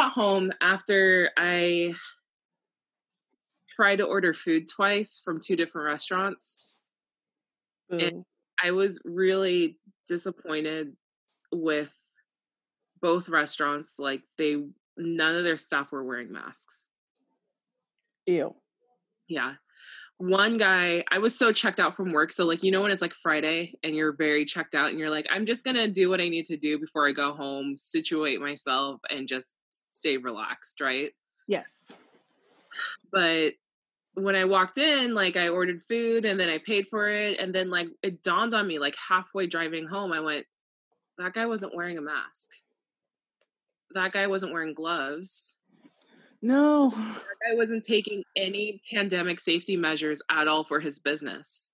got 0.00 0.12
home 0.12 0.52
after 0.60 1.30
I 1.36 1.94
tried 3.76 3.96
to 3.96 4.04
order 4.04 4.32
food 4.32 4.66
twice 4.68 5.20
from 5.22 5.38
two 5.38 5.56
different 5.56 5.86
restaurants. 5.86 6.80
And 7.90 8.24
I 8.62 8.70
was 8.70 9.00
really 9.04 9.78
disappointed 10.06 10.96
with 11.52 11.90
both 13.02 13.28
restaurants. 13.28 13.98
Like 13.98 14.22
they 14.38 14.62
none 14.96 15.36
of 15.36 15.44
their 15.44 15.56
staff 15.56 15.92
were 15.92 16.04
wearing 16.04 16.32
masks. 16.32 16.88
Ew. 18.26 18.54
Yeah. 19.28 19.54
One 20.18 20.58
guy, 20.58 21.04
I 21.10 21.18
was 21.18 21.36
so 21.36 21.50
checked 21.50 21.80
out 21.80 21.96
from 21.96 22.12
work. 22.12 22.30
So, 22.30 22.44
like, 22.44 22.62
you 22.62 22.70
know, 22.70 22.82
when 22.82 22.90
it's 22.90 23.00
like 23.00 23.14
Friday 23.14 23.74
and 23.82 23.96
you're 23.96 24.12
very 24.12 24.44
checked 24.44 24.74
out 24.74 24.90
and 24.90 24.98
you're 24.98 25.10
like, 25.10 25.26
I'm 25.30 25.46
just 25.46 25.64
going 25.64 25.76
to 25.76 25.88
do 25.88 26.10
what 26.10 26.20
I 26.20 26.28
need 26.28 26.44
to 26.46 26.58
do 26.58 26.78
before 26.78 27.08
I 27.08 27.12
go 27.12 27.32
home, 27.32 27.74
situate 27.74 28.38
myself, 28.40 29.00
and 29.08 29.26
just 29.26 29.54
stay 30.00 30.16
relaxed, 30.16 30.80
right? 30.80 31.12
Yes. 31.46 31.92
But 33.12 33.52
when 34.14 34.34
I 34.34 34.44
walked 34.44 34.78
in, 34.78 35.14
like, 35.14 35.36
I 35.36 35.48
ordered 35.48 35.82
food 35.84 36.24
and 36.24 36.40
then 36.40 36.48
I 36.48 36.58
paid 36.58 36.88
for 36.88 37.08
it. 37.08 37.38
And 37.40 37.54
then, 37.54 37.70
like, 37.70 37.88
it 38.02 38.22
dawned 38.22 38.54
on 38.54 38.66
me, 38.66 38.78
like, 38.78 38.96
halfway 38.96 39.46
driving 39.46 39.86
home, 39.86 40.12
I 40.12 40.20
went, 40.20 40.46
that 41.18 41.34
guy 41.34 41.46
wasn't 41.46 41.74
wearing 41.74 41.98
a 41.98 42.02
mask. 42.02 42.50
That 43.92 44.12
guy 44.12 44.26
wasn't 44.26 44.52
wearing 44.52 44.74
gloves. 44.74 45.56
No. 46.42 46.90
That 46.90 47.50
guy 47.50 47.54
wasn't 47.54 47.84
taking 47.84 48.24
any 48.36 48.80
pandemic 48.90 49.38
safety 49.38 49.76
measures 49.76 50.22
at 50.30 50.48
all 50.48 50.64
for 50.64 50.80
his 50.80 50.98
business. 50.98 51.70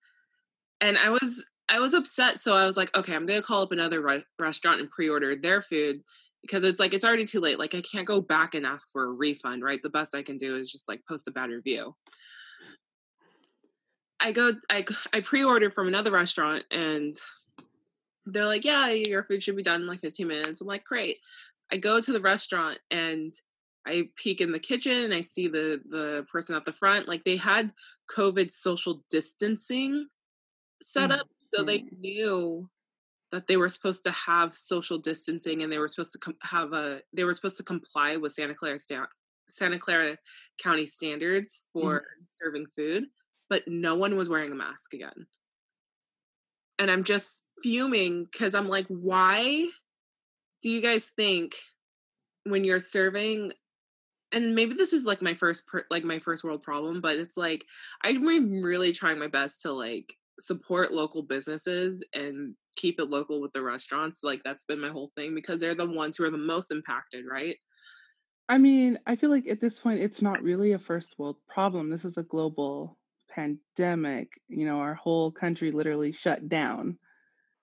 And 0.80 0.98
I 0.98 1.10
was 1.10 1.46
I 1.68 1.78
was 1.78 1.94
upset 1.94 2.38
so 2.38 2.54
I 2.54 2.66
was 2.66 2.76
like, 2.76 2.96
okay, 2.96 3.14
I'm 3.14 3.26
going 3.26 3.40
to 3.40 3.46
call 3.46 3.62
up 3.62 3.72
another 3.72 4.00
re- 4.00 4.24
restaurant 4.38 4.80
and 4.80 4.90
pre-order 4.90 5.36
their 5.36 5.60
food 5.60 6.02
because 6.42 6.64
it's 6.64 6.80
like 6.80 6.94
it's 6.94 7.04
already 7.04 7.24
too 7.24 7.40
late. 7.40 7.58
Like 7.58 7.74
I 7.74 7.80
can't 7.80 8.06
go 8.06 8.20
back 8.20 8.54
and 8.54 8.64
ask 8.64 8.90
for 8.92 9.04
a 9.04 9.12
refund, 9.12 9.62
right? 9.62 9.82
The 9.82 9.90
best 9.90 10.14
I 10.14 10.22
can 10.22 10.36
do 10.36 10.56
is 10.56 10.70
just 10.70 10.88
like 10.88 11.00
post 11.08 11.28
a 11.28 11.32
bad 11.32 11.50
review. 11.50 11.94
I 14.20 14.32
go 14.32 14.52
I 14.70 14.84
I 15.12 15.20
pre-ordered 15.20 15.74
from 15.74 15.88
another 15.88 16.10
restaurant 16.10 16.64
and 16.70 17.14
they're 18.24 18.46
like, 18.46 18.64
"Yeah, 18.64 18.88
your 18.88 19.24
food 19.24 19.42
should 19.42 19.56
be 19.56 19.62
done 19.62 19.82
in 19.82 19.86
like 19.86 20.00
15 20.00 20.26
minutes." 20.26 20.60
I'm 20.60 20.66
like, 20.66 20.84
"Great." 20.84 21.18
I 21.70 21.76
go 21.76 22.00
to 22.00 22.12
the 22.12 22.20
restaurant 22.20 22.78
and 22.90 23.32
I 23.86 24.08
peek 24.16 24.40
in 24.40 24.52
the 24.52 24.58
kitchen 24.58 25.04
and 25.04 25.14
I 25.14 25.20
see 25.20 25.48
the 25.48 25.80
the 25.88 26.26
person 26.30 26.56
at 26.56 26.64
the 26.64 26.72
front. 26.72 27.08
Like 27.08 27.24
they 27.24 27.36
had 27.36 27.72
COVID 28.10 28.50
social 28.50 29.04
distancing 29.10 30.08
set 30.82 31.10
up, 31.12 31.20
mm-hmm. 31.20 31.56
so 31.56 31.62
they 31.62 31.84
knew 31.98 32.68
that 33.32 33.46
they 33.46 33.56
were 33.56 33.68
supposed 33.68 34.04
to 34.04 34.10
have 34.10 34.54
social 34.54 34.98
distancing 34.98 35.62
and 35.62 35.72
they 35.72 35.78
were 35.78 35.88
supposed 35.88 36.12
to 36.12 36.18
com- 36.18 36.36
have 36.42 36.72
a 36.72 37.00
they 37.12 37.24
were 37.24 37.34
supposed 37.34 37.56
to 37.56 37.62
comply 37.62 38.16
with 38.16 38.32
Santa 38.32 38.54
Clara 38.54 38.78
sta- 38.78 39.08
Santa 39.48 39.78
Clara 39.78 40.16
County 40.58 40.86
standards 40.86 41.62
for 41.72 42.00
mm-hmm. 42.00 42.24
serving 42.40 42.66
food, 42.74 43.06
but 43.48 43.62
no 43.66 43.94
one 43.96 44.16
was 44.16 44.28
wearing 44.28 44.52
a 44.52 44.56
mask 44.56 44.94
again. 44.94 45.26
And 46.78 46.90
I'm 46.90 47.04
just 47.04 47.42
fuming 47.62 48.26
because 48.30 48.54
I'm 48.54 48.68
like, 48.68 48.86
why 48.88 49.68
do 50.62 50.70
you 50.70 50.82
guys 50.82 51.06
think 51.16 51.54
when 52.44 52.64
you're 52.64 52.80
serving 52.80 53.52
and 54.32 54.54
maybe 54.54 54.74
this 54.74 54.92
is 54.92 55.04
like 55.04 55.22
my 55.22 55.34
first 55.34 55.66
per, 55.66 55.84
like 55.90 56.04
my 56.04 56.18
first 56.18 56.44
world 56.44 56.62
problem 56.62 57.00
but 57.00 57.16
it's 57.16 57.36
like 57.36 57.64
i'm 58.02 58.24
really 58.62 58.92
trying 58.92 59.18
my 59.18 59.28
best 59.28 59.62
to 59.62 59.72
like 59.72 60.14
support 60.38 60.92
local 60.92 61.22
businesses 61.22 62.04
and 62.14 62.54
keep 62.76 63.00
it 63.00 63.08
local 63.08 63.40
with 63.40 63.52
the 63.52 63.62
restaurants 63.62 64.20
like 64.22 64.42
that's 64.44 64.64
been 64.64 64.80
my 64.80 64.88
whole 64.88 65.10
thing 65.16 65.34
because 65.34 65.60
they're 65.60 65.74
the 65.74 65.90
ones 65.90 66.16
who 66.16 66.24
are 66.24 66.30
the 66.30 66.36
most 66.36 66.70
impacted 66.70 67.24
right 67.30 67.56
i 68.48 68.58
mean 68.58 68.98
i 69.06 69.16
feel 69.16 69.30
like 69.30 69.46
at 69.48 69.60
this 69.60 69.78
point 69.78 70.00
it's 70.00 70.20
not 70.20 70.42
really 70.42 70.72
a 70.72 70.78
first 70.78 71.18
world 71.18 71.36
problem 71.48 71.90
this 71.90 72.04
is 72.04 72.18
a 72.18 72.22
global 72.22 72.98
pandemic 73.30 74.32
you 74.48 74.66
know 74.66 74.78
our 74.78 74.94
whole 74.94 75.32
country 75.32 75.70
literally 75.70 76.12
shut 76.12 76.48
down 76.48 76.98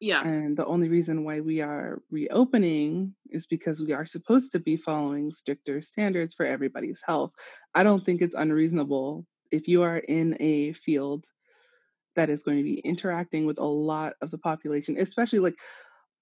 yeah. 0.04 0.22
And 0.28 0.58
the 0.58 0.66
only 0.66 0.90
reason 0.90 1.24
why 1.24 1.40
we 1.40 1.62
are 1.62 2.02
reopening 2.12 3.16
is 3.30 3.48
because 3.48 3.82
we 3.82 3.94
are 3.94 4.06
supposed 4.06 4.52
to 4.52 4.60
be 4.60 4.76
following 4.76 5.32
stricter 5.32 5.82
standards 5.82 6.34
for 6.34 6.46
everybody's 6.46 7.02
health. 7.08 7.32
I 7.74 7.84
don't 7.84 8.04
think 8.06 8.22
it's 8.22 8.36
unreasonable 8.36 9.26
if 9.50 9.66
you 9.66 9.82
are 9.82 10.00
in 10.00 10.36
a 10.42 10.74
field 10.74 11.24
that 12.16 12.30
is 12.30 12.44
going 12.44 12.58
to 12.58 12.64
be 12.64 12.80
interacting 12.80 13.46
with 13.46 13.60
a 13.60 13.66
lot 13.66 14.14
of 14.22 14.32
the 14.32 14.38
population, 14.38 14.98
especially 15.00 15.40
like 15.40 15.58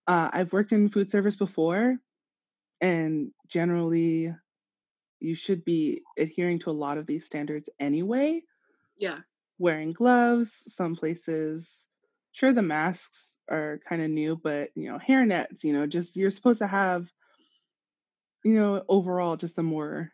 uh, 0.07 0.29
I've 0.31 0.53
worked 0.53 0.72
in 0.72 0.90
food 0.90 1.12
service 1.12 1.35
before, 1.35 1.97
and 2.79 3.31
generally 3.47 4.34
you 5.19 5.35
should 5.35 5.63
be 5.63 6.01
adhering 6.18 6.59
to 6.59 6.69
a 6.69 6.72
lot 6.72 6.97
of 6.97 7.06
these 7.06 7.25
standards 7.25 7.69
anyway. 7.80 8.41
Yeah. 8.97 9.19
Wearing 9.59 9.94
gloves, 9.94 10.63
some 10.68 10.96
places 10.96 11.88
sure 12.31 12.53
the 12.53 12.62
masks 12.62 13.38
are 13.50 13.80
kind 13.88 14.01
of 14.01 14.09
new, 14.09 14.40
but 14.41 14.69
you 14.75 14.90
know, 14.90 14.97
hair 14.97 15.25
nets, 15.25 15.63
you 15.63 15.74
know, 15.74 15.85
just 15.85 16.16
you're 16.16 16.30
supposed 16.30 16.59
to 16.59 16.68
have, 16.68 17.12
you 18.44 18.53
know, 18.53 18.84
overall 18.90 19.38
just 19.38 19.57
a 19.57 19.63
more 19.63 20.12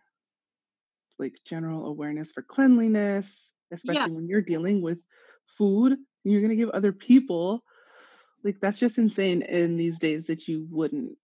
like 1.19 1.35
general 1.45 1.85
awareness 1.85 2.31
for 2.31 2.41
cleanliness, 2.41 3.51
especially 3.71 4.01
yeah. 4.01 4.16
when 4.16 4.27
you're 4.27 4.41
dealing 4.41 4.81
with 4.81 5.05
food 5.47 5.97
you're 6.24 6.41
going 6.41 6.52
to 6.52 6.58
give 6.58 6.69
other 6.69 6.91
people 6.91 7.63
like 8.44 8.59
that's 8.59 8.80
just 8.80 8.97
insane 8.97 9.41
in 9.41 9.78
these 9.78 10.00
days 10.00 10.28
that 10.28 10.47
you 10.47 10.68
wouldn't 10.69 11.18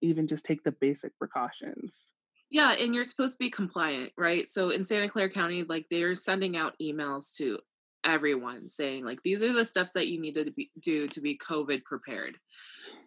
even 0.00 0.26
just 0.26 0.44
take 0.44 0.62
the 0.64 0.72
basic 0.72 1.16
precautions. 1.18 2.10
Yeah 2.50 2.72
and 2.72 2.94
you're 2.94 3.04
supposed 3.04 3.34
to 3.34 3.44
be 3.44 3.50
compliant 3.50 4.12
right? 4.16 4.48
So 4.48 4.70
in 4.70 4.84
santa 4.84 5.08
clara 5.08 5.30
county 5.30 5.64
like 5.64 5.86
they're 5.90 6.14
sending 6.14 6.56
out 6.56 6.74
emails 6.80 7.34
to 7.36 7.58
everyone 8.04 8.68
saying 8.68 9.02
like 9.02 9.18
these 9.22 9.42
are 9.42 9.52
the 9.52 9.64
steps 9.64 9.92
that 9.92 10.08
you 10.08 10.20
need 10.20 10.34
to 10.34 10.50
be, 10.50 10.70
do 10.80 11.08
to 11.08 11.20
be 11.20 11.38
covid 11.38 11.84
prepared. 11.84 12.36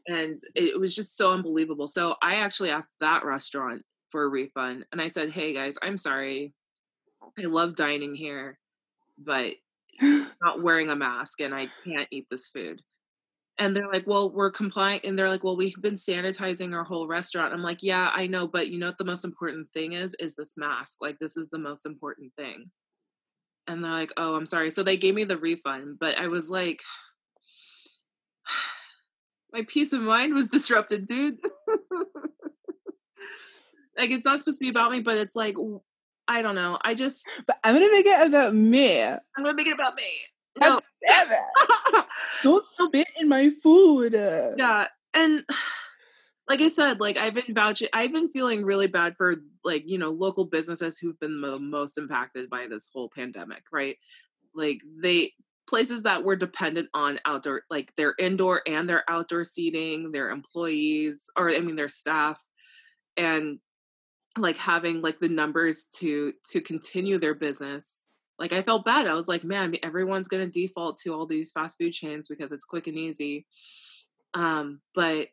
And 0.08 0.40
it 0.56 0.80
was 0.80 0.96
just 0.96 1.18
so 1.18 1.32
unbelievable. 1.34 1.88
So 1.88 2.16
i 2.22 2.36
actually 2.36 2.72
asked 2.72 2.94
that 3.00 3.26
restaurant 3.26 3.84
for 4.10 4.24
a 4.24 4.30
refund 4.30 4.86
and 4.92 5.02
i 5.02 5.08
said 5.10 5.32
hey 5.32 5.54
guys 5.54 5.78
i'm 5.82 5.98
sorry. 5.98 6.54
I 7.38 7.44
love 7.44 7.76
dining 7.76 8.16
here 8.16 8.58
but 9.18 9.54
not 10.02 10.62
wearing 10.62 10.90
a 10.90 10.96
mask 10.96 11.42
and 11.42 11.54
i 11.54 11.68
can't 11.84 12.08
eat 12.12 12.28
this 12.30 12.50
food. 12.50 12.82
And 13.60 13.76
they're 13.76 13.92
like 13.92 14.06
well 14.06 14.30
we're 14.30 14.52
compliant 14.52 15.04
and 15.04 15.18
they're 15.18 15.30
like 15.30 15.44
well 15.44 15.58
we've 15.58 15.82
been 15.82 15.96
sanitizing 15.96 16.74
our 16.76 16.84
whole 16.84 17.08
restaurant. 17.08 17.54
I'm 17.54 17.64
like 17.64 17.82
yeah 17.82 18.12
i 18.14 18.28
know 18.28 18.48
but 18.48 18.70
you 18.70 18.78
know 18.78 18.88
what 18.88 18.98
the 18.98 19.06
most 19.06 19.26
important 19.26 19.68
thing 19.70 19.94
is? 19.94 20.16
Is 20.20 20.36
this 20.36 20.54
mask. 20.58 20.98
Like 21.02 21.18
this 21.20 21.38
is 21.38 21.50
the 21.50 21.58
most 21.58 21.86
important 21.86 22.34
thing. 22.36 22.72
And 23.70 23.84
they're 23.84 23.92
like, 23.92 24.14
"Oh, 24.16 24.36
I'm 24.36 24.46
sorry." 24.46 24.70
So 24.70 24.82
they 24.82 24.96
gave 24.96 25.14
me 25.14 25.26
the 25.26 25.38
refund, 25.38 25.98
but 26.00 26.18
I 26.18 26.28
was 26.28 26.50
like 26.50 26.82
my 29.54 29.64
peace 29.68 29.94
of 29.94 30.02
mind 30.02 30.34
was 30.34 30.48
disrupted, 30.48 31.06
dude. 31.08 31.38
like 33.98 34.12
it's 34.12 34.26
not 34.26 34.40
supposed 34.40 34.60
to 34.60 34.66
be 34.66 34.70
about 34.70 34.92
me, 34.92 35.02
but 35.02 35.18
it's 35.18 35.36
like 35.36 35.56
I 36.28 36.42
don't 36.42 36.56
know. 36.56 36.78
I 36.84 36.94
just 36.94 37.28
But 37.46 37.58
I'm 37.64 37.74
gonna 37.76 37.92
make 37.92 38.06
it 38.06 38.28
about 38.28 38.54
me. 38.54 39.02
I'm 39.04 39.20
gonna 39.38 39.54
make 39.54 39.68
it 39.68 39.74
about 39.74 39.96
me. 39.96 40.04
No. 40.60 40.82
Don't 42.44 42.66
spit 42.68 43.08
in 43.20 43.30
my 43.30 43.50
food. 43.64 44.14
Yeah. 44.14 44.88
And 45.14 45.44
like 46.50 46.62
I 46.62 46.70
said, 46.70 47.00
like 47.00 47.18
I've 47.18 47.34
been 47.34 47.54
vouching, 47.54 47.90
I've 47.94 48.12
been 48.12 48.30
feeling 48.30 48.64
really 48.64 48.88
bad 48.88 49.16
for 49.18 49.36
like, 49.64 49.84
you 49.86 49.98
know, 49.98 50.10
local 50.10 50.46
businesses 50.46 50.98
who've 50.98 51.20
been 51.20 51.42
the 51.42 51.60
most 51.60 51.98
impacted 51.98 52.50
by 52.50 52.68
this 52.68 52.90
whole 52.94 53.10
pandemic, 53.14 53.64
right? 53.72 53.98
Like 54.56 54.82
they, 55.02 55.34
places 55.68 56.04
that 56.04 56.24
were 56.24 56.36
dependent 56.36 56.88
on 56.94 57.20
outdoor, 57.26 57.64
like 57.70 57.94
their 57.96 58.16
indoor 58.18 58.62
and 58.66 58.90
their 58.90 59.04
outdoor 59.10 59.44
seating, 59.44 60.12
their 60.12 60.30
employees, 60.30 61.30
or 61.36 61.52
I 61.52 61.60
mean, 61.60 61.76
their 61.76 61.90
staff, 61.90 62.42
and 63.18 63.60
like 64.42 64.58
having 64.58 65.02
like 65.02 65.20
the 65.20 65.30
numbers 65.30 65.86
to 65.96 66.34
to 66.50 66.62
continue 66.62 67.18
their 67.18 67.36
business 67.36 68.06
like 68.40 68.54
i 68.54 68.62
felt 68.62 68.86
bad. 68.86 69.08
I 69.08 69.14
was 69.14 69.28
like 69.28 69.44
man 69.44 69.76
everyone's 69.84 70.28
going 70.28 70.46
to 70.46 70.52
default 70.52 71.00
to 71.00 71.14
all 71.14 71.26
these 71.26 71.52
fast 71.52 71.78
food 71.78 71.94
chains 71.94 72.28
because 72.28 72.52
it's 72.52 72.66
quick 72.66 72.88
and 72.88 72.98
easy. 72.98 73.46
Um 74.34 74.82
but 74.94 75.28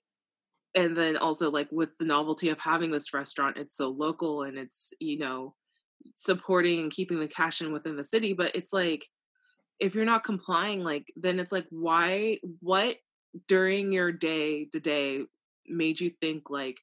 and 0.75 0.97
then 0.97 1.17
also 1.17 1.51
like 1.51 1.69
with 1.71 1.97
the 1.99 2.05
novelty 2.05 2.49
of 2.49 2.59
having 2.59 2.91
this 2.91 3.15
restaurant 3.15 3.57
it's 3.57 3.77
so 3.77 3.89
local 3.89 4.43
and 4.43 4.59
it's 4.59 4.93
you 5.01 5.19
know 5.19 5.55
supporting 6.15 6.81
and 6.81 6.93
keeping 6.93 7.21
the 7.21 7.29
cash 7.29 7.61
in 7.61 7.73
within 7.73 7.97
the 7.97 8.05
city 8.05 8.33
but 8.33 8.55
it's 8.55 8.73
like 8.73 9.07
if 9.81 9.95
you're 9.95 10.05
not 10.05 10.25
complying 10.25 10.83
like 10.83 11.13
then 11.17 11.39
it's 11.39 11.53
like 11.53 11.67
why 11.71 12.39
what 12.61 12.97
during 13.49 13.93
your 13.93 14.13
day 14.13 14.67
to 14.67 14.81
day 14.81 15.23
made 15.67 16.01
you 16.01 16.11
think 16.11 16.51
like 16.51 16.79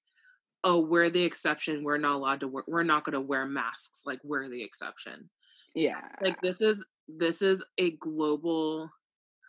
oh 0.64 0.80
we're 0.80 1.10
the 1.10 1.24
exception 1.24 1.84
we're 1.84 1.98
not 1.98 2.16
allowed 2.16 2.40
to 2.40 2.48
wear 2.48 2.64
we're 2.68 2.84
not 2.84 3.04
going 3.04 3.14
to 3.14 3.22
wear 3.22 3.46
masks 3.46 4.04
like 4.06 4.20
we're 4.24 4.50
the 4.50 4.64
exception 4.64 5.30
yeah 5.76 6.02
like 6.22 6.40
this 6.42 6.62
is 6.62 6.84
this 7.08 7.42
is 7.42 7.64
a 7.78 7.92
global 7.92 8.90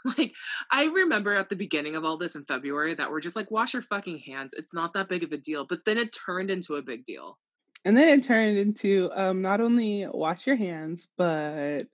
Like, 0.19 0.35
I 0.71 0.87
remember 0.87 1.33
at 1.33 1.49
the 1.49 1.57
beginning 1.57 1.95
of 1.95 2.05
all 2.05 2.17
this 2.17 2.35
in 2.35 2.45
February 2.45 2.95
that 2.95 3.11
we're 3.11 3.21
just 3.21 3.37
like, 3.37 3.53
wash 3.53 3.73
your 3.73 3.83
fucking 3.83 4.19
hands. 4.19 4.53
It's 4.53 4.75
not 4.75 4.93
that 4.95 5.09
big 5.09 5.23
of 5.23 5.33
a 5.33 5.37
deal. 5.37 5.65
But 5.65 5.85
then 5.85 5.97
it 5.97 6.13
turned 6.13 6.51
into 6.51 6.75
a 6.75 6.83
big 6.83 7.05
deal. 7.05 7.39
And 7.85 7.97
then 7.97 8.19
it 8.19 8.25
turned 8.25 8.59
into 8.59 9.11
um, 9.15 9.43
not 9.43 9.61
only 9.61 10.07
wash 10.11 10.47
your 10.47 10.57
hands, 10.57 11.07
but 11.17 11.85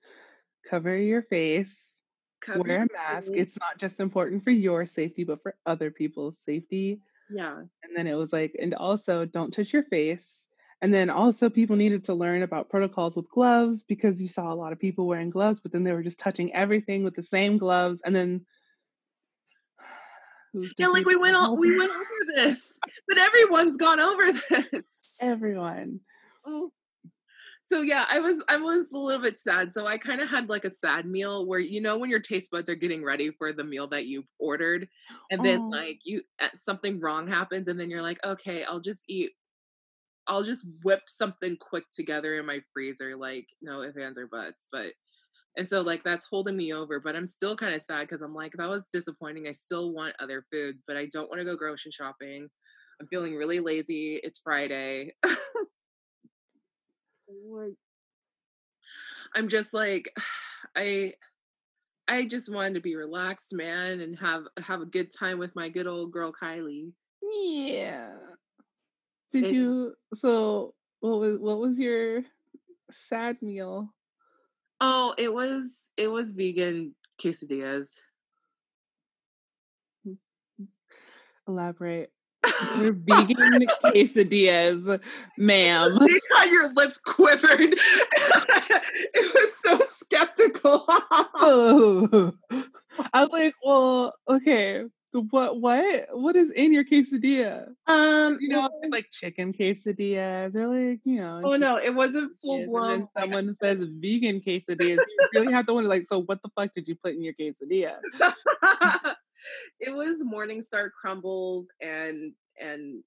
cover 0.68 0.96
your 0.96 1.22
face, 1.22 1.92
Cover 2.40 2.60
wear 2.60 2.82
a 2.82 2.88
mask. 2.92 3.28
face. 3.28 3.40
It's 3.40 3.58
not 3.58 3.78
just 3.78 4.00
important 4.00 4.44
for 4.44 4.50
your 4.50 4.86
safety, 4.86 5.24
but 5.24 5.42
for 5.42 5.54
other 5.66 5.90
people's 5.90 6.38
safety. 6.38 7.00
Yeah. 7.30 7.58
And 7.58 7.96
then 7.96 8.06
it 8.06 8.14
was 8.14 8.32
like, 8.32 8.56
and 8.60 8.75
also 8.75 9.25
don't 9.25 9.52
touch 9.52 9.72
your 9.72 9.84
face. 9.84 10.46
And 10.80 10.94
then 10.94 11.10
also 11.10 11.50
people 11.50 11.75
needed 11.76 12.04
to 12.04 12.14
learn 12.14 12.42
about 12.42 12.70
protocols 12.70 13.16
with 13.16 13.28
gloves 13.30 13.82
because 13.82 14.22
you 14.22 14.28
saw 14.28 14.52
a 14.52 14.54
lot 14.54 14.72
of 14.72 14.78
people 14.78 15.06
wearing 15.06 15.30
gloves, 15.30 15.58
but 15.60 15.72
then 15.72 15.82
they 15.82 15.92
were 15.92 16.04
just 16.04 16.20
touching 16.20 16.54
everything 16.54 17.02
with 17.02 17.14
the 17.16 17.22
same 17.22 17.56
gloves. 17.58 18.00
And 18.04 18.14
then 18.14 18.46
Yeah, 20.78 20.86
like 20.88 21.04
we 21.04 21.16
went 21.16 21.36
all 21.36 21.56
we 21.56 21.69
over? 21.70 21.78
went 21.78 21.90
over 21.90 22.32
this, 22.36 22.78
but 23.08 23.19
everyone's 23.19 23.76
gone 23.76 24.00
over 24.00 24.32
this. 24.72 25.16
everyone. 25.20 26.00
Oh. 26.46 26.72
So 27.68 27.82
yeah, 27.82 28.06
I 28.08 28.18
was 28.20 28.42
I 28.48 28.56
was 28.56 28.92
a 28.92 28.98
little 28.98 29.22
bit 29.22 29.36
sad. 29.38 29.72
So 29.72 29.86
I 29.86 29.98
kind 29.98 30.20
of 30.22 30.30
had 30.30 30.48
like 30.48 30.64
a 30.64 30.70
sad 30.70 31.04
meal 31.06 31.46
where 31.46 31.58
you 31.60 31.80
know 31.82 31.98
when 31.98 32.08
your 32.10 32.20
taste 32.20 32.50
buds 32.50 32.70
are 32.70 32.74
getting 32.74 33.04
ready 33.04 33.30
for 33.30 33.52
the 33.52 33.64
meal 33.64 33.86
that 33.88 34.06
you 34.06 34.24
ordered, 34.38 34.88
and 35.30 35.44
then 35.44 35.60
Oh. 35.60 35.72
like 35.72 36.00
you 36.04 36.22
uh, 36.40 36.48
something 36.54 36.98
wrong 37.00 37.28
happens, 37.28 37.68
and 37.68 37.78
then 37.78 37.90
you're 37.90 38.02
like, 38.02 38.24
okay, 38.24 38.64
I'll 38.64 38.80
just 38.80 39.04
eat. 39.08 39.32
I'll 40.28 40.42
just 40.44 40.66
whip 40.84 41.02
something 41.08 41.56
quick 41.58 41.84
together 41.92 42.38
in 42.38 42.46
my 42.46 42.60
freezer, 42.74 43.16
like 43.16 43.48
no 43.62 43.82
ifs 43.82 43.96
ands 43.98 44.18
or 44.18 44.26
buts. 44.28 44.68
But 44.72 44.94
and 45.56 45.68
so 45.68 45.82
like 45.82 46.04
that's 46.04 46.26
holding 46.26 46.56
me 46.56 46.72
over. 46.74 47.00
But 47.00 47.16
I'm 47.16 47.26
still 47.26 47.56
kind 47.56 47.74
of 47.74 47.82
sad 47.82 48.02
because 48.02 48.22
I'm 48.22 48.34
like 48.34 48.52
that 48.54 48.68
was 48.70 48.88
disappointing. 48.88 49.48
I 49.48 49.52
still 49.52 49.92
want 49.94 50.16
other 50.20 50.44
food, 50.52 50.80
but 50.86 50.96
I 50.98 51.06
don't 51.06 51.28
want 51.30 51.40
to 51.40 51.46
go 51.46 51.56
grocery 51.56 51.92
shopping. 51.92 52.48
I'm 53.00 53.08
feeling 53.08 53.36
really 53.36 53.60
lazy. 53.60 54.16
It's 54.24 54.40
Friday. 54.40 55.12
I'm 59.34 59.48
just 59.48 59.75
like 59.75 60.12
I 60.76 61.14
I 62.06 62.25
just 62.26 62.52
wanted 62.52 62.75
to 62.75 62.80
be 62.80 62.96
relaxed, 62.96 63.52
man, 63.52 64.00
and 64.00 64.19
have 64.19 64.44
have 64.58 64.80
a 64.80 64.86
good 64.86 65.12
time 65.12 65.38
with 65.38 65.54
my 65.54 65.69
good 65.69 65.86
old 65.86 66.10
girl 66.12 66.32
Kylie. 66.32 66.92
Yeah. 67.22 68.12
Did 69.32 69.44
It- 69.44 69.52
you 69.52 69.94
so 70.14 70.75
what 71.00 71.20
was 71.20 71.38
what 71.38 71.58
was 71.58 71.78
your 71.78 72.25
sad 72.90 73.42
meal? 73.42 73.94
Oh, 74.80 75.14
it 75.19 75.32
was 75.32 75.90
it 75.96 76.08
was 76.08 76.32
vegan 76.32 76.94
quesadillas. 77.20 78.00
Mm, 80.06 80.16
mm. 80.60 80.66
Elaborate. 81.46 82.12
Your 82.79 82.93
vegan 82.93 83.67
quesadillas, 83.85 85.00
ma'am. 85.37 85.99
See 86.06 86.20
how 86.35 86.44
your 86.44 86.73
lips 86.73 86.99
quivered. 86.99 87.50
it 87.52 89.35
was 89.35 89.52
so 89.62 89.81
skeptical. 89.88 90.85
Oh. 90.88 92.32
I 93.12 93.25
was 93.25 93.31
like, 93.32 93.55
well, 93.64 94.14
okay. 94.29 94.85
What 95.12 95.60
what 95.60 96.06
what 96.12 96.37
is 96.37 96.50
in 96.50 96.72
your 96.72 96.84
quesadilla? 96.84 97.69
um, 97.87 98.37
You 98.40 98.49
know, 98.49 98.69
it's 98.82 98.93
like 98.93 99.06
chicken 99.10 99.52
quesadillas 99.55 100.55
or 100.55 100.66
like, 100.69 101.00
you 101.05 101.16
know. 101.16 101.40
oh 101.44 101.56
no, 101.56 101.76
it 101.76 101.94
wasn't 101.94 102.32
full 102.43 102.66
blown. 102.66 103.08
someone 103.19 103.55
says 103.55 103.78
vegan 104.00 104.40
quesadillas. 104.40 104.99
You 104.99 105.28
really 105.34 105.52
have 105.52 105.66
to 105.66 105.75
wonder, 105.75 105.88
like, 105.88 106.05
so 106.05 106.20
what 106.22 106.43
the 106.43 106.50
fuck 106.55 106.75
did 106.75 106.88
you 106.88 106.94
put 106.94 107.14
in 107.14 107.22
your 107.25 107.32
quesadilla? 107.34 107.96
it 109.81 109.94
was 109.94 110.22
Morningstar 110.22 110.90
crumbles 111.00 111.69
and 111.81 112.32
and 112.61 113.02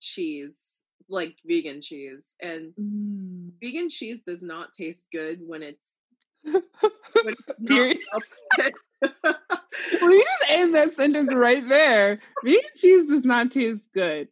cheese, 0.00 0.80
like 1.08 1.36
vegan 1.46 1.80
cheese. 1.82 2.34
And 2.42 2.72
Mm. 2.80 3.52
vegan 3.62 3.88
cheese 3.90 4.22
does 4.26 4.42
not 4.42 4.72
taste 4.72 5.06
good 5.12 5.38
when 5.46 5.62
it's 5.62 5.92
when 6.42 6.62
it's 7.26 7.42
not 7.46 7.66
Period. 7.68 7.98
melted. 8.58 8.74
Well, 10.00 10.12
you 10.12 10.22
just 10.22 10.50
end 10.50 10.74
that 10.74 10.92
sentence 10.92 11.32
right 11.32 11.66
there. 11.68 12.20
Vegan 12.44 12.60
cheese 12.76 13.06
does 13.06 13.24
not 13.24 13.50
taste 13.50 13.82
good. 13.92 14.28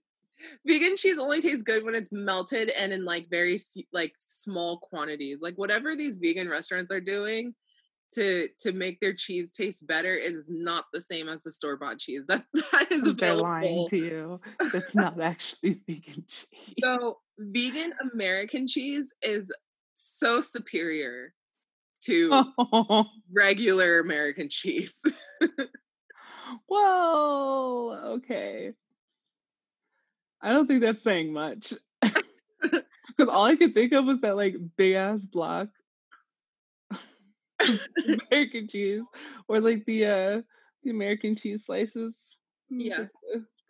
vegan 0.66 0.96
cheese 0.96 1.18
only 1.18 1.40
tastes 1.40 1.62
good 1.62 1.84
when 1.84 1.94
it's 1.94 2.12
melted 2.12 2.70
and 2.70 2.92
in 2.92 3.04
like 3.04 3.28
very 3.30 3.58
few, 3.58 3.84
like 3.92 4.14
small 4.18 4.78
quantities. 4.78 5.40
Like 5.40 5.56
whatever 5.56 5.96
these 5.96 6.18
vegan 6.18 6.48
restaurants 6.48 6.92
are 6.92 7.00
doing 7.00 7.54
to 8.14 8.48
to 8.60 8.72
make 8.72 9.00
their 9.00 9.14
cheese 9.14 9.50
taste 9.50 9.86
better 9.86 10.14
is 10.14 10.46
not 10.48 10.84
the 10.92 11.00
same 11.00 11.28
as 11.28 11.42
the 11.42 11.52
store 11.52 11.76
bought 11.76 11.98
cheese. 11.98 12.26
That 12.26 12.44
that 12.72 12.92
is 12.92 13.14
They're 13.14 13.34
lying 13.34 13.88
to 13.88 13.96
you. 13.96 14.40
That's 14.72 14.94
not 14.94 15.20
actually 15.20 15.80
vegan 15.88 16.24
cheese. 16.28 16.46
So 16.80 17.18
vegan 17.38 17.92
American 18.12 18.66
cheese 18.66 19.12
is 19.22 19.52
so 19.94 20.40
superior 20.40 21.34
to 22.04 22.30
Oh, 22.58 23.06
regular 23.32 24.00
American 24.00 24.48
cheese. 24.48 25.00
well, 26.68 28.00
okay. 28.16 28.72
I 30.40 30.50
don't 30.50 30.66
think 30.66 30.82
that's 30.82 31.02
saying 31.02 31.32
much. 31.32 31.72
Because 33.14 33.28
all 33.28 33.44
I 33.44 33.56
could 33.56 33.74
think 33.74 33.92
of 33.92 34.06
was 34.06 34.20
that 34.20 34.36
like 34.36 34.56
big 34.76 34.94
ass 34.94 35.20
block 35.20 35.68
American 38.30 38.68
cheese, 38.68 39.02
or 39.48 39.60
like 39.60 39.84
the 39.84 40.06
uh 40.06 40.42
the 40.82 40.90
American 40.90 41.36
cheese 41.36 41.66
slices. 41.66 42.16
Yeah. 42.70 43.04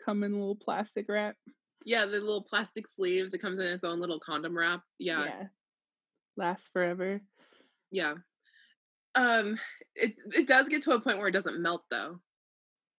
come 0.05 0.23
in 0.23 0.33
little 0.33 0.55
plastic 0.55 1.07
wrap. 1.09 1.35
yeah, 1.85 2.05
the 2.07 2.21
little 2.21 2.43
plastic 2.43 2.87
sleeves. 2.87 3.35
It 3.35 3.39
comes 3.39 3.59
in 3.59 3.67
its 3.67 3.83
own 3.85 3.99
little 4.01 4.21
condom 4.21 4.57
wrap. 4.57 4.83
Yeah, 4.99 5.25
yeah. 5.25 5.47
Lasts 6.37 6.71
forever. 6.73 7.21
Um, 9.15 9.59
it 9.95 10.15
it 10.35 10.47
does 10.47 10.69
get 10.69 10.83
to 10.83 10.93
a 10.93 11.01
point 11.01 11.19
where 11.19 11.29
it 11.29 11.33
doesn't 11.33 11.61
melt 11.61 11.85
though. 11.91 12.21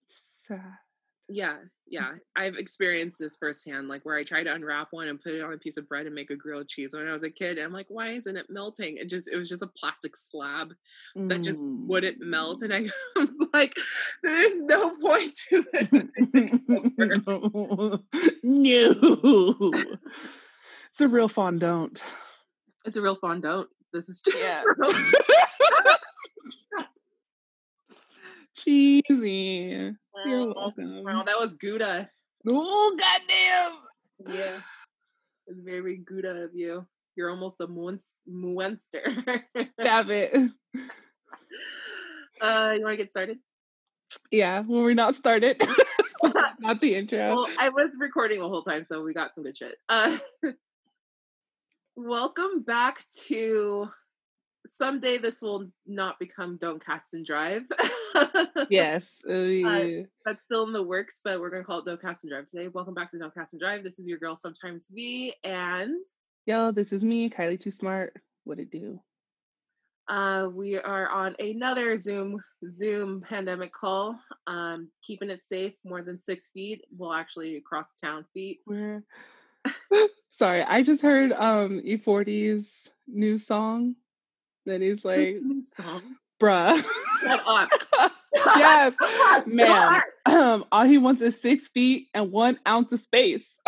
Sad. 0.07 0.62
Yeah, 1.29 1.56
yeah. 1.88 2.12
I've 2.36 2.58
experienced 2.58 3.18
this 3.18 3.38
firsthand, 3.39 3.88
like 3.88 4.03
where 4.03 4.18
I 4.18 4.24
tried 4.24 4.44
to 4.44 4.53
unwrap 4.53 4.89
one 4.91 5.08
and 5.08 5.22
put 5.22 5.34
it 5.34 5.41
on 5.41 5.53
a 5.53 5.58
piece 5.58 5.77
of 5.77 5.88
bread 5.88 6.06
and 6.06 6.13
make 6.13 6.29
a 6.29 6.36
grilled 6.36 6.68
cheese 6.68 6.94
when 6.94 7.08
I 7.08 7.13
was 7.13 7.24
a 7.24 7.29
kid. 7.29 7.58
And 7.58 7.65
I'm 7.65 7.72
like, 7.72 7.86
why 7.89 8.10
isn't 8.10 8.36
it 8.36 8.48
melting? 8.50 8.98
It 8.98 9.10
just 9.10 9.29
it 9.29 9.38
was 9.38 9.48
just 9.48 9.63
a 9.63 9.68
plastic 9.68 10.15
slab 10.15 10.74
that 11.15 11.41
just 11.41 11.62
wouldn't 11.62 12.20
melt. 12.20 12.62
And 12.62 12.74
I 12.74 12.89
was 13.15 13.32
like, 13.53 13.75
there's 14.22 14.56
no 14.58 14.96
point 14.98 15.36
to 15.50 15.65
this. 15.72 15.91
no. 18.44 19.72
It's 20.91 21.01
a 21.01 21.08
real 21.08 21.29
fondant. 21.29 22.03
It's 22.86 22.98
a 22.98 23.01
real 23.01 23.15
fondant. 23.15 23.70
This 23.94 24.10
is 24.10 24.22
just 24.22 24.38
Yeah. 24.40 24.64
real- 24.78 24.90
Cheesy. 28.56 29.92
You're 30.26 30.54
welcome. 30.54 31.04
Wow, 31.04 31.24
that 31.24 31.38
was 31.40 31.54
Gouda. 31.56 32.10
Oh 32.50 32.98
goddamn. 33.00 34.36
Yeah. 34.38 34.60
It's 35.48 35.62
very 35.62 35.98
Gouda 35.98 36.44
of 36.44 36.52
you. 36.54 36.86
You're 37.16 37.30
almost 37.30 37.62
a 37.62 37.68
Muens- 37.68 38.14
Muenster. 38.30 39.42
Stop 39.82 40.10
it. 40.10 40.34
uh, 42.42 42.74
you 42.76 42.84
want 42.84 42.94
to 42.94 42.98
get 42.98 43.12
started? 43.12 43.38
Yeah, 44.32 44.62
when 44.62 44.84
we're 44.84 44.94
not 44.94 45.16
started. 45.16 45.62
not 46.60 46.80
the 46.82 46.96
intro. 46.96 47.36
Well, 47.36 47.48
I 47.60 47.70
was 47.70 47.98
recording 48.00 48.40
the 48.40 48.48
whole 48.50 48.62
time, 48.64 48.84
so 48.84 49.04
we 49.04 49.14
got 49.14 49.36
some 49.36 49.44
good 49.44 49.58
shit. 49.58 49.76
Uh, 49.90 50.18
welcome 51.96 52.62
back 52.62 53.04
to. 53.28 53.90
Someday 54.66 55.18
this 55.18 55.42
will 55.42 55.68
not 55.86 56.20
become 56.20 56.58
Don't 56.58 56.84
Cast 56.84 57.14
and 57.14 57.26
Drive. 57.26 57.64
yes. 58.70 59.22
uh. 59.28 60.04
That's 60.26 60.46
still 60.46 60.64
in 60.64 60.72
the 60.72 60.84
works, 60.84 61.20
but 61.24 61.42
we're 61.42 61.50
gonna 61.50 61.66
call 61.66 61.80
it 61.80 61.86
Don't 61.86 62.02
Cast 62.02 62.24
and 62.24 62.32
Drive 62.32 62.48
today. 62.48 62.70
Welcome 62.70 62.94
back 62.94 63.12
to 63.12 63.20
Don't 63.20 63.34
Cast 63.34 63.54
and 63.54 63.60
Drive. 63.60 63.84
This 63.84 64.00
is 64.00 64.08
your 64.08 64.20
girl, 64.20 64.38
sometimes 64.38 64.88
V, 64.90 65.34
and 65.44 65.98
Yo, 66.46 66.72
this 66.72 66.94
is 66.94 67.04
me, 67.04 67.30
Kylie 67.30 67.60
Too 67.60 67.72
Smart. 67.72 68.14
What 68.46 68.60
it 68.60 68.72
do? 68.72 69.00
uh, 70.08 70.50
we 70.54 70.78
are 70.78 71.10
on 71.10 71.36
another 71.40 71.98
Zoom 71.98 72.42
Zoom 72.70 73.22
pandemic 73.22 73.74
call. 73.74 74.20
Um, 74.48 74.90
keeping 75.02 75.30
it 75.30 75.42
safe, 75.42 75.74
more 75.84 76.02
than 76.02 76.18
six 76.18 76.50
feet. 76.50 76.86
Well, 76.96 77.14
actually, 77.14 77.58
across 77.58 77.88
town 78.00 78.26
feet. 78.34 78.60
Where? 78.66 79.04
Sorry, 80.34 80.63
I 80.63 80.82
just 80.82 81.04
heard 81.04 81.32
um 81.32 81.80
E40's 81.82 82.90
new 83.08 83.38
song. 83.38 83.96
That 84.66 84.82
is 84.82 85.06
like, 85.06 85.38
Song. 85.75 86.02
bruh. 86.42 86.82
Shut 87.22 87.44
up. 87.46 87.70
yes, 88.34 88.94
man. 89.46 90.02
Um, 90.25 90.66
all 90.72 90.86
he 90.86 90.98
wants 90.98 91.22
is 91.22 91.40
six 91.40 91.68
feet 91.68 92.08
and 92.16 92.32
one 92.32 92.58
ounce 92.68 92.92
of 92.94 93.00
space. 93.00 93.60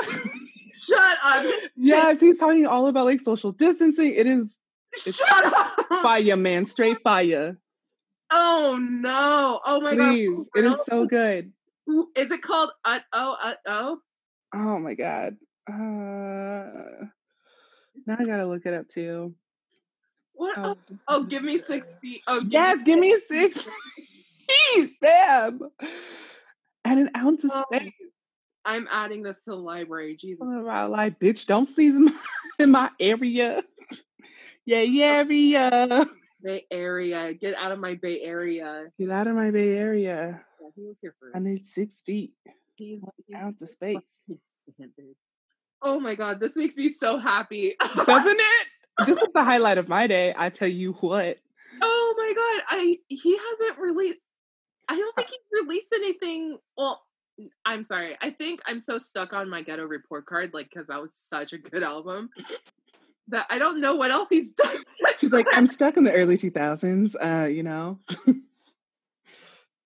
Shut 0.74 1.18
up. 1.24 1.46
yes, 1.76 2.20
he's 2.20 2.40
talking 2.40 2.66
all 2.66 2.88
about 2.88 3.06
like 3.06 3.20
social 3.20 3.52
distancing. 3.52 4.14
It 4.16 4.26
is 4.26 4.58
Shut 4.96 5.46
up. 5.46 5.76
fire, 6.02 6.36
man, 6.36 6.66
straight 6.66 6.98
fire. 7.04 7.58
Oh 8.32 8.80
no! 8.82 9.60
Oh 9.66 9.82
my 9.82 9.94
Please, 9.94 10.30
god! 10.36 10.46
it 10.56 10.66
is 10.66 10.80
so 10.90 11.06
good. 11.06 11.52
Is 12.16 12.32
it 12.32 12.42
called 12.42 12.72
uh 12.84 13.00
oh 13.14 13.38
uh 13.44 13.54
oh? 13.68 14.00
Oh 14.54 14.80
my 14.80 14.96
god. 14.96 15.36
Uh, 15.68 17.06
now 18.06 18.18
I 18.20 18.26
gotta 18.26 18.46
look 18.46 18.66
it 18.66 18.74
up 18.74 18.88
too. 18.88 19.34
What? 20.34 20.58
Oh, 20.58 20.78
oh, 21.08 21.24
give 21.24 21.44
me 21.44 21.58
six 21.58 21.96
feet. 22.02 22.22
Oh, 22.28 22.42
give 22.42 22.52
Yes, 22.52 22.84
give 22.84 23.00
me 23.00 23.18
six 23.28 23.68
feet, 24.74 24.92
bam, 25.02 25.60
and 26.84 27.00
an 27.00 27.10
ounce 27.16 27.44
of 27.44 27.52
Oh, 27.54 27.64
space. 27.72 27.92
I'm 28.66 28.88
adding 28.92 29.24
this 29.24 29.44
to 29.46 29.52
the 29.52 29.58
library. 29.58 30.16
Jesus. 30.16 30.52
About 30.52 30.92
like, 30.92 31.20
bitch, 31.20 31.46
don't 31.46 31.66
sneeze 31.66 31.96
in 31.96 32.06
my, 32.06 32.20
in 32.60 32.72
my 32.72 32.90
area. 33.00 33.62
yeah, 34.66 34.82
yeah, 34.82 35.24
area. 35.28 36.06
Bay 36.44 36.66
Area. 36.70 37.34
Get 37.34 37.56
out 37.56 37.72
of 37.72 37.80
my 37.80 37.96
Bay 37.96 38.22
Area. 38.22 38.86
Get 39.00 39.10
out 39.10 39.26
of 39.28 39.36
my 39.36 39.50
Bay 39.52 39.78
Area. 39.78 40.44
Yeah, 40.62 40.68
he 40.76 40.84
was 40.84 41.00
here 41.02 41.16
first. 41.20 41.36
I 41.36 41.40
need 41.40 41.66
six 41.68 42.02
feet, 42.02 42.34
He's, 42.76 43.02
he's 43.28 43.36
ounce 43.36 43.62
of 43.64 43.70
space. 43.70 43.98
Oh 45.86 46.00
my 46.00 46.16
god, 46.16 46.40
this 46.40 46.58
makes 46.58 46.76
me 46.76 46.90
so 46.90 47.20
happy. 47.20 47.76
Doesn't 48.06 48.40
it? 48.40 48.68
This 49.06 49.22
is 49.22 49.32
the 49.34 49.44
highlight 49.44 49.78
of 49.78 49.88
my 49.88 50.08
day. 50.08 50.34
I 50.36 50.50
tell 50.50 50.68
you 50.68 50.94
what. 50.94 51.38
oh 51.80 52.14
my 52.18 52.34
god, 52.36 52.80
I 52.80 52.98
he 53.08 53.38
hasn't 53.38 53.80
released. 53.80 54.20
I 54.90 54.98
don't 54.98 55.16
think 55.16 55.30
he 55.30 55.38
released 55.62 55.90
anything. 55.94 56.58
Well, 56.76 57.04
I'm 57.66 57.84
sorry. 57.84 58.18
I 58.20 58.32
think 58.32 58.62
I'm 58.66 58.80
so 58.80 58.98
stuck 58.98 59.34
on 59.34 59.48
my 59.48 59.62
ghetto 59.62 59.86
report 59.86 60.26
card, 60.26 60.56
like 60.56 60.70
because 60.72 60.88
that 60.88 61.00
was 61.00 61.14
such 61.14 61.54
a 61.54 61.60
good 61.60 61.84
album 61.84 62.30
that 63.28 63.46
I 63.52 63.60
don't 63.60 63.80
know 63.80 63.96
what 63.96 64.10
else 64.10 64.30
he's 64.30 64.54
done. 64.56 64.78
She's 65.20 65.32
like, 65.32 65.48
I'm 65.54 65.68
stuck 65.68 65.98
in 65.98 66.04
the 66.04 66.14
early 66.14 66.38
2000s. 66.38 67.16
Uh, 67.22 67.48
you 67.48 67.62
know. 67.62 68.00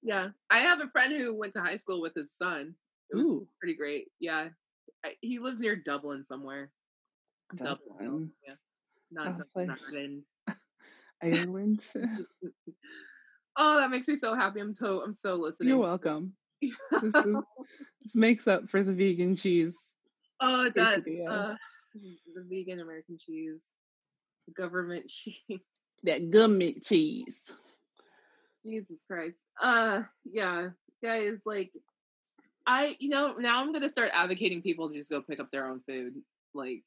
yeah, 0.01 0.29
I 0.49 0.59
have 0.59 0.79
a 0.79 0.87
friend 0.87 1.15
who 1.15 1.35
went 1.35 1.53
to 1.53 1.61
high 1.61 1.75
school 1.75 2.01
with 2.01 2.13
his 2.15 2.31
son. 2.31 2.75
It 3.11 3.17
was 3.17 3.25
Ooh, 3.25 3.47
pretty 3.59 3.75
great. 3.75 4.07
Yeah, 4.19 4.49
he 5.21 5.39
lives 5.39 5.61
near 5.61 5.75
Dublin 5.75 6.23
somewhere. 6.23 6.71
Dublin, 7.55 7.79
Dublin. 7.99 8.31
yeah, 8.47 8.53
not 9.11 9.37
Dublin, 9.37 9.75
like- 10.47 10.57
Ireland. 11.23 11.81
Oh, 13.61 13.77
that 13.81 13.89
makes 13.89 14.07
me 14.07 14.15
so 14.15 14.35
happy. 14.35 14.61
I'm 14.61 14.73
so 14.73 15.01
I'm 15.01 15.13
so 15.13 15.35
listening. 15.35 15.69
You're 15.69 15.79
welcome. 15.79 16.33
This, 16.61 16.71
is, 17.03 17.13
this 18.01 18.15
makes 18.15 18.47
up 18.47 18.69
for 18.69 18.83
the 18.83 18.93
vegan 18.93 19.35
cheese. 19.35 19.75
oh, 20.39 20.65
it 20.65 20.73
does. 20.73 20.99
Uh, 20.99 21.55
the 21.93 22.45
vegan 22.49 22.79
American 22.79 23.17
cheese, 23.17 23.61
the 24.47 24.53
government 24.53 25.07
cheese. 25.09 25.59
That 26.03 26.29
government 26.29 26.83
cheese. 26.85 27.41
Jesus 28.65 29.03
Christ. 29.05 29.39
Uh, 29.61 30.03
yeah, 30.23 30.69
guys, 31.03 31.39
like, 31.45 31.71
I, 32.69 32.95
you 32.99 33.09
know, 33.09 33.33
now 33.39 33.59
I'm 33.59 33.73
gonna 33.73 33.89
start 33.89 34.11
advocating 34.13 34.61
people 34.61 34.89
to 34.89 34.93
just 34.93 35.09
go 35.09 35.23
pick 35.23 35.39
up 35.39 35.49
their 35.51 35.67
own 35.67 35.81
food, 35.87 36.13
like, 36.53 36.83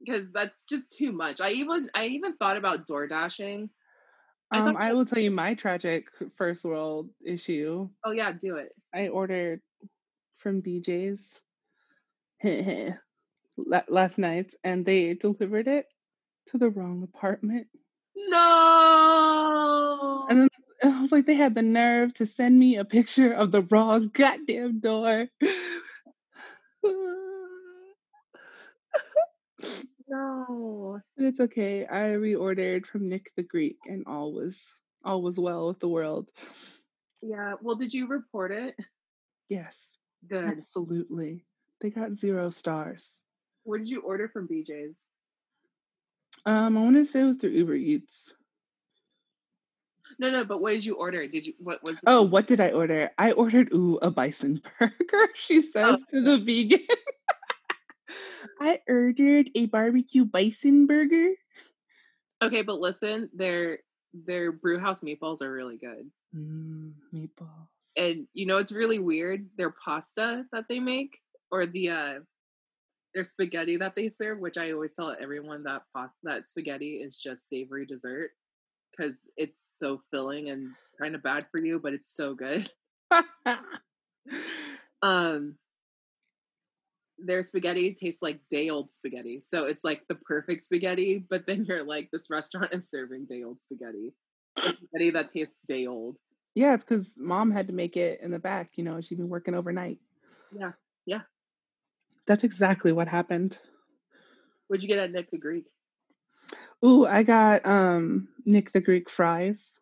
because 0.00 0.26
that's 0.34 0.64
just 0.64 0.90
too 0.90 1.12
much. 1.12 1.40
I 1.40 1.52
even, 1.52 1.88
I 1.94 2.08
even 2.08 2.36
thought 2.36 2.58
about 2.58 2.86
door 2.86 3.08
dashing. 3.08 3.70
I 4.52 4.58
Um, 4.58 4.76
I 4.76 4.92
will 4.92 5.06
tell 5.06 5.22
you 5.22 5.30
my 5.30 5.54
tragic 5.54 6.08
first 6.36 6.62
world 6.62 7.08
issue. 7.24 7.88
Oh 8.04 8.10
yeah, 8.10 8.32
do 8.32 8.56
it. 8.56 8.74
I 8.94 9.08
ordered 9.08 9.62
from 10.36 10.60
BJ's 10.60 11.40
last 13.56 14.18
night, 14.18 14.52
and 14.62 14.84
they 14.84 15.14
delivered 15.14 15.68
it 15.68 15.86
to 16.48 16.58
the 16.58 16.68
wrong 16.68 17.02
apartment. 17.02 17.68
No. 18.14 19.78
And 20.28 20.40
then 20.40 20.47
I 20.84 21.00
was 21.00 21.10
like, 21.12 21.26
they 21.26 21.34
had 21.34 21.54
the 21.54 21.62
nerve 21.62 22.14
to 22.14 22.26
send 22.26 22.58
me 22.58 22.76
a 22.76 22.84
picture 22.84 23.32
of 23.32 23.50
the 23.50 23.62
wrong 23.62 24.08
goddamn 24.14 24.80
door. 24.80 25.26
no. 30.08 31.00
But 31.16 31.26
it's 31.26 31.40
okay. 31.40 31.86
I 31.86 32.00
reordered 32.16 32.86
from 32.86 33.08
Nick 33.08 33.30
the 33.36 33.42
Greek, 33.42 33.78
and 33.86 34.04
all 34.06 34.32
was 34.32 34.64
all 35.04 35.22
was 35.22 35.38
well 35.38 35.68
with 35.68 35.80
the 35.80 35.88
world. 35.88 36.30
Yeah. 37.22 37.54
Well, 37.60 37.76
did 37.76 37.92
you 37.92 38.06
report 38.06 38.52
it? 38.52 38.76
Yes, 39.48 39.96
Good. 40.28 40.44
absolutely. 40.44 41.44
They 41.80 41.90
got 41.90 42.12
zero 42.12 42.50
stars. 42.50 43.22
What 43.64 43.78
did 43.78 43.88
you 43.88 44.00
order 44.02 44.28
from 44.28 44.48
BJ's? 44.48 44.96
Um, 46.46 46.76
I 46.78 46.80
want 46.80 46.96
to 46.96 47.04
say 47.04 47.22
it 47.22 47.24
was 47.24 47.36
through 47.36 47.50
Uber 47.50 47.74
Eats. 47.74 48.34
No, 50.18 50.30
no. 50.30 50.44
But 50.44 50.60
what 50.60 50.72
did 50.72 50.84
you 50.84 50.94
order? 50.94 51.26
Did 51.28 51.46
you? 51.46 51.54
What 51.58 51.82
was? 51.82 51.96
Oh, 52.06 52.22
what 52.22 52.46
did 52.46 52.60
I 52.60 52.70
order? 52.70 53.10
I 53.18 53.32
ordered 53.32 53.72
ooh 53.72 53.98
a 54.02 54.10
bison 54.10 54.60
burger. 54.78 55.28
She 55.34 55.62
says 55.62 56.02
to 56.10 56.20
the 56.20 56.38
vegan. 56.38 56.86
I 58.60 58.80
ordered 58.88 59.50
a 59.54 59.66
barbecue 59.66 60.24
bison 60.24 60.86
burger. 60.86 61.34
Okay, 62.42 62.62
but 62.62 62.80
listen, 62.80 63.30
their 63.32 63.78
their 64.12 64.50
brew 64.52 64.78
house 64.78 65.02
meatballs 65.02 65.42
are 65.42 65.52
really 65.52 65.76
good. 65.76 66.10
Mm, 66.34 66.94
meatballs. 67.14 67.68
And 67.96 68.26
you 68.34 68.46
know 68.46 68.58
it's 68.58 68.72
really 68.72 68.98
weird? 68.98 69.48
Their 69.56 69.70
pasta 69.70 70.46
that 70.52 70.64
they 70.68 70.80
make 70.80 71.18
or 71.50 71.66
the 71.66 71.90
uh 71.90 72.14
their 73.14 73.24
spaghetti 73.24 73.76
that 73.76 73.94
they 73.96 74.08
serve, 74.08 74.38
which 74.38 74.58
I 74.58 74.72
always 74.72 74.92
tell 74.92 75.16
everyone 75.18 75.62
that 75.64 75.82
pasta 75.94 76.16
that 76.24 76.48
spaghetti 76.48 76.96
is 76.96 77.16
just 77.16 77.48
savory 77.48 77.86
dessert 77.86 78.32
cuz 78.96 79.30
it's 79.36 79.62
so 79.76 79.98
filling 80.10 80.48
and 80.50 80.74
kind 81.00 81.14
of 81.14 81.22
bad 81.22 81.46
for 81.50 81.60
you, 81.62 81.78
but 81.78 81.92
it's 81.94 82.14
so 82.14 82.34
good. 82.34 82.70
Um 85.02 85.56
their 87.18 87.42
spaghetti 87.42 87.94
tastes 87.94 88.22
like 88.22 88.40
day 88.48 88.68
old 88.68 88.92
spaghetti. 88.92 89.40
So 89.40 89.64
it's 89.66 89.82
like 89.84 90.06
the 90.08 90.14
perfect 90.14 90.60
spaghetti, 90.62 91.18
but 91.18 91.46
then 91.46 91.64
you're 91.64 91.82
like, 91.82 92.10
this 92.12 92.30
restaurant 92.30 92.72
is 92.72 92.88
serving 92.88 93.26
day 93.26 93.42
old 93.42 93.60
spaghetti. 93.60 94.14
Spaghetti 94.58 95.10
that 95.10 95.28
tastes 95.28 95.58
day 95.66 95.86
old. 95.86 96.18
yeah, 96.54 96.74
it's 96.74 96.84
because 96.84 97.14
mom 97.18 97.50
had 97.50 97.66
to 97.68 97.72
make 97.72 97.96
it 97.96 98.20
in 98.22 98.30
the 98.30 98.38
back. 98.38 98.70
You 98.76 98.84
know, 98.84 99.00
she'd 99.00 99.18
been 99.18 99.28
working 99.28 99.54
overnight. 99.54 99.98
Yeah. 100.56 100.72
Yeah. 101.06 101.22
That's 102.26 102.44
exactly 102.44 102.92
what 102.92 103.08
happened. 103.08 103.58
What'd 104.68 104.82
you 104.82 104.88
get 104.88 104.98
at 104.98 105.10
Nick 105.12 105.30
the 105.30 105.38
Greek? 105.38 105.64
Ooh, 106.84 107.06
I 107.06 107.22
got 107.22 107.66
um 107.66 108.28
Nick 108.44 108.72
the 108.72 108.80
Greek 108.80 109.10
fries. 109.10 109.78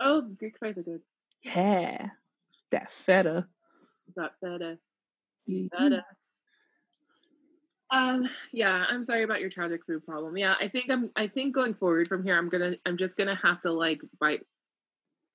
Oh, 0.00 0.22
Greek 0.22 0.58
fries 0.58 0.78
are 0.78 0.82
good. 0.82 1.00
Yeah, 1.42 2.10
that 2.70 2.92
feta. 2.92 3.46
That 4.16 4.32
feta. 4.40 4.78
Mhm. 5.48 5.70
Feta. 5.70 6.04
Um, 7.90 8.28
yeah, 8.52 8.84
I'm 8.88 9.04
sorry 9.04 9.22
about 9.22 9.40
your 9.40 9.50
tragic 9.50 9.84
food 9.86 10.04
problem. 10.04 10.36
Yeah, 10.36 10.54
I 10.60 10.68
think 10.68 10.90
I'm 10.90 11.10
I 11.14 11.28
think 11.28 11.54
going 11.54 11.74
forward 11.74 12.08
from 12.08 12.24
here, 12.24 12.36
I'm 12.36 12.48
gonna 12.48 12.76
I'm 12.84 12.96
just 12.96 13.16
gonna 13.16 13.36
have 13.36 13.60
to 13.60 13.72
like 13.72 14.00
bite 14.20 14.40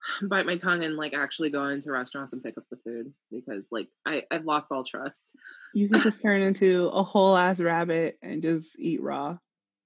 bite 0.24 0.46
my 0.46 0.56
tongue 0.56 0.84
and 0.84 0.96
like 0.96 1.14
actually 1.14 1.50
go 1.50 1.68
into 1.68 1.92
restaurants 1.92 2.34
and 2.34 2.44
pick 2.44 2.58
up 2.58 2.66
the 2.70 2.78
food 2.78 3.14
because 3.32 3.68
like 3.72 3.88
I, 4.06 4.24
I've 4.32 4.46
lost 4.46 4.72
all 4.72 4.84
trust. 4.84 5.34
You 5.74 5.90
can 5.90 6.02
just 6.02 6.22
turn 6.22 6.42
into 6.42 6.88
a 6.88 7.04
whole 7.04 7.38
ass 7.38 7.60
rabbit 7.60 8.18
and 8.22 8.42
just 8.42 8.78
eat 8.78 9.02
raw. 9.02 9.36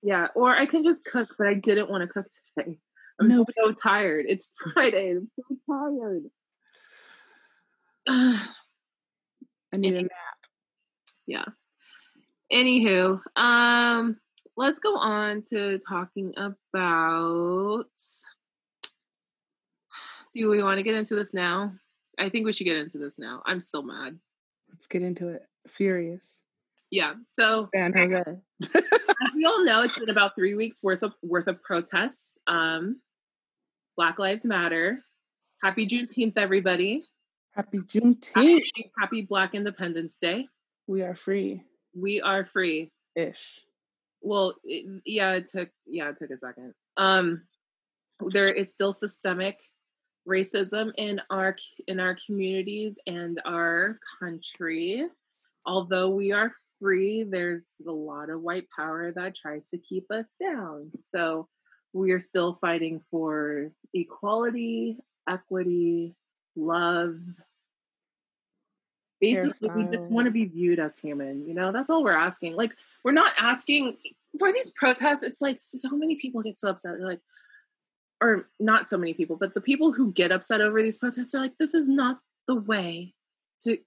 Yeah, 0.05 0.27
or 0.35 0.55
I 0.55 0.67
can 0.67 0.83
just 0.83 1.03
cook, 1.03 1.29
but 1.35 1.47
I 1.47 1.55
didn't 1.55 1.89
want 1.89 2.03
to 2.03 2.07
cook 2.07 2.27
today. 2.55 2.77
I'm 3.19 3.27
No. 3.27 3.43
so 3.57 3.71
tired. 3.71 4.25
It's 4.29 4.51
Friday. 4.73 5.13
I'm 5.17 5.31
so 5.39 5.57
tired. 5.67 6.23
I 8.07 9.77
need 9.77 9.95
a 9.95 10.01
nap. 10.03 10.11
yeah. 11.25 11.45
Anywho, 12.53 13.19
um, 13.35 14.17
let's 14.55 14.77
go 14.77 14.95
on 14.95 15.41
to 15.49 15.79
talking 15.79 16.33
about. 16.37 17.85
Do 20.35 20.49
we 20.49 20.61
want 20.61 20.77
to 20.77 20.83
get 20.83 20.93
into 20.95 21.15
this 21.15 21.33
now? 21.33 21.73
I 22.19 22.29
think 22.29 22.45
we 22.45 22.53
should 22.53 22.65
get 22.65 22.77
into 22.77 22.99
this 22.99 23.17
now. 23.17 23.41
I'm 23.47 23.59
so 23.59 23.81
mad. 23.81 24.19
Let's 24.69 24.85
get 24.85 25.01
into 25.01 25.29
it. 25.29 25.41
Furious. 25.67 26.43
Yeah. 26.91 27.13
So 27.25 27.69
San 27.73 27.93
Jose. 27.93 28.23
as 28.75 28.83
we 29.35 29.45
all 29.45 29.63
know, 29.63 29.81
it's 29.81 29.97
been 29.97 30.09
about 30.09 30.35
three 30.35 30.55
weeks 30.55 30.81
worth 30.83 31.03
of 31.03 31.13
worth 31.21 31.47
of 31.47 31.61
protests. 31.63 32.39
Um, 32.47 33.01
Black 33.97 34.19
Lives 34.19 34.45
Matter. 34.45 34.99
Happy 35.63 35.87
Juneteenth, 35.87 36.37
everybody. 36.37 37.03
Happy 37.53 37.79
Juneteenth. 37.79 38.33
Happy, 38.35 38.91
happy 38.99 39.21
Black 39.21 39.55
Independence 39.55 40.17
Day. 40.17 40.47
We 40.87 41.01
are 41.01 41.15
free 41.15 41.63
We 41.95 42.21
are 42.21 42.45
free. 42.45 42.91
ish. 43.15 43.61
Well, 44.21 44.55
it, 44.63 45.01
yeah, 45.05 45.33
it 45.33 45.47
took 45.49 45.69
yeah, 45.85 46.09
it 46.09 46.17
took 46.17 46.31
a 46.31 46.37
second. 46.37 46.73
Um, 46.97 47.43
there 48.19 48.47
is 48.47 48.71
still 48.71 48.93
systemic 48.93 49.59
racism 50.27 50.91
in 50.97 51.21
our 51.29 51.55
in 51.87 51.99
our 51.99 52.17
communities 52.25 52.99
and 53.07 53.41
our 53.45 53.99
country. 54.19 55.05
Although 55.65 56.09
we 56.09 56.31
are 56.31 56.51
free, 56.79 57.23
there's 57.23 57.81
a 57.87 57.91
lot 57.91 58.29
of 58.29 58.41
white 58.41 58.67
power 58.75 59.11
that 59.11 59.35
tries 59.35 59.67
to 59.69 59.77
keep 59.77 60.11
us 60.11 60.35
down. 60.39 60.91
So 61.03 61.47
we 61.93 62.11
are 62.11 62.19
still 62.19 62.57
fighting 62.61 63.01
for 63.09 63.71
equality, 63.93 64.97
equity, 65.27 66.13
love. 66.55 67.17
Basically, 69.21 69.69
we 69.69 69.95
just 69.95 70.09
want 70.09 70.27
to 70.27 70.33
be 70.33 70.45
viewed 70.45 70.77
as 70.77 70.99
human. 70.99 71.47
You 71.47 71.53
know, 71.53 71.71
that's 71.71 71.89
all 71.89 72.03
we're 72.03 72.11
asking. 72.11 72.55
Like, 72.55 72.75
we're 73.03 73.11
not 73.11 73.33
asking 73.39 73.97
for 74.37 74.51
these 74.51 74.71
protests. 74.71 75.23
It's 75.23 75.41
like 75.41 75.57
so 75.57 75.95
many 75.95 76.15
people 76.15 76.43
get 76.43 76.59
so 76.59 76.69
upset. 76.69 76.97
They're 76.97 77.07
like, 77.07 77.21
or 78.21 78.49
not 78.59 78.87
so 78.87 78.97
many 78.97 79.13
people, 79.13 79.35
but 79.35 79.53
the 79.53 79.61
people 79.61 79.93
who 79.93 80.11
get 80.11 80.31
upset 80.31 80.61
over 80.61 80.83
these 80.83 80.97
protests 80.97 81.33
are 81.33 81.39
like, 81.39 81.57
this 81.57 81.73
is 81.73 81.87
not 81.87 82.19
the 82.45 82.55
way 82.55 83.13
to 83.61 83.77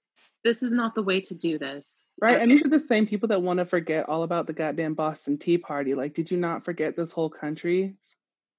this 0.43 0.63
is 0.63 0.73
not 0.73 0.95
the 0.95 1.03
way 1.03 1.19
to 1.21 1.35
do 1.35 1.57
this. 1.57 2.03
Right. 2.21 2.41
And 2.41 2.51
these 2.51 2.65
are 2.65 2.69
the 2.69 2.79
same 2.79 3.07
people 3.07 3.27
that 3.29 3.41
want 3.41 3.59
to 3.59 3.65
forget 3.65 4.07
all 4.07 4.23
about 4.23 4.47
the 4.47 4.53
goddamn 4.53 4.93
Boston 4.93 5.37
Tea 5.37 5.57
Party. 5.57 5.95
Like, 5.95 6.13
did 6.13 6.31
you 6.31 6.37
not 6.37 6.63
forget 6.63 6.95
this 6.95 7.11
whole 7.11 7.29
country 7.29 7.95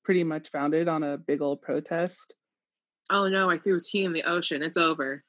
pretty 0.05 0.25
much 0.25 0.51
founded 0.51 0.89
on 0.89 1.03
a 1.03 1.19
big 1.19 1.41
old 1.41 1.63
protest? 1.63 2.35
Oh 3.11 3.29
no, 3.29 3.51
I 3.51 3.59
threw 3.59 3.81
tea 3.81 4.05
in 4.05 4.13
the 4.13 4.25
ocean. 4.25 4.63
It's 4.63 4.77
over. 4.77 5.25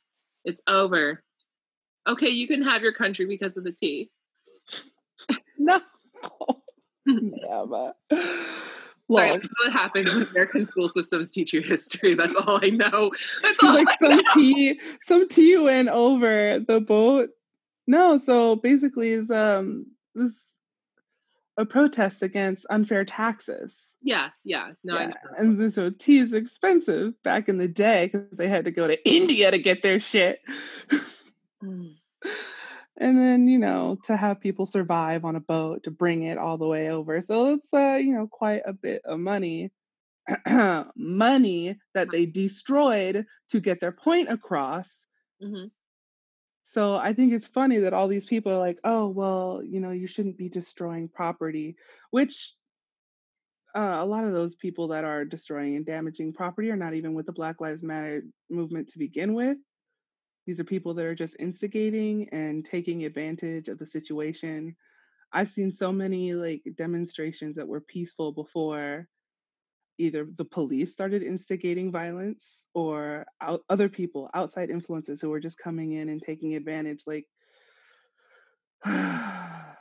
It's 0.46 0.62
over. 0.68 1.24
Okay, 2.08 2.30
you 2.30 2.48
can 2.48 2.62
have 2.64 2.82
your 2.82 2.94
country 2.94 3.26
because 3.26 3.58
of 3.58 3.64
the 3.64 3.72
tea. 3.72 4.10
no. 5.58 5.80
yeah, 7.06 7.66
but 7.68 7.96
Sorry, 9.16 9.32
that's 9.32 9.50
what 9.64 9.72
happens 9.74 10.14
when 10.14 10.24
American 10.28 10.66
school 10.66 10.90
systems 10.90 11.32
teach 11.32 11.54
you 11.54 11.62
history. 11.62 12.14
That's 12.14 12.36
all 12.36 12.60
I 12.64 12.70
know. 12.70 13.12
That's 13.42 13.64
all 13.64 13.74
like 13.74 13.88
I 13.90 13.96
some 13.98 14.18
know. 14.18 14.24
tea, 14.34 14.80
some 15.02 15.28
tea 15.28 15.58
went 15.58 15.90
over 15.90 16.60
the 16.60 16.82
boat. 16.82 17.30
No, 17.88 18.18
so 18.18 18.56
basically, 18.56 19.12
is 19.12 19.32
um 19.32 19.88
this 20.16 20.56
a 21.58 21.66
protest 21.66 22.24
against 22.24 22.66
unfair 22.70 23.06
taxes. 23.06 23.96
Yeah, 24.02 24.30
yeah, 24.44 24.72
no, 24.84 25.00
yeah. 25.00 25.14
and 25.38 25.72
so 25.72 25.90
tea 25.90 26.20
is 26.20 26.34
expensive 26.34 27.22
back 27.24 27.50
in 27.50 27.58
the 27.58 27.68
day 27.68 28.06
because 28.06 28.26
they 28.32 28.48
had 28.48 28.66
to 28.66 28.72
go 28.72 28.88
to 28.88 28.98
India 29.10 29.52
to 29.52 29.60
get 29.60 29.82
their 29.82 30.00
shit. 30.00 30.40
mm 31.64 31.96
and 33.02 33.18
then 33.18 33.48
you 33.48 33.58
know 33.58 33.98
to 34.06 34.16
have 34.16 34.40
people 34.40 34.66
survive 34.66 35.26
on 35.26 35.36
a 35.36 35.42
boat 35.42 35.84
to 35.84 35.92
bring 35.92 36.24
it 36.24 36.38
all 36.38 36.58
the 36.58 36.68
way 36.68 36.90
over. 36.90 37.20
So 37.22 37.54
it's 37.54 37.74
uh 37.74 38.00
you 38.02 38.14
know 38.14 38.28
quite 38.28 38.62
a 38.66 38.74
bit 38.74 39.02
of 39.06 39.20
money 39.20 39.72
money 40.96 41.78
that 41.94 42.12
they 42.12 42.26
destroyed 42.26 43.26
to 43.50 43.60
get 43.60 43.82
their 43.82 43.92
point 43.92 44.30
across. 44.30 45.08
Mm-hmm. 45.44 45.70
so 46.64 46.98
i 46.98 47.14
think 47.14 47.34
it's 47.34 47.48
funny 47.48 47.80
that 47.80 47.94
all 47.94 48.08
these 48.08 48.28
people 48.28 48.52
are 48.52 48.60
like 48.60 48.78
oh 48.84 49.08
well 49.08 49.60
you 49.66 49.80
know 49.80 49.90
you 49.90 50.06
shouldn't 50.06 50.38
be 50.38 50.50
destroying 50.50 51.10
property 51.10 51.76
which 52.12 52.54
uh, 53.76 53.98
a 54.02 54.06
lot 54.06 54.24
of 54.24 54.34
those 54.34 54.54
people 54.54 54.90
that 54.90 55.04
are 55.04 55.26
destroying 55.26 55.78
and 55.78 55.86
damaging 55.88 56.32
property 56.32 56.70
are 56.70 56.76
not 56.76 56.94
even 56.94 57.16
with 57.16 57.26
the 57.26 57.32
black 57.32 57.60
lives 57.60 57.82
matter 57.82 58.22
movement 58.52 58.88
to 58.90 59.00
begin 59.00 59.34
with 59.34 59.58
these 60.46 60.60
are 60.60 60.66
people 60.66 60.94
that 60.96 61.06
are 61.06 61.16
just 61.16 61.36
instigating 61.40 62.28
and 62.30 62.66
taking 62.66 63.06
advantage 63.06 63.68
of 63.68 63.78
the 63.78 63.86
situation. 63.86 64.76
I've 65.32 65.50
seen 65.50 65.72
so 65.72 65.92
many 65.92 66.34
like 66.34 66.64
demonstrations 66.76 67.56
that 67.56 67.68
were 67.68 67.82
peaceful 67.82 68.32
before 68.32 69.08
either 69.98 70.28
the 70.36 70.46
police 70.46 70.92
started 70.92 71.22
instigating 71.22 71.92
violence 71.92 72.66
or 72.74 73.26
out, 73.40 73.62
other 73.70 73.88
people, 73.88 74.30
outside 74.34 74.70
influences 74.70 75.22
who 75.22 75.30
were 75.30 75.40
just 75.40 75.60
coming 75.60 75.94
in 75.94 76.10
and 76.10 76.22
taking 76.22 76.56
advantage. 76.56 77.04
Like, 77.06 77.26
I 78.84 79.76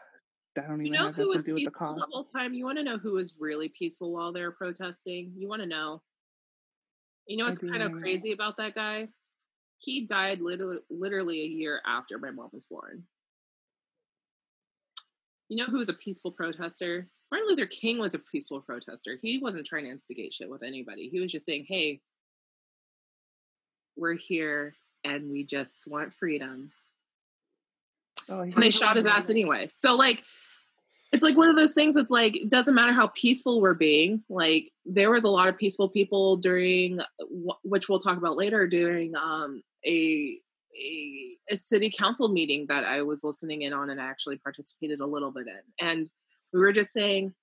don't 0.66 0.82
even 0.82 0.86
you 0.86 0.92
know 0.92 1.12
who 1.12 1.28
was 1.28 1.44
to 1.44 1.50
do 1.50 1.54
with 1.54 1.64
the 1.64 1.70
cost. 1.70 2.00
The 2.00 2.12
whole 2.12 2.24
time, 2.24 2.52
you 2.52 2.64
want 2.64 2.78
to 2.78 2.84
know 2.84 2.98
who 2.98 3.14
was 3.14 3.36
really 3.40 3.70
peaceful 3.70 4.12
while 4.12 4.32
they're 4.32 4.50
protesting. 4.50 5.32
You 5.36 5.48
want 5.48 5.62
to 5.62 5.68
know. 5.68 6.02
You 7.26 7.38
know 7.38 7.46
what's 7.46 7.60
kind 7.60 7.82
of 7.82 7.92
crazy 7.92 8.32
about 8.32 8.56
that 8.58 8.74
guy? 8.74 9.08
He 9.80 10.06
died 10.06 10.40
literally, 10.40 10.78
literally 10.90 11.40
a 11.40 11.46
year 11.46 11.80
after 11.86 12.18
my 12.18 12.30
mom 12.30 12.50
was 12.52 12.66
born. 12.66 13.04
You 15.48 15.56
know 15.56 15.64
who 15.64 15.78
was 15.78 15.88
a 15.88 15.94
peaceful 15.94 16.30
protester? 16.30 17.08
Martin 17.30 17.48
Luther 17.48 17.66
King 17.66 17.98
was 17.98 18.14
a 18.14 18.18
peaceful 18.18 18.60
protester. 18.60 19.18
He 19.20 19.38
wasn't 19.38 19.66
trying 19.66 19.84
to 19.84 19.90
instigate 19.90 20.34
shit 20.34 20.50
with 20.50 20.62
anybody. 20.62 21.08
He 21.08 21.20
was 21.20 21.32
just 21.32 21.46
saying, 21.46 21.64
hey, 21.66 22.00
we're 23.96 24.14
here 24.14 24.74
and 25.02 25.30
we 25.30 25.44
just 25.44 25.90
want 25.90 26.14
freedom. 26.14 26.72
Oh, 28.28 28.40
and 28.40 28.54
they 28.54 28.70
shot 28.70 28.96
his 28.96 29.06
ass 29.06 29.30
anyway. 29.30 29.68
So, 29.70 29.96
like, 29.96 30.24
it's 31.12 31.22
like 31.22 31.36
one 31.36 31.48
of 31.48 31.56
those 31.56 31.74
things 31.74 31.96
it's 31.96 32.10
like 32.10 32.36
it 32.36 32.48
doesn't 32.48 32.74
matter 32.74 32.92
how 32.92 33.08
peaceful 33.08 33.60
we're 33.60 33.74
being 33.74 34.22
like 34.28 34.70
there 34.84 35.10
was 35.10 35.24
a 35.24 35.28
lot 35.28 35.48
of 35.48 35.58
peaceful 35.58 35.88
people 35.88 36.36
during 36.36 37.00
which 37.64 37.88
we'll 37.88 37.98
talk 37.98 38.16
about 38.16 38.36
later 38.36 38.66
during 38.66 39.14
um 39.16 39.62
a 39.86 40.40
a, 40.76 41.36
a 41.50 41.56
city 41.56 41.90
council 41.90 42.28
meeting 42.28 42.66
that 42.68 42.84
I 42.84 43.02
was 43.02 43.24
listening 43.24 43.62
in 43.62 43.72
on 43.72 43.90
and 43.90 44.00
I 44.00 44.04
actually 44.04 44.36
participated 44.36 45.00
a 45.00 45.06
little 45.06 45.32
bit 45.32 45.46
in. 45.48 45.88
And 45.88 46.08
we 46.52 46.60
were 46.60 46.72
just 46.72 46.92
saying, 46.92 47.34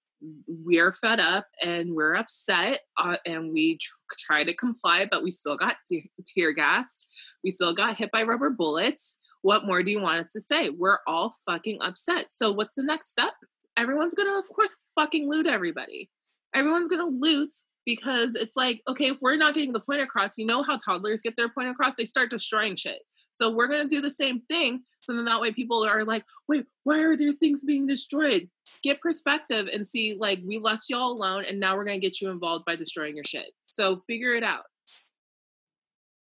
we're 0.48 0.94
fed 0.94 1.20
up 1.20 1.46
and 1.64 1.94
we're 1.94 2.16
upset 2.16 2.82
uh, 2.98 3.18
and 3.26 3.52
we 3.54 3.78
tr- 3.78 3.94
try 4.18 4.44
to 4.44 4.54
comply, 4.54 5.08
but 5.10 5.24
we 5.24 5.32
still 5.32 5.58
got 5.58 5.76
te- 5.88 6.10
tear 6.26 6.54
gassed. 6.54 7.08
We 7.44 7.52
still 7.52 7.74
got 7.74 7.98
hit 7.98 8.12
by 8.12 8.24
rubber 8.24 8.50
bullets. 8.50 9.20
What 9.42 9.66
more 9.66 9.84
do 9.84 9.92
you 9.92 10.02
want 10.02 10.20
us 10.20 10.32
to 10.32 10.42
say? 10.42 10.70
We're 10.70 11.00
all 11.06 11.34
fucking 11.46 11.80
upset. 11.82 12.32
So, 12.32 12.52
what's 12.52 12.74
the 12.74 12.84
next 12.84 13.10
step? 13.10 13.34
Everyone's 13.78 14.16
gonna, 14.16 14.38
of 14.38 14.50
course, 14.50 14.90
fucking 14.96 15.30
loot 15.30 15.46
everybody. 15.46 16.10
Everyone's 16.56 16.88
gonna 16.88 17.06
loot 17.06 17.54
because 17.88 18.36
it's 18.36 18.58
like, 18.58 18.82
okay, 18.90 19.06
if 19.06 19.22
we're 19.22 19.38
not 19.38 19.54
getting 19.54 19.72
the 19.72 19.80
point 19.80 20.02
across, 20.02 20.38
you 20.38 20.46
know 20.46 20.62
how 20.62 20.76
toddlers 20.76 21.22
get 21.22 21.38
their 21.38 21.48
point 21.48 21.70
across? 21.70 21.96
They 21.96 22.04
start 22.04 22.30
destroying 22.30 22.76
shit. 22.76 23.00
So 23.32 23.50
we're 23.50 23.70
going 23.70 23.88
to 23.88 23.88
do 23.88 24.02
the 24.02 24.12
same 24.12 24.42
thing. 24.50 24.82
So 25.00 25.16
then 25.16 25.24
that 25.24 25.40
way 25.40 25.54
people 25.54 25.86
are 25.86 26.04
like, 26.04 26.26
wait, 26.50 26.66
why 26.84 27.00
are 27.00 27.16
there 27.16 27.32
things 27.32 27.64
being 27.64 27.88
destroyed? 27.88 28.50
Get 28.84 29.00
perspective 29.00 29.70
and 29.72 29.88
see, 29.88 30.18
like, 30.20 30.40
we 30.46 30.58
left 30.58 30.90
y'all 30.90 31.14
alone 31.14 31.46
and 31.48 31.62
now 31.62 31.78
we're 31.78 31.86
going 31.86 32.02
to 32.02 32.06
get 32.06 32.20
you 32.20 32.30
involved 32.30 32.66
by 32.66 32.76
destroying 32.76 33.16
your 33.16 33.24
shit. 33.24 33.52
So 33.64 34.04
figure 34.06 34.36
it 34.36 34.44
out. 34.44 34.64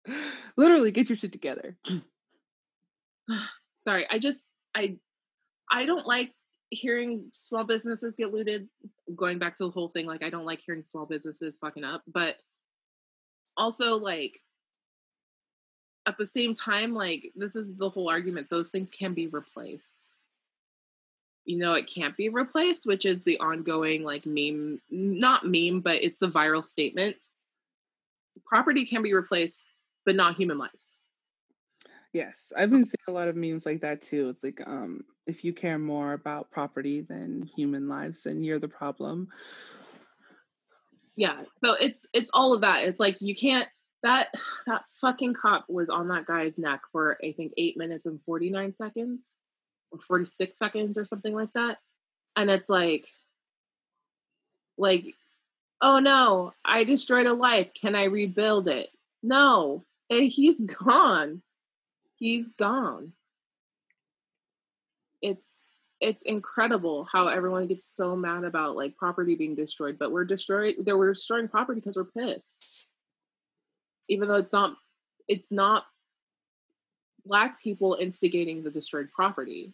Literally, 0.56 0.91
get 0.91 1.10
your 1.10 1.17
shit 1.17 1.34
together. 1.34 1.75
Sorry, 3.77 4.08
I 4.10 4.19
just, 4.19 4.47
I, 4.73 4.95
I 5.69 5.86
don't 5.86 6.08
like 6.08 6.32
hearing 6.69 7.25
small 7.32 7.63
businesses 7.63 8.15
get 8.15 8.34
looted 8.34 8.67
going 9.15 9.39
back 9.39 9.53
to 9.53 9.63
the 9.63 9.69
whole 9.69 9.88
thing 9.89 10.06
like 10.06 10.23
i 10.23 10.30
don't 10.30 10.45
like 10.45 10.62
hearing 10.62 10.82
small 10.82 11.06
businesses 11.06 11.58
fucking 11.58 11.84
up 11.84 12.03
but 12.08 12.41
also 13.56 13.95
like 13.95 14.41
at 16.06 16.17
the 16.17 16.25
same 16.25 16.53
time 16.53 16.93
like 16.93 17.32
this 17.36 17.56
is 17.56 17.75
the 17.75 17.89
whole 17.89 18.10
argument 18.10 18.49
those 18.49 18.69
things 18.69 18.89
can 18.89 19.13
be 19.13 19.27
replaced 19.27 20.17
you 21.45 21.58
know 21.58 21.73
it 21.73 21.88
can't 21.88 22.17
be 22.17 22.30
replaced 22.30 22.86
which 22.86 23.06
is 23.06 23.23
the 23.23 23.39
ongoing 23.39 24.03
like 24.03 24.25
meme 24.25 24.82
not 24.89 25.45
meme 25.45 25.80
but 25.80 26.03
it's 26.03 26.19
the 26.19 26.27
viral 26.27 26.65
statement 26.65 27.15
property 28.45 28.86
can 28.86 29.01
be 29.01 29.13
replaced 29.13 29.63
but 30.06 30.15
not 30.15 30.36
human 30.36 30.58
lives 30.58 30.97
Yes, 32.13 32.51
I've 32.58 32.71
been 32.71 32.86
seeing 32.86 32.95
a 33.08 33.12
lot 33.12 33.27
of 33.27 33.36
memes 33.36 33.65
like 33.65 33.82
that 33.82 34.01
too. 34.01 34.30
It's 34.30 34.43
like, 34.43 34.62
um, 34.65 35.03
if 35.28 35.44
you 35.44 35.54
care 35.54 35.78
more 35.78 36.13
about 36.13 36.52
property 36.52 37.02
than 37.02 37.50
human 37.56 37.88
lives, 37.88 38.24
then 38.24 38.44
you're 38.44 38.60
the 38.60 38.68
problem. 38.68 39.28
Yeah. 41.16 41.42
So 41.63 41.74
it's 41.74 42.08
it's 42.13 42.32
all 42.34 42.54
of 42.54 42.62
that. 42.62 42.84
It's 42.86 43.00
like 43.00 43.22
you 43.22 43.36
can't 43.36 43.68
that 44.04 44.34
that 44.68 44.86
fucking 45.02 45.34
cop 45.34 45.66
was 45.70 45.90
on 45.90 46.08
that 46.10 46.26
guy's 46.26 46.58
neck 46.58 46.82
for 46.92 47.18
I 47.24 47.32
think 47.32 47.54
eight 47.58 47.78
minutes 47.78 48.06
and 48.06 48.22
49 48.22 48.74
seconds 48.74 49.34
or 49.92 50.00
46 50.00 50.58
seconds 50.58 50.98
or 50.98 51.04
something 51.04 51.34
like 51.34 51.54
that. 51.54 51.80
And 52.36 52.50
it's 52.50 52.70
like 52.70 53.08
like, 54.78 55.16
oh 55.82 56.00
no, 56.00 56.54
I 56.63 56.84
destroyed 56.84 57.26
a 57.26 57.34
life. 57.34 57.74
Can 57.74 57.96
I 57.96 58.06
rebuild 58.06 58.68
it? 58.68 58.90
No. 59.22 59.84
Eh, 60.10 60.26
he's 60.26 60.62
gone 60.62 61.42
he's 62.18 62.50
gone. 62.50 63.13
It's 65.21 65.67
it's 65.99 66.21
incredible 66.23 67.08
how 67.12 67.27
everyone 67.27 67.65
gets 67.65 67.86
so 67.86 68.15
mad 68.15 68.43
about 68.43 68.75
like 68.75 68.95
property 68.97 69.36
being 69.36 69.56
destroyed, 69.56 69.97
but 69.97 70.12
we're 70.12 70.25
destroyed 70.25 70.75
they 70.86 70.93
were 70.93 71.13
destroying 71.13 71.47
property 71.47 71.80
because 71.80 71.97
we're 71.97 72.06
pissed. 72.06 72.86
Even 74.10 74.27
though 74.27 74.36
it's 74.36 74.53
not 74.53 74.75
it's 75.27 75.51
not 75.51 75.86
black 77.25 77.62
people 77.62 77.97
instigating 77.99 78.63
the 78.63 78.71
destroyed 78.71 79.10
property. 79.13 79.73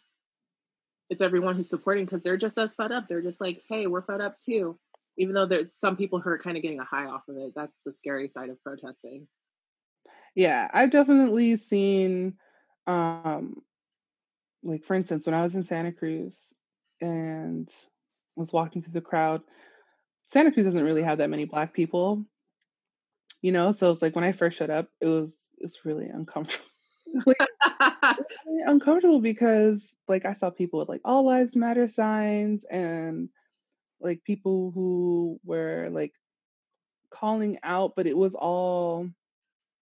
It's 1.10 1.22
everyone 1.22 1.56
who's 1.56 1.70
supporting 1.70 2.06
because 2.06 2.24
they're 2.24 2.38
just 2.38 2.58
as 2.58 2.74
fed 2.74 2.92
up. 2.92 3.06
They're 3.06 3.22
just 3.22 3.40
like, 3.40 3.62
hey, 3.70 3.86
we're 3.88 4.02
fed 4.02 4.22
up 4.22 4.36
too. 4.38 4.80
Even 5.18 5.36
though 5.36 5.46
there's 5.46 5.74
some 5.74 5.96
people 5.96 6.20
who 6.20 6.30
are 6.32 6.40
kind 6.40 6.58
of 6.58 6.64
getting 6.64 6.80
a 6.80 6.86
high 6.86 7.06
off 7.06 7.28
of 7.30 7.38
it. 7.38 7.54
That's 7.56 7.80
the 7.86 7.92
scary 7.92 8.28
side 8.28 8.50
of 8.50 8.62
protesting. 8.64 9.28
Yeah, 10.36 10.70
I've 10.74 10.90
definitely 10.90 11.56
seen 11.58 12.38
um 12.88 13.62
like 14.64 14.84
for 14.84 14.94
instance, 14.96 15.26
when 15.26 15.36
I 15.36 15.42
was 15.42 15.56
in 15.56 15.64
Santa 15.64 15.92
Cruz 15.92 16.54
and 17.02 17.70
was 18.36 18.54
walking 18.54 18.82
through 18.82 18.94
the 18.94 19.02
crowd, 19.02 19.42
Santa 20.26 20.52
Cruz 20.52 20.66
doesn't 20.66 20.84
really 20.84 21.04
have 21.04 21.20
that 21.20 21.30
many 21.30 21.46
black 21.46 21.74
people, 21.74 22.26
you 23.42 23.52
know. 23.52 23.72
So 23.72 23.92
it's 23.92 24.02
like 24.02 24.16
when 24.16 24.24
I 24.24 24.32
first 24.32 24.58
showed 24.58 24.70
up, 24.70 24.88
it 25.02 25.08
was 25.08 25.50
it 25.60 25.64
was 25.64 25.86
really 25.86 26.08
uncomfortable. 26.08 26.66
like, 27.26 27.38
really 28.46 28.64
uncomfortable 28.66 29.22
because 29.22 29.96
like 30.08 30.26
I 30.26 30.34
saw 30.34 30.50
people 30.50 30.80
with 30.80 30.90
like 30.90 31.02
all 31.06 31.26
lives 31.26 31.56
matter 31.56 31.88
signs 31.88 32.66
and 32.66 33.30
like 34.00 34.24
people 34.24 34.72
who 34.74 35.40
were 35.46 35.90
like 35.92 36.14
calling 37.10 37.60
out, 37.64 37.94
but 37.96 38.08
it 38.08 38.18
was 38.18 38.36
all 38.36 39.10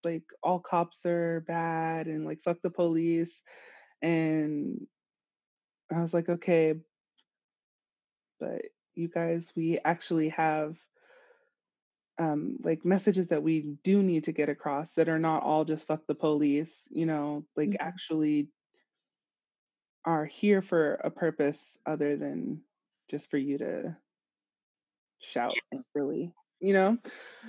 like 0.04 0.24
all 0.44 0.60
cops 0.60 1.06
are 1.06 1.44
bad 1.48 2.08
and 2.08 2.26
like 2.26 2.42
fuck 2.42 2.62
the 2.62 2.70
police. 2.70 3.42
And 4.02 4.88
I 5.94 6.02
was 6.02 6.14
like, 6.14 6.30
okay, 6.30 6.76
but 8.40 8.62
you 8.96 9.08
guys, 9.08 9.54
we 9.56 9.80
actually 9.84 10.30
have 10.30 10.78
um 12.20 12.58
like 12.64 12.84
messages 12.84 13.28
that 13.28 13.44
we 13.44 13.76
do 13.84 14.02
need 14.02 14.24
to 14.24 14.32
get 14.32 14.50
across 14.50 14.94
that 14.94 15.08
are 15.08 15.20
not 15.20 15.44
all 15.44 15.66
just 15.66 15.88
fuck 15.88 16.06
the 16.08 16.16
police, 16.16 16.88
you 16.90 17.06
know, 17.06 17.46
like 17.56 17.70
mm-hmm. 17.70 17.88
actually 17.88 18.50
are 20.04 20.26
here 20.26 20.62
for 20.62 20.96
a 20.96 21.12
purpose 21.12 21.78
other 21.86 22.16
than 22.16 22.62
just 23.10 23.30
for 23.30 23.38
you 23.38 23.58
to 23.58 23.96
shout 25.20 25.54
really 25.94 26.34
you 26.60 26.74
know? 26.74 26.98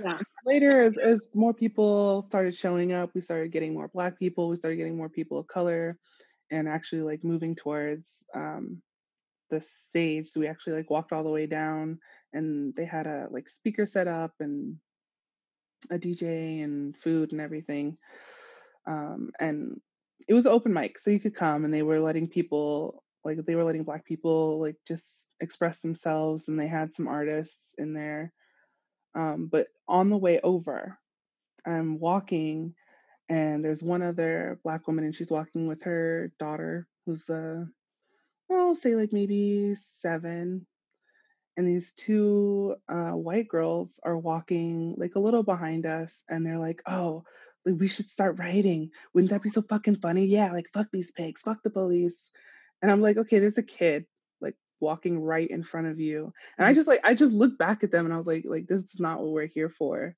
Yeah. 0.03 0.19
Later 0.45 0.83
as 0.83 0.99
as 0.99 1.27
more 1.35 1.55
people 1.55 2.23
started 2.23 2.55
showing 2.55 2.93
up 2.93 3.11
we 3.15 3.21
started 3.21 3.53
getting 3.53 3.75
more 3.75 3.89
black 3.89 4.19
people 4.19 4.49
we 4.49 4.57
started 4.57 4.77
getting 4.77 4.97
more 4.97 5.09
people 5.09 5.39
of 5.39 5.47
color 5.47 5.99
and 6.51 6.69
actually 6.69 7.03
like 7.03 7.25
moving 7.25 7.55
towards 7.55 8.25
um 8.35 8.81
the 9.51 9.61
stage 9.61 10.29
so 10.29 10.41
we 10.41 10.47
actually 10.47 10.75
like 10.75 10.91
walked 10.91 11.13
all 11.13 11.25
the 11.25 11.31
way 11.31 11.47
down 11.47 11.99
and 12.33 12.75
they 12.75 12.85
had 12.85 13.07
a 13.07 13.27
like 13.31 13.49
speaker 13.49 13.87
set 13.87 14.07
up 14.07 14.33
and 14.41 14.77
a 15.91 15.99
dj 15.99 16.63
and 16.63 16.97
food 16.97 17.33
and 17.33 17.41
everything 17.41 17.97
um 18.87 19.31
and 19.41 19.81
it 20.27 20.35
was 20.35 20.47
open 20.47 20.73
mic 20.73 20.99
so 20.99 21.11
you 21.11 21.21
could 21.21 21.35
come 21.35 21.65
and 21.65 21.73
they 21.73 21.83
were 21.83 22.01
letting 22.01 22.29
people 22.29 23.03
like 23.25 23.39
they 23.47 23.55
were 23.55 23.65
letting 23.65 23.85
black 23.85 24.05
people 24.05 24.61
like 24.61 24.77
just 24.87 25.29
express 25.41 25.81
themselves 25.81 26.49
and 26.49 26.59
they 26.59 26.67
had 26.67 26.93
some 26.93 27.09
artists 27.09 27.75
in 27.79 27.93
there 27.93 28.33
um, 29.15 29.49
but 29.51 29.69
on 29.89 30.11
the 30.11 30.17
way 30.17 30.41
over 30.43 30.99
i'm 31.67 31.99
walking 31.99 32.75
and 33.29 33.65
there's 33.65 33.83
one 33.83 34.03
other 34.03 34.59
black 34.63 34.87
woman 34.87 35.05
and 35.05 35.15
she's 35.15 35.31
walking 35.31 35.67
with 35.67 35.83
her 35.83 36.33
daughter 36.39 36.87
who's 37.07 37.29
uh 37.29 37.65
i'll 38.51 38.75
say 38.75 38.95
like 38.95 39.13
maybe 39.13 39.75
seven 39.75 40.67
and 41.57 41.67
these 41.67 41.93
two 41.93 42.77
uh, 42.89 43.11
white 43.11 43.49
girls 43.49 43.99
are 44.05 44.17
walking 44.17 44.93
like 44.97 45.17
a 45.17 45.21
little 45.21 45.43
behind 45.43 45.87
us 45.87 46.23
and 46.29 46.47
they're 46.47 46.59
like 46.59 46.83
oh 46.87 47.25
like, 47.67 47.75
we 47.79 47.89
should 47.89 48.09
start 48.09 48.39
writing 48.39 48.91
wouldn't 49.13 49.31
that 49.31 49.43
be 49.43 49.49
so 49.49 49.63
fucking 49.63 49.97
funny 49.97 50.25
yeah 50.25 50.53
like 50.53 50.67
fuck 50.73 50.87
these 50.93 51.13
pigs 51.13 51.43
fuck 51.43 51.63
the 51.63 51.71
police 51.71 52.31
and 52.83 52.91
I'm 52.91 53.03
like, 53.03 53.17
okay, 53.17 53.39
there's 53.39 53.59
a 53.59 53.63
kid 53.63 54.07
like 54.41 54.55
walking 54.81 55.21
right 55.21 55.49
in 55.49 55.63
front 55.63 55.89
of 55.89 55.99
you. 55.99 56.33
And 56.57 56.67
I 56.67 56.71
mm-hmm. 56.71 56.77
just 56.77 56.89
like 56.89 57.01
I 57.05 57.15
just 57.15 57.33
looked 57.33 57.59
back 57.59 57.83
at 57.83 57.91
them 57.91 58.05
and 58.05 58.15
I 58.15 58.17
was 58.17 58.27
like, 58.27 58.45
like 58.47 58.67
this 58.67 58.83
is 58.83 59.01
not 59.01 59.21
what 59.21 59.33
we're 59.33 59.47
here 59.47 59.69
for. 59.69 60.15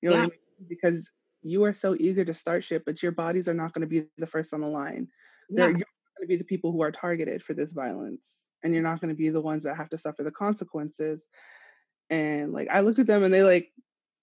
You 0.00 0.10
know 0.10 0.16
yeah. 0.16 0.22
I 0.22 0.26
mean? 0.26 0.38
Because 0.68 1.10
you 1.42 1.64
are 1.64 1.72
so 1.72 1.96
eager 1.98 2.24
to 2.24 2.34
start 2.34 2.64
shit, 2.64 2.84
but 2.84 3.02
your 3.02 3.12
bodies 3.12 3.48
are 3.48 3.54
not 3.54 3.72
going 3.72 3.80
to 3.82 3.86
be 3.86 4.06
the 4.18 4.26
first 4.26 4.54
on 4.54 4.60
the 4.60 4.68
line. 4.68 5.08
Yeah. 5.50 5.56
They're 5.56 5.68
you're 5.68 5.74
going 5.74 6.22
to 6.22 6.26
be 6.26 6.36
the 6.36 6.44
people 6.44 6.72
who 6.72 6.82
are 6.82 6.92
targeted 6.92 7.42
for 7.42 7.54
this 7.54 7.72
violence. 7.72 8.48
And 8.62 8.72
you're 8.74 8.82
not 8.82 9.00
going 9.00 9.08
to 9.08 9.16
be 9.16 9.30
the 9.30 9.40
ones 9.40 9.64
that 9.64 9.76
have 9.76 9.88
to 9.90 9.98
suffer 9.98 10.22
the 10.22 10.30
consequences. 10.30 11.26
And 12.10 12.52
like 12.52 12.68
I 12.70 12.80
looked 12.80 13.00
at 13.00 13.06
them 13.06 13.24
and 13.24 13.34
they 13.34 13.42
like 13.42 13.72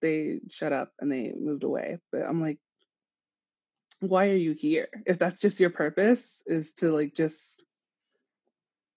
they 0.02 0.40
shut 0.50 0.72
up 0.72 0.94
and 1.00 1.12
they 1.12 1.34
moved 1.38 1.64
away. 1.64 1.98
But 2.12 2.22
I'm 2.22 2.42
like, 2.42 2.60
why 4.00 4.30
are 4.30 4.36
you 4.36 4.54
here? 4.54 4.88
If 5.06 5.18
that's 5.18 5.42
just 5.42 5.60
your 5.60 5.72
purpose, 5.72 6.42
is 6.46 6.74
to 6.76 6.94
like 6.94 7.16
just 7.16 7.62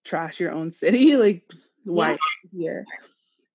trash 0.05 0.39
your 0.39 0.51
own 0.51 0.71
city 0.71 1.15
like 1.17 1.43
why 1.85 2.11
yeah. 2.11 2.17
here 2.51 2.85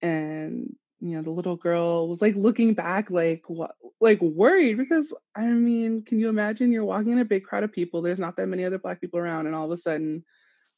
and 0.03 0.75
you 1.01 1.15
know 1.17 1.23
the 1.23 1.31
little 1.31 1.57
girl 1.57 2.09
was 2.09 2.21
like 2.21 2.35
looking 2.35 2.75
back 2.75 3.11
like 3.11 3.45
what 3.49 3.73
like 4.01 4.21
worried 4.21 4.77
because 4.77 5.15
i 5.37 5.45
mean 5.45 6.03
can 6.03 6.19
you 6.19 6.29
imagine? 6.29 6.73
You're 6.73 6.85
walking 6.85 7.13
in 7.13 7.21
a 7.21 7.25
big 7.25 7.45
crowd 7.45 7.65
of 7.65 7.73
people 7.73 8.03
there's 8.03 8.19
not 8.19 8.37
that 8.37 8.49
many 8.49 8.65
other 8.65 8.79
black 8.79 9.01
people 9.01 9.21
around 9.21 9.47
and 9.47 9.55
all 9.55 9.67
of 9.67 9.71
a 9.71 9.77
sudden 9.77 10.25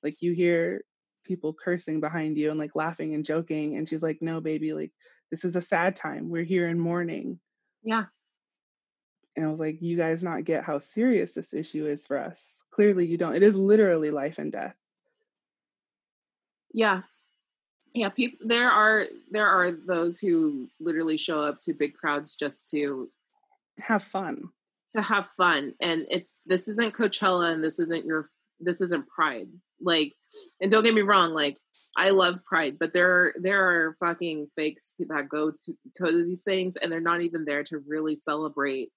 like 0.02 0.20
you 0.20 0.32
hear 0.32 0.82
people 1.24 1.54
cursing 1.54 2.00
behind 2.00 2.36
you 2.36 2.50
and 2.50 2.58
like 2.58 2.76
laughing 2.76 3.14
and 3.14 3.24
joking 3.24 3.76
and 3.76 3.88
she's 3.88 4.02
like 4.02 4.18
no 4.20 4.40
baby 4.40 4.72
like 4.72 4.92
this 5.30 5.44
is 5.44 5.56
a 5.56 5.60
sad 5.60 5.96
time. 5.96 6.28
We're 6.28 6.44
here 6.44 6.68
in 6.68 6.78
mourning. 6.78 7.38
Yeah. 7.82 8.06
And 9.36 9.46
i 9.46 9.48
was 9.48 9.60
like 9.60 9.78
you 9.80 9.96
guys 9.96 10.22
not 10.22 10.44
get 10.44 10.64
how 10.64 10.78
serious 10.78 11.32
this 11.32 11.54
issue 11.54 11.86
is 11.86 12.06
for 12.06 12.18
us. 12.18 12.62
Clearly 12.70 13.06
you 13.06 13.16
don't. 13.16 13.36
It 13.36 13.42
is 13.42 13.56
literally 13.56 14.10
life 14.10 14.38
and 14.38 14.52
death. 14.52 14.76
Yeah. 16.74 17.02
Yeah, 17.94 18.08
people 18.08 18.46
there 18.46 18.70
are 18.70 19.04
there 19.30 19.48
are 19.48 19.70
those 19.70 20.18
who 20.18 20.68
literally 20.78 21.16
show 21.16 21.42
up 21.42 21.60
to 21.62 21.74
big 21.74 21.94
crowds 21.94 22.36
just 22.36 22.70
to 22.70 23.10
have 23.78 24.02
fun. 24.02 24.50
To 24.92 25.02
have 25.02 25.28
fun. 25.36 25.74
And 25.80 26.06
it's 26.10 26.40
this 26.46 26.68
isn't 26.68 26.94
Coachella 26.94 27.52
and 27.52 27.64
this 27.64 27.78
isn't 27.78 28.06
your 28.06 28.30
this 28.60 28.80
isn't 28.80 29.08
Pride. 29.08 29.48
Like 29.80 30.14
and 30.60 30.70
don't 30.70 30.84
get 30.84 30.94
me 30.94 31.02
wrong, 31.02 31.30
like 31.30 31.58
I 31.96 32.10
love 32.10 32.44
Pride, 32.44 32.76
but 32.78 32.92
there 32.92 33.34
there 33.36 33.64
are 33.64 33.94
fucking 33.94 34.48
fakes 34.54 34.92
that 34.98 35.28
go 35.28 35.50
to 35.50 35.74
go 35.98 36.10
to 36.10 36.24
these 36.24 36.42
things 36.42 36.76
and 36.76 36.92
they're 36.92 37.00
not 37.00 37.22
even 37.22 37.44
there 37.44 37.64
to 37.64 37.82
really 37.88 38.14
celebrate 38.14 38.90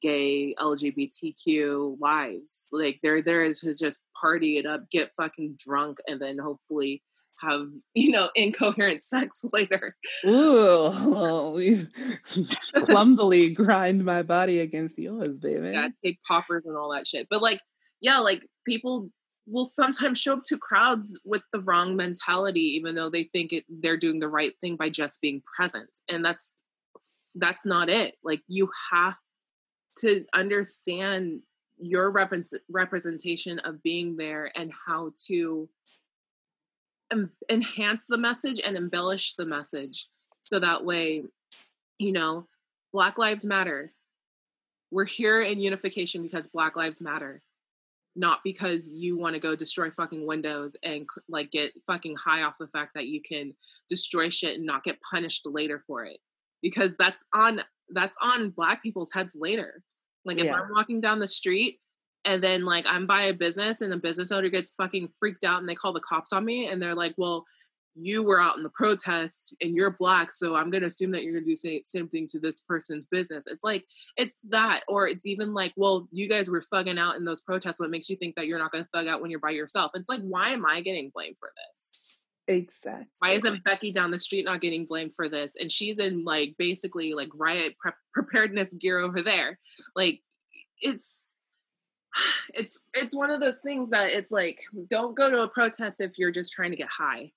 gay 0.00 0.54
LGBTQ 0.58 1.98
lives. 2.00 2.66
Like 2.72 3.00
they're 3.02 3.22
there 3.22 3.52
to 3.52 3.74
just 3.74 4.02
party 4.20 4.58
it 4.58 4.66
up, 4.66 4.90
get 4.90 5.14
fucking 5.14 5.56
drunk, 5.58 5.98
and 6.06 6.20
then 6.20 6.38
hopefully 6.38 7.02
have 7.40 7.68
you 7.94 8.10
know 8.10 8.30
incoherent 8.34 9.02
sex 9.02 9.44
later. 9.52 9.96
Ooh, 10.26 11.86
clumsily 12.76 13.50
grind 13.50 14.04
my 14.04 14.22
body 14.22 14.60
against 14.60 14.98
yours, 14.98 15.38
baby. 15.38 15.70
Yeah, 15.70 15.88
take 16.04 16.22
poppers 16.22 16.64
and 16.66 16.76
all 16.76 16.92
that 16.92 17.06
shit. 17.06 17.26
But 17.30 17.42
like, 17.42 17.60
yeah, 18.00 18.18
like 18.18 18.46
people 18.66 19.10
will 19.46 19.64
sometimes 19.64 20.20
show 20.20 20.34
up 20.34 20.42
to 20.44 20.58
crowds 20.58 21.18
with 21.24 21.42
the 21.52 21.60
wrong 21.60 21.96
mentality, 21.96 22.60
even 22.76 22.94
though 22.94 23.10
they 23.10 23.24
think 23.24 23.52
it 23.52 23.64
they're 23.68 23.96
doing 23.96 24.20
the 24.20 24.28
right 24.28 24.52
thing 24.60 24.76
by 24.76 24.90
just 24.90 25.20
being 25.20 25.42
present, 25.56 25.90
and 26.08 26.24
that's 26.24 26.52
that's 27.34 27.64
not 27.64 27.88
it. 27.88 28.16
Like 28.22 28.42
you 28.48 28.70
have 28.92 29.14
to 30.00 30.24
understand 30.34 31.40
your 31.78 32.10
rep- 32.10 32.32
representation 32.68 33.58
of 33.60 33.82
being 33.82 34.16
there 34.16 34.50
and 34.56 34.72
how 34.86 35.12
to 35.26 35.68
em- 37.12 37.32
enhance 37.50 38.06
the 38.08 38.18
message 38.18 38.60
and 38.64 38.76
embellish 38.76 39.34
the 39.34 39.46
message. 39.46 40.08
So 40.44 40.58
that 40.58 40.84
way 40.84 41.24
you 41.98 42.12
know 42.12 42.46
black 42.92 43.18
lives 43.18 43.44
matter. 43.44 43.92
We're 44.90 45.04
here 45.04 45.42
in 45.42 45.60
unification 45.60 46.22
because 46.22 46.46
black 46.46 46.76
lives 46.76 47.02
matter 47.02 47.42
not 48.18 48.40
because 48.44 48.90
you 48.90 49.16
want 49.16 49.34
to 49.34 49.40
go 49.40 49.54
destroy 49.54 49.90
fucking 49.90 50.26
windows 50.26 50.76
and 50.82 51.06
like 51.28 51.50
get 51.52 51.72
fucking 51.86 52.16
high 52.16 52.42
off 52.42 52.58
the 52.58 52.66
fact 52.66 52.92
that 52.94 53.06
you 53.06 53.22
can 53.22 53.54
destroy 53.88 54.28
shit 54.28 54.56
and 54.56 54.66
not 54.66 54.82
get 54.82 54.98
punished 55.08 55.46
later 55.46 55.82
for 55.86 56.04
it. 56.04 56.18
Because 56.60 56.96
that's 56.98 57.24
on 57.32 57.62
that's 57.90 58.16
on 58.20 58.50
black 58.50 58.82
people's 58.82 59.12
heads 59.12 59.36
later. 59.38 59.82
Like 60.24 60.38
if 60.38 60.44
yes. 60.44 60.56
i'm 60.56 60.74
walking 60.74 61.00
down 61.00 61.20
the 61.20 61.28
street 61.28 61.78
and 62.28 62.42
then 62.42 62.64
like 62.64 62.84
I'm 62.86 63.06
by 63.06 63.22
a 63.22 63.32
business 63.32 63.80
and 63.80 63.90
the 63.90 63.96
business 63.96 64.30
owner 64.30 64.50
gets 64.50 64.72
fucking 64.72 65.08
freaked 65.18 65.44
out 65.44 65.60
and 65.60 65.68
they 65.68 65.74
call 65.74 65.94
the 65.94 66.00
cops 66.00 66.32
on 66.32 66.44
me 66.44 66.68
and 66.68 66.80
they're 66.80 66.94
like, 66.94 67.14
well, 67.16 67.44
you 67.94 68.22
were 68.22 68.40
out 68.40 68.56
in 68.58 68.62
the 68.62 68.68
protest 68.68 69.54
and 69.62 69.74
you're 69.74 69.90
black, 69.90 70.30
so 70.30 70.54
I'm 70.54 70.70
gonna 70.70 70.86
assume 70.86 71.10
that 71.12 71.24
you're 71.24 71.32
gonna 71.32 71.46
do 71.46 71.56
same, 71.56 71.80
same 71.84 72.06
thing 72.06 72.26
to 72.28 72.38
this 72.38 72.60
person's 72.60 73.06
business. 73.06 73.46
It's 73.46 73.64
like 73.64 73.86
it's 74.16 74.40
that, 74.50 74.82
or 74.86 75.08
it's 75.08 75.26
even 75.26 75.54
like, 75.54 75.72
well, 75.76 76.06
you 76.12 76.28
guys 76.28 76.50
were 76.50 76.60
thugging 76.60 76.98
out 76.98 77.16
in 77.16 77.24
those 77.24 77.40
protests. 77.40 77.80
What 77.80 77.90
makes 77.90 78.10
you 78.10 78.16
think 78.16 78.36
that 78.36 78.46
you're 78.46 78.58
not 78.58 78.72
gonna 78.72 78.86
thug 78.92 79.08
out 79.08 79.22
when 79.22 79.30
you're 79.30 79.40
by 79.40 79.50
yourself? 79.50 79.92
It's 79.94 80.10
like, 80.10 80.20
why 80.20 80.50
am 80.50 80.66
I 80.66 80.82
getting 80.82 81.10
blamed 81.12 81.36
for 81.40 81.50
this? 81.56 82.16
Exactly. 82.46 83.06
Why 83.18 83.30
isn't 83.30 83.64
Becky 83.64 83.90
down 83.90 84.10
the 84.10 84.18
street 84.18 84.44
not 84.44 84.60
getting 84.60 84.84
blamed 84.84 85.14
for 85.14 85.28
this? 85.28 85.56
And 85.58 85.72
she's 85.72 85.98
in 85.98 86.24
like 86.24 86.54
basically 86.58 87.14
like 87.14 87.28
riot 87.34 87.74
pre- 87.78 87.92
preparedness 88.14 88.74
gear 88.74 88.98
over 88.98 89.22
there. 89.22 89.58
Like 89.96 90.20
it's 90.80 91.32
it's 92.54 92.86
it's 92.94 93.14
one 93.14 93.30
of 93.30 93.40
those 93.40 93.58
things 93.58 93.90
that 93.90 94.10
it's 94.12 94.30
like 94.30 94.60
don't 94.88 95.16
go 95.16 95.30
to 95.30 95.42
a 95.42 95.48
protest 95.48 96.00
if 96.00 96.18
you're 96.18 96.30
just 96.30 96.52
trying 96.52 96.70
to 96.70 96.76
get 96.76 96.88
high 96.88 97.30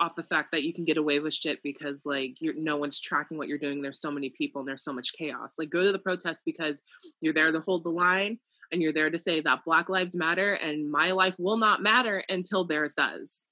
off 0.00 0.14
the 0.14 0.22
fact 0.22 0.50
that 0.52 0.62
you 0.62 0.72
can 0.72 0.84
get 0.84 0.98
away 0.98 1.20
with 1.20 1.32
shit 1.32 1.62
because 1.62 2.02
like 2.04 2.36
no 2.40 2.76
one's 2.76 3.00
tracking 3.00 3.38
what 3.38 3.48
you're 3.48 3.58
doing. 3.58 3.80
There's 3.80 4.00
so 4.00 4.10
many 4.10 4.30
people 4.30 4.60
and 4.60 4.68
there's 4.68 4.84
so 4.84 4.92
much 4.92 5.14
chaos. 5.14 5.54
Like 5.58 5.70
go 5.70 5.82
to 5.82 5.92
the 5.92 5.98
protest 5.98 6.42
because 6.44 6.82
you're 7.20 7.32
there 7.32 7.50
to 7.50 7.60
hold 7.60 7.84
the 7.84 7.90
line 7.90 8.38
and 8.72 8.82
you're 8.82 8.92
there 8.92 9.10
to 9.10 9.18
say 9.18 9.40
that 9.40 9.64
black 9.64 9.88
lives 9.88 10.14
matter 10.14 10.54
and 10.54 10.90
my 10.90 11.12
life 11.12 11.36
will 11.38 11.56
not 11.56 11.82
matter 11.82 12.22
until 12.28 12.64
theirs 12.64 12.94
does. 12.94 13.44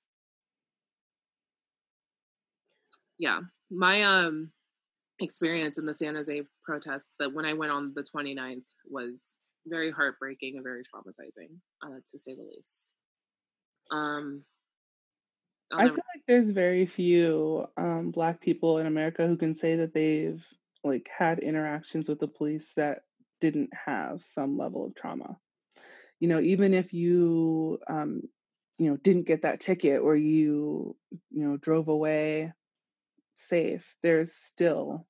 Yeah. 3.19 3.41
My 3.71 4.03
um 4.03 4.51
experience 5.21 5.79
in 5.79 5.87
the 5.87 5.95
San 5.95 6.15
Jose 6.15 6.43
protests 6.63 7.15
that 7.19 7.33
when 7.33 7.47
I 7.47 7.55
went 7.55 7.73
on 7.73 7.95
the 7.95 8.03
29th 8.03 8.67
was 8.91 9.39
very 9.67 9.91
heartbreaking 9.91 10.57
and 10.57 10.65
very 10.65 10.83
traumatizing, 10.83 11.59
uh, 11.83 12.01
to 12.11 12.19
say 12.19 12.35
the 12.35 12.43
least. 12.43 12.93
Um, 13.91 14.45
i 15.73 15.87
feel 15.87 15.95
like 15.95 16.23
there's 16.29 16.51
very 16.51 16.87
few 16.87 17.67
um, 17.77 18.11
Black 18.11 18.41
people 18.41 18.79
in 18.79 18.87
America 18.87 19.27
who 19.27 19.37
can 19.37 19.55
say 19.55 19.77
that 19.77 19.93
they've 19.93 20.47
like 20.85 21.09
had 21.09 21.39
interactions 21.39 22.09
with 22.09 22.19
the 22.19 22.29
police 22.29 22.75
that 22.75 23.01
didn't 23.41 23.71
have 23.87 24.23
some 24.23 24.57
level 24.57 24.87
of 24.87 24.95
trauma. 24.95 25.37
You 26.21 26.29
know, 26.29 26.41
even 26.41 26.75
if 26.75 26.93
you, 26.93 27.79
um, 27.89 28.23
you 28.79 28.91
know, 28.91 28.97
didn't 28.97 29.27
get 29.27 29.43
that 29.43 29.61
ticket 29.61 30.01
or 30.01 30.17
you, 30.17 30.97
you 31.31 31.49
know, 31.49 31.57
drove 31.57 31.89
away 31.89 32.53
safe, 33.35 33.97
there's 34.03 34.33
still 34.33 35.07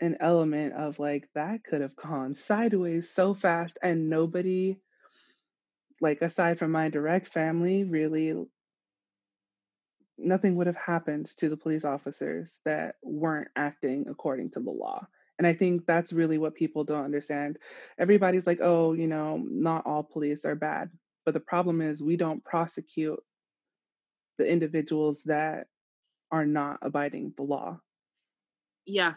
an 0.00 0.16
element 0.20 0.72
of 0.74 0.98
like 0.98 1.28
that 1.34 1.62
could 1.64 1.80
have 1.80 1.94
gone 1.96 2.34
sideways 2.34 3.10
so 3.10 3.34
fast 3.34 3.78
and 3.82 4.08
nobody 4.08 4.76
like 6.00 6.22
aside 6.22 6.58
from 6.58 6.72
my 6.72 6.88
direct 6.88 7.28
family 7.28 7.84
really 7.84 8.34
nothing 10.18 10.56
would 10.56 10.66
have 10.66 10.76
happened 10.76 11.26
to 11.26 11.48
the 11.48 11.56
police 11.56 11.84
officers 11.84 12.60
that 12.64 12.96
weren't 13.02 13.48
acting 13.56 14.06
according 14.08 14.50
to 14.50 14.60
the 14.60 14.70
law 14.70 15.06
and 15.38 15.46
i 15.46 15.52
think 15.52 15.84
that's 15.86 16.12
really 16.12 16.38
what 16.38 16.54
people 16.54 16.84
don't 16.84 17.04
understand. 17.04 17.58
Everybody's 17.98 18.46
like 18.46 18.60
oh 18.62 18.94
you 18.94 19.06
know 19.06 19.42
not 19.48 19.86
all 19.86 20.02
police 20.02 20.44
are 20.44 20.54
bad 20.54 20.90
but 21.24 21.34
the 21.34 21.40
problem 21.40 21.82
is 21.82 22.02
we 22.02 22.16
don't 22.16 22.44
prosecute 22.44 23.22
the 24.38 24.46
individuals 24.50 25.22
that 25.24 25.66
are 26.32 26.46
not 26.46 26.78
abiding 26.80 27.34
the 27.36 27.42
law. 27.42 27.78
Yeah 28.86 29.14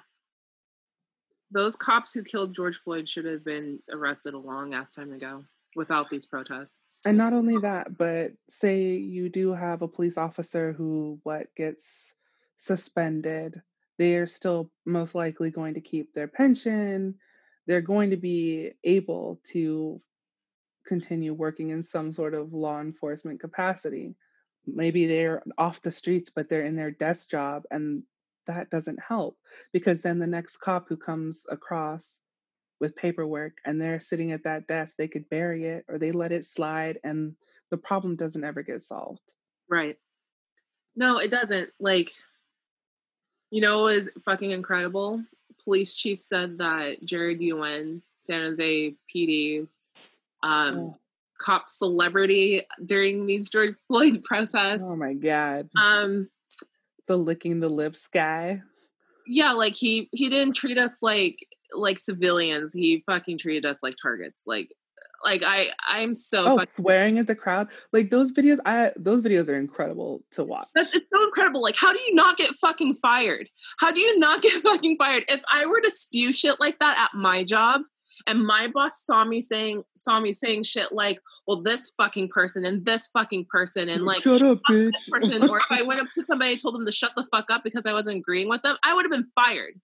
those 1.54 1.76
cops 1.76 2.14
who 2.14 2.24
killed 2.24 2.56
George 2.56 2.78
Floyd 2.78 3.08
should 3.08 3.26
have 3.26 3.46
been 3.46 3.80
arrested 3.92 4.34
a 4.34 4.40
long 4.40 4.74
ass 4.74 4.96
time 4.96 5.14
ago 5.14 5.46
without 5.76 6.10
these 6.10 6.26
protests. 6.26 7.02
And 7.06 7.18
not 7.18 7.34
only 7.34 7.58
that, 7.60 7.98
but 7.98 8.32
say 8.50 8.96
you 8.96 9.30
do 9.30 9.54
have 9.54 9.82
a 9.82 9.88
police 9.88 10.18
officer 10.18 10.74
who 10.74 11.20
what 11.24 11.48
gets 11.56 12.16
suspended, 12.58 13.62
they're 13.98 14.28
still 14.28 14.72
most 14.86 15.16
likely 15.16 15.52
going 15.52 15.76
to 15.76 15.82
keep 15.82 16.14
their 16.14 16.28
pension. 16.28 17.16
They're 17.68 17.82
going 17.82 18.10
to 18.10 18.18
be 18.18 18.72
able 18.84 19.40
to 19.52 20.00
continue 20.86 21.34
working 21.34 21.70
in 21.70 21.84
some 21.84 22.12
sort 22.12 22.34
of 22.34 22.54
law 22.54 22.82
enforcement 22.82 23.40
capacity. 23.40 24.16
Maybe 24.66 25.08
they're 25.08 25.44
off 25.58 25.82
the 25.82 25.92
streets, 25.92 26.30
but 26.30 26.50
they're 26.50 26.66
in 26.66 26.76
their 26.76 26.92
desk 26.92 27.30
job 27.30 27.64
and 27.72 28.04
that 28.48 28.70
doesn't 28.70 29.00
help 29.06 29.38
because 29.72 30.02
then 30.02 30.20
the 30.20 30.28
next 30.28 30.58
cop 30.58 30.88
who 30.90 30.98
comes 30.98 31.46
across 31.50 32.20
with 32.80 32.96
paperwork 32.96 33.54
and 33.66 33.82
they're 33.82 34.00
sitting 34.00 34.32
at 34.32 34.44
that 34.44 34.68
desk, 34.68 34.96
they 34.98 35.08
could 35.08 35.30
bury 35.30 35.66
it 35.66 35.86
or 35.88 35.98
they 35.98 36.12
let 36.12 36.32
it 36.32 36.46
slide 36.46 37.00
and 37.04 37.36
the 37.72 37.78
problem 37.78 38.16
doesn't 38.16 38.44
ever 38.44 38.62
get 38.62 38.82
solved. 38.82 39.34
Right. 39.70 39.98
No, 40.96 41.18
it 41.18 41.32
doesn't. 41.32 41.70
Like, 41.80 42.12
you 43.50 43.62
know, 43.62 43.88
it 43.88 43.96
was 43.96 44.10
fucking 44.26 44.52
incredible. 44.52 45.24
Police 45.64 45.96
chief 45.96 46.20
said 46.20 46.58
that 46.58 47.04
Jared 47.04 47.42
Yuen, 47.42 48.04
San 48.16 48.42
Jose 48.42 48.96
PD's 49.14 49.90
um, 50.44 50.76
oh. 50.76 50.98
cop 51.40 51.70
celebrity 51.70 52.64
during 52.84 53.26
these 53.26 53.50
George 53.50 53.76
Floyd 53.88 54.24
protests. 54.26 54.84
Oh 54.86 54.96
my 54.96 55.14
god. 55.14 55.70
Um, 55.78 56.30
the 57.08 57.18
licking 57.18 57.60
the 57.60 57.70
lips 57.70 58.08
guy. 58.08 58.62
Yeah, 59.28 59.54
like 59.54 59.76
he 59.76 60.10
he 60.12 60.30
didn't 60.30 60.56
treat 60.56 60.78
us 60.78 60.98
like 61.02 61.46
like 61.74 62.00
civilians. 62.00 62.74
He 62.74 63.04
fucking 63.06 63.38
treated 63.38 63.66
us 63.66 63.80
like 63.82 63.96
targets. 64.02 64.44
Like 64.46 64.70
like 65.24 65.44
I 65.46 65.70
I'm 65.88 66.14
so 66.14 66.58
oh, 66.60 66.66
swearing 66.66 67.18
at 67.18 67.28
the 67.28 67.36
crowd. 67.36 67.70
Like 67.92 68.10
those 68.10 68.34
videos, 68.34 68.60
I 68.66 68.92
those 68.96 69.22
videos 69.22 69.48
are 69.50 69.58
incredible 69.58 70.24
to 70.32 70.44
watch. 70.44 70.68
That's 70.76 70.96
it's 70.96 71.06
so 71.14 71.24
incredible. 71.24 71.62
Like, 71.62 71.76
how 71.78 71.94
do 71.94 72.00
you 72.00 72.14
not 72.14 72.38
get 72.38 72.52
fucking 72.56 72.96
fired? 72.96 73.50
How 73.80 73.92
do 73.92 74.02
you 74.02 74.20
not 74.20 74.42
get 74.42 74.62
fucking 74.62 74.98
fired? 74.98 75.24
If 75.28 75.42
I 75.52 75.66
were 75.66 75.82
to 75.82 75.92
spew 75.92 76.34
shit 76.34 76.60
like 76.60 76.80
that 76.80 76.98
at 77.00 77.18
my 77.18 77.44
job, 77.44 77.82
and 78.28 78.46
my 78.46 78.68
boss 78.68 79.04
saw 79.06 79.24
me 79.24 79.42
saying 79.42 79.84
saw 79.96 80.20
me 80.20 80.34
saying 80.34 80.64
shit 80.64 80.92
like 80.92 81.20
well 81.48 81.62
this 81.62 81.90
fucking 81.98 82.30
person 82.30 82.66
and 82.66 82.86
this 82.86 83.08
fucking 83.08 83.46
person 83.50 83.90
and 83.90 84.04
like 84.04 84.22
shut 84.22 84.42
up 84.42 84.60
bitch. 84.70 84.94
person, 85.10 85.44
or 85.50 85.58
if 85.58 85.66
i 85.70 85.82
went 85.86 86.02
up 86.02 86.08
to 86.14 86.24
somebody 86.24 86.52
and 86.52 86.62
told 86.62 86.76
them 86.76 86.86
to 86.86 86.92
shut 86.92 87.12
the 87.16 87.26
fuck 87.32 87.50
up 87.50 87.64
because 87.64 87.86
i 87.86 87.94
wasn't 87.94 88.16
agreeing 88.16 88.50
with 88.50 88.62
them 88.62 88.78
i 88.84 88.94
would 88.94 89.04
have 89.04 89.12
been 89.12 89.28
fired. 89.36 89.80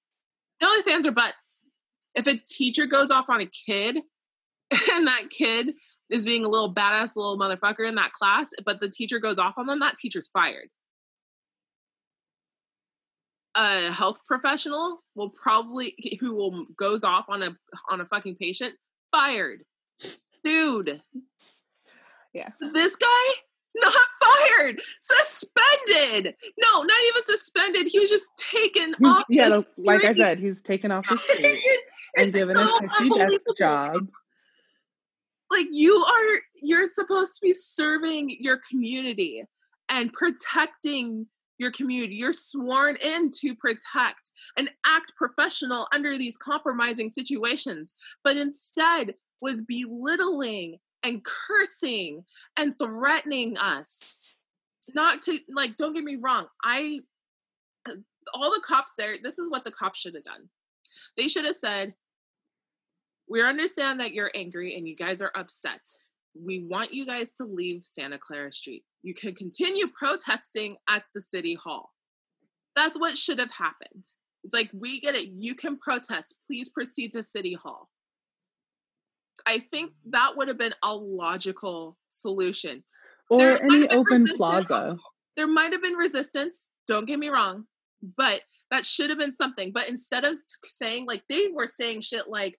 No 0.61 0.67
only 0.67 0.83
fans 0.83 1.07
are 1.07 1.11
butts 1.11 1.63
if 2.15 2.27
a 2.27 2.37
teacher 2.37 2.85
goes 2.85 3.11
off 3.11 3.29
on 3.29 3.41
a 3.41 3.45
kid 3.45 3.97
and 4.91 5.07
that 5.07 5.29
kid 5.29 5.73
is 6.09 6.25
being 6.25 6.43
a 6.43 6.49
little 6.49 6.73
badass 6.73 7.15
little 7.15 7.37
motherfucker 7.37 7.87
in 7.87 7.95
that 7.95 8.13
class 8.13 8.49
but 8.65 8.79
the 8.79 8.89
teacher 8.89 9.19
goes 9.19 9.39
off 9.39 9.53
on 9.57 9.67
them 9.67 9.79
that 9.79 9.95
teacher's 9.95 10.27
fired 10.27 10.69
a 13.55 13.91
health 13.91 14.19
professional 14.25 15.03
will 15.15 15.29
probably 15.29 15.95
who 16.19 16.35
will 16.35 16.65
goes 16.77 17.03
off 17.03 17.25
on 17.29 17.43
a 17.43 17.55
on 17.89 18.01
a 18.01 18.05
fucking 18.05 18.35
patient 18.35 18.73
fired. 19.11 19.63
Dude 20.43 21.01
yeah. 22.33 22.49
This 22.59 22.95
guy? 22.95 23.07
Not 23.75 23.93
fired! 24.23 24.79
Suspended! 24.99 26.35
No 26.59 26.81
not 26.81 26.97
even 27.09 27.23
suspended. 27.23 27.87
He 27.87 27.99
was 27.99 28.09
just 28.09 28.25
taken 28.37 28.95
he's, 28.97 29.07
off 29.07 29.23
yeah 29.29 29.61
like 29.77 30.03
i 30.03 30.13
said 30.13 30.39
he's 30.39 30.63
taken 30.63 30.91
off 30.91 31.07
the 31.09 31.17
street 31.17 31.63
and 32.17 32.33
given 32.33 32.55
so 32.55 32.79
a 32.99 33.17
desk 33.17 33.43
job. 33.57 34.07
Like 35.51 35.67
you 35.71 35.95
are 35.95 36.39
you're 36.61 36.85
supposed 36.85 37.35
to 37.35 37.41
be 37.41 37.53
serving 37.53 38.35
your 38.39 38.59
community 38.69 39.43
and 39.87 40.11
protecting 40.11 41.27
your 41.59 41.71
community. 41.71 42.15
You're 42.15 42.33
sworn 42.33 42.95
in 42.95 43.29
to 43.41 43.53
protect 43.55 44.31
and 44.57 44.69
act 44.85 45.13
professional 45.15 45.87
under 45.93 46.17
these 46.17 46.37
compromising 46.37 47.09
situations, 47.09 47.93
but 48.23 48.37
instead 48.37 49.13
was 49.41 49.61
belittling 49.61 50.79
and 51.03 51.23
cursing 51.23 52.23
and 52.57 52.77
threatening 52.77 53.57
us. 53.57 54.25
Not 54.95 55.21
to, 55.23 55.37
like, 55.53 55.75
don't 55.75 55.93
get 55.93 56.03
me 56.03 56.17
wrong. 56.19 56.47
I, 56.63 57.01
uh, 57.87 57.95
all 58.33 58.51
the 58.51 58.63
cops 58.65 58.93
there, 58.97 59.15
this 59.21 59.37
is 59.37 59.49
what 59.49 59.63
the 59.63 59.71
cops 59.71 59.99
should 59.99 60.15
have 60.15 60.23
done. 60.23 60.49
They 61.15 61.27
should 61.27 61.45
have 61.45 61.55
said, 61.55 61.93
We 63.27 63.43
understand 63.43 63.99
that 63.99 64.13
you're 64.13 64.31
angry 64.33 64.75
and 64.75 64.87
you 64.87 64.95
guys 64.95 65.21
are 65.21 65.31
upset. 65.35 65.81
We 66.33 66.65
want 66.67 66.93
you 66.93 67.05
guys 67.05 67.33
to 67.33 67.43
leave 67.43 67.81
Santa 67.85 68.17
Clara 68.17 68.51
Street 68.51 68.83
you 69.03 69.13
can 69.13 69.33
continue 69.33 69.87
protesting 69.87 70.77
at 70.89 71.03
the 71.13 71.21
city 71.21 71.55
hall. 71.55 71.91
That's 72.75 72.99
what 72.99 73.17
should 73.17 73.39
have 73.39 73.51
happened. 73.51 74.05
It's 74.43 74.53
like, 74.53 74.69
we 74.73 74.99
get 74.99 75.15
it. 75.15 75.29
You 75.37 75.55
can 75.55 75.77
protest. 75.77 76.35
Please 76.47 76.69
proceed 76.69 77.11
to 77.13 77.23
city 77.23 77.53
hall. 77.53 77.89
I 79.45 79.59
think 79.59 79.91
that 80.11 80.37
would 80.37 80.47
have 80.47 80.57
been 80.57 80.75
a 80.83 80.95
logical 80.95 81.97
solution. 82.09 82.83
Or 83.29 83.39
there 83.39 83.63
any 83.63 83.87
open 83.89 84.27
plaza. 84.35 84.97
There 85.35 85.47
might 85.47 85.71
have 85.71 85.81
been 85.81 85.93
resistance. 85.93 86.65
Don't 86.87 87.05
get 87.05 87.19
me 87.19 87.29
wrong. 87.29 87.65
But 88.17 88.41
that 88.71 88.85
should 88.85 89.09
have 89.09 89.19
been 89.19 89.33
something. 89.33 89.71
But 89.73 89.89
instead 89.89 90.23
of 90.23 90.35
saying, 90.63 91.05
like, 91.05 91.23
they 91.27 91.47
were 91.53 91.65
saying 91.65 92.01
shit 92.01 92.27
like, 92.27 92.57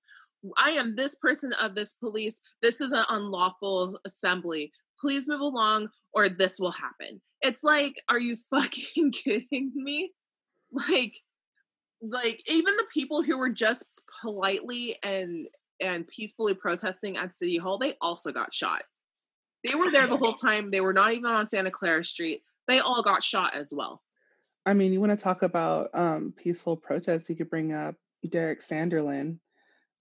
I 0.59 0.70
am 0.70 0.96
this 0.96 1.14
person 1.14 1.53
of 1.55 1.74
this 1.74 1.92
police. 1.94 2.40
This 2.62 2.81
is 2.81 2.92
an 2.92 3.05
unlawful 3.09 3.98
assembly 4.07 4.72
please 5.01 5.29
move 5.29 5.41
along 5.41 5.89
or 6.13 6.29
this 6.29 6.59
will 6.59 6.73
happen. 6.73 7.21
It's 7.41 7.63
like, 7.63 7.95
are 8.09 8.19
you 8.19 8.37
fucking 8.51 9.13
kidding 9.13 9.73
me? 9.75 10.13
Like, 10.73 11.17
like 12.03 12.43
even 12.51 12.77
the 12.77 12.87
people 12.93 13.23
who 13.23 13.39
were 13.39 13.51
just 13.51 13.87
politely 14.23 14.97
and 15.03 15.49
and 15.83 16.07
peacefully 16.07 16.55
protesting 16.55 17.17
at 17.17 17.35
City 17.35 17.57
Hall, 17.57 17.79
they 17.79 17.95
also 18.01 18.33
got 18.33 18.53
shot. 18.53 18.83
They 19.67 19.75
were 19.75 19.91
there 19.91 20.07
the 20.07 20.17
whole 20.17 20.33
time. 20.35 20.71
They 20.71 20.81
were 20.81 20.93
not 20.93 21.13
even 21.13 21.31
on 21.31 21.47
Santa 21.47 21.71
Clara 21.71 22.05
Street. 22.05 22.43
They 22.69 22.81
all 22.81 23.03
got 23.03 23.23
shot 23.23 23.55
as 23.55 23.73
well. 23.75 24.03
I 24.67 24.75
mean, 24.75 24.93
you 24.93 25.01
want 25.01 25.11
to 25.11 25.23
talk 25.23 25.43
about 25.43 25.89
um, 25.95 26.35
peaceful 26.37 26.77
protests? 26.77 27.31
You 27.31 27.37
could 27.37 27.51
bring 27.51 27.73
up 27.73 27.95
Derrick 28.29 28.61
Sanderlin, 28.61 29.39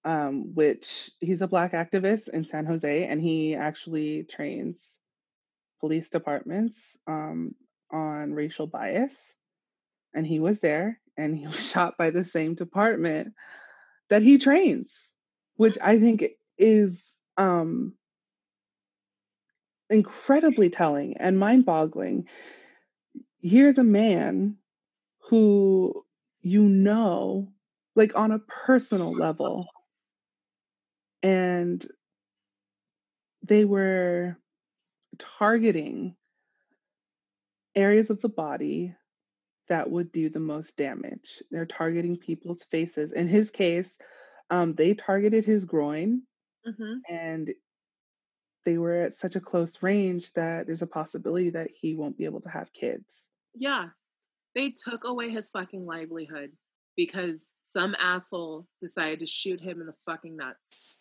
um, 0.05 0.53
which 0.55 1.11
he's 1.19 1.41
a 1.41 1.47
black 1.47 1.73
activist 1.73 2.29
in 2.29 2.43
San 2.43 2.65
Jose, 2.65 3.05
and 3.05 3.21
he 3.21 3.55
actually 3.55 4.23
trains 4.23 4.99
police 5.79 6.09
departments 6.09 6.97
um, 7.07 7.55
on 7.91 8.33
racial 8.33 8.67
bias. 8.67 9.35
And 10.13 10.25
he 10.25 10.39
was 10.39 10.61
there, 10.61 10.99
and 11.17 11.37
he 11.37 11.47
was 11.47 11.69
shot 11.69 11.97
by 11.97 12.09
the 12.09 12.23
same 12.23 12.55
department 12.55 13.33
that 14.09 14.21
he 14.23 14.37
trains, 14.37 15.13
which 15.55 15.77
I 15.81 15.99
think 15.99 16.25
is 16.57 17.19
um, 17.37 17.93
incredibly 19.89 20.69
telling 20.69 21.15
and 21.17 21.39
mind 21.39 21.65
boggling. 21.65 22.27
Here's 23.41 23.77
a 23.77 23.83
man 23.83 24.57
who 25.29 26.05
you 26.41 26.63
know, 26.63 27.51
like 27.95 28.15
on 28.15 28.31
a 28.31 28.39
personal 28.39 29.11
level. 29.13 29.67
And 31.21 31.85
they 33.43 33.65
were 33.65 34.37
targeting 35.17 36.15
areas 37.75 38.09
of 38.09 38.21
the 38.21 38.29
body 38.29 38.95
that 39.67 39.89
would 39.89 40.11
do 40.11 40.29
the 40.29 40.39
most 40.39 40.77
damage. 40.77 41.41
They're 41.51 41.65
targeting 41.65 42.17
people's 42.17 42.63
faces. 42.63 43.11
In 43.11 43.27
his 43.27 43.51
case, 43.51 43.97
um, 44.49 44.73
they 44.73 44.93
targeted 44.93 45.45
his 45.45 45.65
groin 45.65 46.23
hmm 46.65 46.97
and 47.09 47.53
they 48.65 48.77
were 48.77 48.95
at 48.95 49.15
such 49.15 49.35
a 49.35 49.39
close 49.39 49.81
range 49.81 50.33
that 50.33 50.65
there's 50.65 50.81
a 50.81 50.87
possibility 50.87 51.49
that 51.49 51.69
he 51.71 51.95
won't 51.95 52.17
be 52.17 52.25
able 52.25 52.41
to 52.41 52.49
have 52.49 52.73
kids. 52.73 53.29
Yeah. 53.55 53.87
They 54.53 54.71
took 54.71 55.05
away 55.05 55.29
his 55.29 55.49
fucking 55.49 55.85
livelihood 55.85 56.51
because 56.97 57.45
some 57.63 57.95
asshole 57.97 58.67
decided 58.79 59.19
to 59.19 59.25
shoot 59.25 59.61
him 59.61 59.79
in 59.79 59.87
the 59.87 59.93
fucking 60.05 60.35
nuts. 60.35 60.97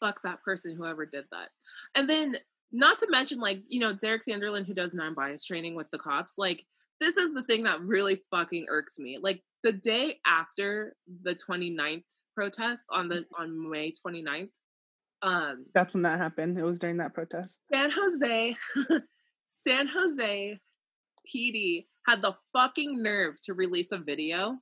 Fuck 0.00 0.22
that 0.22 0.42
person, 0.42 0.76
whoever 0.76 1.06
did 1.06 1.24
that. 1.30 1.50
And 1.94 2.08
then, 2.08 2.36
not 2.72 2.98
to 2.98 3.10
mention, 3.10 3.38
like, 3.40 3.62
you 3.68 3.80
know, 3.80 3.92
Derrick 3.92 4.22
Sanderlin, 4.22 4.66
who 4.66 4.74
does 4.74 4.94
non 4.94 5.14
bias 5.14 5.44
training 5.44 5.74
with 5.74 5.90
the 5.90 5.98
cops, 5.98 6.34
like, 6.38 6.64
this 7.00 7.16
is 7.16 7.34
the 7.34 7.42
thing 7.42 7.64
that 7.64 7.80
really 7.80 8.22
fucking 8.30 8.66
irks 8.68 8.98
me. 8.98 9.18
Like, 9.20 9.42
the 9.62 9.72
day 9.72 10.20
after 10.26 10.94
the 11.22 11.34
29th 11.34 12.04
protest 12.34 12.84
on 12.90 13.08
the 13.08 13.24
on 13.38 13.70
May 13.70 13.92
29th, 13.92 14.50
um, 15.22 15.66
That's 15.74 15.94
when 15.94 16.02
that 16.02 16.18
happened. 16.18 16.58
It 16.58 16.64
was 16.64 16.78
during 16.78 16.98
that 16.98 17.14
protest. 17.14 17.60
San 17.72 17.90
Jose, 17.90 18.56
San 19.48 19.88
Jose 19.88 20.58
PD 21.26 21.86
had 22.06 22.20
the 22.20 22.36
fucking 22.52 23.02
nerve 23.02 23.40
to 23.44 23.54
release 23.54 23.90
a 23.92 23.98
video 23.98 24.58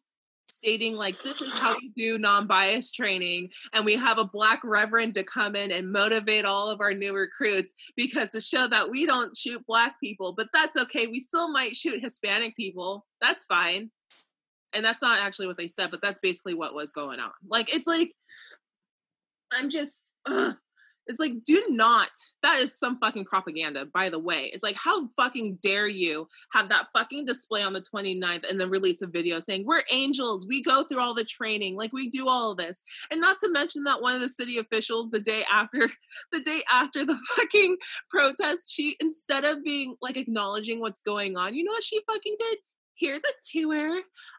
stating 0.49 0.95
like 0.95 1.19
this 1.23 1.41
is 1.41 1.59
how 1.59 1.75
we 1.81 1.91
do 1.97 2.19
non-biased 2.19 2.95
training 2.95 3.51
and 3.73 3.85
we 3.85 3.95
have 3.95 4.19
a 4.19 4.25
black 4.25 4.61
reverend 4.65 5.15
to 5.15 5.25
come 5.25 5.57
in 5.57 5.71
and 5.71 5.91
motivate 5.91 6.45
all 6.45 6.69
of 6.69 6.81
our 6.81 6.93
new 6.93 7.15
recruits 7.15 7.73
because 7.97 8.31
to 8.31 8.41
show 8.41 8.67
that 8.67 8.91
we 8.91 9.07
don't 9.07 9.37
shoot 9.37 9.65
black 9.67 9.99
people 10.01 10.33
but 10.33 10.49
that's 10.53 10.77
okay 10.77 11.07
we 11.07 11.21
still 11.21 11.51
might 11.51 11.77
shoot 11.77 12.03
hispanic 12.03 12.55
people 12.55 13.07
that's 13.21 13.45
fine 13.47 13.91
and 14.75 14.85
that's 14.85 15.03
not 15.03 15.21
actually 15.21 15.47
what 15.47 15.57
they 15.57 15.69
said 15.69 15.91
but 15.91 16.03
that's 16.03 16.21
basically 16.21 16.55
what 16.55 16.75
was 16.75 16.93
going 16.93 17.21
on 17.21 17.31
like 17.49 17.75
it's 17.75 17.87
like 17.87 18.13
i'm 19.53 19.71
just 19.71 20.11
ugh. 20.27 20.55
It's 21.07 21.21
like 21.21 21.33
do 21.45 21.65
not 21.69 22.11
that 22.43 22.61
is 22.61 22.79
some 22.79 22.99
fucking 22.99 23.25
propaganda 23.25 23.87
by 23.87 24.09
the 24.09 24.19
way. 24.19 24.51
It's 24.53 24.63
like 24.63 24.77
how 24.77 25.09
fucking 25.17 25.59
dare 25.63 25.89
you 25.89 26.29
have 26.53 26.69
that 26.69 26.87
fucking 26.93 27.27
display 27.27 27.63
on 27.63 27.73
the 27.73 27.81
29th 27.81 28.49
and 28.49 28.61
then 28.61 28.71
release 28.71 29.03
a 29.03 29.07
video 29.07 29.41
saying 29.41 29.65
we're 29.67 29.83
angels. 29.91 30.47
We 30.47 30.63
go 30.63 30.85
through 30.85 31.01
all 31.01 31.15
the 31.15 31.25
training. 31.25 31.77
Like 31.77 31.93
we 31.93 32.09
do 32.09 32.29
all 32.29 32.53
of 32.53 32.59
this. 32.59 32.83
And 33.11 33.21
not 33.21 33.39
to 33.39 33.49
mention 33.49 33.85
that 33.85 34.01
one 34.01 34.15
of 34.15 34.21
the 34.21 34.29
city 34.29 34.59
officials 34.59 35.11
the 35.11 35.21
day 35.21 35.45
after 35.51 35.89
the 36.33 36.41
day 36.41 36.63
after 36.71 37.05
the 37.05 37.19
fucking 37.37 37.77
protest 38.11 38.71
she 38.71 38.97
instead 39.01 39.45
of 39.45 39.63
being 39.63 39.97
like 40.01 40.17
acknowledging 40.17 40.81
what's 40.81 41.01
going 41.01 41.37
on 41.37 41.55
you 41.55 41.65
know 41.65 41.73
what 41.73 41.85
she 41.85 42.01
fucking 42.11 42.37
did 42.39 42.59
here's 42.97 43.21
a 43.21 43.59
tour 43.59 43.99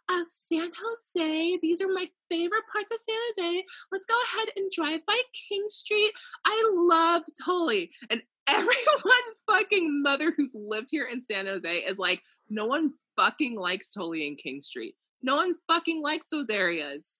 of 0.10 0.28
San 0.28 0.72
Jose. 0.78 1.60
These 1.62 1.82
are 1.82 1.88
my 1.88 2.08
favorite 2.30 2.64
parts 2.72 2.92
of 2.92 3.00
San 3.00 3.16
Jose. 3.38 3.64
Let's 3.92 4.06
go 4.06 4.16
ahead 4.34 4.50
and 4.56 4.72
drive 4.72 5.06
by 5.06 5.20
King 5.50 5.64
Street. 5.68 6.12
I 6.46 6.64
love 6.76 7.24
Tully. 7.44 7.92
And 8.10 8.22
everyone's 8.48 9.42
fucking 9.50 10.02
mother 10.02 10.34
who's 10.36 10.52
lived 10.54 10.90
here 10.92 11.08
in 11.12 11.22
San 11.22 11.46
Jose 11.46 11.70
is 11.70 11.98
like, 11.98 12.22
no 12.50 12.66
one 12.66 12.94
fucking 13.16 13.58
likes 13.58 13.92
Tully 13.92 14.28
and 14.28 14.38
King 14.38 14.62
Street. 14.62 14.96
No 15.22 15.38
one 15.38 15.56
fucking 15.68 16.02
likes 16.02 16.28
those 16.28 16.50
areas. 16.50 17.20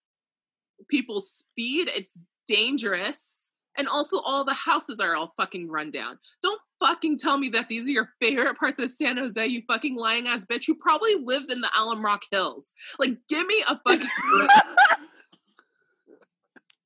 People 0.88 1.20
speed, 1.20 1.88
it's 1.94 2.16
dangerous. 2.46 3.50
And 3.76 3.88
also, 3.88 4.20
all 4.20 4.44
the 4.44 4.54
houses 4.54 5.00
are 5.00 5.16
all 5.16 5.32
fucking 5.36 5.68
run 5.68 5.90
down. 5.90 6.18
Don't 6.42 6.60
fucking 6.78 7.18
tell 7.18 7.38
me 7.38 7.48
that 7.50 7.68
these 7.68 7.86
are 7.86 7.90
your 7.90 8.10
favorite 8.20 8.56
parts 8.58 8.78
of 8.80 8.88
San 8.90 9.16
Jose, 9.16 9.44
you 9.46 9.62
fucking 9.66 9.96
lying 9.96 10.28
ass 10.28 10.44
bitch 10.44 10.66
who 10.66 10.74
probably 10.76 11.16
lives 11.24 11.50
in 11.50 11.60
the 11.60 11.70
Alum 11.76 12.04
Rock 12.04 12.22
Hills. 12.30 12.72
Like, 12.98 13.16
give 13.28 13.46
me 13.46 13.64
a 13.68 13.78
fucking 13.86 14.06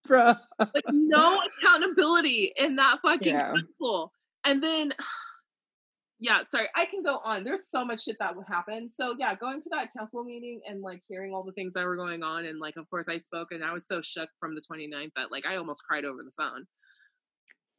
Bruh. 0.07 0.39
like 0.59 0.85
no 0.91 1.41
accountability 1.61 2.53
in 2.57 2.77
that 2.77 2.99
fucking 3.05 3.35
Yeah. 3.35 3.53
council. 3.53 4.13
And 4.45 4.63
then, 4.63 4.93
yeah, 6.21 6.43
sorry, 6.43 6.67
I 6.75 6.87
can 6.87 7.03
go 7.03 7.19
on. 7.25 7.45
There's 7.45 7.71
so 7.71 7.85
much 7.85 8.05
shit 8.05 8.17
that 8.19 8.35
would 8.37 8.47
happen. 8.49 8.89
So 8.89 9.15
yeah, 9.19 9.35
going 9.37 9.61
to 9.61 9.69
that 9.71 9.93
council 9.97 10.25
meeting 10.25 10.61
and 10.67 10.83
like 10.83 11.03
hearing 11.07 11.33
all 11.33 11.45
the 11.45 11.53
things 11.53 11.75
that 11.75 11.85
were 11.85 11.97
going 11.97 12.23
on, 12.23 12.45
and 12.45 12.59
like 12.59 12.77
of 12.77 12.89
course 12.91 13.09
I 13.09 13.19
spoke, 13.19 13.49
and 13.53 13.65
I 13.65 13.73
was 13.73 13.87
so 13.87 14.03
shook 14.03 14.29
from 14.41 14.55
the 14.55 14.63
29th 14.63 15.13
that 15.17 15.31
like 15.31 15.47
I 15.47 15.57
almost 15.57 15.85
cried 15.85 16.05
over 16.05 16.23
the 16.25 16.33
phone. 16.37 16.67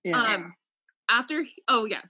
Yeah. 0.04 0.22
Um, 0.22 0.54
after 1.10 1.44
he- 1.44 1.64
oh 1.68 1.84
yeah, 1.84 2.02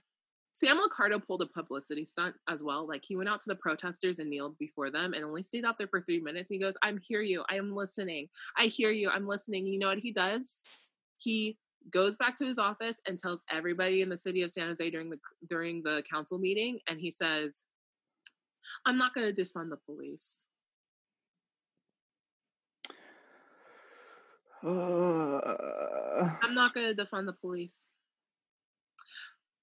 Sam 0.52 0.78
Liccardo 0.78 1.24
pulled 1.26 1.42
a 1.42 1.46
publicity 1.46 2.04
stunt 2.04 2.36
as 2.48 2.62
well. 2.62 2.86
Like 2.86 3.02
he 3.04 3.16
went 3.16 3.28
out 3.28 3.40
to 3.40 3.48
the 3.48 3.56
protesters 3.56 4.20
and 4.20 4.30
kneeled 4.30 4.56
before 4.58 4.90
them 4.90 5.14
and 5.14 5.24
only 5.24 5.42
stayed 5.42 5.64
out 5.64 5.78
there 5.78 5.88
for 5.88 6.02
three 6.02 6.20
minutes. 6.20 6.50
He 6.50 6.58
goes, 6.58 6.74
"I'm 6.82 6.98
hear 6.98 7.22
you. 7.22 7.44
I 7.50 7.56
am 7.56 7.74
listening. 7.74 8.28
I 8.56 8.66
hear 8.66 8.90
you. 8.92 9.10
I'm 9.10 9.26
listening." 9.26 9.66
You 9.66 9.80
know 9.80 9.88
what 9.88 9.98
he 9.98 10.12
does? 10.12 10.62
He 11.18 11.58
goes 11.90 12.16
back 12.16 12.36
to 12.36 12.44
his 12.44 12.58
office 12.58 13.00
and 13.06 13.18
tells 13.18 13.42
everybody 13.50 14.02
in 14.02 14.08
the 14.08 14.16
city 14.16 14.42
of 14.42 14.50
San 14.50 14.68
Jose 14.68 14.90
during 14.90 15.10
the 15.10 15.18
during 15.48 15.82
the 15.82 16.02
council 16.10 16.38
meeting, 16.38 16.78
and 16.88 17.00
he 17.00 17.10
says, 17.10 17.64
"I'm 18.84 18.98
not 18.98 19.14
going 19.14 19.34
to 19.34 19.42
defund 19.42 19.70
the 19.70 19.78
police." 19.78 20.46
Uh, 24.62 26.28
I'm 26.42 26.54
not 26.54 26.74
going 26.74 26.94
to 26.94 27.04
defund 27.04 27.26
the 27.26 27.32
police. 27.32 27.92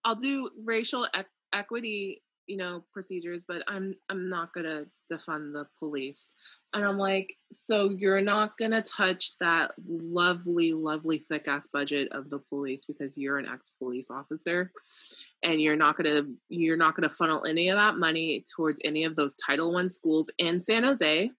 I'll 0.03 0.15
do 0.15 0.49
racial 0.63 1.05
e- 1.15 1.23
equity, 1.53 2.23
you 2.47 2.57
know, 2.57 2.83
procedures, 2.93 3.43
but 3.47 3.63
I'm 3.67 3.95
I'm 4.09 4.29
not 4.29 4.53
to 4.65 4.87
defund 5.11 5.53
the 5.53 5.67
police. 5.79 6.33
And 6.73 6.85
I'm 6.85 6.97
like, 6.97 7.35
so 7.51 7.89
you're 7.89 8.21
not 8.21 8.57
to 8.71 8.81
touch 8.81 9.37
that 9.39 9.71
lovely 9.87 10.73
lovely 10.73 11.19
thick 11.19 11.47
ass 11.47 11.67
budget 11.67 12.09
of 12.11 12.29
the 12.29 12.39
police 12.39 12.85
because 12.85 13.17
you're 13.17 13.37
an 13.37 13.47
ex-police 13.47 14.09
officer 14.09 14.71
and 15.43 15.61
you're 15.61 15.75
not 15.75 15.97
to 15.97 16.33
you're 16.49 16.77
not 16.77 16.95
to 17.01 17.09
funnel 17.09 17.45
any 17.45 17.69
of 17.69 17.77
that 17.77 17.97
money 17.97 18.43
towards 18.55 18.81
any 18.83 19.03
of 19.03 19.15
those 19.15 19.35
Title 19.35 19.71
1 19.73 19.89
schools 19.89 20.31
in 20.37 20.59
San 20.59 20.83
Jose. 20.83 21.31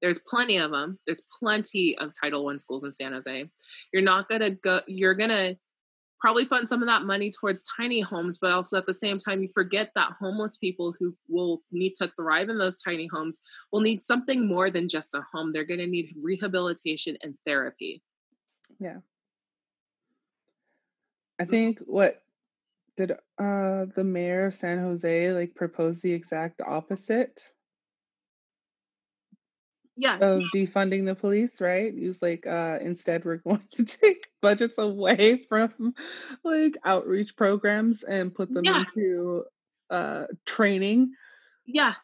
There's 0.00 0.20
plenty 0.20 0.58
of 0.58 0.70
them. 0.70 0.98
There's 1.06 1.22
plenty 1.38 1.98
of 1.98 2.12
Title 2.18 2.44
One 2.44 2.58
schools 2.58 2.84
in 2.84 2.92
San 2.92 3.12
Jose. 3.12 3.50
You're 3.92 4.02
not 4.02 4.28
gonna 4.28 4.50
go. 4.50 4.80
You're 4.86 5.14
gonna 5.14 5.56
probably 6.20 6.44
fund 6.44 6.68
some 6.68 6.82
of 6.82 6.88
that 6.88 7.02
money 7.02 7.30
towards 7.30 7.64
tiny 7.64 8.00
homes, 8.00 8.38
but 8.38 8.50
also 8.50 8.76
at 8.76 8.86
the 8.86 8.94
same 8.94 9.18
time, 9.18 9.42
you 9.42 9.48
forget 9.48 9.90
that 9.94 10.12
homeless 10.18 10.56
people 10.56 10.94
who 10.98 11.16
will 11.28 11.60
need 11.70 11.94
to 11.96 12.10
thrive 12.16 12.48
in 12.48 12.58
those 12.58 12.80
tiny 12.82 13.08
homes 13.12 13.40
will 13.72 13.80
need 13.80 14.00
something 14.00 14.46
more 14.46 14.70
than 14.70 14.88
just 14.88 15.14
a 15.14 15.22
home. 15.32 15.52
They're 15.52 15.64
gonna 15.64 15.86
need 15.86 16.14
rehabilitation 16.22 17.16
and 17.22 17.34
therapy. 17.44 18.02
yeah. 18.78 18.98
I 21.40 21.44
think 21.44 21.78
what 21.86 22.20
did 22.96 23.12
uh 23.12 23.86
the 23.94 24.02
mayor 24.04 24.46
of 24.46 24.54
San 24.54 24.80
Jose 24.80 25.32
like 25.32 25.54
propose 25.54 26.00
the 26.00 26.12
exact 26.12 26.60
opposite 26.60 27.40
Yeah, 30.00 30.16
of 30.18 30.42
defunding 30.54 31.04
the 31.04 31.14
police, 31.16 31.60
right? 31.60 31.92
He 31.92 32.06
was 32.06 32.22
like, 32.22 32.46
uh, 32.46 32.78
instead 32.80 33.24
we're 33.24 33.38
going 33.38 33.66
to 33.72 33.84
take 33.84 34.28
budgets 34.40 34.78
away 34.78 35.42
from 35.48 35.92
like 36.44 36.76
outreach 36.84 37.34
programs 37.36 38.04
and 38.04 38.32
put 38.34 38.52
them 38.54 38.64
Yeah. 38.64 38.84
into 38.86 39.44
uh 39.90 40.26
training 40.46 41.12
yeah. 41.66 41.94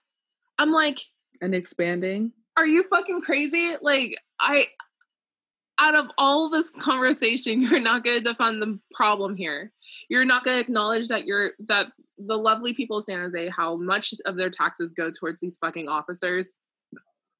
I'm 0.58 0.70
like, 0.72 1.00
and 1.40 1.54
expanding. 1.54 2.32
are 2.56 2.66
you 2.66 2.84
fucking 2.88 3.22
crazy? 3.22 3.74
Like, 3.80 4.16
I, 4.38 4.66
out 5.78 5.94
of 5.94 6.06
all 6.18 6.50
this 6.50 6.70
conversation, 6.70 7.62
you're 7.66 7.80
not 7.80 8.04
going 8.04 8.18
to 8.18 8.22
defend 8.24 8.60
the 8.60 8.78
problem 8.94 9.36
here. 9.36 9.72
You're 10.10 10.26
not 10.26 10.44
going 10.44 10.56
to 10.58 10.60
acknowledge 10.60 11.08
that 11.08 11.24
you're 11.26 11.52
that 11.66 11.90
the 12.18 12.36
lovely 12.36 12.74
people 12.74 12.98
of 12.98 13.04
San 13.04 13.20
Jose, 13.20 13.48
how 13.48 13.76
much 13.76 14.14
of 14.26 14.36
their 14.36 14.50
taxes 14.50 14.92
go 14.92 15.10
towards 15.10 15.40
these 15.40 15.56
fucking 15.58 15.88
officers. 15.88 16.54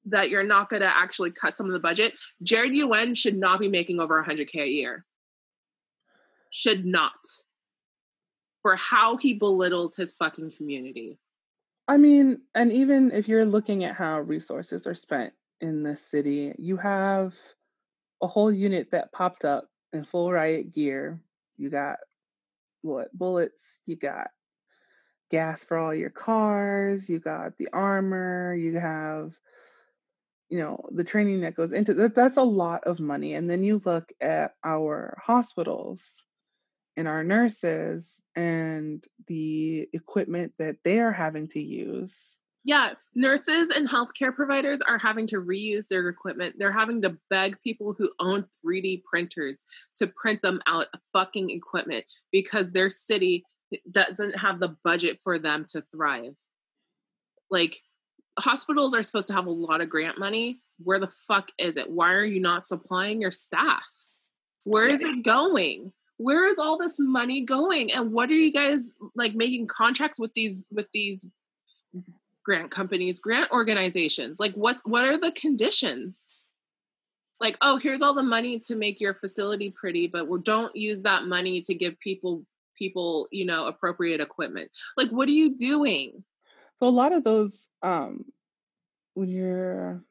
That 0.05 0.29
you're 0.29 0.43
not 0.43 0.69
going 0.69 0.81
to 0.81 0.95
actually 0.95 1.31
cut 1.31 1.57
some 1.57 1.65
of 1.65 1.73
the 1.73 1.79
budget. 1.79 2.17
Jared 2.43 2.73
Yuen 2.73 3.15
should 3.15 3.37
not 3.37 3.59
be 3.59 3.67
making 3.67 3.99
over 3.99 4.23
100k 4.23 4.61
a 4.61 4.67
year. 4.67 5.05
Should 6.51 6.85
not. 6.85 7.13
For 8.61 8.75
how 8.75 9.17
he 9.17 9.33
belittles 9.33 9.95
his 9.95 10.13
fucking 10.13 10.53
community. 10.57 11.19
I 11.87 11.97
mean, 11.97 12.41
and 12.55 12.71
even 12.71 13.11
if 13.11 13.27
you're 13.27 13.45
looking 13.45 13.83
at 13.83 13.95
how 13.95 14.19
resources 14.19 14.87
are 14.87 14.95
spent 14.95 15.33
in 15.61 15.83
this 15.83 16.01
city, 16.01 16.53
you 16.57 16.77
have 16.77 17.35
a 18.21 18.27
whole 18.27 18.51
unit 18.51 18.91
that 18.91 19.11
popped 19.11 19.45
up 19.45 19.65
in 19.93 20.03
full 20.03 20.31
riot 20.31 20.73
gear. 20.73 21.19
You 21.57 21.69
got 21.69 21.97
what 22.81 23.15
bullets, 23.17 23.81
you 23.85 23.95
got 23.95 24.29
gas 25.29 25.63
for 25.63 25.77
all 25.77 25.93
your 25.93 26.09
cars, 26.09 27.09
you 27.09 27.19
got 27.19 27.57
the 27.57 27.67
armor, 27.73 28.55
you 28.55 28.79
have 28.79 29.37
you 30.55 30.61
know 30.61 30.79
the 30.91 31.03
training 31.03 31.41
that 31.41 31.53
goes 31.53 31.73
into 31.73 31.93
that 31.93 32.15
that's 32.15 32.37
a 32.37 32.43
lot 32.43 32.81
of 32.85 33.01
money 33.01 33.33
and 33.33 33.49
then 33.49 33.61
you 33.61 33.81
look 33.83 34.13
at 34.21 34.53
our 34.63 35.17
hospitals 35.21 36.23
and 36.95 37.09
our 37.09 37.25
nurses 37.25 38.21
and 38.37 39.03
the 39.27 39.85
equipment 39.91 40.53
that 40.57 40.77
they 40.85 40.99
are 40.99 41.11
having 41.11 41.45
to 41.45 41.61
use 41.61 42.39
yeah, 42.67 42.93
nurses 43.13 43.69
and 43.69 43.87
healthcare 43.87 44.33
providers 44.33 44.81
are 44.81 44.97
having 44.97 45.27
to 45.27 45.35
reuse 45.35 45.87
their 45.87 46.09
equipment. 46.09 46.55
They're 46.57 46.71
having 46.71 46.99
to 47.03 47.15
beg 47.29 47.61
people 47.61 47.93
who 47.95 48.09
own 48.19 48.47
3D 48.65 49.03
printers 49.03 49.63
to 49.97 50.07
print 50.07 50.41
them 50.41 50.59
out 50.65 50.87
fucking 51.13 51.51
equipment 51.51 52.05
because 52.31 52.71
their 52.71 52.89
city 52.89 53.43
doesn't 53.91 54.39
have 54.39 54.59
the 54.59 54.75
budget 54.83 55.19
for 55.23 55.37
them 55.37 55.65
to 55.73 55.83
thrive. 55.91 56.33
Like, 57.51 57.83
hospitals 58.39 58.93
are 58.93 59.03
supposed 59.03 59.27
to 59.27 59.33
have 59.33 59.45
a 59.45 59.51
lot 59.51 59.81
of 59.81 59.89
grant 59.89 60.17
money. 60.17 60.61
Where 60.83 60.99
the 60.99 61.07
fuck 61.07 61.51
is 61.57 61.77
it? 61.77 61.89
Why 61.89 62.13
are 62.13 62.23
you 62.23 62.39
not 62.39 62.65
supplying 62.65 63.21
your 63.21 63.31
staff? 63.31 63.85
Where 64.63 64.87
is 64.87 65.03
it 65.03 65.23
going? 65.23 65.93
Where 66.17 66.47
is 66.47 66.57
all 66.57 66.77
this 66.77 66.99
money 66.99 67.41
going? 67.41 67.91
And 67.91 68.11
what 68.11 68.29
are 68.29 68.33
you 68.33 68.51
guys 68.51 68.95
like 69.15 69.35
making 69.35 69.67
contracts 69.67 70.19
with 70.19 70.33
these 70.33 70.67
with 70.71 70.87
these 70.93 71.29
grant 72.45 72.71
companies, 72.71 73.19
grant 73.19 73.51
organizations. 73.51 74.39
Like 74.39 74.53
what 74.53 74.79
what 74.85 75.03
are 75.03 75.17
the 75.17 75.31
conditions? 75.31 76.29
It's 77.31 77.41
like, 77.41 77.57
oh, 77.61 77.77
here's 77.77 78.01
all 78.01 78.13
the 78.13 78.23
money 78.23 78.59
to 78.59 78.75
make 78.77 79.01
your 79.01 79.13
facility 79.13 79.69
pretty, 79.69 80.07
but 80.07 80.29
we 80.29 80.39
don't 80.39 80.73
use 80.73 81.01
that 81.01 81.25
money 81.25 81.59
to 81.61 81.73
give 81.73 81.99
people 81.99 82.45
people, 82.77 83.27
you 83.31 83.45
know, 83.45 83.67
appropriate 83.67 84.21
equipment. 84.21 84.69
Like 84.95 85.09
what 85.09 85.27
are 85.27 85.31
you 85.31 85.55
doing? 85.57 86.23
So 86.77 86.87
a 86.87 86.89
lot 86.89 87.13
of 87.13 87.23
those 87.23 87.69
um 87.81 88.25
when 89.13 89.29
you're 89.29 90.03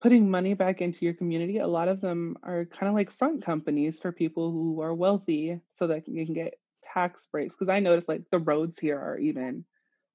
putting 0.00 0.30
money 0.30 0.54
back 0.54 0.80
into 0.80 1.04
your 1.04 1.14
community, 1.14 1.58
a 1.58 1.66
lot 1.66 1.88
of 1.88 2.00
them 2.00 2.36
are 2.42 2.64
kind 2.64 2.88
of 2.88 2.94
like 2.94 3.10
front 3.10 3.44
companies 3.44 4.00
for 4.00 4.12
people 4.12 4.50
who 4.50 4.80
are 4.80 4.94
wealthy 4.94 5.60
so 5.72 5.86
that 5.86 6.08
you 6.08 6.24
can 6.24 6.34
get 6.34 6.54
tax 6.82 7.28
breaks. 7.30 7.54
Because 7.54 7.68
I 7.68 7.80
noticed 7.80 8.08
like 8.08 8.22
the 8.30 8.38
roads 8.38 8.78
here 8.78 8.98
are 8.98 9.18
even 9.18 9.64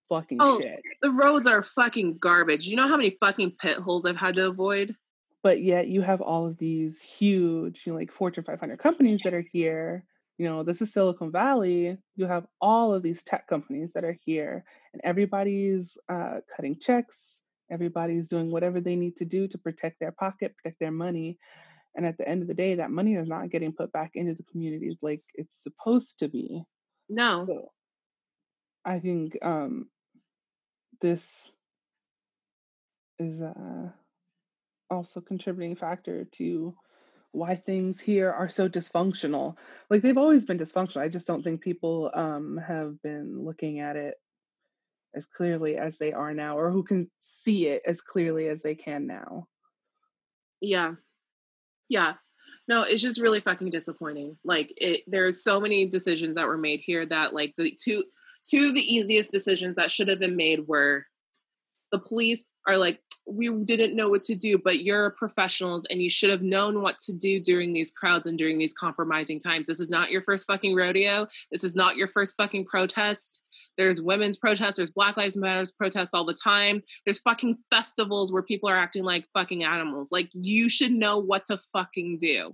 fucking 0.09 0.39
oh, 0.41 0.59
shit. 0.59 0.81
The 1.01 1.11
roads 1.11 1.47
are 1.47 1.61
fucking 1.61 2.17
garbage. 2.17 2.67
You 2.67 2.75
know 2.75 2.87
how 2.87 2.97
many 2.97 3.11
fucking 3.11 3.55
pit 3.59 3.77
holes 3.77 4.05
I've 4.05 4.17
had 4.17 4.35
to 4.35 4.47
avoid? 4.47 4.95
But 5.43 5.61
yet 5.61 5.87
you 5.87 6.01
have 6.01 6.21
all 6.21 6.47
of 6.47 6.57
these 6.57 7.01
huge, 7.01 7.83
you 7.85 7.93
know, 7.93 7.99
like 7.99 8.11
Fortune 8.11 8.43
500 8.43 8.79
companies 8.79 9.21
that 9.23 9.33
are 9.33 9.45
here. 9.51 10.03
You 10.37 10.49
know, 10.49 10.63
this 10.63 10.81
is 10.81 10.91
Silicon 10.91 11.31
Valley. 11.31 11.97
You 12.15 12.25
have 12.25 12.45
all 12.59 12.93
of 12.93 13.03
these 13.03 13.23
tech 13.23 13.47
companies 13.47 13.93
that 13.93 14.03
are 14.03 14.17
here, 14.25 14.65
and 14.93 15.01
everybody's 15.03 15.97
uh, 16.09 16.39
cutting 16.53 16.77
checks. 16.79 17.41
Everybody's 17.71 18.29
doing 18.29 18.51
whatever 18.51 18.79
they 18.81 18.95
need 18.95 19.15
to 19.17 19.25
do 19.25 19.47
to 19.47 19.57
protect 19.57 19.99
their 19.99 20.11
pocket, 20.11 20.55
protect 20.57 20.79
their 20.79 20.91
money. 20.91 21.39
And 21.95 22.05
at 22.05 22.17
the 22.17 22.27
end 22.27 22.41
of 22.41 22.49
the 22.49 22.53
day, 22.53 22.75
that 22.75 22.91
money 22.91 23.15
is 23.15 23.27
not 23.27 23.49
getting 23.49 23.71
put 23.71 23.91
back 23.93 24.11
into 24.15 24.33
the 24.33 24.43
communities 24.43 24.97
like 25.01 25.23
it's 25.33 25.63
supposed 25.63 26.19
to 26.19 26.27
be. 26.27 26.63
No. 27.07 27.45
So 27.47 27.71
I 28.83 28.99
think 28.99 29.37
um, 29.41 29.89
this 30.99 31.51
is 33.17 33.41
uh, 33.41 33.89
also 34.89 35.21
contributing 35.21 35.75
factor 35.75 36.25
to 36.25 36.75
why 37.35 37.55
things 37.55 37.99
here 37.99 38.31
are 38.31 38.49
so 38.49 38.69
dysfunctional. 38.69 39.57
Like 39.89 40.01
they've 40.01 40.17
always 40.17 40.45
been 40.45 40.57
dysfunctional. 40.57 41.01
I 41.01 41.09
just 41.09 41.27
don't 41.27 41.43
think 41.43 41.61
people 41.61 42.11
um, 42.13 42.57
have 42.57 43.01
been 43.01 43.43
looking 43.43 43.79
at 43.79 43.95
it 43.95 44.15
as 45.13 45.25
clearly 45.25 45.77
as 45.77 45.97
they 45.97 46.13
are 46.13 46.33
now, 46.33 46.57
or 46.57 46.71
who 46.71 46.83
can 46.83 47.09
see 47.19 47.67
it 47.67 47.81
as 47.85 48.01
clearly 48.01 48.47
as 48.47 48.61
they 48.61 48.75
can 48.75 49.07
now. 49.07 49.47
Yeah, 50.61 50.93
yeah. 51.89 52.15
No, 52.67 52.83
it's 52.83 53.01
just 53.01 53.21
really 53.21 53.39
fucking 53.39 53.69
disappointing. 53.69 54.37
Like 54.43 54.73
it, 54.77 55.01
there's 55.07 55.43
so 55.43 55.59
many 55.59 55.85
decisions 55.87 56.35
that 56.35 56.47
were 56.47 56.57
made 56.57 56.81
here 56.81 57.05
that 57.05 57.33
like 57.33 57.53
the 57.57 57.77
two 57.81 58.03
two 58.43 58.69
of 58.69 58.75
the 58.75 58.95
easiest 58.95 59.31
decisions 59.31 59.75
that 59.75 59.89
should 59.89 60.07
have 60.07 60.19
been 60.19 60.35
made 60.35 60.67
were 60.67 61.05
the 61.91 61.99
police 61.99 62.51
are 62.67 62.77
like 62.77 62.99
we 63.27 63.49
didn't 63.63 63.95
know 63.95 64.09
what 64.09 64.23
to 64.23 64.35
do 64.35 64.57
but 64.57 64.83
you're 64.83 65.11
professionals 65.11 65.85
and 65.85 66.01
you 66.01 66.09
should 66.09 66.29
have 66.29 66.41
known 66.41 66.81
what 66.81 66.99
to 66.99 67.13
do 67.13 67.39
during 67.39 67.73
these 67.73 67.91
crowds 67.91 68.27
and 68.27 68.37
during 68.37 68.57
these 68.57 68.73
compromising 68.73 69.39
times. 69.39 69.67
This 69.67 69.79
is 69.79 69.89
not 69.89 70.11
your 70.11 70.21
first 70.21 70.45
fucking 70.47 70.75
rodeo. 70.75 71.27
This 71.51 71.63
is 71.63 71.75
not 71.75 71.95
your 71.95 72.07
first 72.07 72.35
fucking 72.37 72.65
protest. 72.65 73.43
There's 73.77 74.01
women's 74.01 74.37
protests. 74.37 74.77
There's 74.77 74.91
black 74.91 75.17
lives 75.17 75.37
matters 75.37 75.71
protests 75.71 76.13
all 76.13 76.25
the 76.25 76.33
time. 76.33 76.81
There's 77.05 77.19
fucking 77.19 77.57
festivals 77.73 78.31
where 78.31 78.43
people 78.43 78.69
are 78.69 78.77
acting 78.77 79.03
like 79.03 79.27
fucking 79.33 79.63
animals. 79.63 80.11
Like 80.11 80.29
you 80.33 80.69
should 80.69 80.91
know 80.91 81.17
what 81.17 81.45
to 81.45 81.57
fucking 81.57 82.17
do. 82.17 82.53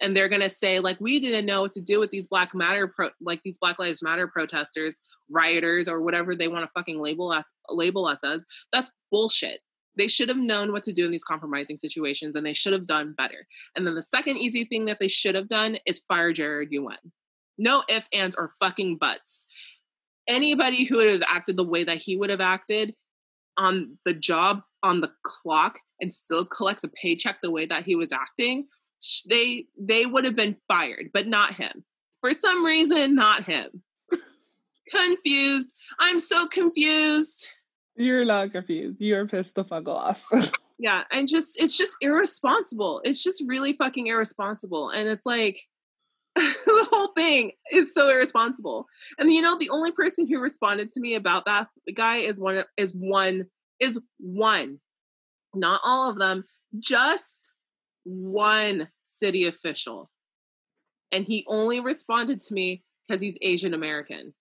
And 0.00 0.16
they're 0.16 0.28
to 0.40 0.50
say 0.50 0.80
like 0.80 1.00
we 1.00 1.18
didn't 1.20 1.46
know 1.46 1.62
what 1.62 1.72
to 1.72 1.80
do 1.80 1.98
with 2.00 2.10
these 2.10 2.28
black 2.28 2.54
matter 2.54 2.88
pro- 2.88 3.10
like 3.20 3.40
these 3.44 3.58
black 3.58 3.78
lives 3.78 4.02
matter 4.02 4.26
protesters 4.26 5.00
rioters 5.30 5.88
or 5.88 6.02
whatever 6.02 6.34
they 6.34 6.48
want 6.48 6.64
to 6.64 6.70
fucking 6.74 7.00
label 7.00 7.30
us 7.30 7.52
label 7.70 8.06
us 8.06 8.24
as. 8.24 8.44
That's 8.72 8.92
bullshit 9.10 9.60
they 9.96 10.08
should 10.08 10.28
have 10.28 10.38
known 10.38 10.72
what 10.72 10.82
to 10.82 10.92
do 10.92 11.04
in 11.04 11.12
these 11.12 11.24
compromising 11.24 11.76
situations 11.76 12.36
and 12.36 12.46
they 12.46 12.52
should 12.52 12.72
have 12.72 12.86
done 12.86 13.14
better 13.16 13.46
and 13.76 13.86
then 13.86 13.94
the 13.94 14.02
second 14.02 14.36
easy 14.36 14.64
thing 14.64 14.84
that 14.84 14.98
they 14.98 15.08
should 15.08 15.34
have 15.34 15.48
done 15.48 15.76
is 15.86 16.00
fire 16.00 16.32
jared 16.32 16.68
yuen 16.70 17.12
no 17.58 17.82
ifs 17.88 18.06
ands 18.12 18.36
or 18.36 18.52
fucking 18.60 18.96
buts 18.96 19.46
anybody 20.26 20.84
who 20.84 20.96
would 20.96 21.08
have 21.08 21.22
acted 21.28 21.56
the 21.56 21.64
way 21.64 21.84
that 21.84 21.98
he 21.98 22.16
would 22.16 22.30
have 22.30 22.40
acted 22.40 22.94
on 23.56 23.96
the 24.04 24.14
job 24.14 24.62
on 24.82 25.00
the 25.00 25.12
clock 25.22 25.78
and 26.00 26.12
still 26.12 26.44
collects 26.44 26.84
a 26.84 26.88
paycheck 26.88 27.40
the 27.40 27.50
way 27.50 27.64
that 27.64 27.84
he 27.84 27.94
was 27.94 28.12
acting 28.12 28.66
they 29.28 29.66
they 29.78 30.06
would 30.06 30.24
have 30.24 30.34
been 30.34 30.56
fired, 30.68 31.10
but 31.12 31.26
not 31.26 31.54
him. 31.54 31.84
For 32.20 32.32
some 32.32 32.64
reason, 32.64 33.14
not 33.14 33.44
him. 33.44 33.82
confused. 34.90 35.74
I'm 35.98 36.18
so 36.18 36.46
confused. 36.46 37.48
You're 37.96 38.24
not 38.24 38.52
confused. 38.52 39.00
You're 39.00 39.26
pissed 39.26 39.54
the 39.54 39.64
fuck 39.64 39.88
off. 39.88 40.26
yeah, 40.78 41.04
and 41.12 41.28
just 41.28 41.60
it's 41.60 41.76
just 41.76 41.96
irresponsible. 42.00 43.00
It's 43.04 43.22
just 43.22 43.44
really 43.46 43.72
fucking 43.72 44.08
irresponsible. 44.08 44.90
And 44.90 45.08
it's 45.08 45.26
like 45.26 45.60
the 46.36 46.86
whole 46.90 47.12
thing 47.12 47.52
is 47.70 47.94
so 47.94 48.08
irresponsible. 48.08 48.86
And 49.18 49.32
you 49.32 49.40
know, 49.40 49.56
the 49.56 49.70
only 49.70 49.92
person 49.92 50.26
who 50.26 50.40
responded 50.40 50.90
to 50.90 51.00
me 51.00 51.14
about 51.14 51.44
that 51.44 51.68
guy 51.94 52.18
is 52.18 52.40
one 52.40 52.64
is 52.76 52.92
one 52.92 53.46
is 53.78 54.00
one. 54.18 54.80
Not 55.54 55.80
all 55.84 56.10
of 56.10 56.18
them, 56.18 56.44
just 56.78 57.52
one 58.02 58.88
city 59.04 59.46
official. 59.46 60.10
And 61.12 61.24
he 61.24 61.44
only 61.46 61.78
responded 61.78 62.40
to 62.40 62.54
me 62.54 62.82
because 63.06 63.20
he's 63.20 63.38
Asian 63.40 63.72
American. 63.72 64.34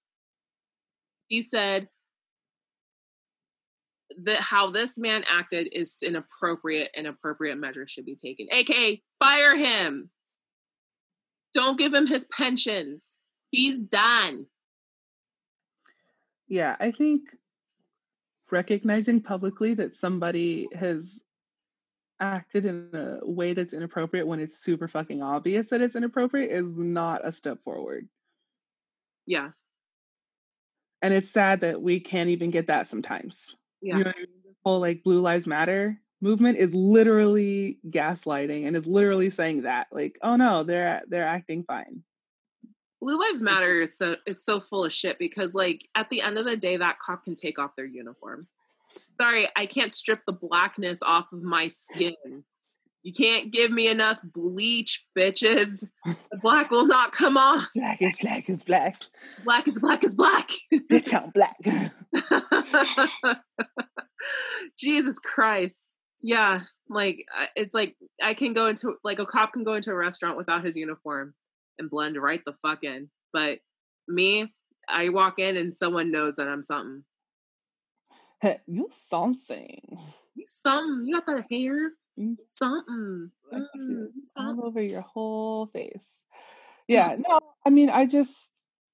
He 1.27 1.43
said 1.43 1.89
that 4.23 4.39
how 4.39 4.69
this 4.69 4.97
man 4.97 5.23
acted 5.27 5.69
is 5.71 5.99
inappropriate 6.01 6.91
and 6.95 7.07
appropriate 7.07 7.57
measures 7.57 7.89
should 7.89 8.05
be 8.05 8.15
taken. 8.15 8.47
AK, 8.51 8.99
fire 9.23 9.55
him. 9.55 10.09
Don't 11.53 11.77
give 11.77 11.93
him 11.93 12.07
his 12.07 12.25
pensions. 12.25 13.15
He's 13.49 13.79
done. 13.79 14.47
Yeah, 16.47 16.75
I 16.79 16.91
think 16.91 17.21
recognizing 18.51 19.21
publicly 19.21 19.73
that 19.75 19.95
somebody 19.95 20.67
has 20.73 21.19
acted 22.19 22.65
in 22.65 22.89
a 22.93 23.19
way 23.23 23.53
that's 23.53 23.73
inappropriate 23.73 24.27
when 24.27 24.39
it's 24.39 24.59
super 24.59 24.87
fucking 24.87 25.21
obvious 25.21 25.69
that 25.69 25.81
it's 25.81 25.95
inappropriate 25.95 26.51
is 26.51 26.65
not 26.65 27.27
a 27.27 27.31
step 27.31 27.59
forward. 27.59 28.07
Yeah. 29.25 29.49
And 31.01 31.13
it's 31.13 31.31
sad 31.31 31.61
that 31.61 31.81
we 31.81 31.99
can't 31.99 32.29
even 32.29 32.49
get 32.49 32.67
that 32.67 32.87
sometimes. 32.87 33.55
Yeah. 33.83 33.97
You 33.97 34.03
know 34.05 34.11
I 34.15 34.19
mean? 34.19 34.27
The 34.45 34.55
whole 34.65 34.79
like 34.79 35.03
Blue 35.03 35.21
Lives 35.21 35.45
Matter 35.45 35.99
movement 36.21 36.57
is 36.57 36.73
literally 36.73 37.79
gaslighting 37.89 38.65
and 38.65 38.75
is 38.75 38.87
literally 38.87 39.29
saying 39.29 39.63
that 39.63 39.87
like, 39.91 40.17
oh 40.23 40.35
no, 40.35 40.63
they're 40.63 41.01
they're 41.07 41.27
acting 41.27 41.63
fine. 41.63 42.03
Blue 43.01 43.19
Lives 43.19 43.41
Matter 43.41 43.81
is 43.81 43.97
so 43.97 44.15
it's 44.25 44.45
so 44.45 44.59
full 44.59 44.85
of 44.85 44.93
shit 44.93 45.19
because 45.19 45.53
like 45.53 45.87
at 45.95 46.09
the 46.09 46.21
end 46.21 46.37
of 46.37 46.45
the 46.45 46.57
day 46.57 46.77
that 46.77 46.99
cop 46.99 47.25
can 47.25 47.35
take 47.35 47.59
off 47.59 47.75
their 47.75 47.85
uniform 47.85 48.47
sorry, 49.19 49.47
I 49.55 49.65
can't 49.65 49.93
strip 49.93 50.21
the 50.25 50.33
blackness 50.33 51.01
off 51.01 51.31
of 51.31 51.41
my 51.41 51.67
skin. 51.67 52.15
You 53.03 53.11
can't 53.11 53.51
give 53.51 53.69
me 53.69 53.89
enough 53.89 54.21
bleach, 54.23 55.05
bitches. 55.17 55.89
The 56.05 56.39
black 56.41 56.71
will 56.71 56.87
not 56.87 57.11
come 57.11 57.35
off. 57.35 57.67
Black 57.75 58.01
is 58.01 58.17
black 58.21 58.49
is 58.49 58.63
black. 58.63 59.01
Black 59.43 59.67
is 59.67 59.77
black 59.77 60.03
is 60.05 60.15
black. 60.15 60.49
Bitch, 60.73 61.13
I'm 61.13 61.29
black. 61.31 61.57
Jesus 64.79 65.19
Christ. 65.19 65.95
Yeah, 66.21 66.61
like 66.89 67.25
it's 67.57 67.73
like 67.73 67.97
I 68.21 68.33
can 68.33 68.53
go 68.53 68.67
into 68.67 68.95
like 69.03 69.19
a 69.19 69.25
cop 69.25 69.51
can 69.51 69.65
go 69.65 69.73
into 69.73 69.91
a 69.91 69.95
restaurant 69.95 70.37
without 70.37 70.63
his 70.63 70.77
uniform 70.77 71.33
and 71.77 71.89
blend 71.89 72.15
right 72.15 72.41
the 72.45 72.55
fuck 72.61 72.85
in. 72.85 73.09
But 73.33 73.59
me, 74.07 74.53
I 74.87 75.09
walk 75.09 75.39
in 75.39 75.57
and 75.57 75.73
someone 75.73 76.09
knows 76.09 76.37
that 76.37 76.47
I'm 76.47 76.63
something. 76.63 77.03
you 78.65 78.87
something. 78.91 79.99
You 80.35 80.45
something. 80.45 81.05
You 81.05 81.15
got 81.15 81.25
that 81.25 81.51
hair. 81.51 81.91
Mm. 82.19 82.37
Something. 82.43 83.31
Mm, 83.53 84.11
all 84.37 84.65
over 84.65 84.81
your 84.81 85.01
whole 85.01 85.67
face. 85.67 86.23
Yeah. 86.87 87.15
No, 87.17 87.39
I 87.65 87.69
mean, 87.69 87.89
I 87.89 88.05
just 88.05 88.51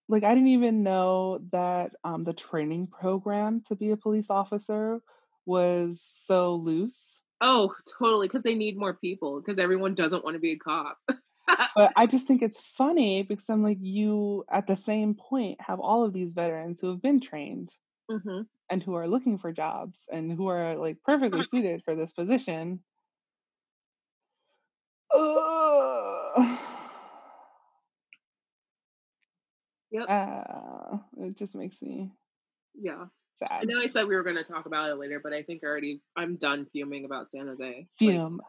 like 0.08 0.24
I 0.24 0.34
didn't 0.34 0.50
even 0.50 0.84
know 0.84 1.40
that 1.52 1.92
um, 2.04 2.24
the 2.24 2.34
training 2.34 2.88
program 2.88 3.62
to 3.68 3.76
be 3.76 3.92
a 3.92 3.98
police 3.98 4.30
officer 4.30 5.02
was 5.46 6.02
so 6.02 6.56
loose. 6.56 7.22
Oh, 7.42 7.74
totally. 8.00 8.28
Because 8.28 8.44
they 8.44 8.56
need 8.56 8.78
more 8.78 8.94
people. 8.94 9.40
Because 9.40 9.60
everyone 9.60 9.94
doesn't 9.94 10.24
want 10.24 10.36
to 10.36 10.40
be 10.40 10.52
a 10.52 10.58
cop. 10.58 10.98
but 11.76 11.92
I 11.96 12.06
just 12.08 12.28
think 12.28 12.42
it's 12.42 12.60
funny 12.60 13.24
because 13.24 13.50
I'm 13.50 13.64
like, 13.64 13.78
you 13.82 14.46
at 14.52 14.68
the 14.68 14.76
same 14.76 15.16
point 15.16 15.62
have 15.62 15.80
all 15.80 16.04
of 16.04 16.14
these 16.14 16.34
veterans 16.34 16.80
who 16.80 16.88
have 16.90 17.02
been 17.02 17.20
trained 17.20 17.72
mm-hmm. 18.10 18.42
and 18.70 18.84
who 18.84 18.96
are 18.96 19.08
looking 19.08 19.38
for 19.38 19.52
jobs 19.52 20.06
and 20.12 20.32
who 20.32 20.48
are 20.48 20.76
like 20.76 20.98
perfectly 21.04 21.44
suited 21.50 21.84
for 21.84 21.96
this 21.96 22.12
position. 22.12 22.82
Yep. 29.92 30.06
Uh, 30.08 30.98
it 31.18 31.36
just 31.36 31.56
makes 31.56 31.82
me 31.82 32.12
yeah 32.80 33.06
sad. 33.38 33.62
I 33.62 33.64
know 33.64 33.80
I 33.80 33.88
said 33.88 34.08
we 34.08 34.16
were 34.16 34.24
going 34.24 34.36
to 34.36 34.44
talk 34.44 34.66
about 34.66 34.90
it 34.90 34.96
later, 34.96 35.20
but 35.20 35.34
I 35.34 35.42
think 35.42 35.64
already 35.64 36.02
I'm 36.16 36.36
done 36.36 36.68
fuming 36.72 37.06
about 37.06 37.32
San 37.32 37.48
Jose. 37.48 37.88
Fume. 37.98 38.38
Like, 38.38 38.46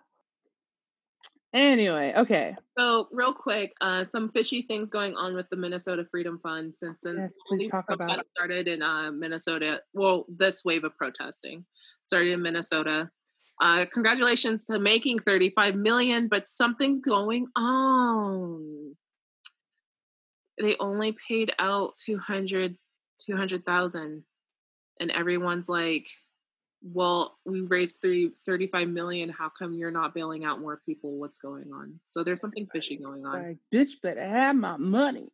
Anyway, 1.52 2.12
okay. 2.16 2.54
So 2.78 3.08
real 3.10 3.32
quick, 3.32 3.72
uh, 3.80 4.04
some 4.04 4.30
fishy 4.30 4.62
things 4.62 4.88
going 4.88 5.16
on 5.16 5.34
with 5.34 5.48
the 5.50 5.56
Minnesota 5.56 6.06
Freedom 6.08 6.38
Fund 6.40 6.72
since 6.72 7.00
since 7.00 7.18
yes, 7.18 7.34
please 7.48 7.70
talk 7.70 7.90
about 7.90 8.24
started 8.36 8.68
in 8.68 8.82
uh, 8.82 9.10
Minnesota. 9.10 9.80
Well, 9.92 10.26
this 10.28 10.64
wave 10.64 10.84
of 10.84 10.96
protesting 10.96 11.64
started 12.02 12.30
in 12.30 12.42
Minnesota. 12.42 13.10
Uh, 13.60 13.84
congratulations 13.92 14.64
to 14.64 14.78
making 14.78 15.18
35 15.18 15.76
million, 15.76 16.28
but 16.28 16.46
something's 16.46 16.98
going 16.98 17.46
on. 17.54 18.96
They 20.58 20.76
only 20.80 21.16
paid 21.28 21.52
out 21.58 21.96
200 22.04 22.76
200,000 23.26 24.24
and 24.98 25.10
everyone's 25.10 25.68
like 25.68 26.08
well, 26.82 27.38
we 27.44 27.60
raised 27.60 28.00
three, 28.00 28.32
35 28.46 28.88
million. 28.88 29.28
How 29.28 29.50
come 29.50 29.74
you're 29.74 29.90
not 29.90 30.14
bailing 30.14 30.44
out 30.44 30.60
more 30.60 30.80
people? 30.86 31.18
What's 31.18 31.38
going 31.38 31.70
on? 31.72 32.00
So 32.06 32.24
there's 32.24 32.40
something 32.40 32.66
fishy 32.72 32.96
going 32.96 33.26
on. 33.26 33.42
Like, 33.42 33.58
bitch 33.72 34.00
better 34.02 34.26
have 34.26 34.56
my 34.56 34.76
money. 34.76 35.28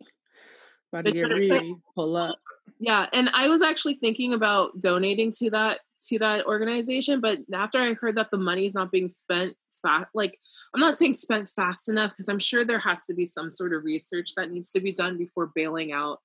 About 0.93 1.05
to 1.05 1.13
get 1.13 1.23
ready, 1.23 1.77
pull 1.95 2.17
up. 2.17 2.37
Yeah, 2.79 3.07
and 3.13 3.31
I 3.33 3.49
was 3.49 3.63
actually 3.63 3.95
thinking 3.95 4.35
about 4.35 4.79
donating 4.81 5.33
to 5.39 5.51
that 5.51 5.81
to 6.09 6.19
that 6.19 6.47
organization, 6.47 7.21
but 7.21 7.39
after 7.55 7.81
I 7.81 7.95
heard 7.95 8.17
that 8.17 8.31
the 8.31 8.39
money 8.39 8.67
is 8.67 8.75
not 8.75 8.91
being 8.91 9.09
spent 9.09 9.57
fast, 9.83 10.09
like 10.15 10.39
I'm 10.75 10.81
not 10.81 10.99
saying 10.99 11.15
spent 11.15 11.49
fast 11.49 11.89
enough 11.89 12.11
because 12.11 12.29
I'm 12.29 12.39
sure 12.39 12.65
there 12.65 12.79
has 12.81 13.07
to 13.07 13.15
be 13.15 13.25
some 13.25 13.51
sort 13.51 13.73
of 13.73 13.85
research 13.85 14.33
that 14.37 14.51
needs 14.51 14.71
to 14.73 14.81
be 14.81 14.93
done 14.93 15.17
before 15.17 15.51
bailing 15.55 15.93
out 15.93 16.19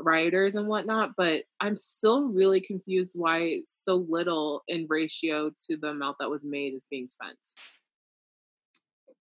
rioters 0.00 0.54
and 0.54 0.68
whatnot, 0.68 1.12
but 1.16 1.42
I'm 1.60 1.76
still 1.76 2.28
really 2.28 2.60
confused 2.60 3.12
why 3.16 3.60
so 3.64 4.06
little 4.08 4.62
in 4.68 4.86
ratio 4.88 5.50
to 5.66 5.76
the 5.76 5.88
amount 5.88 6.16
that 6.20 6.30
was 6.30 6.44
made 6.44 6.74
is 6.74 6.86
being 6.90 7.06
spent. 7.06 7.38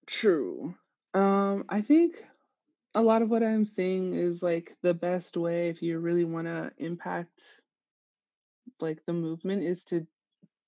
True. 0.05 0.75
Um, 1.13 1.65
I 1.69 1.81
think 1.81 2.23
a 2.97 3.01
lot 3.01 3.21
of 3.21 3.29
what 3.29 3.43
I'm 3.43 3.65
saying 3.65 4.13
is 4.13 4.43
like 4.43 4.75
the 4.81 4.93
best 4.93 5.37
way 5.37 5.69
if 5.69 5.81
you 5.81 5.99
really 5.99 6.25
want 6.25 6.47
to 6.47 6.71
impact 6.77 7.41
like 8.79 9.05
the 9.05 9.13
movement 9.13 9.63
is 9.63 9.83
to 9.85 10.05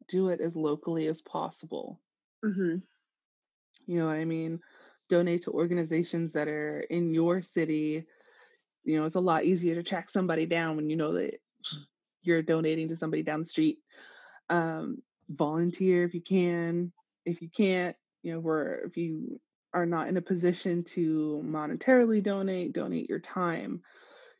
do 0.07 0.29
it 0.29 0.41
as 0.41 0.55
locally 0.55 1.07
as 1.07 1.21
possible. 1.21 1.99
Mm-hmm. 2.43 2.77
You 3.87 3.99
know 3.99 4.05
what 4.05 4.15
I 4.15 4.25
mean? 4.25 4.59
Donate 5.09 5.43
to 5.43 5.51
organizations 5.51 6.33
that 6.33 6.47
are 6.47 6.81
in 6.81 7.13
your 7.13 7.41
city 7.41 8.05
you 8.83 8.99
know, 8.99 9.05
it's 9.05 9.15
a 9.15 9.19
lot 9.19 9.45
easier 9.45 9.75
to 9.75 9.83
track 9.83 10.09
somebody 10.09 10.45
down 10.45 10.75
when 10.75 10.89
you 10.89 10.95
know 10.95 11.13
that 11.13 11.39
you're 12.23 12.41
donating 12.41 12.89
to 12.89 12.95
somebody 12.95 13.23
down 13.23 13.41
the 13.41 13.45
street. 13.45 13.77
Um, 14.49 15.03
volunteer 15.29 16.03
if 16.05 16.13
you 16.13 16.21
can. 16.21 16.91
If 17.25 17.41
you 17.41 17.49
can't, 17.49 17.95
you 18.23 18.33
know, 18.33 18.39
where 18.39 18.81
if 18.85 18.97
you 18.97 19.39
are 19.73 19.85
not 19.85 20.07
in 20.07 20.17
a 20.17 20.21
position 20.21 20.83
to 20.83 21.41
monetarily 21.45 22.21
donate, 22.23 22.73
donate 22.73 23.09
your 23.09 23.19
time. 23.19 23.81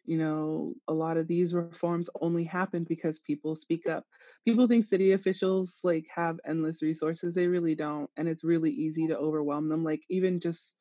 You 0.06 0.18
know, 0.18 0.74
a 0.88 0.94
lot 0.94 1.18
of 1.18 1.28
these 1.28 1.54
reforms 1.54 2.10
only 2.20 2.44
happen 2.44 2.84
because 2.88 3.20
people 3.20 3.56
speak 3.56 3.88
up. 3.88 4.06
People 4.44 4.68
think 4.68 4.84
city 4.84 5.12
officials 5.12 5.80
like 5.84 6.08
have 6.16 6.40
endless 6.48 6.82
resources. 6.82 7.36
They 7.36 7.48
really 7.48 7.76
don't. 7.76 8.10
And 8.18 8.28
it's 8.28 8.44
really 8.44 8.72
easy 8.72 9.08
to 9.08 9.18
overwhelm 9.18 9.70
them. 9.70 9.84
Like 9.84 10.02
even 10.10 10.40
just 10.40 10.76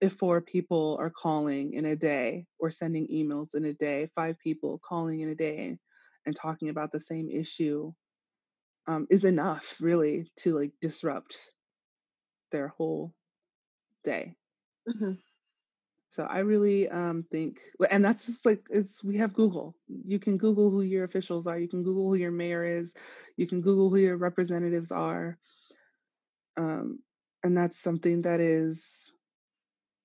if 0.00 0.14
four 0.14 0.40
people 0.40 0.96
are 1.00 1.10
calling 1.10 1.74
in 1.74 1.84
a 1.84 1.96
day 1.96 2.46
or 2.58 2.70
sending 2.70 3.06
emails 3.08 3.54
in 3.54 3.64
a 3.64 3.74
day, 3.74 4.08
five 4.14 4.38
people 4.42 4.80
calling 4.82 5.20
in 5.20 5.28
a 5.28 5.34
day 5.34 5.78
and 6.26 6.36
talking 6.36 6.68
about 6.70 6.92
the 6.92 7.00
same 7.00 7.28
issue 7.28 7.92
um, 8.86 9.06
is 9.10 9.24
enough 9.24 9.76
really 9.80 10.26
to 10.38 10.58
like 10.58 10.72
disrupt 10.80 11.38
their 12.50 12.68
whole 12.68 13.14
day. 14.02 14.34
Mm-hmm. 14.88 15.12
So 16.10 16.24
I 16.24 16.40
really 16.40 16.88
um, 16.90 17.24
think, 17.30 17.58
and 17.90 18.04
that's 18.04 18.26
just 18.26 18.44
like 18.44 18.66
it's. 18.70 19.02
We 19.02 19.16
have 19.16 19.32
Google. 19.32 19.74
You 19.88 20.18
can 20.18 20.36
Google 20.36 20.70
who 20.70 20.82
your 20.82 21.04
officials 21.04 21.46
are. 21.46 21.58
You 21.58 21.68
can 21.68 21.82
Google 21.82 22.08
who 22.08 22.16
your 22.16 22.30
mayor 22.30 22.64
is. 22.64 22.92
You 23.38 23.46
can 23.46 23.62
Google 23.62 23.88
who 23.88 23.96
your 23.96 24.18
representatives 24.18 24.92
are. 24.92 25.38
Um, 26.58 26.98
and 27.42 27.56
that's 27.56 27.78
something 27.78 28.22
that 28.22 28.40
is 28.40 29.12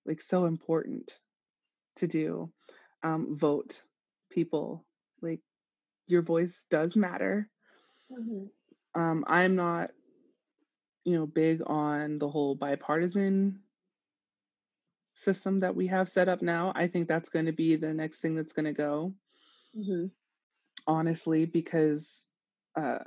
like 0.05 0.21
so 0.21 0.45
important 0.45 1.19
to 1.97 2.07
do 2.07 2.51
um, 3.03 3.35
vote 3.35 3.81
people 4.31 4.85
like 5.21 5.39
your 6.07 6.21
voice 6.21 6.65
does 6.69 6.95
matter 6.95 7.49
mm-hmm. 8.11 8.99
um, 8.99 9.23
i'm 9.27 9.55
not 9.55 9.91
you 11.03 11.15
know 11.15 11.25
big 11.25 11.61
on 11.65 12.17
the 12.19 12.27
whole 12.27 12.55
bipartisan 12.55 13.59
system 15.17 15.59
that 15.59 15.75
we 15.75 15.87
have 15.87 16.07
set 16.07 16.29
up 16.29 16.41
now 16.41 16.71
i 16.75 16.87
think 16.87 17.07
that's 17.07 17.29
going 17.29 17.45
to 17.45 17.51
be 17.51 17.75
the 17.75 17.93
next 17.93 18.19
thing 18.19 18.35
that's 18.35 18.53
going 18.53 18.65
to 18.65 18.73
go 18.73 19.13
mm-hmm. 19.77 20.05
honestly 20.85 21.45
because 21.45 22.25
uh, 22.75 22.99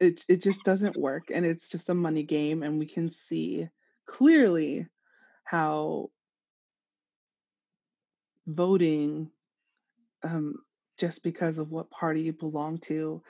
it, 0.00 0.24
it 0.28 0.42
just 0.42 0.64
doesn't 0.64 0.96
work 0.96 1.24
and 1.32 1.44
it's 1.44 1.68
just 1.68 1.90
a 1.90 1.94
money 1.94 2.22
game 2.22 2.62
and 2.62 2.78
we 2.78 2.86
can 2.86 3.10
see 3.10 3.68
clearly 4.06 4.86
how 5.44 6.08
voting 8.46 9.30
um, 10.22 10.56
just 10.98 11.22
because 11.22 11.58
of 11.58 11.70
what 11.70 11.90
party 11.90 12.22
you 12.22 12.32
belong 12.32 12.78
to 12.78 13.22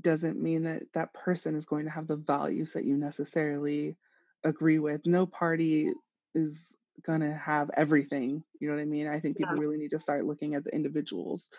doesn't 0.00 0.42
mean 0.42 0.64
that 0.64 0.82
that 0.94 1.12
person 1.12 1.54
is 1.54 1.66
going 1.66 1.84
to 1.84 1.90
have 1.90 2.06
the 2.06 2.16
values 2.16 2.72
that 2.72 2.84
you 2.84 2.96
necessarily 2.96 3.96
agree 4.44 4.78
with. 4.78 5.02
No 5.04 5.26
party 5.26 5.92
is 6.34 6.76
to 7.06 7.34
have 7.34 7.70
everything. 7.76 8.42
You 8.60 8.68
know 8.68 8.74
what 8.74 8.82
I 8.82 8.86
mean? 8.86 9.08
I 9.08 9.20
think 9.20 9.36
people 9.36 9.54
yeah. 9.54 9.60
really 9.60 9.78
need 9.78 9.90
to 9.90 9.98
start 9.98 10.26
looking 10.26 10.54
at 10.54 10.64
the 10.64 10.74
individuals. 10.74 11.50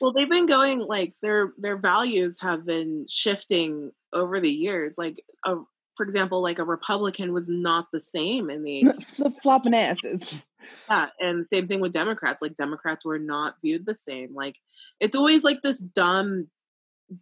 Well, 0.00 0.12
they've 0.12 0.28
been 0.28 0.46
going 0.46 0.80
like 0.80 1.14
their 1.22 1.52
their 1.58 1.76
values 1.76 2.40
have 2.40 2.66
been 2.66 3.06
shifting 3.08 3.92
over 4.12 4.40
the 4.40 4.50
years. 4.50 4.96
Like 4.98 5.22
a 5.44 5.56
for 5.96 6.02
example, 6.02 6.42
like 6.42 6.58
a 6.58 6.64
Republican 6.64 7.32
was 7.32 7.48
not 7.48 7.86
the 7.92 8.00
same 8.00 8.50
in 8.50 8.64
the 8.64 8.84
flip 9.02 9.34
flopping 9.42 9.74
asses. 9.74 10.44
Yeah, 10.90 11.08
and 11.20 11.46
same 11.46 11.68
thing 11.68 11.80
with 11.80 11.92
Democrats. 11.92 12.42
Like 12.42 12.56
Democrats 12.56 13.04
were 13.04 13.18
not 13.18 13.54
viewed 13.62 13.86
the 13.86 13.94
same. 13.94 14.34
Like 14.34 14.58
it's 14.98 15.14
always 15.14 15.44
like 15.44 15.62
this 15.62 15.78
dumb, 15.78 16.48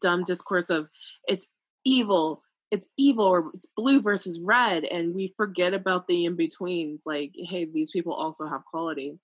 dumb 0.01 0.25
discourse 0.25 0.71
of 0.71 0.89
it's 1.29 1.49
evil, 1.85 2.43
it's 2.73 2.89
evil, 2.97 3.27
or 3.27 3.51
it's 3.53 3.71
blue 3.77 4.01
versus 4.01 4.41
red, 4.43 4.85
and 4.85 5.15
we 5.15 5.35
forget 5.37 5.75
about 5.75 6.09
the 6.09 6.25
in 6.25 6.37
betweens. 6.37 7.03
Like, 7.05 7.33
hey, 7.37 7.67
these 7.67 7.91
people 7.93 8.15
also 8.15 8.49
have 8.49 8.65
quality. 8.65 9.19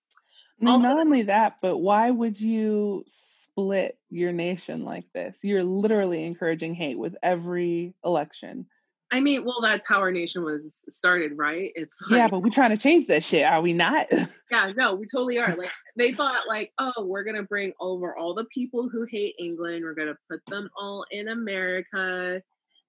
Also, 0.64 0.88
not 0.88 0.98
only 0.98 1.22
that, 1.22 1.56
but 1.62 1.78
why 1.78 2.10
would 2.10 2.38
you 2.40 3.04
split 3.06 3.96
your 4.10 4.32
nation 4.32 4.84
like 4.84 5.04
this? 5.14 5.38
You're 5.42 5.64
literally 5.64 6.24
encouraging 6.24 6.74
hate 6.74 6.98
with 6.98 7.16
every 7.22 7.94
election. 8.04 8.66
I 9.10 9.20
mean, 9.20 9.44
well, 9.44 9.62
that's 9.62 9.88
how 9.88 10.00
our 10.00 10.12
nation 10.12 10.44
was 10.44 10.82
started, 10.88 11.32
right? 11.36 11.70
It's 11.74 11.96
like, 12.10 12.18
yeah, 12.18 12.28
but 12.28 12.40
we're 12.40 12.50
trying 12.50 12.70
to 12.70 12.76
change 12.76 13.06
that 13.06 13.24
shit, 13.24 13.44
are 13.44 13.62
we 13.62 13.72
not? 13.72 14.08
yeah, 14.50 14.72
no, 14.76 14.94
we 14.94 15.06
totally 15.06 15.38
are. 15.38 15.54
Like 15.56 15.72
they 15.96 16.12
thought, 16.12 16.46
like, 16.46 16.72
oh, 16.78 16.92
we're 16.98 17.24
gonna 17.24 17.44
bring 17.44 17.72
over 17.80 18.16
all 18.16 18.34
the 18.34 18.46
people 18.52 18.90
who 18.90 19.06
hate 19.10 19.36
England. 19.38 19.84
We're 19.84 19.94
gonna 19.94 20.18
put 20.30 20.40
them 20.46 20.68
all 20.76 21.06
in 21.10 21.28
America, 21.28 22.42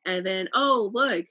and 0.06 0.26
then, 0.26 0.50
oh, 0.54 0.90
look, 0.94 1.26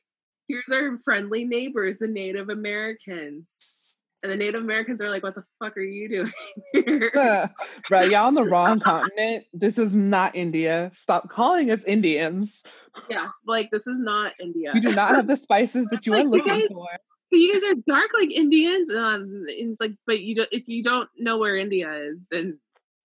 here's 0.46 0.68
our 0.72 0.98
friendly 1.04 1.44
neighbors, 1.44 1.98
the 1.98 2.08
Native 2.08 2.48
Americans. 2.48 3.74
And 4.22 4.32
the 4.32 4.36
Native 4.36 4.62
Americans 4.62 5.00
are 5.00 5.10
like, 5.10 5.22
what 5.22 5.36
the 5.36 5.44
fuck 5.62 5.76
are 5.76 5.80
you 5.80 6.08
doing 6.08 6.32
here? 6.84 7.48
Bro, 7.88 8.00
y'all 8.02 8.26
on 8.26 8.34
the 8.34 8.44
wrong 8.44 8.80
continent. 8.84 9.44
This 9.52 9.78
is 9.78 9.94
not 9.94 10.34
India. 10.34 10.90
Stop 10.92 11.28
calling 11.28 11.70
us 11.70 11.84
Indians. 11.84 12.64
Yeah, 13.08 13.28
like 13.46 13.70
this 13.70 13.86
is 13.86 14.00
not 14.00 14.32
India. 14.40 14.72
You 14.74 14.80
do 14.80 14.92
not 14.94 15.14
have 15.14 15.28
the 15.28 15.36
spices 15.46 15.86
that 15.92 16.04
you 16.04 16.12
Like, 16.12 16.22
are 16.22 16.24
you 16.24 16.30
looking 16.32 16.52
guys- 16.52 16.66
for. 16.72 16.86
So 17.30 17.36
you 17.36 17.52
guys 17.52 17.62
are 17.62 17.74
dark 17.86 18.08
like 18.14 18.32
Indians. 18.32 18.90
Um, 18.90 19.20
and 19.22 19.46
it's 19.50 19.80
like, 19.80 19.92
but 20.06 20.20
you 20.20 20.34
don't. 20.34 20.48
If 20.50 20.66
you 20.66 20.82
don't 20.82 21.08
know 21.18 21.36
where 21.38 21.54
India 21.54 21.88
is, 21.92 22.26
then 22.30 22.58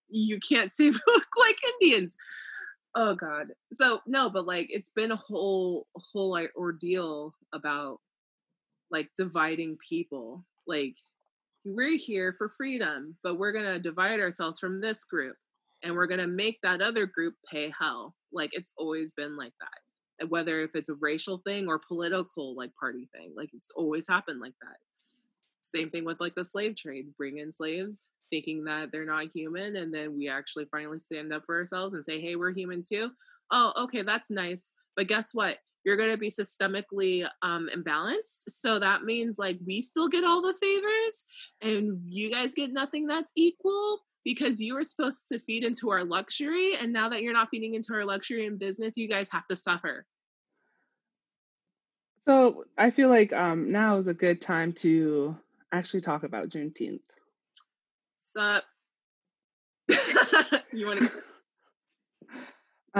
you 0.08 0.40
can't 0.40 0.72
say 0.72 0.84
we 0.90 0.98
look 1.06 1.26
like 1.38 1.58
Indians. 1.80 2.16
Oh 2.96 3.14
God. 3.14 3.48
So 3.72 4.00
no, 4.06 4.30
but 4.30 4.46
like 4.46 4.68
it's 4.70 4.90
been 4.90 5.10
a 5.12 5.16
whole 5.16 5.86
whole 5.96 6.38
ordeal 6.56 7.34
about 7.52 7.98
like 8.90 9.10
dividing 9.18 9.78
people. 9.88 10.44
Like 10.66 10.96
we're 11.64 11.98
here 11.98 12.34
for 12.38 12.52
freedom, 12.56 13.16
but 13.22 13.38
we're 13.38 13.52
gonna 13.52 13.80
divide 13.80 14.20
ourselves 14.20 14.58
from 14.60 14.80
this 14.80 15.04
group, 15.04 15.36
and 15.82 15.94
we're 15.94 16.06
gonna 16.06 16.28
make 16.28 16.58
that 16.62 16.82
other 16.82 17.06
group 17.06 17.34
pay 17.50 17.72
hell. 17.78 18.14
Like 18.32 18.50
it's 18.52 18.72
always 18.78 19.12
been 19.12 19.36
like 19.36 19.54
that 19.60 20.28
whether 20.28 20.62
if 20.62 20.70
it's 20.74 20.88
a 20.88 20.94
racial 21.00 21.38
thing 21.46 21.66
or 21.68 21.80
political 21.88 22.54
like 22.56 22.70
party 22.78 23.08
thing 23.12 23.32
like 23.36 23.50
it's 23.52 23.70
always 23.76 24.06
happened 24.08 24.40
like 24.40 24.54
that 24.60 24.76
same 25.62 25.90
thing 25.90 26.04
with 26.04 26.20
like 26.20 26.34
the 26.36 26.44
slave 26.44 26.76
trade 26.76 27.06
bring 27.16 27.38
in 27.38 27.50
slaves 27.50 28.06
thinking 28.30 28.64
that 28.64 28.90
they're 28.92 29.06
not 29.06 29.32
human 29.34 29.76
and 29.76 29.92
then 29.92 30.16
we 30.16 30.28
actually 30.28 30.66
finally 30.70 30.98
stand 30.98 31.32
up 31.32 31.42
for 31.46 31.56
ourselves 31.56 31.94
and 31.94 32.04
say 32.04 32.20
hey 32.20 32.36
we're 32.36 32.52
human 32.52 32.82
too. 32.82 33.10
Oh 33.50 33.72
okay 33.84 34.02
that's 34.02 34.30
nice 34.30 34.72
but 34.96 35.08
guess 35.08 35.34
what? 35.34 35.58
You're 35.84 35.98
going 35.98 36.12
to 36.12 36.18
be 36.18 36.30
systemically 36.30 37.28
um 37.42 37.68
imbalanced 37.74 38.44
so 38.48 38.78
that 38.78 39.02
means 39.02 39.38
like 39.38 39.58
we 39.66 39.82
still 39.82 40.08
get 40.08 40.24
all 40.24 40.42
the 40.42 40.56
favors 40.60 41.24
and 41.60 42.00
you 42.06 42.30
guys 42.30 42.54
get 42.54 42.72
nothing 42.72 43.06
that's 43.06 43.32
equal 43.36 44.00
because 44.24 44.60
you 44.60 44.74
were 44.74 44.84
supposed 44.84 45.28
to 45.28 45.38
feed 45.38 45.64
into 45.64 45.90
our 45.90 46.02
luxury 46.02 46.74
and 46.80 46.92
now 46.92 47.10
that 47.10 47.22
you're 47.22 47.34
not 47.34 47.48
feeding 47.50 47.74
into 47.74 47.92
our 47.92 48.04
luxury 48.04 48.46
and 48.46 48.58
business 48.58 48.96
you 48.96 49.08
guys 49.08 49.30
have 49.30 49.46
to 49.46 49.56
suffer. 49.56 50.06
So 52.24 52.64
I 52.78 52.90
feel 52.90 53.10
like 53.10 53.32
um, 53.34 53.70
now 53.70 53.98
is 53.98 54.06
a 54.06 54.14
good 54.14 54.40
time 54.40 54.72
to 54.74 55.36
actually 55.72 56.00
talk 56.00 56.24
about 56.24 56.48
Juneteenth. 56.48 57.00
Sup 58.34 58.64
you 60.72 60.86
want 60.86 60.98
to 60.98 61.10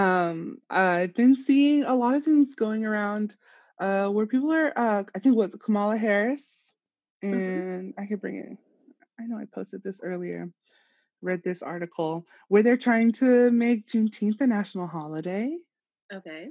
um, 0.01 0.57
I've 0.69 1.13
been 1.13 1.35
seeing 1.35 1.85
a 1.85 1.95
lot 1.95 2.15
of 2.15 2.23
things 2.23 2.53
going 2.53 2.85
around 2.85 3.35
uh, 3.79 4.07
where 4.07 4.25
people 4.25 4.51
are. 4.51 4.77
Uh, 4.77 5.03
I 5.15 5.19
think 5.19 5.37
what's 5.37 5.55
Kamala 5.55 5.97
Harris, 5.97 6.73
and 7.21 7.93
I 7.97 8.05
could 8.05 8.19
bring 8.19 8.35
it. 8.35 8.57
I 9.17 9.23
know 9.23 9.37
I 9.37 9.45
posted 9.45 9.83
this 9.83 10.01
earlier. 10.03 10.51
Read 11.21 11.43
this 11.45 11.63
article 11.63 12.25
where 12.49 12.61
they're 12.61 12.75
trying 12.75 13.13
to 13.13 13.49
make 13.51 13.87
Juneteenth 13.87 14.41
a 14.41 14.47
national 14.47 14.87
holiday, 14.87 15.55
okay 16.13 16.49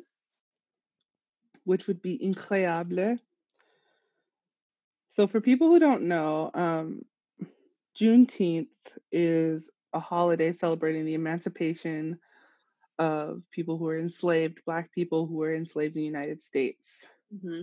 which 1.64 1.86
would 1.86 2.00
be 2.00 2.18
incroyable. 2.18 3.18
So, 5.08 5.26
for 5.26 5.40
people 5.40 5.68
who 5.68 5.78
don't 5.78 6.02
know, 6.02 6.50
um, 6.54 7.02
Juneteenth 7.98 8.66
is 9.12 9.70
a 9.92 10.00
holiday 10.00 10.52
celebrating 10.52 11.04
the 11.04 11.14
emancipation 11.14 12.18
of 12.98 13.42
people 13.50 13.78
who 13.78 13.84
were 13.84 13.98
enslaved, 13.98 14.60
Black 14.66 14.92
people 14.92 15.26
who 15.26 15.36
were 15.36 15.54
enslaved 15.54 15.96
in 15.96 16.02
the 16.02 16.06
United 16.06 16.42
States. 16.42 17.06
hmm 17.42 17.62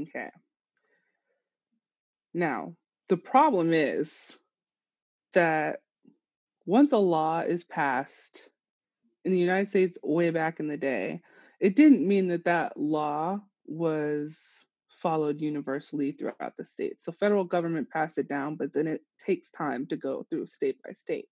Okay. 0.00 0.30
Now, 2.34 2.74
the 3.08 3.16
problem 3.18 3.72
is 3.72 4.38
that 5.34 5.80
once 6.66 6.92
a 6.92 6.98
law 6.98 7.40
is 7.40 7.64
passed 7.64 8.48
in 9.24 9.32
the 9.32 9.38
United 9.38 9.68
States 9.68 9.98
way 10.02 10.30
back 10.30 10.60
in 10.60 10.68
the 10.68 10.76
day, 10.76 11.20
it 11.60 11.76
didn't 11.76 12.06
mean 12.06 12.28
that 12.28 12.44
that 12.44 12.76
law 12.76 13.40
was 13.66 14.66
followed 15.02 15.40
universally 15.40 16.12
throughout 16.12 16.56
the 16.56 16.64
state. 16.64 17.02
So 17.02 17.12
federal 17.12 17.44
government 17.44 17.90
passed 17.90 18.18
it 18.18 18.28
down, 18.28 18.56
but 18.56 18.72
then 18.72 18.86
it 18.86 19.02
takes 19.24 19.50
time 19.50 19.86
to 19.88 19.96
go 19.96 20.24
through 20.30 20.46
state 20.46 20.76
by 20.82 20.92
state. 20.92 21.26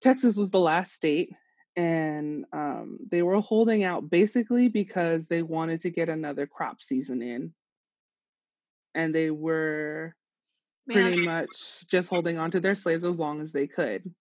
Texas 0.00 0.36
was 0.36 0.50
the 0.50 0.60
last 0.60 0.92
state, 0.92 1.30
and 1.76 2.44
um, 2.52 2.98
they 3.10 3.22
were 3.22 3.40
holding 3.40 3.84
out 3.84 4.10
basically 4.10 4.68
because 4.68 5.28
they 5.28 5.42
wanted 5.42 5.80
to 5.82 5.90
get 5.90 6.08
another 6.08 6.46
crop 6.46 6.82
season 6.82 7.22
in, 7.22 7.54
and 8.94 9.14
they 9.14 9.30
were 9.30 10.14
pretty 10.90 11.16
Man, 11.16 11.24
much 11.24 11.86
just 11.88 12.10
holding 12.10 12.38
on 12.38 12.50
to 12.50 12.60
their 12.60 12.74
slaves 12.74 13.04
as 13.04 13.18
long 13.18 13.40
as 13.40 13.52
they 13.52 13.66
could. 13.66 14.12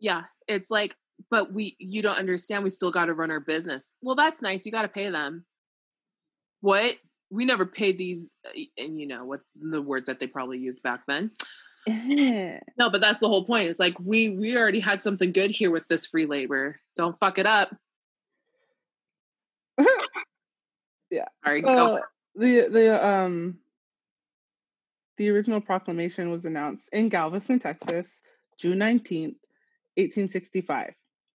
yeah 0.00 0.24
it's 0.48 0.70
like 0.70 0.96
but 1.30 1.52
we 1.52 1.76
you 1.78 2.02
don't 2.02 2.18
understand 2.18 2.64
we 2.64 2.70
still 2.70 2.90
got 2.90 3.06
to 3.06 3.14
run 3.14 3.30
our 3.30 3.40
business 3.40 3.94
well 4.02 4.16
that's 4.16 4.42
nice 4.42 4.66
you 4.66 4.72
got 4.72 4.82
to 4.82 4.88
pay 4.88 5.08
them 5.08 5.44
what 6.60 6.96
we 7.32 7.44
never 7.44 7.66
paid 7.66 7.98
these 7.98 8.30
uh, 8.46 8.60
and 8.78 9.00
you 9.00 9.06
know 9.06 9.24
what 9.24 9.40
the 9.60 9.82
words 9.82 10.06
that 10.06 10.20
they 10.20 10.26
probably 10.26 10.58
used 10.58 10.82
back 10.82 11.00
then 11.08 11.30
no 12.78 12.90
but 12.90 13.00
that's 13.00 13.18
the 13.18 13.28
whole 13.28 13.44
point 13.44 13.68
it's 13.68 13.80
like 13.80 13.94
we 13.98 14.28
we 14.28 14.56
already 14.56 14.80
had 14.80 15.02
something 15.02 15.32
good 15.32 15.50
here 15.50 15.70
with 15.70 15.86
this 15.88 16.06
free 16.06 16.26
labor 16.26 16.78
don't 16.96 17.18
fuck 17.18 17.38
it 17.38 17.46
up 17.46 17.74
yeah. 21.10 21.26
Sorry, 21.44 21.60
go. 21.60 21.96
So 21.96 22.00
the 22.34 22.68
the 22.68 23.06
um 23.06 23.58
the 25.16 25.30
original 25.30 25.60
proclamation 25.60 26.30
was 26.30 26.44
announced 26.44 26.88
in 26.92 27.08
Galveston, 27.08 27.58
Texas, 27.58 28.22
June 28.58 28.78
19th, 28.78 29.36
1865, 29.96 30.94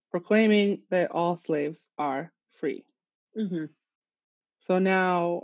proclaiming 0.10 0.82
that 0.90 1.12
all 1.12 1.38
slaves 1.38 1.88
are 1.98 2.32
free. 2.52 2.84
hmm 3.36 3.66
So 4.62 4.80
now 4.80 5.44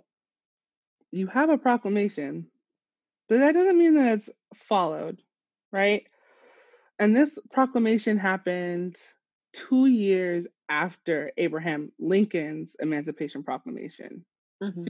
you 1.14 1.28
have 1.28 1.50
a 1.50 1.58
proclamation, 1.60 2.48
but 3.30 3.38
that 3.40 3.54
doesn't 3.54 3.78
mean 3.78 3.94
that 3.96 4.14
it's 4.14 4.30
followed, 4.56 5.22
right? 5.72 6.06
And 6.98 7.16
this 7.16 7.38
proclamation 7.52 8.18
happened 8.18 8.98
two 9.54 9.86
years 9.86 10.48
after 10.70 11.32
Abraham 11.38 11.92
Lincoln's 12.00 12.76
Emancipation 12.80 13.44
Proclamation. 13.44 14.26
hmm 14.62 14.86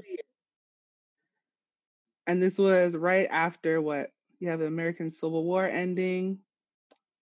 And 2.25 2.41
this 2.41 2.57
was 2.57 2.95
right 2.95 3.27
after 3.29 3.81
what 3.81 4.11
you 4.39 4.47
have 4.47 4.59
the 4.59 4.67
American 4.67 5.11
Civil 5.11 5.43
War 5.43 5.65
ending. 5.65 6.39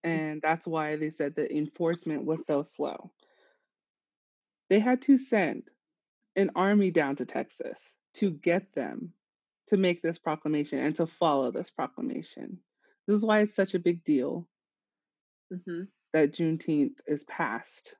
And 0.03 0.41
that's 0.43 0.67
why 0.67 0.95
they 0.95 1.09
said 1.09 1.35
the 1.35 1.51
enforcement 1.51 2.25
was 2.25 2.45
so 2.45 2.61
slow. 2.61 3.11
They 4.69 4.79
had 4.79 5.01
to 5.03 5.17
send 5.17 5.63
an 6.35 6.51
army 6.55 6.91
down 6.91 7.15
to 7.17 7.25
Texas 7.25 7.95
to 8.15 8.31
get 8.31 8.73
them 8.73 9.13
to 9.67 9.77
make 9.77 10.01
this 10.01 10.19
proclamation 10.19 10.79
and 10.79 10.95
to 10.95 11.07
follow 11.07 11.51
this 11.51 11.71
proclamation. 11.71 12.59
This 13.07 13.17
is 13.17 13.25
why 13.25 13.39
it's 13.39 13.55
such 13.55 13.73
a 13.73 13.79
big 13.79 14.03
deal 14.03 14.47
hmm 15.49 15.83
that 16.13 16.33
Juneteenth 16.33 16.97
is 17.07 17.23
passed. 17.23 17.95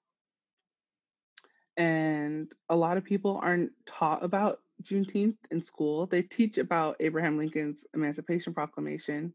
And 1.78 2.52
a 2.70 2.76
lot 2.76 2.98
of 2.98 3.06
people 3.06 3.40
aren't 3.42 3.72
taught 3.86 4.22
about 4.22 4.60
Juneteenth 4.84 5.38
in 5.50 5.62
school. 5.62 6.08
They 6.08 6.22
teach 6.22 6.58
about 6.58 6.98
Abraham 7.00 7.38
Lincoln's 7.38 7.86
Emancipation 7.94 8.54
Proclamation. 8.54 9.34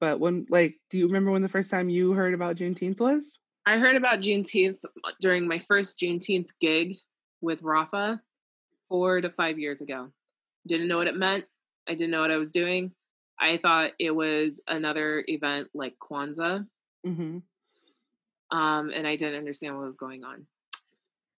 But 0.00 0.18
when, 0.18 0.46
like, 0.50 0.80
do 0.90 0.98
you 0.98 1.06
remember 1.06 1.30
when 1.30 1.42
the 1.42 1.48
first 1.48 1.70
time 1.70 1.88
you 1.88 2.12
heard 2.12 2.34
about 2.34 2.56
Juneteenth 2.56 2.98
was? 2.98 3.38
I 3.64 3.78
heard 3.78 3.96
about 3.96 4.18
Juneteenth 4.18 4.78
during 5.20 5.46
my 5.46 5.58
first 5.58 5.98
Juneteenth 5.98 6.48
gig 6.60 6.96
with 7.40 7.62
Rafa 7.62 8.20
four 8.94 9.20
to 9.20 9.28
five 9.28 9.58
years 9.58 9.80
ago. 9.80 10.08
Didn't 10.68 10.86
know 10.86 10.98
what 10.98 11.08
it 11.08 11.16
meant. 11.16 11.46
I 11.88 11.94
didn't 11.94 12.12
know 12.12 12.20
what 12.20 12.30
I 12.30 12.36
was 12.36 12.52
doing. 12.52 12.92
I 13.40 13.56
thought 13.56 13.90
it 13.98 14.14
was 14.14 14.62
another 14.68 15.24
event 15.26 15.66
like 15.74 15.96
Kwanzaa, 15.98 16.64
Mm-hmm. 17.04 17.38
um, 18.56 18.90
and 18.94 19.04
I 19.04 19.16
didn't 19.16 19.40
understand 19.40 19.74
what 19.76 19.84
was 19.84 19.96
going 19.96 20.22
on. 20.22 20.46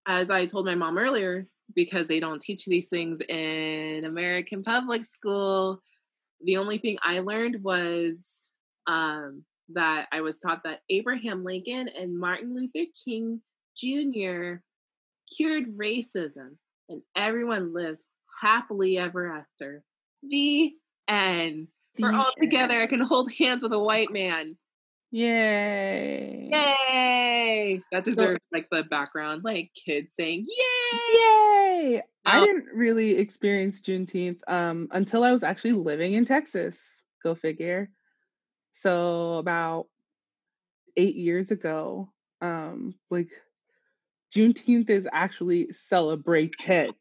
As 0.06 0.30
I 0.30 0.44
told 0.44 0.66
my 0.66 0.74
mom 0.74 0.98
earlier, 0.98 1.46
because 1.74 2.08
they 2.08 2.20
don't 2.20 2.42
teach 2.42 2.66
these 2.66 2.90
things 2.90 3.22
in 3.22 4.04
American 4.04 4.62
public 4.62 5.02
school, 5.02 5.80
the 6.44 6.58
only 6.58 6.76
thing 6.76 6.98
I 7.02 7.20
learned 7.20 7.64
was 7.64 8.50
um, 8.86 9.44
that 9.70 10.08
I 10.12 10.20
was 10.20 10.38
taught 10.38 10.62
that 10.64 10.80
Abraham 10.90 11.42
Lincoln 11.42 11.88
and 11.88 12.20
Martin 12.20 12.54
Luther 12.54 12.84
King 13.02 13.40
Jr. 13.78 14.56
cured 15.34 15.74
racism 15.78 16.58
and 16.88 17.02
everyone 17.14 17.72
lives 17.72 18.04
happily 18.40 18.98
ever 18.98 19.32
after. 19.32 19.82
The 20.22 20.74
end. 21.08 21.68
We're 21.98 22.14
all 22.14 22.32
together. 22.38 22.80
I 22.80 22.86
can 22.86 23.00
hold 23.00 23.32
hands 23.32 23.62
with 23.62 23.72
a 23.72 23.78
white 23.78 24.12
man. 24.12 24.56
Yay! 25.10 26.50
Yay! 26.52 27.82
That 27.92 28.04
deserves 28.04 28.40
like 28.52 28.68
the 28.70 28.82
background, 28.82 29.44
like 29.44 29.70
kids 29.74 30.12
saying 30.14 30.46
"Yay!" 30.46 30.98
Yay! 31.14 32.02
I 32.26 32.44
didn't 32.44 32.66
really 32.74 33.16
experience 33.16 33.80
Juneteenth 33.80 34.40
um, 34.48 34.88
until 34.90 35.22
I 35.22 35.32
was 35.32 35.42
actually 35.42 35.72
living 35.72 36.14
in 36.14 36.24
Texas. 36.24 37.02
Go 37.22 37.34
figure. 37.34 37.88
So 38.72 39.34
about 39.34 39.86
eight 40.96 41.14
years 41.14 41.50
ago, 41.50 42.12
um, 42.42 42.94
like 43.10 43.30
Juneteenth 44.36 44.90
is 44.90 45.08
actually 45.12 45.72
celebrated. 45.72 46.94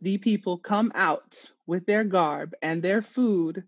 The 0.00 0.16
people 0.16 0.56
come 0.56 0.90
out 0.94 1.52
with 1.66 1.84
their 1.84 2.02
garb 2.02 2.54
and 2.62 2.82
their 2.82 3.02
food, 3.02 3.64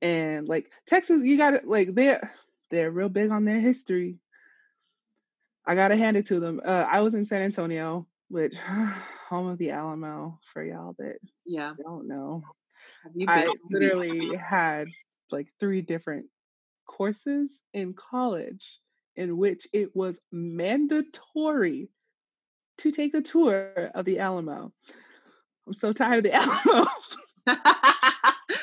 and 0.00 0.48
like 0.48 0.72
Texas, 0.86 1.22
you 1.22 1.36
got 1.36 1.50
to 1.50 1.60
like 1.66 1.94
they're 1.94 2.32
they're 2.70 2.90
real 2.90 3.10
big 3.10 3.30
on 3.30 3.44
their 3.44 3.60
history. 3.60 4.20
I 5.66 5.74
gotta 5.74 5.96
hand 5.96 6.16
it 6.16 6.24
to 6.26 6.40
them. 6.40 6.62
Uh, 6.64 6.86
I 6.90 7.02
was 7.02 7.14
in 7.14 7.26
San 7.26 7.42
Antonio, 7.42 8.06
which 8.28 8.56
home 9.28 9.48
of 9.48 9.58
the 9.58 9.72
Alamo 9.72 10.38
for 10.50 10.64
y'all 10.64 10.94
that 10.98 11.18
yeah 11.44 11.74
don't 11.84 12.08
know. 12.08 12.42
I 13.28 13.48
literally 13.68 14.34
had 14.36 14.86
like 15.30 15.48
three 15.60 15.82
different 15.82 16.26
courses 16.86 17.60
in 17.74 17.92
college 17.92 18.80
in 19.16 19.36
which 19.36 19.66
it 19.72 19.94
was 19.94 20.20
mandatory 20.30 21.88
to 22.78 22.92
take 22.92 23.14
a 23.14 23.22
tour 23.22 23.90
of 23.94 24.04
the 24.04 24.18
Alamo. 24.18 24.72
I'm 25.66 25.74
so 25.74 25.92
tired 25.92 26.24
of 26.26 26.32
the 26.32 26.34
Alamo. 27.48 27.58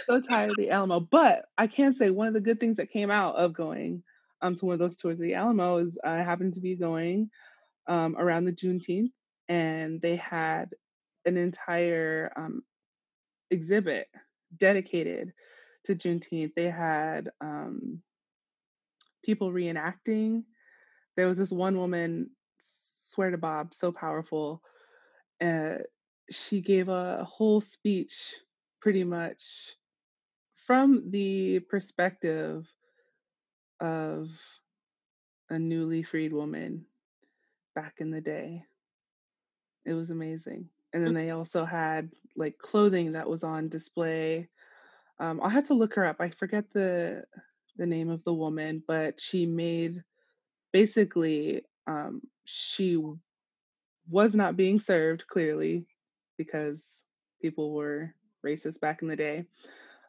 so 0.05 0.21
tired 0.21 0.51
of 0.51 0.57
the 0.57 0.69
Alamo. 0.69 0.99
But 0.99 1.45
I 1.57 1.67
can 1.67 1.93
say 1.93 2.09
one 2.09 2.27
of 2.27 2.33
the 2.33 2.41
good 2.41 2.59
things 2.59 2.77
that 2.77 2.91
came 2.91 3.11
out 3.11 3.35
of 3.35 3.53
going 3.53 4.03
um, 4.41 4.55
to 4.55 4.65
one 4.65 4.73
of 4.73 4.79
those 4.79 4.97
tours 4.97 5.19
of 5.19 5.23
the 5.23 5.35
Alamo 5.35 5.77
is 5.77 5.97
I 6.03 6.17
happened 6.17 6.53
to 6.53 6.61
be 6.61 6.75
going 6.75 7.29
um, 7.87 8.15
around 8.17 8.45
the 8.45 8.53
Juneteenth, 8.53 9.11
and 9.49 10.01
they 10.01 10.15
had 10.15 10.69
an 11.25 11.37
entire 11.37 12.31
um, 12.35 12.63
exhibit 13.49 14.07
dedicated 14.55 15.33
to 15.85 15.95
Juneteenth. 15.95 16.53
They 16.55 16.69
had 16.69 17.31
um, 17.41 18.01
people 19.23 19.51
reenacting. 19.51 20.43
There 21.15 21.27
was 21.27 21.37
this 21.37 21.51
one 21.51 21.77
woman, 21.77 22.31
swear 22.57 23.31
to 23.31 23.37
Bob, 23.37 23.73
so 23.73 23.91
powerful. 23.91 24.61
Uh, 25.41 25.77
she 26.29 26.61
gave 26.61 26.89
a 26.89 27.23
whole 27.23 27.61
speech 27.61 28.35
pretty 28.81 29.03
much 29.03 29.75
from 30.55 31.09
the 31.11 31.59
perspective 31.59 32.67
of 33.79 34.29
a 35.49 35.59
newly 35.59 36.03
freed 36.03 36.33
woman 36.33 36.85
back 37.75 37.95
in 37.99 38.11
the 38.11 38.21
day. 38.21 38.63
It 39.85 39.93
was 39.93 40.09
amazing. 40.09 40.69
And 40.93 41.05
then 41.05 41.13
they 41.13 41.31
also 41.31 41.65
had 41.65 42.11
like 42.35 42.57
clothing 42.57 43.13
that 43.13 43.29
was 43.29 43.43
on 43.43 43.67
display. 43.67 44.49
Um, 45.19 45.41
I'll 45.41 45.49
have 45.49 45.67
to 45.67 45.73
look 45.73 45.95
her 45.95 46.05
up. 46.05 46.17
I 46.19 46.29
forget 46.29 46.71
the 46.71 47.23
the 47.77 47.85
name 47.85 48.09
of 48.09 48.23
the 48.23 48.33
woman, 48.33 48.83
but 48.87 49.19
she 49.19 49.45
made 49.45 50.03
basically 50.71 51.63
um, 51.87 52.21
she 52.45 53.01
was 54.09 54.35
not 54.35 54.57
being 54.57 54.79
served 54.79 55.27
clearly 55.27 55.85
because 56.37 57.03
people 57.41 57.73
were 57.73 58.13
racist 58.45 58.79
back 58.79 59.01
in 59.01 59.07
the 59.07 59.15
day. 59.15 59.45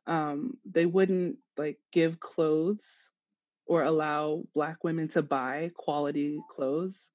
Um, 0.07 0.59
they 0.65 0.87
wouldn't 0.87 1.39
like 1.57 1.79
give 1.93 2.21
clothes 2.21 3.11
or 3.67 3.83
allow 3.83 4.45
black 4.55 4.85
women 4.85 5.09
to 5.09 5.23
buy 5.23 5.71
quality 5.75 6.39
clothes. 6.51 7.11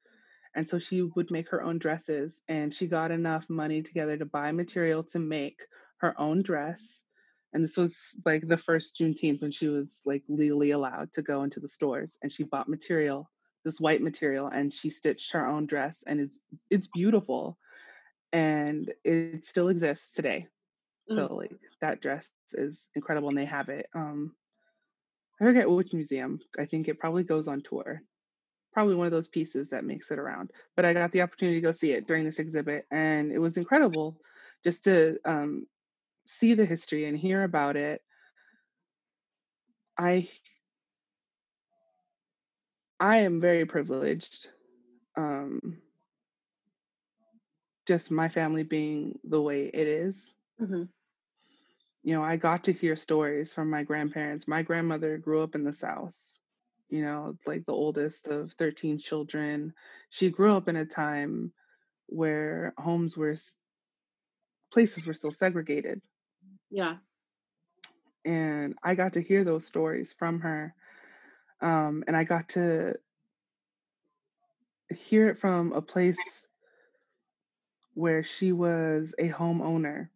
And 0.56 0.68
so 0.68 0.80
she 0.80 1.04
would 1.04 1.30
make 1.30 1.50
her 1.50 1.62
own 1.62 1.78
dresses 1.78 2.41
and 2.47 2.74
she 2.74 2.88
got 2.88 3.12
enough 3.12 3.50
money 3.50 3.84
together 3.84 4.18
to 4.18 4.26
buy 4.26 4.52
material 4.52 5.04
to 5.06 5.20
make 5.20 5.62
her 5.97 6.20
own 6.20 6.41
dress 6.41 7.04
and 7.54 7.64
this 7.64 7.78
was 7.78 8.16
like 8.26 8.47
the 8.47 8.58
first 8.58 8.97
Juneteenth 8.97 9.41
when 9.41 9.52
she 9.52 9.68
was 9.68 10.02
like 10.06 10.24
legally 10.28 10.72
allowed 10.72 11.12
to 11.14 11.22
go 11.22 11.43
into 11.43 11.60
the 11.60 11.68
stores 11.68 12.18
and 12.22 12.32
she 12.32 12.43
bought 12.43 12.70
material, 12.70 13.30
this 13.66 13.80
white 13.80 14.02
material, 14.02 14.47
and 14.47 14.72
she 14.72 14.89
stitched 14.89 15.32
her 15.34 15.47
own 15.47 15.66
dress 15.66 16.04
and 16.06 16.20
it's 16.20 16.39
it's 16.70 16.88
beautiful. 16.88 17.58
And 18.32 18.93
it 19.04 19.43
still 19.43 19.70
exists 19.70 20.14
today. 20.14 20.45
Mm. 21.10 21.16
So 21.16 21.36
like 21.36 21.52
that 21.82 22.02
dress 22.02 22.32
is 22.54 22.89
incredible 22.95 23.30
and 23.30 23.38
they 23.38 23.45
have 23.45 23.70
it. 23.70 23.88
Um 23.95 24.36
I 25.41 25.45
forget 25.45 25.70
which 25.70 25.93
museum. 25.93 26.39
I 26.60 26.66
think 26.66 26.88
it 26.88 27.00
probably 27.00 27.24
goes 27.24 27.47
on 27.47 27.62
tour. 27.62 28.04
Probably 28.74 28.93
one 28.93 29.08
of 29.08 29.12
those 29.12 29.28
pieces 29.28 29.70
that 29.70 29.86
makes 29.86 30.12
it 30.12 30.20
around. 30.20 30.52
But 30.76 30.86
I 30.86 30.93
got 30.93 31.12
the 31.12 31.24
opportunity 31.24 31.58
to 31.58 31.66
go 31.66 31.72
see 31.72 31.93
it 31.93 32.06
during 32.06 32.26
this 32.26 32.38
exhibit 32.38 32.86
and 32.91 33.32
it 33.32 33.39
was 33.39 33.58
incredible 33.58 34.20
just 34.64 34.84
to 34.84 35.18
um, 35.26 35.66
see 36.30 36.54
the 36.54 36.66
history 36.66 37.06
and 37.06 37.18
hear 37.18 37.44
about 37.44 37.76
it, 37.76 38.04
I 39.98 40.30
I 43.00 43.18
am 43.18 43.42
very 43.42 43.66
privileged. 43.66 44.50
Um, 45.16 45.80
just 47.88 48.12
my 48.12 48.28
family 48.28 48.64
being 48.64 49.18
the 49.24 49.42
way 49.42 49.72
it 49.74 49.88
is. 49.88 50.34
Mm-hmm. 50.62 50.84
You 52.04 52.14
know, 52.14 52.24
I 52.24 52.36
got 52.36 52.64
to 52.66 52.74
hear 52.74 52.96
stories 52.96 53.52
from 53.52 53.70
my 53.70 53.84
grandparents. 53.84 54.48
My 54.48 54.62
grandmother 54.62 55.18
grew 55.18 55.42
up 55.42 55.56
in 55.56 55.64
the 55.64 55.74
South, 55.74 56.16
you 56.90 57.02
know, 57.02 57.38
like 57.48 57.66
the 57.66 57.74
oldest 57.74 58.28
of 58.28 58.52
13 58.54 59.00
children. 59.00 59.74
She 60.10 60.30
grew 60.30 60.56
up 60.56 60.68
in 60.68 60.76
a 60.76 60.86
time 60.86 61.52
where 62.06 62.74
homes 62.78 63.18
were, 63.18 63.36
places 64.72 65.08
were 65.08 65.14
still 65.14 65.32
segregated. 65.32 66.02
Yeah. 66.70 66.98
And 68.26 68.76
I 68.84 68.96
got 68.96 69.14
to 69.14 69.22
hear 69.22 69.44
those 69.44 69.66
stories 69.66 70.14
from 70.14 70.42
her. 70.42 70.74
Um, 71.62 72.04
and 72.08 72.16
I 72.16 72.24
got 72.24 72.50
to 72.50 72.96
hear 74.90 75.30
it 75.30 75.38
from 75.38 75.72
a 75.74 75.82
place 75.82 76.48
where 77.94 78.24
she 78.24 78.52
was 78.52 79.16
a 79.18 79.30
homeowner. 79.30 80.10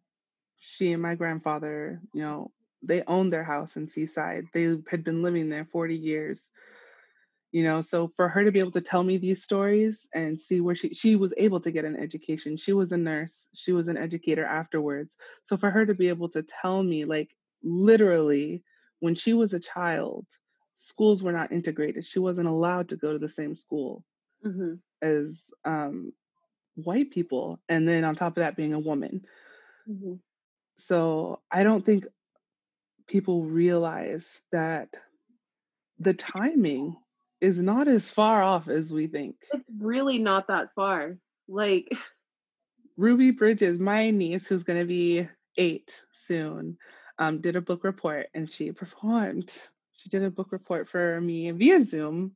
She 0.58 0.92
and 0.92 1.02
my 1.02 1.14
grandfather, 1.14 2.00
you 2.12 2.22
know, 2.22 2.50
they 2.82 3.02
owned 3.02 3.32
their 3.32 3.44
house 3.44 3.76
in 3.76 3.88
Seaside. 3.88 4.46
They 4.52 4.76
had 4.90 5.04
been 5.04 5.22
living 5.22 5.48
there 5.48 5.64
40 5.64 5.96
years 5.96 6.50
you 7.54 7.62
know 7.62 7.80
so 7.80 8.08
for 8.08 8.28
her 8.28 8.44
to 8.44 8.50
be 8.50 8.58
able 8.58 8.72
to 8.72 8.80
tell 8.80 9.04
me 9.04 9.16
these 9.16 9.42
stories 9.42 10.08
and 10.12 10.38
see 10.38 10.60
where 10.60 10.74
she 10.74 10.92
she 10.92 11.14
was 11.14 11.32
able 11.36 11.60
to 11.60 11.70
get 11.70 11.84
an 11.84 11.96
education 11.96 12.56
she 12.56 12.72
was 12.72 12.90
a 12.90 12.96
nurse 12.96 13.48
she 13.54 13.70
was 13.72 13.86
an 13.86 13.96
educator 13.96 14.44
afterwards 14.44 15.16
so 15.44 15.56
for 15.56 15.70
her 15.70 15.86
to 15.86 15.94
be 15.94 16.08
able 16.08 16.28
to 16.28 16.42
tell 16.42 16.82
me 16.82 17.04
like 17.04 17.30
literally 17.62 18.62
when 18.98 19.14
she 19.14 19.32
was 19.32 19.54
a 19.54 19.60
child 19.60 20.26
schools 20.74 21.22
were 21.22 21.32
not 21.32 21.52
integrated 21.52 22.04
she 22.04 22.18
wasn't 22.18 22.46
allowed 22.46 22.88
to 22.88 22.96
go 22.96 23.12
to 23.12 23.20
the 23.20 23.28
same 23.28 23.54
school 23.54 24.04
mm-hmm. 24.44 24.74
as 25.00 25.50
um, 25.64 26.12
white 26.74 27.12
people 27.12 27.60
and 27.68 27.88
then 27.88 28.02
on 28.02 28.16
top 28.16 28.36
of 28.36 28.42
that 28.42 28.56
being 28.56 28.74
a 28.74 28.80
woman 28.80 29.24
mm-hmm. 29.88 30.14
so 30.76 31.40
i 31.52 31.62
don't 31.62 31.86
think 31.86 32.04
people 33.06 33.44
realize 33.44 34.42
that 34.50 34.88
the 36.00 36.14
timing 36.14 36.96
is 37.44 37.62
not 37.62 37.88
as 37.88 38.10
far 38.10 38.42
off 38.42 38.68
as 38.68 38.90
we 38.90 39.06
think. 39.06 39.36
It's 39.52 39.64
really 39.78 40.18
not 40.18 40.48
that 40.48 40.68
far. 40.74 41.18
Like 41.46 41.92
Ruby 42.96 43.32
Bridges, 43.32 43.78
my 43.78 44.10
niece, 44.10 44.46
who's 44.46 44.64
going 44.64 44.80
to 44.80 44.86
be 44.86 45.28
eight 45.56 46.02
soon, 46.12 46.78
um, 47.18 47.40
did 47.40 47.54
a 47.54 47.60
book 47.60 47.84
report 47.84 48.28
and 48.34 48.50
she 48.50 48.72
performed. 48.72 49.56
She 49.92 50.08
did 50.08 50.22
a 50.22 50.30
book 50.30 50.52
report 50.52 50.88
for 50.88 51.20
me 51.20 51.50
via 51.50 51.84
Zoom, 51.84 52.32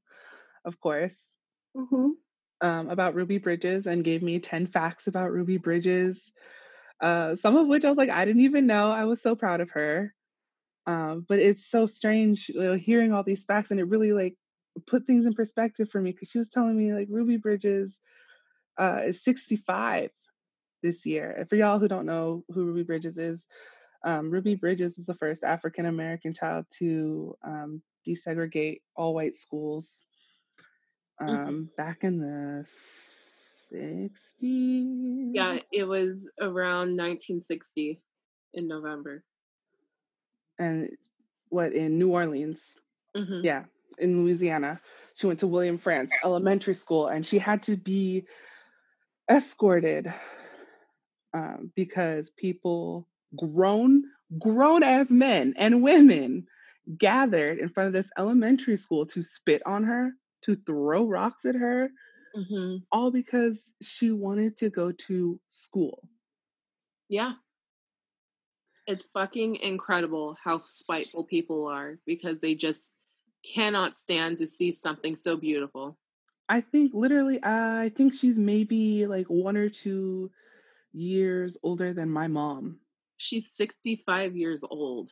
of 0.65 0.79
course, 0.79 1.35
mm-hmm. 1.75 2.11
um, 2.61 2.91
about 2.91 3.15
Ruby 3.15 3.39
Bridges 3.39 3.87
and 3.87 4.05
gave 4.05 4.23
me 4.23 4.39
10 4.39 4.67
facts 4.67 5.07
about 5.07 5.33
Ruby 5.33 5.57
Bridges. 5.57 6.33
Uh, 7.01 7.35
some 7.35 7.57
of 7.57 7.67
which 7.67 7.85
I 7.85 7.89
was 7.89 7.99
like, 7.99 8.11
I 8.11 8.27
didn't 8.27 8.43
even 8.43 8.67
know. 8.67 8.93
I 8.93 9.07
was 9.07 9.23
so 9.23 9.35
proud 9.35 9.61
of 9.61 9.71
her. 9.71 10.15
Um, 10.87 11.25
but 11.27 11.39
it's 11.39 11.67
so 11.67 11.87
strange 11.87 12.51
you 12.51 12.61
know, 12.61 12.75
hearing 12.75 13.13
all 13.13 13.23
these 13.23 13.45
facts 13.45 13.71
and 13.71 13.81
it 13.81 13.89
really 13.89 14.13
like 14.13 14.37
put 14.87 15.07
things 15.07 15.27
in 15.27 15.35
perspective 15.35 15.91
for 15.91 16.01
me 16.01 16.13
because 16.13 16.31
she 16.31 16.39
was 16.39 16.49
telling 16.49 16.77
me 16.77 16.93
like 16.93 17.09
Ruby 17.11 17.37
Bridges 17.37 17.99
uh, 18.79 19.03
is 19.07 19.23
65 19.23 20.11
this 20.83 21.05
year. 21.05 21.47
For 21.49 21.57
y'all 21.57 21.79
who 21.79 21.89
don't 21.89 22.07
know 22.07 22.45
who 22.49 22.65
Ruby 22.65 22.85
Bridges 22.85 23.19
is, 23.19 23.49
um, 24.05 24.31
Ruby 24.31 24.55
Bridges 24.55 24.99
is 24.99 25.07
the 25.07 25.15
first 25.15 25.43
African 25.45 25.87
American 25.87 26.33
child 26.33 26.67
to 26.79 27.37
um, 27.45 27.83
desegregate 28.07 28.81
all 28.95 29.15
white 29.15 29.35
schools 29.35 30.05
mm-hmm. 31.21 31.35
um, 31.35 31.47
mm-hmm. 31.47 31.65
back 31.77 32.05
in 32.05 32.19
the 32.21 32.65
60s. 33.75 35.31
Yeah, 35.35 35.59
it 35.73 35.85
was 35.85 36.31
around 36.41 36.97
1960 36.97 38.01
in 38.55 38.69
November. 38.69 39.25
And 40.59 40.91
what 41.49 41.73
in 41.73 41.99
New 41.99 42.11
Orleans? 42.11 42.77
Mm-hmm. 43.17 43.41
Yeah, 43.45 43.65
in 44.01 44.23
Louisiana. 44.23 44.81
She 45.15 45.27
went 45.27 45.41
to 45.41 45.47
William 45.47 45.79
Frantz 45.79 46.13
Elementary 46.25 46.75
School, 46.75 47.09
and 47.09 47.27
she 47.27 47.39
had 47.39 47.63
to 47.65 47.77
be 47.77 48.27
escorted 49.31 50.13
um, 51.35 51.73
because 51.75 52.31
people, 52.31 53.09
grown, 53.37 54.05
grown 54.39 54.83
as 54.83 55.11
men 55.11 55.55
and 55.57 55.83
women, 55.83 56.47
gathered 56.97 57.59
in 57.59 57.69
front 57.69 57.89
of 57.89 57.93
this 57.93 58.11
elementary 58.17 58.77
school 58.77 59.05
to 59.07 59.23
spit 59.23 59.63
on 59.67 59.85
her, 59.85 60.13
to 60.43 60.55
throw 60.55 61.07
rocks 61.07 61.45
at 61.45 61.55
her, 61.55 61.91
mm-hmm. 62.37 62.77
all 62.91 63.11
because 63.11 63.75
she 63.83 64.11
wanted 64.11 64.57
to 64.57 64.71
go 64.71 64.93
to 64.93 65.39
school. 65.49 66.09
Yeah. 67.09 67.33
It's 68.87 69.05
fucking 69.05 69.57
incredible 69.57 70.37
how 70.43 70.59
spiteful 70.59 71.25
people 71.25 71.67
are 71.67 71.99
because 72.07 72.41
they 72.41 72.55
just 72.55 72.97
cannot 73.45 73.97
stand 73.97 74.39
to 74.39 74.47
see 74.47 74.71
something 74.71 75.15
so 75.15 75.37
beautiful. 75.37 75.99
I 76.49 76.61
think 76.61 76.93
literally, 76.95 77.39
I 77.43 77.93
think 77.95 78.15
she's 78.15 78.39
maybe 78.39 79.07
like 79.07 79.27
one 79.27 79.57
or 79.57 79.69
two 79.69 80.31
years 80.93 81.59
older 81.63 81.93
than 81.93 82.11
my 82.11 82.27
mom. 82.27 82.81
She's 83.19 83.51
65 83.51 84.37
years 84.37 84.65
old. 84.69 85.11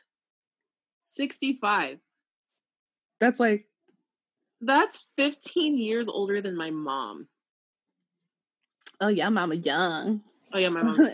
65. 0.98 1.98
That's 3.20 3.40
like. 3.40 3.66
That's 4.60 5.10
15 5.16 5.78
years 5.78 6.08
older 6.08 6.40
than 6.40 6.56
my 6.56 6.70
mom. 6.70 7.28
Oh, 9.00 9.08
yeah, 9.08 9.28
mama 9.28 9.56
young. 9.56 10.22
Oh, 10.52 10.58
yeah, 10.58 10.70
my 10.70 10.82
mom. 10.82 10.96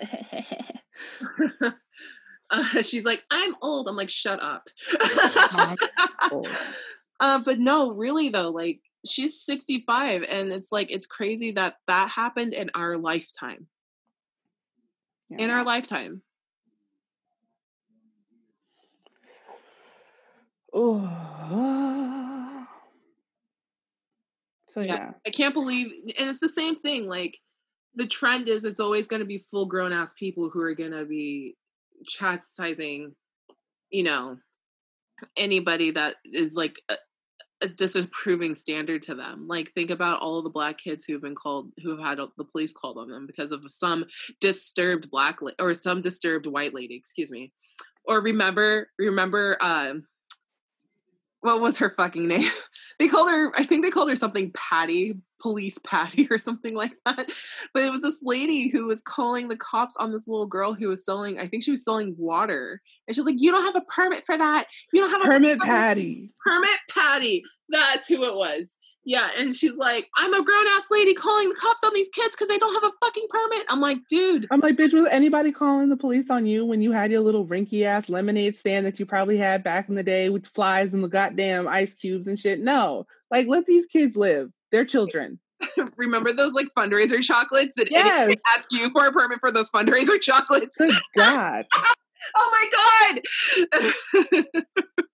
uh, 2.51 2.83
she's 2.83 3.05
like, 3.05 3.25
I'm 3.31 3.57
old. 3.61 3.89
I'm 3.89 3.97
like, 3.97 4.11
shut 4.11 4.41
up. 4.41 4.69
uh, 7.23 7.39
but 7.39 7.59
no, 7.59 7.93
really, 7.93 8.29
though, 8.29 8.51
like, 8.51 8.81
she's 9.07 9.41
65 9.43 10.23
and 10.23 10.53
it's 10.53 10.71
like 10.71 10.91
it's 10.91 11.07
crazy 11.07 11.53
that 11.53 11.77
that 11.87 12.11
happened 12.11 12.53
in 12.53 12.71
our 12.75 12.97
lifetime 12.97 13.67
yeah. 15.29 15.39
in 15.39 15.51
our 15.51 15.65
lifetime 15.65 16.23
oh 20.73 21.01
so 24.69 24.81
yeah. 24.81 24.87
yeah 24.87 25.11
i 25.27 25.31
can't 25.31 25.55
believe 25.55 25.89
and 26.19 26.31
it's 26.31 26.41
the 26.41 26.49
same 26.49 26.77
thing 26.77 27.09
like 27.09 27.39
the 27.95 28.07
trend 28.07 28.49
is 28.49 28.65
it's 28.65 28.81
always 28.81 29.09
going 29.09 29.21
to 29.21 29.27
be 29.27 29.39
full 29.39 29.67
grown 29.67 29.93
ass 29.93 30.15
people 30.15 30.49
who 30.49 30.61
are 30.61 30.75
going 30.75 30.93
to 30.93 31.05
be 31.05 31.57
chastising 32.07 33.15
you 33.91 34.05
know 34.05 34.37
anybody 35.37 35.91
that 35.91 36.17
is 36.25 36.55
like 36.55 36.81
a 37.63 37.69
disapproving 37.69 38.55
standard 38.55 39.03
to 39.03 39.15
them. 39.15 39.47
Like 39.47 39.73
think 39.73 39.91
about 39.91 40.21
all 40.21 40.43
the 40.43 40.51
black 40.51 40.79
kids 40.79 41.05
who've 41.05 41.23
been 41.23 41.35
called 41.35 41.73
who 41.83 41.97
have 41.97 42.01
had 42.01 42.19
the 42.37 42.45
police 42.45 42.73
called 42.73 42.99
on 42.99 43.09
them 43.09 43.27
because 43.27 43.53
of 43.53 43.65
some 43.69 44.05
disturbed 44.41 45.11
black 45.11 45.41
la- 45.41 45.53
or 45.59 45.73
some 45.75 46.01
disturbed 46.01 46.47
white 46.47 46.75
lady, 46.75 46.97
excuse 46.97 47.31
me. 47.31 47.53
Or 48.05 48.21
remember 48.21 48.89
remember 48.99 49.57
um 49.61 50.05
what 51.43 51.61
was 51.61 51.79
her 51.79 51.91
fucking 51.91 52.27
name? 52.27 52.49
they 52.99 53.09
called 53.09 53.31
her, 53.31 53.53
I 53.57 53.65
think 53.65 53.85
they 53.85 53.91
called 53.91 54.09
her 54.09 54.17
something 54.17 54.53
Patty, 54.53 55.15
police 55.41 55.79
Patty 55.79 56.27
or 56.31 56.39
something 56.39 56.75
like 56.75 56.95
that. 57.05 57.31
But 57.75 57.83
it 57.83 57.91
was 57.91 58.01
this 58.01 58.21
lady 58.23 58.69
who 58.69 58.87
was 58.87 59.03
calling 59.03 59.49
the 59.49 59.57
cops 59.57 59.97
on 59.97 60.13
this 60.13 60.27
little 60.27 60.47
girl 60.47 60.73
who 60.73 60.89
was 60.89 61.05
selling, 61.05 61.39
I 61.39 61.47
think 61.49 61.65
she 61.65 61.73
was 61.73 61.85
selling 61.85 62.15
water. 62.17 62.81
And 63.07 63.15
she's 63.15 63.27
like, 63.27 63.41
You 63.41 63.51
don't 63.51 63.65
have 63.65 63.77
a 63.77 63.87
permit 63.87 64.25
for 64.25 64.39
that. 64.39 64.69
You 64.93 65.03
don't 65.03 65.11
have 65.11 65.21
a 65.21 65.25
permit, 65.25 65.59
permit. 65.59 65.69
Patty. 65.69 66.31
Permit 66.45 66.79
Patty. 66.89 67.45
That's 67.69 68.07
who 68.07 68.23
it 68.25 68.35
was. 68.35 68.71
Yeah, 69.05 69.31
and 69.37 69.55
she's 69.55 69.75
like, 69.75 70.09
I'm 70.17 70.33
a 70.33 70.45
grown 70.45 70.67
ass 70.77 70.85
lady 70.91 71.13
calling 71.13 71.49
the 71.49 71.57
cops 71.57 71.83
on 71.83 71.93
these 71.93 72.09
kids 72.11 72.37
because 72.37 72.49
they 72.49 72.59
don't 72.59 72.73
have 72.75 72.85
a 72.85 72.95
fucking 73.05 73.27
permit. 73.29 73.65
I'm 73.69 73.81
like, 73.81 73.99
dude. 74.09 74.47
I'm 74.51 74.61
like, 74.61 74.77
bitch, 74.77 74.93
was 74.93 75.09
anybody 75.11 75.51
calling 75.51 75.89
the 75.89 75.97
police 75.97 76.31
on 76.31 76.47
you 76.47 76.65
when 76.65 76.81
you 76.81 76.93
had 76.93 77.11
your 77.11 77.21
little 77.21 77.47
rinky 77.47 77.85
ass 77.85 78.09
lemonade 78.09 78.57
stand 78.57 78.87
that 78.87 79.01
you 79.01 79.07
probably 79.07 79.37
had 79.37 79.65
back 79.65 79.89
in 79.89 79.97
the 79.97 80.05
day 80.05 80.29
with 80.29 80.47
flies 80.47 80.95
and 80.95 81.03
the 81.03 81.09
goddamn 81.09 81.67
ice 81.67 81.95
cubes 81.95 82.29
and 82.29 82.39
shit? 82.39 82.61
No. 82.61 83.07
Like, 83.31 83.49
let 83.49 83.67
these 83.67 83.87
kids 83.87 84.15
live. 84.15 84.51
They're 84.71 84.85
children. 84.85 85.41
Remember 85.97 86.33
those 86.33 86.53
like 86.53 86.69
fundraiser 86.77 87.21
chocolates? 87.23 87.75
Did 87.75 87.89
yes. 87.91 88.07
anybody 88.07 88.41
ask 88.57 88.67
you 88.71 88.91
for 88.91 89.07
a 89.07 89.13
permit 89.13 89.41
for 89.41 89.51
those 89.51 89.71
fundraiser 89.71 90.21
chocolates? 90.21 90.77
Good 90.77 90.95
God. 91.17 91.67
oh 92.37 92.51
my 92.53 93.21
God. 93.73 94.45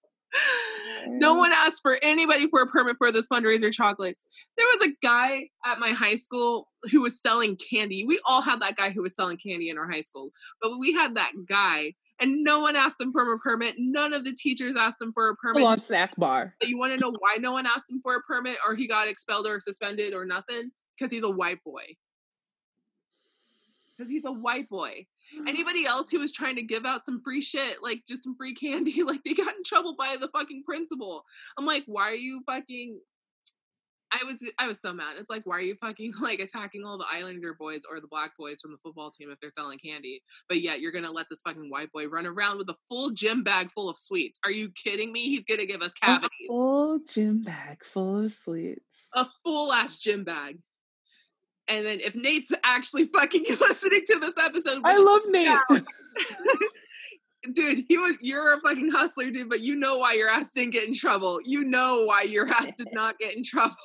no 1.07 1.35
one 1.35 1.53
asked 1.53 1.83
for 1.83 1.99
anybody 2.03 2.49
for 2.49 2.63
a 2.63 2.67
permit 2.67 2.97
for 2.99 3.11
this 3.13 3.29
fundraiser 3.29 3.73
chocolates. 3.73 4.27
There 4.57 4.67
was 4.73 4.89
a 4.89 4.95
guy 5.03 5.49
at 5.65 5.79
my 5.79 5.91
high 5.91 6.17
school 6.17 6.69
who 6.91 7.03
was 7.03 7.21
selling 7.21 7.57
candy. 7.57 8.05
We 8.05 8.21
all 8.27 8.43
had 8.43 8.61
that 8.61 8.77
guy 8.77 8.91
who 8.91 9.03
was 9.03 9.15
selling 9.15 9.39
candy 9.39 9.71
in 9.71 9.79
our 9.79 9.91
high 9.91 10.03
school, 10.03 10.31
but 10.61 10.79
we 10.79 10.93
had 10.93 11.17
that 11.17 11.33
guy 11.49 11.95
and 12.21 12.43
no 12.43 12.61
one 12.61 12.77
asked 12.77 13.01
him 13.01 13.13
for 13.13 13.33
a 13.33 13.39
permit. 13.39 13.77
None 13.79 14.13
of 14.13 14.25
the 14.25 14.33
teachers 14.33 14.77
asked 14.77 15.01
him 15.01 15.13
for 15.13 15.29
a 15.29 15.37
permit. 15.37 15.61
Full 15.61 15.69
on 15.69 15.81
snack 15.81 16.17
bar. 16.17 16.55
But 16.61 16.69
you 16.69 16.79
want 16.79 16.93
to 16.93 16.99
know 16.99 17.13
why 17.19 17.37
no 17.39 17.53
one 17.53 17.67
asked 17.67 17.91
him 17.91 18.01
for 18.03 18.17
a 18.17 18.21
permit 18.23 18.59
or 18.67 18.75
he 18.75 18.89
got 18.89 19.09
expelled 19.09 19.47
or 19.47 19.61
suspended 19.61 20.15
or 20.15 20.25
nothing? 20.25 20.71
Because 20.97 21.13
he's 21.13 21.23
a 21.23 21.31
white 21.31 21.63
boy. 21.65 21.83
Because 23.97 24.11
he's 24.11 24.25
a 24.25 24.33
white 24.33 24.69
boy. 24.69 25.07
Anybody 25.47 25.87
else 25.87 26.11
who 26.11 26.19
was 26.19 26.33
trying 26.33 26.57
to 26.57 26.63
give 26.63 26.85
out 26.85 27.05
some 27.05 27.21
free 27.23 27.41
shit, 27.41 27.83
like 27.83 28.03
just 28.07 28.25
some 28.25 28.37
free 28.37 28.55
candy, 28.55 29.03
like 29.05 29.23
they 29.25 29.35
got 29.35 29.57
in 29.57 29.65
trouble 29.65 29.95
by 29.97 30.17
the 30.21 30.29
fucking 30.29 30.63
principal. 30.65 31.25
I'm 31.57 31.67
like, 31.67 31.85
why 31.87 32.11
are 32.11 32.15
you 32.15 32.43
fucking 32.47 33.01
I 34.11 34.25
was 34.25 34.43
I 34.59 34.67
was 34.67 34.81
so 34.81 34.93
mad. 34.93 35.17
It's 35.19 35.31
like, 35.31 35.45
why 35.45 35.57
are 35.57 35.63
you 35.63 35.75
fucking 35.77 36.15
like 36.21 36.41
attacking 36.41 36.85
all 36.85 36.99
the 36.99 37.05
Islander 37.11 37.55
boys 37.55 37.83
or 37.91 38.01
the 38.01 38.07
black 38.09 38.37
boys 38.39 38.61
from 38.61 38.73
the 38.73 38.79
football 38.79 39.11
team 39.11 39.31
if 39.31 39.39
they're 39.41 39.51
selling 39.51 39.79
candy? 39.79 40.23
But 40.49 40.61
yet 40.61 40.81
you're 40.81 40.93
gonna 40.93 41.13
let 41.13 41.27
this 41.31 41.43
fucking 41.43 41.71
white 41.71 41.93
boy 41.93 42.07
run 42.07 42.27
around 42.27 42.59
with 42.59 42.69
a 42.71 42.77
full 42.89 43.11
gym 43.11 43.43
bag 43.43 43.71
full 43.73 43.89
of 43.89 43.97
sweets. 43.97 44.39
Are 44.45 44.51
you 44.51 44.71
kidding 44.71 45.13
me? 45.13 45.25
He's 45.25 45.45
gonna 45.45 45.67
give 45.67 45.83
us 45.83 45.93
cavities. 45.95 46.31
A 46.49 46.49
full 46.49 46.99
gym 47.09 47.43
bag 47.43 47.85
full 47.85 48.25
of 48.25 48.33
sweets. 48.33 49.09
A 49.15 49.27
full 49.45 49.73
ass 49.73 49.99
gym 49.99 50.25
bag. 50.25 50.59
And 51.69 51.85
then 51.85 52.01
if 52.01 52.15
Nate's 52.15 52.53
actually 52.65 53.07
fucking 53.07 53.45
listening 53.61 54.03
to 54.07 54.19
this 54.19 54.35
episode, 54.39 54.81
I 54.85 54.97
love 54.97 55.23
Nate. 55.29 55.83
dude, 57.53 57.85
he 57.89 57.99
was 57.99 58.17
you're 58.21 58.55
a 58.55 58.61
fucking 58.61 58.91
hustler, 58.91 59.31
dude, 59.31 59.49
but 59.49 59.61
you 59.61 59.77
know 59.77 59.99
why 59.99 60.15
your 60.15 60.29
ass 60.29 60.53
didn't 60.53 60.73
get 60.73 60.89
in 60.89 60.95
trouble. 60.95 61.41
You 61.45 61.65
know 61.65 62.05
why 62.05 62.23
your 62.23 62.49
ass 62.49 62.71
did 62.77 62.89
not 62.93 63.19
get 63.19 63.37
in 63.37 63.45
trouble. 63.45 63.77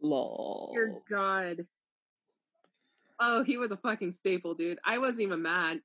Lol. 0.00 0.72
Dear 0.74 1.00
God. 1.10 1.66
Oh, 3.20 3.44
he 3.44 3.58
was 3.58 3.70
a 3.70 3.76
fucking 3.76 4.12
staple, 4.12 4.54
dude. 4.54 4.78
I 4.84 4.98
wasn't 4.98 5.20
even 5.20 5.42
mad. 5.42 5.80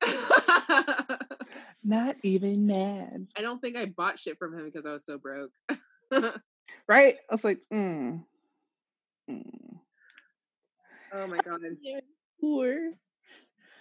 Not 1.84 2.16
even 2.24 2.66
mad. 2.66 3.28
I 3.38 3.42
don't 3.42 3.60
think 3.60 3.78
I 3.78 3.86
bought 3.86 4.20
shit 4.20 4.38
from 4.38 4.58
him 4.58 4.66
because 4.66 4.86
I 4.86 4.92
was 4.92 5.06
so 5.06 5.18
broke. 5.18 5.52
right? 6.88 7.16
I 7.30 7.34
was 7.34 7.44
like, 7.44 7.60
mm. 7.72 8.24
Mm. 9.30 9.80
Oh 11.14 11.28
my 11.28 11.38
god. 11.46 11.62
Poor. 12.42 12.76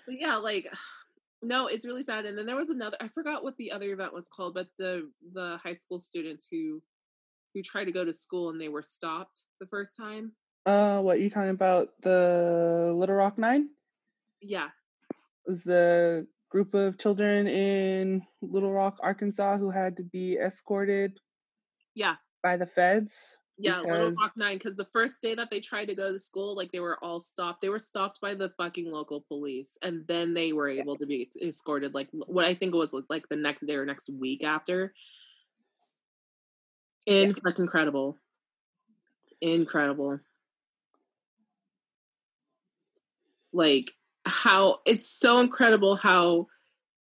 But 0.07 0.16
yeah, 0.18 0.36
like 0.36 0.66
no, 1.42 1.66
it's 1.66 1.86
really 1.86 2.03
sad. 2.03 2.26
And 2.26 2.36
then 2.36 2.46
there 2.46 2.57
was 2.57 2.70
another 2.70 2.96
I 3.01 3.09
forgot 3.09 3.42
what 3.44 3.57
the 3.57 3.72
other 3.72 3.92
event 3.92 4.12
was 4.12 4.28
called, 4.28 4.55
but 4.55 4.68
the 4.78 5.11
the 5.34 5.59
high 5.62 5.72
school 5.72 6.01
students 6.01 6.49
who 6.51 6.82
who 7.55 7.62
tried 7.62 7.84
to 7.84 7.92
go 7.92 8.05
to 8.05 8.12
school 8.12 8.51
and 8.51 8.61
they 8.61 8.68
were 8.68 8.82
stopped 8.82 9.44
the 9.61 9.66
first 9.66 9.96
time. 9.96 10.32
Uh 10.66 11.01
what 11.01 11.20
you 11.20 11.30
talking 11.30 11.51
about? 11.51 11.88
The 12.03 12.92
Little 12.94 13.14
Rock 13.14 13.38
Nine? 13.38 13.70
Yeah. 14.40 14.68
was 15.46 15.64
the 15.64 16.26
group 16.51 16.74
of 16.74 16.99
children 16.99 17.46
in 17.46 18.22
Little 18.40 18.72
Rock, 18.72 18.99
Arkansas 19.03 19.57
who 19.59 19.70
had 19.70 19.96
to 19.96 20.03
be 20.03 20.36
escorted 20.38 21.18
yeah 21.94 22.16
by 22.42 22.57
the 22.57 22.66
feds 22.66 23.36
yeah, 23.59 23.80
because... 23.80 23.98
Little 23.98 24.12
Rock 24.12 24.32
Nine. 24.36 24.56
Because 24.56 24.76
the 24.76 24.88
first 24.92 25.20
day 25.20 25.34
that 25.34 25.50
they 25.50 25.61
tried 25.61 25.86
to 25.86 25.94
go 25.94 26.12
to 26.12 26.18
school, 26.18 26.54
like 26.54 26.70
they 26.70 26.80
were 26.80 27.02
all 27.02 27.18
stopped. 27.18 27.61
They 27.61 27.68
were 27.68 27.78
stopped 27.78 28.20
by 28.20 28.34
the 28.34 28.50
fucking 28.56 28.90
local 28.90 29.20
police, 29.20 29.76
and 29.82 30.06
then 30.06 30.32
they 30.32 30.52
were 30.52 30.68
able 30.68 30.96
to 30.96 31.06
be 31.06 31.28
escorted. 31.42 31.92
Like 31.92 32.09
what 32.12 32.44
I 32.44 32.54
think 32.54 32.74
it 32.74 32.78
was 32.78 32.94
like 33.09 33.28
the 33.28 33.36
next 33.36 33.62
day 33.62 33.74
or 33.74 33.84
next 33.84 34.09
week 34.11 34.44
after. 34.44 34.94
In 37.06 37.30
yeah. 37.30 37.34
fucking 37.42 37.64
incredible, 37.64 38.18
incredible. 39.40 40.20
Like 43.52 43.92
how 44.24 44.80
it's 44.84 45.09
so 45.09 45.40
incredible 45.40 45.96
how 45.96 46.46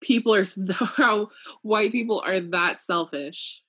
people 0.02 0.36
are 0.36 0.46
how 0.98 1.30
white 1.62 1.92
people 1.92 2.22
are 2.26 2.40
that 2.40 2.80
selfish 2.80 3.64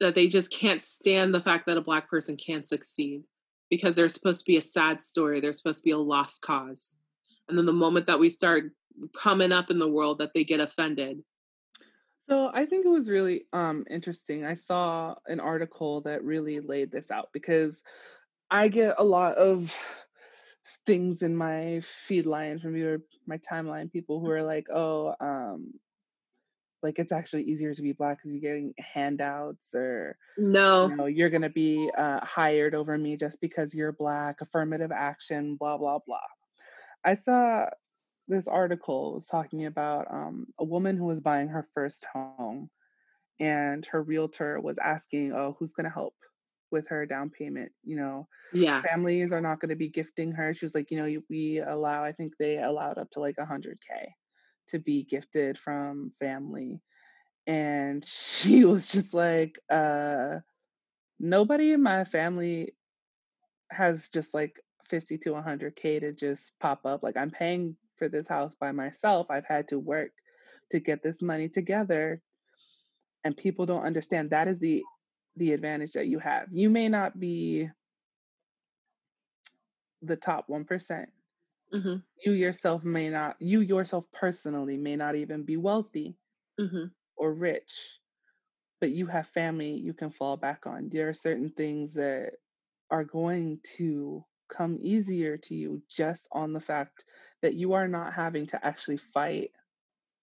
that 0.00 0.14
they 0.14 0.28
just 0.28 0.52
can't 0.52 0.82
stand 0.82 1.34
the 1.34 1.40
fact 1.40 1.66
that 1.66 1.76
a 1.76 1.82
black 1.82 2.08
person 2.08 2.36
can't 2.36 2.66
succeed 2.66 3.22
because 3.70 3.94
there's 3.96 4.14
supposed 4.14 4.40
to 4.40 4.50
be 4.50 4.56
a 4.56 4.62
sad 4.62 5.00
story 5.02 5.40
there's 5.40 5.58
supposed 5.58 5.80
to 5.80 5.84
be 5.84 5.90
a 5.90 5.98
lost 5.98 6.42
cause 6.42 6.94
and 7.48 7.56
then 7.56 7.66
the 7.66 7.72
moment 7.72 8.06
that 8.06 8.18
we 8.18 8.30
start 8.30 8.72
coming 9.16 9.52
up 9.52 9.70
in 9.70 9.78
the 9.78 9.90
world 9.90 10.18
that 10.18 10.32
they 10.34 10.44
get 10.44 10.60
offended 10.60 11.22
So 12.28 12.50
I 12.52 12.66
think 12.66 12.84
it 12.84 12.88
was 12.90 13.08
really 13.08 13.46
um 13.52 13.84
interesting. 13.90 14.44
I 14.44 14.54
saw 14.54 15.14
an 15.26 15.40
article 15.40 16.00
that 16.02 16.24
really 16.24 16.60
laid 16.60 16.90
this 16.90 17.10
out 17.10 17.28
because 17.32 17.82
I 18.50 18.68
get 18.68 18.96
a 18.98 19.04
lot 19.04 19.36
of 19.36 19.74
things 20.86 21.22
in 21.22 21.36
my 21.36 21.80
feed 21.82 22.26
line 22.26 22.58
from 22.58 22.76
your 22.76 22.98
my 23.26 23.38
timeline 23.38 23.92
people 23.92 24.20
who 24.20 24.30
are 24.30 24.42
like, 24.42 24.68
"Oh, 24.70 25.14
um 25.20 25.72
like 26.86 27.00
it's 27.00 27.10
actually 27.10 27.42
easier 27.42 27.74
to 27.74 27.82
be 27.82 27.90
black 27.90 28.18
because 28.18 28.30
you're 28.30 28.40
getting 28.40 28.72
handouts 28.78 29.74
or 29.74 30.16
no. 30.38 30.86
you 30.88 30.94
know 30.94 31.06
you're 31.06 31.30
gonna 31.30 31.50
be 31.50 31.90
uh, 31.98 32.24
hired 32.24 32.76
over 32.76 32.96
me 32.96 33.16
just 33.16 33.40
because 33.40 33.74
you're 33.74 33.90
black 33.90 34.40
affirmative 34.40 34.92
action 34.92 35.56
blah 35.56 35.76
blah 35.76 35.98
blah. 36.06 36.18
I 37.04 37.14
saw 37.14 37.66
this 38.28 38.46
article 38.46 39.14
was 39.14 39.26
talking 39.26 39.66
about 39.66 40.06
um, 40.12 40.46
a 40.60 40.64
woman 40.64 40.96
who 40.96 41.06
was 41.06 41.20
buying 41.20 41.48
her 41.48 41.66
first 41.74 42.06
home 42.12 42.70
and 43.40 43.84
her 43.86 44.02
realtor 44.02 44.60
was 44.60 44.78
asking 44.78 45.32
oh 45.32 45.56
who's 45.58 45.72
going 45.72 45.84
to 45.84 45.90
help 45.90 46.14
with 46.70 46.88
her 46.88 47.04
down 47.04 47.30
payment? 47.30 47.72
You 47.82 47.96
know 47.96 48.28
yeah. 48.52 48.80
families 48.80 49.32
are 49.32 49.40
not 49.40 49.58
going 49.58 49.70
to 49.70 49.76
be 49.76 49.88
gifting 49.88 50.30
her. 50.32 50.54
She 50.54 50.64
was 50.64 50.74
like 50.76 50.92
you 50.92 50.98
know 50.98 51.20
we 51.28 51.58
allow 51.58 52.04
i 52.04 52.12
think 52.12 52.34
they 52.38 52.58
allowed 52.58 52.96
up 52.96 53.10
to 53.10 53.20
like 53.20 53.34
100k 53.36 53.74
to 54.68 54.78
be 54.78 55.04
gifted 55.04 55.58
from 55.58 56.10
family 56.18 56.80
and 57.46 58.04
she 58.08 58.64
was 58.64 58.90
just 58.90 59.14
like 59.14 59.58
uh 59.70 60.36
nobody 61.18 61.72
in 61.72 61.82
my 61.82 62.04
family 62.04 62.74
has 63.70 64.08
just 64.08 64.34
like 64.34 64.60
50 64.88 65.18
to 65.18 65.30
100k 65.30 66.00
to 66.00 66.12
just 66.12 66.58
pop 66.60 66.84
up 66.84 67.02
like 67.02 67.16
i'm 67.16 67.30
paying 67.30 67.76
for 67.96 68.08
this 68.08 68.28
house 68.28 68.54
by 68.54 68.70
myself 68.72 69.30
i've 69.30 69.46
had 69.46 69.66
to 69.68 69.78
work 69.78 70.12
to 70.70 70.80
get 70.80 71.02
this 71.02 71.22
money 71.22 71.48
together. 71.48 72.20
And 73.24 73.36
people 73.36 73.66
don't 73.66 73.84
understand 73.84 74.30
that 74.30 74.48
is 74.48 74.60
the 74.60 74.82
the 75.36 75.52
advantage 75.52 75.92
that 75.92 76.06
you 76.06 76.18
have. 76.18 76.48
You 76.50 76.70
may 76.70 76.88
not 76.88 77.20
be 77.20 77.68
the 80.00 80.16
top 80.16 80.44
one 80.48 80.64
mm-hmm. 81.72 81.96
you 82.24 82.32
yourself 82.32 82.84
may 82.84 83.08
not 83.08 83.36
you 83.38 83.60
yourself 83.60 84.06
personally 84.12 84.76
may 84.76 84.96
not 84.96 85.14
even 85.14 85.42
be 85.42 85.56
wealthy 85.56 86.16
mm-hmm. 86.60 86.86
or 87.16 87.34
rich 87.34 88.00
but 88.80 88.90
you 88.90 89.06
have 89.06 89.26
family 89.26 89.72
you 89.72 89.92
can 89.92 90.10
fall 90.10 90.36
back 90.36 90.66
on 90.66 90.88
there 90.90 91.08
are 91.08 91.14
certain 91.14 91.50
things 91.50 91.94
that 91.94 92.30
are 92.90 93.04
going 93.04 93.58
to 93.76 94.24
come 94.48 94.78
easier 94.80 95.36
to 95.36 95.54
you 95.54 95.82
just 95.90 96.28
on 96.32 96.52
the 96.52 96.60
fact 96.60 97.04
that 97.42 97.54
you 97.54 97.72
are 97.72 97.88
not 97.88 98.12
having 98.12 98.46
to 98.46 98.64
actually 98.64 98.96
fight 98.96 99.50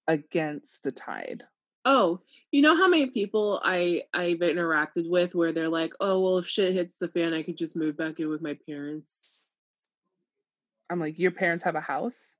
against 0.08 0.84
the 0.84 0.92
tide 0.92 1.44
oh 1.86 2.20
you 2.52 2.62
know 2.62 2.76
how 2.76 2.88
many 2.88 3.08
people 3.08 3.60
i 3.64 4.02
i've 4.14 4.40
interacted 4.40 5.10
with 5.10 5.36
where 5.36 5.52
they're 5.52 5.70
like 5.70 5.94
oh 6.00 6.20
well 6.22 6.38
if 6.38 6.48
shit 6.48 6.74
hits 6.74 6.98
the 6.98 7.08
fan 7.10 7.34
i 7.34 7.42
could 7.42 7.58
just 7.58 7.76
move 7.76 7.98
back 7.98 8.20
in 8.20 8.30
with 8.30 8.42
my 8.42 8.58
parents 8.68 9.33
i'm 10.94 11.00
like 11.00 11.20
your 11.20 11.32
parents 11.32 11.64
have 11.64 11.76
a 11.76 11.82
house 11.82 12.38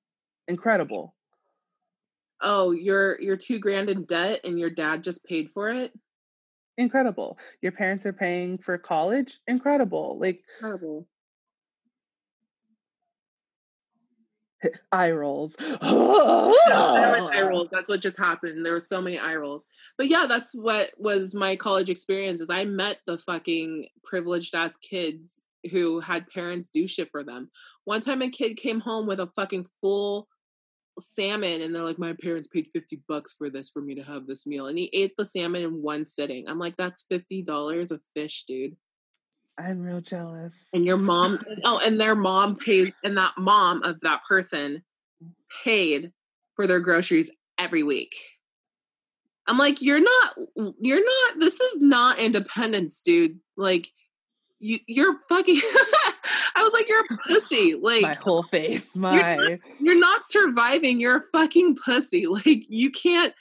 incredible 0.48 1.16
oh 2.42 2.72
you're 2.72 3.20
you're 3.20 3.38
two 3.38 3.60
grand 3.60 3.90
in 3.90 4.04
debt 4.06 4.40
and 4.44 4.60
your 4.60 4.70
dad 4.70 5.04
just 5.04 5.26
paid 5.26 5.50
for 5.50 5.70
it 5.70 5.92
incredible 6.78 7.38
your 7.62 7.72
parents 7.72 8.06
are 8.06 8.14
paying 8.14 8.58
for 8.58 8.78
college 8.78 9.40
incredible 9.48 10.18
like 10.20 10.44
incredible 10.60 11.08
eye 14.92 15.12
rolls. 15.12 15.56
eye 15.60 17.42
rolls. 17.48 17.68
That's 17.72 17.90
what 17.90 18.02
just 18.02 18.18
happened. 18.18 18.66
There 18.66 18.74
were 18.74 18.80
so 18.80 19.02
many 19.02 19.20
eye 19.20 19.36
rolls. 19.36 19.68
But 19.98 20.08
yeah, 20.08 20.26
that's 20.28 20.54
what 20.54 20.92
was 20.98 21.36
my 21.36 21.56
college 21.56 21.90
experience. 21.90 22.42
Is 22.42 22.50
I 22.50 22.66
met 22.66 22.98
the 23.06 23.18
fucking 23.18 23.88
privileged 24.04 24.56
ass 24.56 24.78
kids 24.78 25.43
who 25.72 26.00
had 26.00 26.28
parents 26.30 26.70
do 26.70 26.88
shit 26.88 27.10
for 27.12 27.24
them. 27.24 27.50
One 27.86 28.02
time, 28.02 28.22
a 28.22 28.30
kid 28.30 28.58
came 28.58 28.80
home 28.80 29.08
with 29.08 29.20
a 29.20 29.32
fucking 29.36 29.68
full 29.82 30.28
salmon, 31.00 31.62
and 31.62 31.74
they're 31.74 31.84
like, 31.84 32.00
"My 32.00 32.14
parents 32.14 32.48
paid 32.48 32.68
fifty 32.72 33.02
bucks 33.08 33.34
for 33.38 33.50
this 33.50 33.70
for 33.70 33.82
me 33.82 33.96
to 33.96 34.04
have 34.04 34.26
this 34.26 34.46
meal," 34.46 34.68
and 34.68 34.78
he 34.78 34.90
ate 34.94 35.16
the 35.18 35.26
salmon 35.26 35.64
in 35.64 35.82
one 35.82 36.06
sitting. 36.06 36.48
I'm 36.48 36.60
like, 36.60 36.76
"That's 36.78 37.06
fifty 37.10 37.42
dollars 37.42 37.92
a 37.92 38.00
fish, 38.14 38.46
dude." 38.48 38.76
I'm 39.58 39.82
real 39.82 40.02
jealous. 40.02 40.68
And 40.74 40.86
your 40.86 40.98
mom, 40.98 41.40
oh, 41.64 41.78
and 41.78 42.00
their 42.00 42.16
mom 42.16 42.56
paid, 42.56 42.94
and 43.04 43.18
that 43.18 43.34
mom 43.38 43.84
of 43.84 44.00
that 44.02 44.22
person 44.28 44.84
paid 45.64 46.12
for 46.56 46.66
their 46.66 46.80
groceries 46.80 47.32
every 47.58 47.84
week. 47.84 48.16
I'm 49.46 49.58
like, 49.58 49.82
you're 49.82 50.02
not, 50.02 50.38
you're 50.80 51.04
not, 51.04 51.40
this 51.40 51.60
is 51.60 51.82
not 51.82 52.18
independence, 52.18 53.02
dude. 53.02 53.40
Like, 53.58 53.90
you, 54.64 54.80
you're 54.88 55.20
fucking, 55.30 55.58
I 56.56 56.64
was 56.64 56.74
like, 56.74 56.88
you're 56.88 57.02
a 57.02 57.18
pussy. 57.28 57.76
Like, 57.76 58.02
my 58.02 58.18
whole 58.22 58.44
face, 58.44 58.96
my. 58.96 59.14
You're 59.36 59.50
not, 59.50 59.60
you're 59.80 60.00
not 60.00 60.24
surviving. 60.24 61.00
You're 61.00 61.18
a 61.18 61.22
fucking 61.32 61.76
pussy. 61.76 62.26
Like, 62.34 62.64
you 62.70 62.90
can't, 62.90 63.34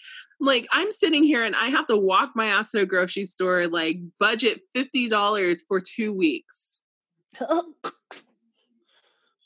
like 0.42 0.66
I'm 0.72 0.90
sitting 0.90 1.22
here 1.22 1.44
and 1.44 1.54
I 1.54 1.68
have 1.68 1.86
to 1.86 1.96
walk 1.96 2.32
my 2.34 2.46
ass 2.46 2.72
to 2.72 2.80
a 2.80 2.86
grocery 2.86 3.24
store, 3.24 3.68
like 3.68 3.98
budget 4.18 4.60
fifty 4.74 5.08
dollars 5.08 5.62
for 5.66 5.80
two 5.80 6.12
weeks. 6.12 6.80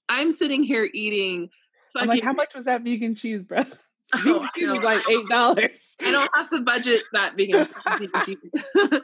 I'm 0.09 0.33
sitting 0.33 0.63
here 0.63 0.89
eating. 0.93 1.51
I'm 1.95 2.09
like, 2.09 2.23
how 2.23 2.33
much 2.33 2.55
was 2.55 2.65
that 2.65 2.83
vegan 2.83 3.15
cheese, 3.15 3.43
bro? 3.43 3.61
Oh, 4.15 4.47
cheese 4.55 4.71
was 4.71 4.85
like 4.85 5.03
eight 5.11 5.29
dollars. 5.29 5.97
I 6.01 6.13
don't 6.13 6.31
have 6.37 6.49
to 6.51 6.61
budget 6.61 7.03
that 7.13 7.37
vegan, 7.37 7.69
vegan 7.99 8.11
cheese. 8.25 9.01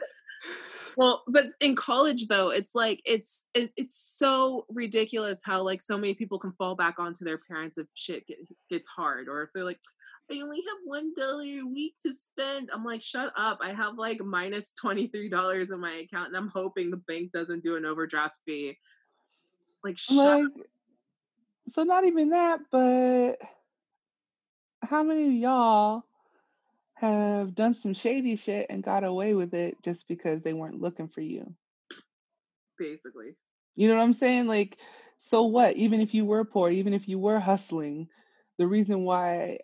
Well, 0.97 1.23
but 1.27 1.51
in 1.59 1.75
college 1.75 2.27
though, 2.27 2.49
it's 2.49 2.75
like 2.75 3.01
it's 3.05 3.43
it, 3.53 3.71
it's 3.75 3.97
so 3.97 4.65
ridiculous 4.69 5.41
how 5.43 5.61
like 5.61 5.81
so 5.81 5.97
many 5.97 6.13
people 6.13 6.39
can 6.39 6.51
fall 6.53 6.75
back 6.75 6.99
onto 6.99 7.25
their 7.25 7.37
parents 7.37 7.77
if 7.77 7.87
shit 7.93 8.27
get, 8.27 8.37
gets 8.69 8.87
hard, 8.87 9.27
or 9.27 9.43
if 9.43 9.49
they're 9.53 9.63
like, 9.63 9.79
I 10.31 10.39
only 10.41 10.57
have 10.57 10.77
one 10.85 11.13
dollar 11.15 11.43
a 11.43 11.63
week 11.63 11.95
to 12.03 12.13
spend. 12.13 12.69
I'm 12.73 12.83
like, 12.83 13.01
shut 13.01 13.33
up. 13.35 13.59
I 13.61 13.73
have 13.73 13.97
like 13.97 14.21
minus 14.21 14.73
twenty 14.73 15.07
three 15.07 15.29
dollars 15.29 15.71
in 15.71 15.79
my 15.79 15.93
account, 15.93 16.29
and 16.29 16.37
I'm 16.37 16.49
hoping 16.49 16.89
the 16.89 16.97
bank 16.97 17.31
doesn't 17.31 17.63
do 17.63 17.75
an 17.75 17.85
overdraft 17.85 18.39
fee. 18.45 18.77
Like, 19.83 19.97
like, 20.09 20.45
so 21.67 21.83
not 21.83 22.05
even 22.05 22.29
that, 22.29 22.59
but 22.71 23.35
how 24.81 25.03
many 25.03 25.27
of 25.27 25.33
y'all 25.33 26.03
have 27.03 27.55
done 27.55 27.75
some 27.75 27.93
shady 27.93 28.35
shit 28.35 28.67
and 28.69 28.83
got 28.83 29.03
away 29.03 29.33
with 29.33 29.53
it 29.53 29.77
just 29.83 30.07
because 30.07 30.41
they 30.41 30.53
weren't 30.53 30.81
looking 30.81 31.07
for 31.07 31.21
you? 31.21 31.53
Basically. 32.77 33.35
You 33.75 33.89
know 33.89 33.95
what 33.95 34.03
I'm 34.03 34.13
saying? 34.13 34.47
Like, 34.47 34.77
so 35.17 35.43
what? 35.43 35.75
Even 35.75 36.01
if 36.01 36.13
you 36.13 36.25
were 36.25 36.45
poor, 36.45 36.69
even 36.69 36.93
if 36.93 37.07
you 37.07 37.19
were 37.19 37.39
hustling, 37.39 38.07
the 38.57 38.67
reason 38.67 39.03
why 39.03 39.59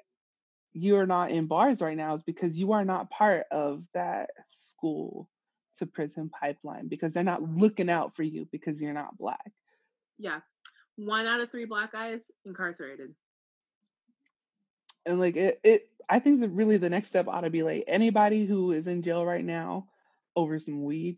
you're 0.73 1.05
not 1.05 1.31
in 1.31 1.47
bars 1.47 1.81
right 1.81 1.97
now 1.97 2.13
is 2.13 2.23
because 2.23 2.59
you 2.59 2.73
are 2.73 2.85
not 2.85 3.09
part 3.09 3.45
of 3.51 3.83
that 3.93 4.29
school 4.51 5.29
to 5.77 5.85
prison 5.85 6.29
pipeline 6.29 6.87
because 6.87 7.13
they're 7.13 7.23
not 7.23 7.43
looking 7.43 7.89
out 7.89 8.15
for 8.15 8.23
you 8.23 8.47
because 8.51 8.81
you're 8.81 8.93
not 8.93 9.17
black. 9.17 9.51
Yeah. 10.17 10.39
One 10.97 11.25
out 11.25 11.39
of 11.39 11.49
three 11.49 11.65
black 11.65 11.93
guys 11.93 12.29
incarcerated. 12.45 13.15
And 15.05 15.19
like 15.19 15.35
it, 15.35 15.59
it 15.63 15.89
I 16.09 16.19
think 16.19 16.41
that 16.41 16.49
really 16.49 16.77
the 16.77 16.89
next 16.89 17.09
step 17.09 17.27
ought 17.27 17.41
to 17.41 17.49
be 17.49 17.63
like 17.63 17.83
anybody 17.87 18.45
who 18.45 18.71
is 18.71 18.87
in 18.87 19.01
jail 19.01 19.25
right 19.25 19.43
now 19.43 19.87
over 20.35 20.59
some 20.59 20.83
weed, 20.83 21.17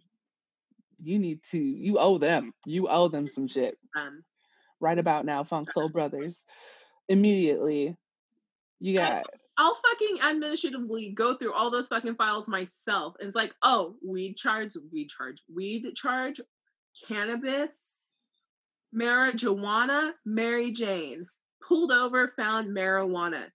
you 1.01 1.19
need 1.19 1.43
to 1.51 1.59
you 1.59 1.97
owe 1.97 2.17
them. 2.17 2.53
You 2.65 2.87
owe 2.87 3.07
them 3.07 3.27
some 3.27 3.47
shit. 3.47 3.77
Um, 3.95 4.23
right 4.79 4.97
about 4.97 5.25
now, 5.25 5.43
Funk 5.43 5.71
Soul 5.71 5.89
Brothers. 5.89 6.45
Immediately. 7.09 7.97
You 8.79 8.93
got 8.95 9.25
I'll 9.57 9.75
fucking 9.75 10.17
administratively 10.23 11.11
go 11.11 11.35
through 11.35 11.53
all 11.53 11.69
those 11.69 11.87
fucking 11.87 12.15
files 12.15 12.47
myself. 12.47 13.15
And 13.19 13.27
it's 13.27 13.35
like, 13.35 13.53
oh, 13.61 13.95
weed 14.03 14.35
charge, 14.35 14.71
weed 14.91 15.09
charge, 15.09 15.37
weed 15.53 15.85
charge, 15.95 16.41
cannabis, 17.07 18.11
marijuana, 18.95 20.13
Mary 20.25 20.71
Jane. 20.71 21.27
Pulled 21.61 21.91
over, 21.91 22.29
found 22.29 22.75
marijuana. 22.75 23.45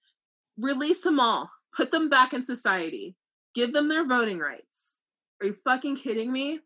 Release 0.59 1.03
them 1.03 1.21
all. 1.21 1.51
Put 1.77 1.91
them 1.91 2.09
back 2.09 2.33
in 2.33 2.43
society. 2.43 3.17
Give 3.55 3.73
them 3.73 3.89
their 3.89 4.07
voting 4.07 4.39
rights. 4.39 5.01
Are 5.41 5.47
you 5.47 5.57
fucking 5.65 5.97
kidding 5.97 6.33
me? 6.33 6.61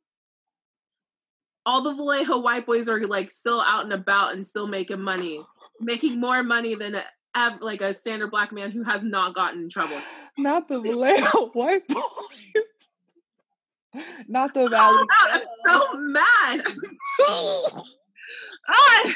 All 1.66 1.82
the 1.82 1.94
Vallejo 1.94 2.38
white 2.38 2.66
boys 2.66 2.88
are 2.88 3.04
like 3.06 3.30
still 3.30 3.60
out 3.60 3.84
and 3.84 3.92
about 3.92 4.32
and 4.32 4.46
still 4.46 4.66
making 4.66 5.00
money, 5.00 5.42
making 5.80 6.20
more 6.20 6.42
money 6.42 6.74
than 6.74 7.00
like 7.60 7.80
a 7.80 7.94
standard 7.94 8.30
black 8.30 8.52
man 8.52 8.70
who 8.70 8.82
has 8.82 9.02
not 9.02 9.34
gotten 9.34 9.64
in 9.64 9.68
trouble. 9.68 10.00
Not 10.38 10.68
the 10.68 10.80
Vallejo 10.80 11.46
white 11.52 11.86
boys. 11.86 12.64
Not 14.28 14.54
the 14.54 14.68
Valley. 14.68 15.02
Oh, 15.02 15.28
I'm 15.32 15.42
so 15.64 15.92
mad. 15.94 16.62
ah! 18.68 19.14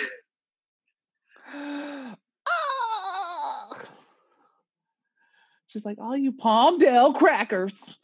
She's 5.74 5.84
like, 5.84 5.98
all 6.00 6.16
you 6.16 6.30
Palmdale 6.30 7.16
crackers. 7.16 7.98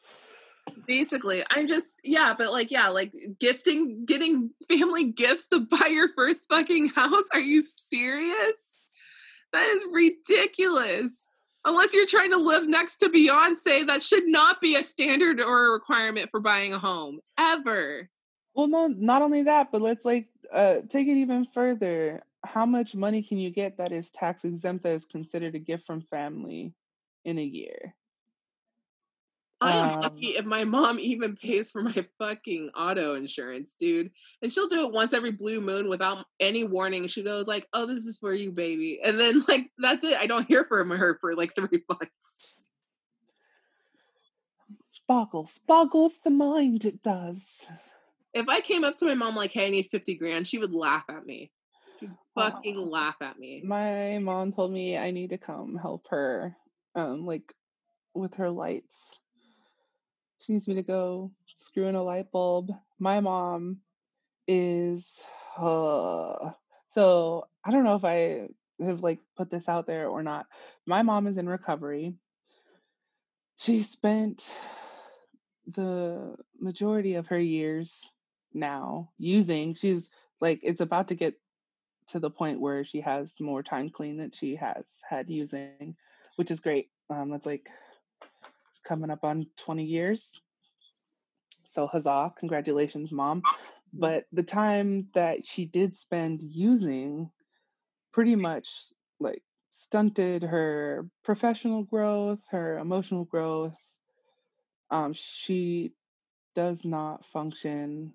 Basically, 0.88 1.44
I'm 1.50 1.68
just 1.68 2.00
yeah, 2.02 2.34
but 2.36 2.50
like 2.50 2.72
yeah, 2.72 2.88
like 2.88 3.14
gifting, 3.38 4.04
getting 4.06 4.50
family 4.68 5.04
gifts 5.04 5.46
to 5.48 5.60
buy 5.60 5.86
your 5.88 6.08
first 6.16 6.48
fucking 6.48 6.88
house. 6.88 7.28
Are 7.32 7.38
you 7.38 7.62
serious? 7.62 8.74
That 9.52 9.68
is 9.68 9.86
ridiculous. 9.92 11.32
Unless 11.64 11.94
you're 11.94 12.06
trying 12.06 12.30
to 12.30 12.38
live 12.38 12.66
next 12.66 12.96
to 12.98 13.08
Beyonce, 13.08 13.86
that 13.86 14.02
should 14.02 14.26
not 14.26 14.60
be 14.60 14.74
a 14.74 14.82
standard 14.82 15.40
or 15.40 15.66
a 15.66 15.70
requirement 15.70 16.30
for 16.32 16.40
buying 16.40 16.72
a 16.72 16.78
home 16.78 17.20
ever. 17.38 18.10
Well, 18.56 18.66
no, 18.66 18.88
not 18.88 19.22
only 19.22 19.44
that, 19.44 19.70
but 19.70 19.80
let's 19.80 20.04
like 20.04 20.26
uh, 20.52 20.78
take 20.88 21.06
it 21.06 21.18
even 21.18 21.44
further. 21.44 22.24
How 22.44 22.66
much 22.66 22.96
money 22.96 23.22
can 23.22 23.38
you 23.38 23.50
get 23.50 23.76
that 23.76 23.92
is 23.92 24.10
tax 24.10 24.44
exempt 24.44 24.82
that 24.82 24.94
is 24.94 25.04
considered 25.04 25.54
a 25.54 25.60
gift 25.60 25.86
from 25.86 26.00
family 26.00 26.74
in 27.24 27.38
a 27.38 27.44
year? 27.44 27.94
I 29.62 29.76
am 29.76 29.90
um, 29.90 30.00
lucky 30.00 30.28
if 30.28 30.44
my 30.44 30.64
mom 30.64 30.98
even 31.00 31.36
pays 31.36 31.70
for 31.70 31.82
my 31.82 32.06
fucking 32.18 32.70
auto 32.76 33.14
insurance, 33.14 33.74
dude. 33.78 34.10
And 34.42 34.52
she'll 34.52 34.68
do 34.68 34.86
it 34.86 34.92
once 34.92 35.12
every 35.12 35.32
blue 35.32 35.60
moon 35.60 35.88
without 35.88 36.24
any 36.38 36.64
warning. 36.64 37.06
She 37.08 37.22
goes 37.22 37.46
like, 37.46 37.68
"Oh, 37.72 37.86
this 37.86 38.06
is 38.06 38.18
for 38.18 38.32
you, 38.32 38.52
baby," 38.52 39.00
and 39.04 39.20
then 39.20 39.44
like 39.48 39.70
that's 39.78 40.04
it. 40.04 40.16
I 40.18 40.26
don't 40.26 40.48
hear 40.48 40.64
from 40.64 40.90
her 40.90 41.18
for 41.20 41.34
like 41.34 41.54
three 41.56 41.84
months. 41.88 42.68
Boggles, 45.06 45.58
boggles 45.66 46.20
the 46.20 46.30
mind. 46.30 46.84
It 46.84 47.02
does. 47.02 47.66
If 48.32 48.48
I 48.48 48.60
came 48.60 48.84
up 48.84 48.96
to 48.98 49.06
my 49.06 49.14
mom 49.14 49.34
like, 49.34 49.52
"Hey, 49.52 49.66
I 49.66 49.70
need 49.70 49.88
fifty 49.90 50.14
grand," 50.14 50.46
she 50.46 50.58
would 50.58 50.72
laugh 50.72 51.04
at 51.08 51.26
me. 51.26 51.50
She'd 51.98 52.12
fucking 52.34 52.78
laugh 52.78 53.16
at 53.20 53.38
me. 53.38 53.60
My 53.64 54.18
mom 54.18 54.52
told 54.52 54.72
me 54.72 54.96
I 54.96 55.10
need 55.10 55.30
to 55.30 55.38
come 55.38 55.76
help 55.76 56.06
her, 56.10 56.56
um, 56.94 57.26
like 57.26 57.54
with 58.14 58.34
her 58.34 58.50
lights 58.50 59.20
she 60.40 60.54
needs 60.54 60.66
me 60.66 60.74
to 60.74 60.82
go 60.82 61.30
screw 61.56 61.86
in 61.86 61.94
a 61.94 62.02
light 62.02 62.32
bulb. 62.32 62.70
My 62.98 63.20
mom 63.20 63.78
is 64.48 65.22
uh, 65.58 66.50
so 66.88 67.46
I 67.64 67.70
don't 67.70 67.84
know 67.84 67.94
if 67.94 68.04
I 68.04 68.48
have 68.82 69.02
like 69.02 69.20
put 69.36 69.50
this 69.50 69.68
out 69.68 69.86
there 69.86 70.08
or 70.08 70.22
not. 70.22 70.46
My 70.86 71.02
mom 71.02 71.26
is 71.26 71.36
in 71.38 71.48
recovery. 71.48 72.14
She 73.56 73.82
spent 73.82 74.50
the 75.66 76.36
majority 76.58 77.14
of 77.14 77.26
her 77.28 77.38
years 77.38 78.10
now 78.52 79.10
using 79.16 79.74
she's 79.74 80.10
like 80.40 80.58
it's 80.64 80.80
about 80.80 81.06
to 81.06 81.14
get 81.14 81.34
to 82.08 82.18
the 82.18 82.30
point 82.30 82.58
where 82.58 82.82
she 82.82 83.00
has 83.00 83.38
more 83.38 83.62
time 83.62 83.88
clean 83.88 84.16
that 84.16 84.34
she 84.34 84.56
has 84.56 85.00
had 85.08 85.30
using 85.30 85.94
which 86.40 86.50
is 86.50 86.60
great 86.60 86.88
um 87.10 87.28
that's 87.30 87.44
like 87.44 87.68
coming 88.82 89.10
up 89.10 89.24
on 89.24 89.46
20 89.56 89.84
years. 89.84 90.40
So 91.66 91.86
huzzah, 91.86 92.32
congratulations, 92.36 93.12
mom. 93.12 93.42
But 93.92 94.24
the 94.32 94.42
time 94.42 95.08
that 95.14 95.44
she 95.44 95.64
did 95.64 95.94
spend 95.94 96.42
using 96.42 97.30
pretty 98.12 98.34
much 98.34 98.68
like 99.20 99.42
stunted 99.70 100.42
her 100.42 101.06
professional 101.22 101.84
growth, 101.84 102.40
her 102.50 102.78
emotional 102.78 103.24
growth. 103.24 103.78
Um, 104.90 105.12
she 105.12 105.92
does 106.56 106.84
not 106.84 107.24
function 107.24 108.14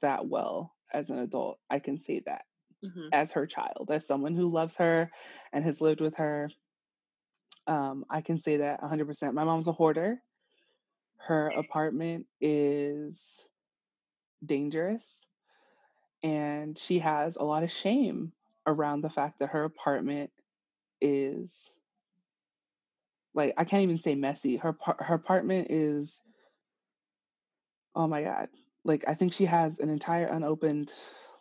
that 0.00 0.26
well 0.26 0.74
as 0.92 1.10
an 1.10 1.18
adult. 1.18 1.60
I 1.70 1.78
can 1.78 2.00
say 2.00 2.22
that 2.26 2.42
mm-hmm. 2.84 3.08
as 3.12 3.32
her 3.32 3.46
child, 3.46 3.90
as 3.92 4.06
someone 4.06 4.34
who 4.34 4.50
loves 4.50 4.76
her 4.76 5.10
and 5.52 5.64
has 5.64 5.80
lived 5.80 6.00
with 6.00 6.16
her 6.16 6.50
um, 7.68 8.04
I 8.10 8.22
can 8.22 8.38
say 8.38 8.58
that 8.58 8.80
100%. 8.82 9.34
My 9.34 9.44
mom's 9.44 9.68
a 9.68 9.72
hoarder. 9.72 10.18
Her 11.18 11.48
apartment 11.48 12.26
is 12.40 13.46
dangerous. 14.44 15.26
And 16.22 16.76
she 16.76 16.98
has 17.00 17.36
a 17.36 17.44
lot 17.44 17.62
of 17.62 17.70
shame 17.70 18.32
around 18.66 19.02
the 19.02 19.10
fact 19.10 19.38
that 19.38 19.50
her 19.50 19.64
apartment 19.64 20.30
is 21.00 21.72
like 23.34 23.54
I 23.56 23.64
can't 23.64 23.84
even 23.84 23.98
say 23.98 24.16
messy. 24.16 24.56
Her 24.56 24.76
her 24.98 25.14
apartment 25.14 25.68
is 25.70 26.20
oh 27.94 28.08
my 28.08 28.22
god. 28.22 28.48
Like 28.84 29.04
I 29.06 29.14
think 29.14 29.32
she 29.32 29.44
has 29.44 29.78
an 29.78 29.90
entire 29.90 30.26
unopened 30.26 30.90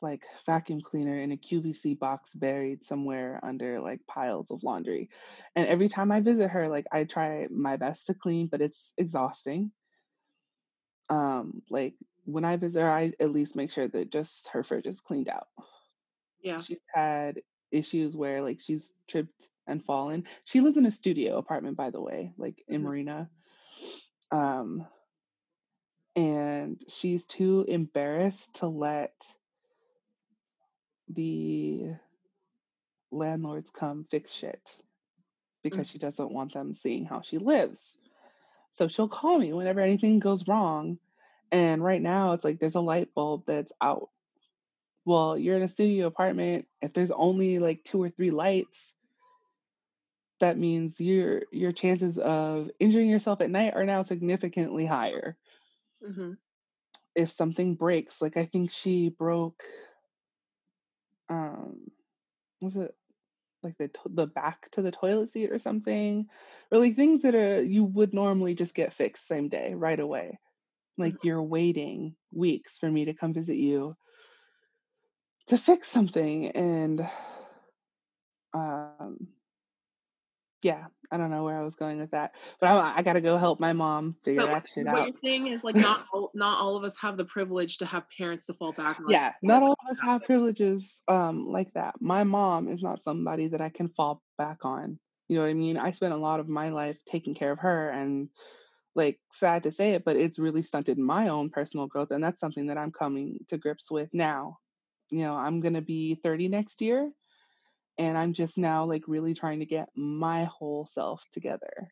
like 0.02 0.24
vacuum 0.46 0.82
cleaner 0.82 1.20
in 1.20 1.32
a 1.32 1.38
QVC 1.38 1.98
box 1.98 2.34
buried 2.34 2.84
somewhere 2.84 3.40
under 3.44 3.80
like 3.80 4.06
piles 4.08 4.52
of 4.52 4.64
laundry. 4.64 5.10
And 5.56 5.68
every 5.68 5.90
time 5.90 6.12
I 6.12 6.22
visit 6.22 6.50
her, 6.50 6.68
like 6.68 6.86
I 6.92 7.04
try 7.04 7.48
my 7.50 7.78
best 7.78 8.08
to 8.08 8.14
clean, 8.14 8.48
but 8.48 8.62
it's 8.62 8.94
exhausting. 8.98 9.72
Um, 11.10 11.62
like 11.70 11.96
when 12.26 12.46
I 12.46 12.58
visit 12.58 12.82
her, 12.82 12.92
I 12.92 13.14
at 13.20 13.32
least 13.32 13.56
make 13.56 13.72
sure 13.72 13.88
that 13.88 14.12
just 14.12 14.50
her 14.50 14.64
fridge 14.64 14.88
is 14.88 15.02
cleaned 15.02 15.30
out. 15.30 15.48
Yeah. 16.42 16.60
She's 16.60 16.78
had 16.94 17.42
issues 17.72 18.16
where 18.16 18.42
like 18.42 18.60
she's 18.60 18.94
tripped 19.08 19.48
and 19.68 19.84
fallen. 19.84 20.26
She 20.46 20.62
lives 20.62 20.78
in 20.78 20.86
a 20.86 20.92
studio 20.92 21.38
apartment, 21.38 21.78
by 21.78 21.90
the 21.90 22.02
way, 22.02 22.34
like 22.38 22.64
in 22.68 22.78
mm-hmm. 22.78 22.88
Marina. 22.88 23.30
Um, 24.32 24.88
and 26.18 26.82
she's 26.90 27.28
too 27.28 27.64
embarrassed 27.68 28.56
to 28.56 28.68
let 28.68 29.14
the 31.10 31.96
landlords 33.12 33.70
come 33.70 34.04
fix 34.04 34.32
shit 34.32 34.76
because 35.64 35.88
mm. 35.88 35.92
she 35.92 36.00
doesn't 36.00 36.32
want 36.32 36.54
them 36.54 36.76
seeing 36.76 37.06
how 37.06 37.22
she 37.22 37.38
lives. 37.38 37.98
So 38.72 38.88
she'll 38.88 39.08
call 39.08 39.40
me 39.40 39.54
whenever 39.54 39.82
anything 39.82 40.20
goes 40.20 40.48
wrong. 40.48 41.00
And 41.52 41.84
right 41.84 42.02
now 42.02 42.34
it's 42.34 42.44
like 42.44 42.60
there's 42.60 42.76
a 42.76 42.82
light 42.82 43.14
bulb 43.16 43.44
that's 43.46 43.72
out. 43.82 44.10
Well, 45.06 45.38
you're 45.38 45.56
in 45.56 45.64
a 45.64 45.68
studio 45.68 46.08
apartment. 46.08 46.68
If 46.82 46.94
there's 46.94 47.12
only 47.12 47.60
like 47.60 47.84
two 47.84 48.04
or 48.04 48.10
three 48.10 48.32
lights, 48.32 48.94
that 50.40 50.58
means 50.58 51.02
your 51.02 51.44
your 51.52 51.72
chances 51.72 52.18
of 52.18 52.70
injuring 52.80 53.10
yourself 53.10 53.42
at 53.42 53.50
night 53.50 53.74
are 53.74 53.86
now 53.86 54.04
significantly 54.04 54.86
higher. 54.86 55.38
Mm-hmm. 56.08 56.34
If 57.16 57.32
something 57.32 57.76
breaks, 57.76 58.22
like 58.22 58.38
I 58.38 58.46
think 58.46 58.70
she 58.70 59.10
broke 59.10 59.64
um 61.30 61.78
was 62.62 62.76
it 62.76 62.94
like 63.64 63.78
the 63.78 63.90
the 64.06 64.28
back 64.28 64.70
to 64.72 64.82
the 64.82 64.92
toilet 64.92 65.30
seat 65.30 65.52
or 65.52 65.60
something? 65.60 66.28
Or 66.72 66.80
like 66.80 66.96
things 66.96 67.24
that 67.24 67.36
are 67.36 67.62
you 67.62 67.84
would 67.84 68.14
normally 68.14 68.56
just 68.56 68.76
get 68.76 68.94
fixed 68.94 69.28
same 69.28 69.50
day 69.50 69.74
right 69.74 70.00
away. 70.00 70.40
Like 70.98 71.16
mm-hmm. 71.16 71.28
you're 71.28 71.44
waiting 71.44 72.16
weeks 72.32 72.78
for 72.78 72.90
me 72.90 73.06
to 73.06 73.14
come 73.14 73.34
visit 73.34 73.58
you 73.58 73.96
to 75.48 75.58
fix 75.58 75.88
something 75.88 76.48
and 76.50 77.08
um 78.54 79.28
yeah, 80.64 80.88
I 81.12 81.18
don't 81.18 81.32
know 81.32 81.44
where 81.44 81.58
I 81.58 81.64
was 81.64 81.76
going 81.76 82.00
with 82.00 82.12
that, 82.12 82.36
but 82.60 82.68
I, 82.68 82.98
I 82.98 83.02
got 83.02 83.14
to 83.14 83.22
go 83.22 83.38
help 83.38 83.60
my 83.60 83.74
mom 83.74 84.16
figure 84.24 84.42
but 84.42 84.48
that 84.48 84.68
shit 84.68 84.86
what 84.86 84.94
out. 84.94 85.00
What 85.00 85.08
you're 85.08 85.32
saying 85.32 85.48
is 85.48 85.64
like 85.64 85.76
not 85.76 86.06
all, 86.14 86.32
not 86.34 86.60
all 86.60 86.76
of 86.76 86.84
us 86.84 86.98
have 86.98 87.18
the 87.18 87.26
privilege 87.26 87.78
to 87.78 87.86
have 87.86 88.04
parents 88.18 88.46
to 88.48 88.54
fall 88.54 88.74
back 88.74 89.00
on. 89.00 89.12
Yeah, 89.12 89.34
not 89.42 89.64
all 89.64 89.72
of 89.72 89.90
us 89.90 90.02
have 90.02 90.24
privileges 90.24 91.04
um 91.08 91.48
like 91.48 91.72
that. 91.74 91.96
My 92.02 92.24
mom 92.24 92.68
is 92.68 92.82
not 92.82 93.00
somebody 93.00 93.48
that 93.50 93.62
I 93.62 93.70
can 93.70 93.88
fall 93.90 94.22
back 94.38 94.66
on. 94.66 95.00
You 95.30 95.38
know 95.38 95.44
what 95.44 95.50
I 95.50 95.54
mean? 95.54 95.78
I 95.78 95.92
spent 95.92 96.14
a 96.14 96.18
lot 96.18 96.40
of 96.40 96.50
my 96.50 96.70
life 96.70 97.00
taking 97.06 97.36
care 97.36 97.52
of 97.52 97.60
her 97.60 97.90
and 97.90 98.30
like 98.96 99.20
sad 99.32 99.64
to 99.64 99.72
say 99.72 99.92
it, 99.92 100.04
but 100.04 100.18
it's 100.18 100.40
really 100.40 100.62
stunted 100.62 100.98
my 100.98 101.30
own 101.30 101.50
personal 101.50 101.88
growth 101.88 102.12
and 102.12 102.24
that's 102.24 102.42
something 102.42 102.68
that 102.68 102.78
I'm 102.78 102.92
coming 102.92 103.40
to 103.48 103.58
grips 103.58 103.90
with 103.92 104.14
now. 104.14 104.58
You 105.10 105.24
know, 105.24 105.36
I'm 105.36 105.62
going 105.62 105.76
to 105.76 105.82
be 105.82 106.16
30 106.16 106.50
next 106.50 106.82
year 106.82 107.12
and 107.98 108.18
i'm 108.18 108.34
just 108.34 108.58
now 108.58 108.86
like 108.86 109.04
really 109.08 109.34
trying 109.34 109.60
to 109.60 109.66
get 109.66 109.90
my 109.96 110.46
whole 110.46 110.86
self 110.86 111.26
together. 111.32 111.90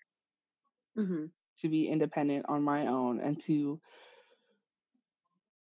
Mm-hmm. 0.97 1.25
to 1.59 1.67
be 1.67 1.89
independent 1.89 2.45
on 2.47 2.63
my 2.63 2.87
own 2.87 3.19
and 3.19 3.37
to 3.41 3.81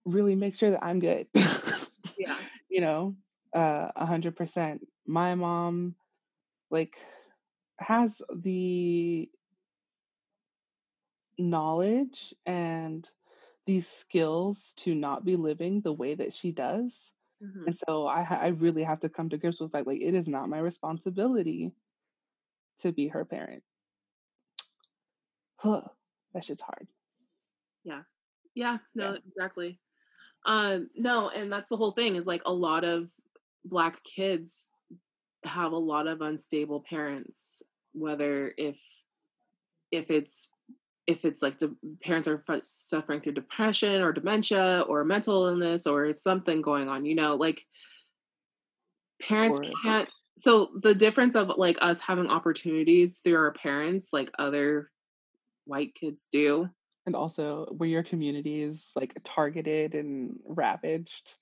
really 0.05 0.35
make 0.35 0.55
sure 0.55 0.71
that 0.71 0.85
i'm 0.85 0.99
good 0.99 1.27
yeah. 2.17 2.37
you 2.69 2.81
know? 2.81 3.15
Uh, 3.53 3.89
a 3.95 4.05
hundred 4.05 4.35
percent. 4.35 4.85
My 5.05 5.35
mom 5.35 5.95
like 6.69 6.95
has 7.79 8.21
the 8.35 9.29
knowledge 11.39 12.33
and 12.45 13.09
these 13.65 13.87
skills 13.87 14.73
to 14.77 14.93
not 14.93 15.25
be 15.25 15.35
living 15.35 15.81
the 15.81 15.93
way 15.93 16.15
that 16.15 16.33
she 16.33 16.51
does 16.51 17.13
Mm-hmm. 17.43 17.67
And 17.67 17.77
so 17.77 18.07
I 18.07 18.23
I 18.23 18.47
really 18.47 18.83
have 18.83 18.99
to 19.01 19.09
come 19.09 19.29
to 19.29 19.37
grips 19.37 19.59
with 19.59 19.73
like 19.73 19.85
like 19.85 20.01
it 20.01 20.13
is 20.13 20.27
not 20.27 20.49
my 20.49 20.59
responsibility 20.59 21.71
to 22.79 22.91
be 22.91 23.07
her 23.07 23.25
parent. 23.25 23.63
Huh, 25.57 25.81
that 26.33 26.45
shit's 26.45 26.61
hard. 26.61 26.87
Yeah. 27.83 28.01
Yeah, 28.55 28.77
no, 28.95 29.11
yeah. 29.11 29.17
exactly. 29.27 29.79
Um, 30.45 30.89
no, 30.95 31.29
and 31.29 31.51
that's 31.51 31.69
the 31.69 31.77
whole 31.77 31.91
thing 31.91 32.15
is 32.15 32.25
like 32.25 32.41
a 32.45 32.53
lot 32.53 32.83
of 32.83 33.09
black 33.65 34.03
kids 34.03 34.69
have 35.43 35.73
a 35.73 35.77
lot 35.77 36.07
of 36.07 36.21
unstable 36.21 36.83
parents, 36.89 37.61
whether 37.93 38.53
if 38.57 38.79
if 39.91 40.09
it's 40.09 40.49
if 41.07 41.23
it's 41.23 41.41
like 41.41 41.57
the 41.57 41.75
parents 42.03 42.27
are 42.27 42.43
suffering 42.63 43.21
through 43.21 43.31
depression 43.31 44.01
or 44.01 44.11
dementia 44.11 44.83
or 44.87 45.05
mental 45.05 45.47
illness 45.47 45.87
or 45.87 46.11
something 46.13 46.61
going 46.61 46.89
on 46.89 47.05
you 47.05 47.15
know 47.15 47.35
like 47.35 47.63
parents 49.21 49.59
can't 49.83 50.09
so 50.37 50.69
the 50.83 50.93
difference 50.93 51.35
of 51.35 51.51
like 51.57 51.77
us 51.81 51.99
having 51.99 52.29
opportunities 52.29 53.19
through 53.19 53.37
our 53.37 53.53
parents 53.53 54.09
like 54.13 54.29
other 54.37 54.91
white 55.65 55.95
kids 55.95 56.27
do 56.31 56.69
and 57.05 57.15
also 57.15 57.65
where 57.77 57.89
your 57.89 58.03
community 58.03 58.61
is 58.61 58.91
like 58.95 59.13
targeted 59.23 59.95
and 59.95 60.37
ravaged 60.45 61.35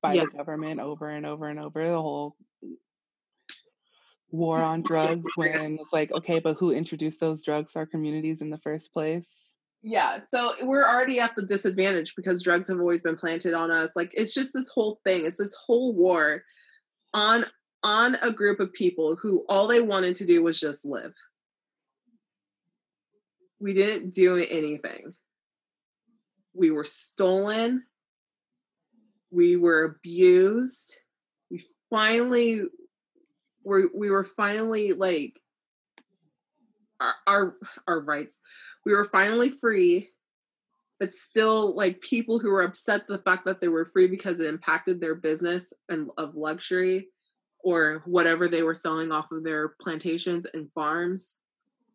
by 0.00 0.14
yeah. 0.14 0.24
the 0.24 0.36
government 0.36 0.80
over 0.80 1.08
and 1.08 1.26
over 1.26 1.48
and 1.48 1.58
over 1.58 1.84
the 1.84 2.00
whole 2.00 2.36
war 4.32 4.62
on 4.62 4.82
drugs 4.82 5.28
when 5.36 5.78
it's 5.80 5.92
like 5.92 6.10
okay 6.12 6.40
but 6.40 6.58
who 6.58 6.72
introduced 6.72 7.20
those 7.20 7.42
drugs 7.42 7.72
to 7.72 7.80
our 7.80 7.86
communities 7.86 8.42
in 8.42 8.50
the 8.50 8.58
first 8.58 8.92
place? 8.92 9.54
Yeah 9.82 10.20
so 10.20 10.54
we're 10.62 10.88
already 10.88 11.20
at 11.20 11.34
the 11.36 11.42
disadvantage 11.42 12.14
because 12.16 12.42
drugs 12.42 12.68
have 12.68 12.80
always 12.80 13.02
been 13.02 13.16
planted 13.16 13.54
on 13.54 13.70
us 13.70 13.94
like 13.94 14.12
it's 14.14 14.34
just 14.34 14.52
this 14.52 14.68
whole 14.68 15.00
thing 15.04 15.24
it's 15.24 15.38
this 15.38 15.54
whole 15.54 15.94
war 15.94 16.42
on 17.14 17.44
on 17.82 18.16
a 18.22 18.30
group 18.30 18.60
of 18.60 18.72
people 18.72 19.16
who 19.16 19.44
all 19.48 19.66
they 19.66 19.80
wanted 19.80 20.14
to 20.16 20.24
do 20.24 20.42
was 20.42 20.58
just 20.58 20.84
live. 20.84 21.14
We 23.58 23.74
didn't 23.74 24.14
do 24.14 24.36
anything. 24.36 25.12
We 26.54 26.70
were 26.70 26.84
stolen. 26.84 27.84
We 29.30 29.56
were 29.56 29.84
abused. 29.84 30.98
We 31.50 31.64
finally 31.90 32.62
were 33.64 33.88
we 33.94 34.10
were 34.10 34.24
finally 34.24 34.92
like 34.92 35.40
our, 37.00 37.14
our 37.26 37.56
our 37.86 38.00
rights. 38.00 38.40
We 38.84 38.92
were 38.92 39.04
finally 39.04 39.50
free 39.50 40.10
but 41.02 41.16
still 41.16 41.74
like 41.74 42.00
people 42.00 42.38
who 42.38 42.48
were 42.48 42.62
upset 42.62 43.08
the 43.08 43.18
fact 43.18 43.44
that 43.44 43.60
they 43.60 43.66
were 43.66 43.90
free 43.92 44.06
because 44.06 44.38
it 44.38 44.46
impacted 44.46 45.00
their 45.00 45.16
business 45.16 45.72
and 45.88 46.08
of 46.16 46.36
luxury 46.36 47.08
or 47.64 48.04
whatever 48.06 48.46
they 48.46 48.62
were 48.62 48.72
selling 48.72 49.10
off 49.10 49.32
of 49.32 49.42
their 49.42 49.70
plantations 49.80 50.46
and 50.54 50.70
farms 50.70 51.40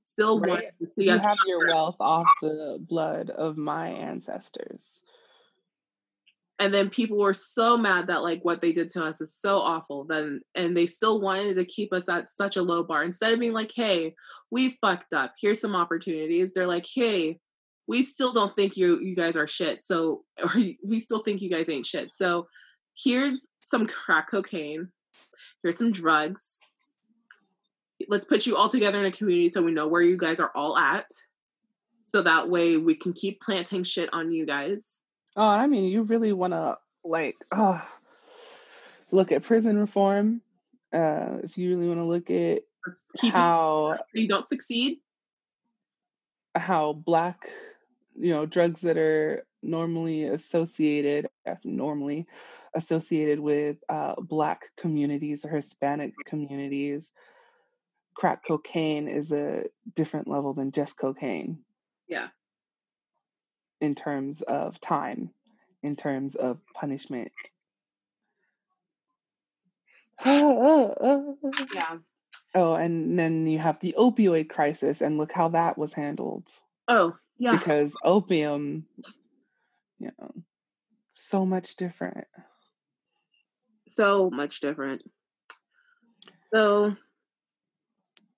still 0.03 0.41
right. 0.41 0.49
wanted 0.49 0.72
to 0.81 0.89
see 0.89 1.06
you 1.06 1.14
us 1.14 1.23
have 1.23 1.38
your 1.45 1.68
wealth 1.68 1.95
off 2.02 2.27
the 2.41 2.84
blood 2.89 3.30
of 3.30 3.56
my 3.56 3.88
ancestors 3.88 5.03
and 6.59 6.73
then 6.73 6.89
people 6.89 7.17
were 7.17 7.34
so 7.34 7.77
mad 7.77 8.07
that 8.07 8.23
like 8.23 8.43
what 8.43 8.61
they 8.61 8.71
did 8.71 8.89
to 8.91 9.03
us 9.03 9.21
is 9.21 9.34
so 9.34 9.59
awful 9.59 10.05
then 10.05 10.41
and 10.55 10.75
they 10.75 10.85
still 10.85 11.21
wanted 11.21 11.55
to 11.55 11.65
keep 11.65 11.93
us 11.93 12.09
at 12.09 12.31
such 12.31 12.57
a 12.57 12.61
low 12.61 12.84
bar. 12.84 13.03
Instead 13.03 13.34
of 13.34 13.39
being 13.39 13.53
like 13.53 13.71
hey 13.75 14.15
we 14.49 14.77
fucked 14.81 15.13
up. 15.13 15.34
Here's 15.39 15.61
some 15.61 15.75
opportunities 15.75 16.53
they're 16.53 16.67
like 16.67 16.88
hey 16.91 17.39
we 17.88 18.03
still 18.03 18.34
don't 18.34 18.55
think 18.55 18.75
you 18.75 18.99
you 18.99 19.15
guys 19.15 19.38
are 19.38 19.47
shit 19.47 19.84
so 19.84 20.23
or 20.43 20.51
we 20.84 20.99
still 20.99 21.19
think 21.19 21.41
you 21.41 21.49
guys 21.49 21.69
ain't 21.69 21.85
shit. 21.85 22.11
So 22.11 22.47
here's 22.97 23.47
some 23.59 23.88
crack 23.88 24.29
cocaine. 24.29 24.89
Here's 25.61 25.77
some 25.77 25.91
drugs. 25.91 26.59
Let's 28.07 28.25
put 28.25 28.45
you 28.45 28.55
all 28.55 28.69
together 28.69 28.99
in 28.99 29.05
a 29.05 29.11
community 29.11 29.49
so 29.49 29.61
we 29.61 29.71
know 29.71 29.88
where 29.88 30.01
you 30.01 30.17
guys 30.17 30.39
are 30.39 30.51
all 30.55 30.77
at 30.77 31.07
so 32.03 32.21
that 32.21 32.47
way 32.47 32.77
we 32.77 32.95
can 32.95 33.11
keep 33.11 33.41
planting 33.41 33.84
shit 33.84 34.09
on 34.13 34.31
you 34.31 34.45
guys 34.45 35.01
Oh, 35.38 35.47
I 35.47 35.68
mean, 35.68 35.85
you 35.85 36.01
really 36.01 36.34
want 36.34 36.53
to 36.53 36.80
like 37.05 37.35
look 39.11 39.31
at 39.31 39.43
prison 39.43 39.77
reform. 39.77 40.41
Uh, 40.91 41.38
if 41.43 41.59
you 41.59 41.69
really 41.69 41.88
want 41.88 41.99
to 41.99 42.05
look 42.05 42.31
at 42.31 42.64
how 43.31 43.99
you 44.14 44.27
don't 44.27 44.47
succeed, 44.47 44.97
how 46.55 46.93
black, 46.93 47.45
you 48.15 48.34
know, 48.34 48.47
drugs 48.47 48.81
that 48.81 48.97
are 48.97 49.45
normally 49.61 50.23
associated, 50.23 51.27
normally 51.64 52.26
associated 52.73 53.39
with 53.39 53.77
uh, 53.89 54.15
black 54.18 54.61
communities 54.76 55.45
or 55.45 55.49
Hispanic 55.49 56.14
communities, 56.26 57.11
crack 58.15 58.43
cocaine 58.43 59.07
is 59.07 59.31
a 59.31 59.65
different 59.93 60.27
level 60.27 60.55
than 60.55 60.72
just 60.72 60.97
cocaine. 60.97 61.59
Yeah 62.07 62.30
in 63.81 63.95
terms 63.95 64.41
of 64.43 64.79
time, 64.79 65.31
in 65.83 65.95
terms 65.95 66.35
of 66.35 66.59
punishment. 66.73 67.31
yeah. 70.25 71.97
Oh, 72.55 72.73
and 72.73 73.19
then 73.19 73.45
you 73.45 73.59
have 73.59 73.79
the 73.79 73.93
opioid 73.97 74.49
crisis, 74.49 75.01
and 75.01 75.17
look 75.17 75.31
how 75.31 75.49
that 75.49 75.77
was 75.77 75.93
handled. 75.93 76.47
Oh, 76.87 77.15
yeah. 77.37 77.51
Because 77.51 77.95
opium, 78.03 78.85
you 79.99 80.11
know, 80.19 80.31
so 81.13 81.45
much 81.45 81.75
different. 81.75 82.25
So 83.87 84.29
much 84.31 84.59
different. 84.59 85.03
So, 86.51 86.95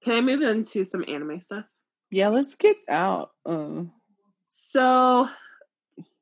can 0.03 0.13
I 0.15 0.21
move 0.21 0.41
into 0.41 0.83
some 0.83 1.05
anime 1.07 1.39
stuff? 1.39 1.65
Yeah, 2.11 2.29
let's 2.29 2.55
get 2.55 2.77
out. 2.89 3.31
Uh, 3.45 3.83
so, 4.51 5.29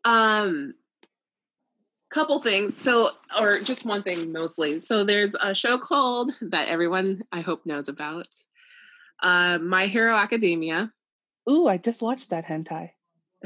um, 0.04 0.74
couple 2.10 2.40
things. 2.42 2.76
So, 2.76 3.12
or 3.40 3.60
just 3.62 3.86
one 3.86 4.04
thing 4.04 4.34
mostly. 4.34 4.80
So, 4.80 5.06
there's 5.06 5.34
a 5.42 5.56
show 5.56 5.78
called 5.78 6.32
that 6.42 6.68
everyone 6.68 7.24
I 7.32 7.40
hope 7.40 7.66
knows 7.66 7.88
about, 7.88 8.28
uh, 9.24 9.58
My 9.60 9.88
Hero 9.88 10.14
Academia. 10.16 10.92
Ooh, 11.50 11.68
I 11.68 11.78
just 11.78 12.02
watched 12.02 12.30
that 12.32 12.46
hentai. 12.46 12.92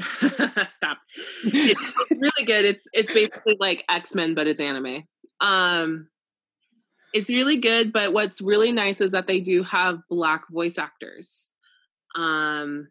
Stop. 0.68 0.98
It's, 1.44 2.10
really 2.10 2.44
good. 2.44 2.64
It's 2.64 2.88
it's 2.92 3.12
basically 3.12 3.56
like 3.60 3.84
X 3.88 4.14
Men, 4.14 4.34
but 4.34 4.48
it's 4.48 4.60
anime. 4.60 5.04
Um, 5.40 6.08
it's 7.14 7.30
really 7.30 7.58
good. 7.58 7.92
But 7.92 8.12
what's 8.12 8.40
really 8.40 8.72
nice 8.72 9.00
is 9.00 9.12
that 9.12 9.28
they 9.28 9.40
do 9.40 9.62
have 9.62 10.00
black 10.08 10.48
voice 10.50 10.78
actors. 10.78 11.52
Um, 12.16 12.88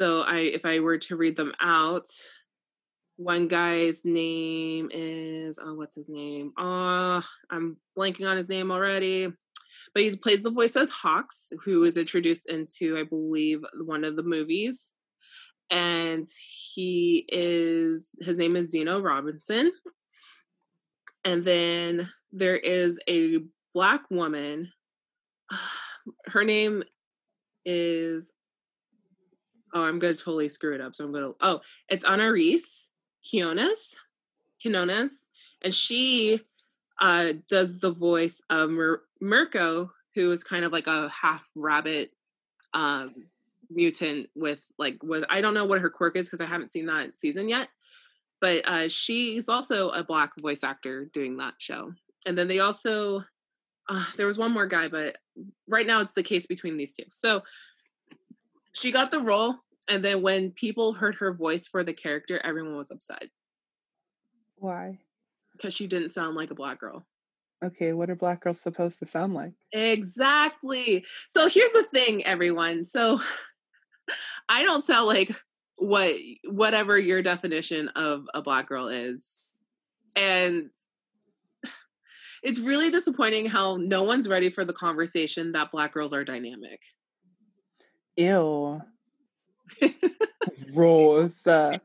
so 0.00 0.22
I 0.22 0.38
if 0.38 0.64
I 0.64 0.80
were 0.80 0.96
to 0.96 1.16
read 1.16 1.36
them 1.36 1.52
out, 1.60 2.08
one 3.16 3.48
guy's 3.48 4.02
name 4.02 4.88
is 4.90 5.58
oh 5.62 5.74
what's 5.74 5.94
his 5.94 6.08
name? 6.08 6.52
Oh, 6.58 7.22
I'm 7.50 7.76
blanking 7.98 8.26
on 8.26 8.38
his 8.38 8.48
name 8.48 8.70
already. 8.70 9.30
But 9.92 10.02
he 10.02 10.16
plays 10.16 10.42
the 10.42 10.50
voice 10.50 10.74
as 10.76 10.88
Hawks, 10.88 11.52
who 11.64 11.84
is 11.84 11.98
introduced 11.98 12.48
into, 12.48 12.96
I 12.96 13.02
believe, 13.02 13.62
one 13.84 14.04
of 14.04 14.16
the 14.16 14.22
movies. 14.22 14.92
And 15.70 16.26
he 16.74 17.26
is 17.28 18.10
his 18.20 18.38
name 18.38 18.56
is 18.56 18.70
Zeno 18.70 19.02
Robinson. 19.02 19.70
And 21.26 21.44
then 21.44 22.08
there 22.32 22.56
is 22.56 22.98
a 23.06 23.40
black 23.74 24.10
woman. 24.10 24.72
Her 26.26 26.44
name 26.44 26.84
is 27.66 28.32
oh, 29.74 29.82
I'm 29.82 29.98
gonna 29.98 30.14
totally 30.14 30.48
screw 30.48 30.74
it 30.74 30.80
up. 30.80 30.94
So 30.94 31.04
I'm 31.04 31.12
gonna 31.12 31.32
oh, 31.40 31.60
it's 31.88 32.04
Anais 32.04 32.60
Quinones, 33.28 33.96
Quinones, 34.60 35.28
and 35.62 35.74
she 35.74 36.40
uh 37.00 37.34
does 37.48 37.78
the 37.78 37.92
voice 37.92 38.42
of 38.50 38.70
Mir- 38.70 39.02
Mirko, 39.20 39.90
who 40.14 40.30
is 40.30 40.44
kind 40.44 40.64
of 40.64 40.72
like 40.72 40.86
a 40.86 41.08
half 41.08 41.48
rabbit 41.54 42.12
um 42.74 43.14
mutant 43.70 44.28
with 44.34 44.64
like 44.78 45.02
with 45.02 45.24
I 45.30 45.40
don't 45.40 45.54
know 45.54 45.64
what 45.64 45.80
her 45.80 45.90
quirk 45.90 46.16
is 46.16 46.26
because 46.26 46.40
I 46.40 46.46
haven't 46.46 46.72
seen 46.72 46.86
that 46.86 47.16
season 47.16 47.48
yet. 47.48 47.68
But 48.40 48.66
uh 48.66 48.88
she's 48.88 49.48
also 49.48 49.90
a 49.90 50.04
black 50.04 50.32
voice 50.36 50.64
actor 50.64 51.06
doing 51.06 51.36
that 51.38 51.54
show. 51.58 51.92
And 52.26 52.36
then 52.36 52.48
they 52.48 52.58
also 52.58 53.22
uh, 53.88 54.04
there 54.16 54.26
was 54.26 54.38
one 54.38 54.52
more 54.52 54.66
guy, 54.66 54.86
but 54.88 55.18
right 55.66 55.86
now 55.86 56.00
it's 56.00 56.12
the 56.12 56.22
case 56.22 56.46
between 56.46 56.76
these 56.76 56.92
two. 56.92 57.04
So 57.10 57.42
she 58.72 58.90
got 58.90 59.10
the 59.10 59.20
role 59.20 59.56
and 59.88 60.04
then 60.04 60.22
when 60.22 60.52
people 60.52 60.92
heard 60.92 61.16
her 61.16 61.32
voice 61.32 61.66
for 61.66 61.82
the 61.82 61.92
character 61.92 62.40
everyone 62.44 62.76
was 62.76 62.90
upset. 62.90 63.24
Why? 64.56 64.98
Because 65.52 65.74
she 65.74 65.86
didn't 65.86 66.10
sound 66.10 66.36
like 66.36 66.50
a 66.50 66.54
black 66.54 66.80
girl. 66.80 67.06
Okay 67.64 67.92
what 67.92 68.10
are 68.10 68.16
black 68.16 68.42
girls 68.42 68.60
supposed 68.60 68.98
to 69.00 69.06
sound 69.06 69.34
like? 69.34 69.52
Exactly. 69.72 71.04
So 71.28 71.48
here's 71.48 71.72
the 71.72 71.86
thing 71.92 72.24
everyone. 72.24 72.84
So 72.84 73.20
i 74.48 74.64
don't 74.64 74.84
sound 74.84 75.06
like 75.06 75.30
what 75.76 76.16
whatever 76.44 76.98
your 76.98 77.22
definition 77.22 77.88
of 77.88 78.26
a 78.34 78.42
black 78.42 78.68
girl 78.68 78.88
is. 78.88 79.38
And 80.14 80.70
it's 82.42 82.60
really 82.60 82.90
disappointing 82.90 83.46
how 83.46 83.76
no 83.76 84.02
one's 84.02 84.28
ready 84.28 84.50
for 84.50 84.64
the 84.64 84.72
conversation 84.72 85.52
that 85.52 85.70
black 85.70 85.92
girls 85.92 86.12
are 86.12 86.24
dynamic 86.24 86.80
Ew. 88.20 88.82
Rosa. 90.74 91.80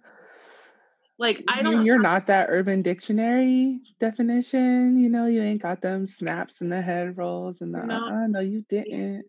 Like 1.17 1.43
I 1.47 1.61
don't. 1.61 1.85
You're 1.85 2.01
not 2.01 2.27
that 2.27 2.47
Urban 2.49 2.81
Dictionary 2.81 3.79
definition. 3.99 4.97
You 4.99 5.09
know, 5.09 5.27
you 5.27 5.41
ain't 5.41 5.61
got 5.61 5.81
them 5.81 6.07
snaps 6.07 6.61
and 6.61 6.71
the 6.71 6.81
head 6.81 7.17
rolls 7.17 7.61
and 7.61 7.73
the. 7.73 7.83
No, 7.83 8.07
uh, 8.07 8.27
no 8.27 8.41
you 8.41 8.65
didn't. 8.67 9.25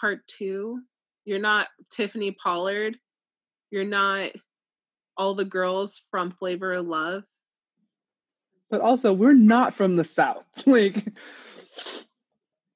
Part 0.00 0.26
two. 0.26 0.80
You're 1.24 1.38
not 1.38 1.68
Tiffany 1.90 2.32
Pollard. 2.32 2.98
You're 3.70 3.84
not 3.84 4.30
all 5.16 5.34
the 5.34 5.44
girls 5.44 6.02
from 6.10 6.32
Flavor 6.32 6.72
of 6.72 6.86
Love. 6.86 7.22
But 8.70 8.80
also, 8.80 9.12
we're 9.12 9.34
not 9.34 9.74
from 9.74 9.96
the 9.96 10.04
South. 10.04 10.46
like, 10.66 11.04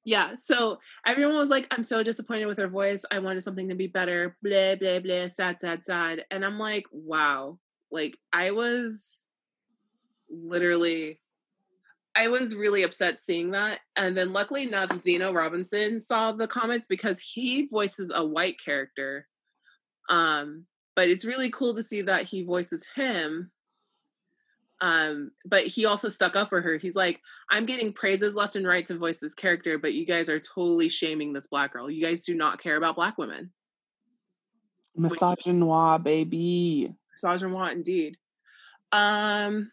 yeah. 0.05 0.35
So 0.35 0.79
everyone 1.07 1.37
was 1.37 1.51
like, 1.51 1.67
I'm 1.71 1.83
so 1.83 2.03
disappointed 2.03 2.47
with 2.47 2.59
her 2.59 2.69
voice. 2.69 3.05
I 3.11 3.19
wanted 3.19 3.43
something 3.43 3.69
to 3.69 3.75
be 3.75 3.87
better. 3.87 4.37
Blah, 4.43 4.77
blah, 4.77 5.01
blah. 5.01 5.29
Sad, 5.29 5.61
sad, 5.61 5.83
sad. 5.85 6.25
And 6.31 6.45
I'm 6.45 6.59
like, 6.59 6.85
wow. 6.93 7.59
Like, 7.91 8.19
I 8.33 8.51
was 8.51 9.25
literally 10.31 11.21
I 12.17 12.29
was 12.29 12.55
really 12.55 12.85
upset 12.85 13.19
seeing 13.19 13.51
that. 13.53 13.81
And 13.97 14.17
then 14.17 14.33
luckily 14.33 14.63
enough, 14.63 14.97
Zeno 14.97 15.33
Robinson 15.33 16.01
saw 16.01 16.31
the 16.31 16.47
comments 16.47 16.87
because 16.87 17.19
he 17.19 17.67
voices 17.67 18.13
a 18.15 18.25
white 18.25 18.61
character. 18.65 19.27
Um, 20.09 20.67
but 20.95 21.09
it's 21.09 21.25
really 21.25 21.51
cool 21.51 21.75
to 21.75 21.83
see 21.83 22.03
that 22.03 22.23
he 22.23 22.45
voices 22.45 22.87
him. 22.95 23.51
Um, 24.85 25.31
but 25.47 25.67
he 25.67 25.87
also 25.87 26.11
stuck 26.11 26.37
up 26.37 26.51
for 26.51 26.61
her. 26.61 26.77
He's 26.77 26.95
like, 26.95 27.19
I'm 27.51 27.65
getting 27.65 27.91
praises 27.91 28.37
left 28.37 28.55
and 28.55 28.67
right 28.67 28.85
to 28.85 28.99
voice 28.99 29.19
this 29.19 29.33
character, 29.33 29.79
but 29.79 29.95
you 29.95 30.05
guys 30.05 30.29
are 30.29 30.39
totally 30.39 30.91
shaming 30.91 31.33
this 31.33 31.47
black 31.47 31.73
girl. 31.73 31.91
You 31.91 32.05
guys 32.05 32.25
do 32.25 32.35
not 32.35 32.63
care 32.63 32.77
about 32.77 32.95
black 32.95 33.17
women. 33.17 33.51
Misogynoir, 34.99 36.03
baby. 36.03 36.95
Misogynoir 37.17 37.73
indeed. 37.73 38.19
Um, 38.93 39.73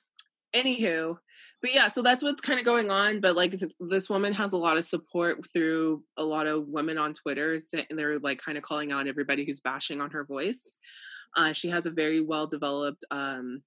anywho, 0.55 1.17
but 1.61 1.73
yeah, 1.73 1.89
so 1.89 2.01
that's 2.01 2.23
what's 2.23 2.39
kind 2.39 2.59
of 2.59 2.65
going 2.65 2.89
on. 2.89 3.19
But 3.19 3.35
like 3.35 3.59
this 3.81 4.09
woman 4.09 4.31
has 4.31 4.53
a 4.53 4.57
lot 4.57 4.77
of 4.77 4.85
support 4.85 5.45
through 5.51 6.05
a 6.15 6.23
lot 6.23 6.47
of 6.47 6.69
women 6.69 6.97
on 6.97 7.11
Twitter, 7.11 7.57
and 7.73 7.99
they're 7.99 8.17
like 8.19 8.39
kind 8.39 8.57
of 8.57 8.63
calling 8.63 8.93
out 8.93 9.07
everybody 9.07 9.43
who's 9.43 9.59
bashing 9.59 9.99
on 9.99 10.11
her 10.11 10.23
voice. 10.23 10.77
Uh, 11.35 11.51
she 11.51 11.67
has 11.67 11.85
a 11.85 11.91
very 11.91 12.21
well 12.21 12.47
developed 12.47 13.03
um, 13.11 13.61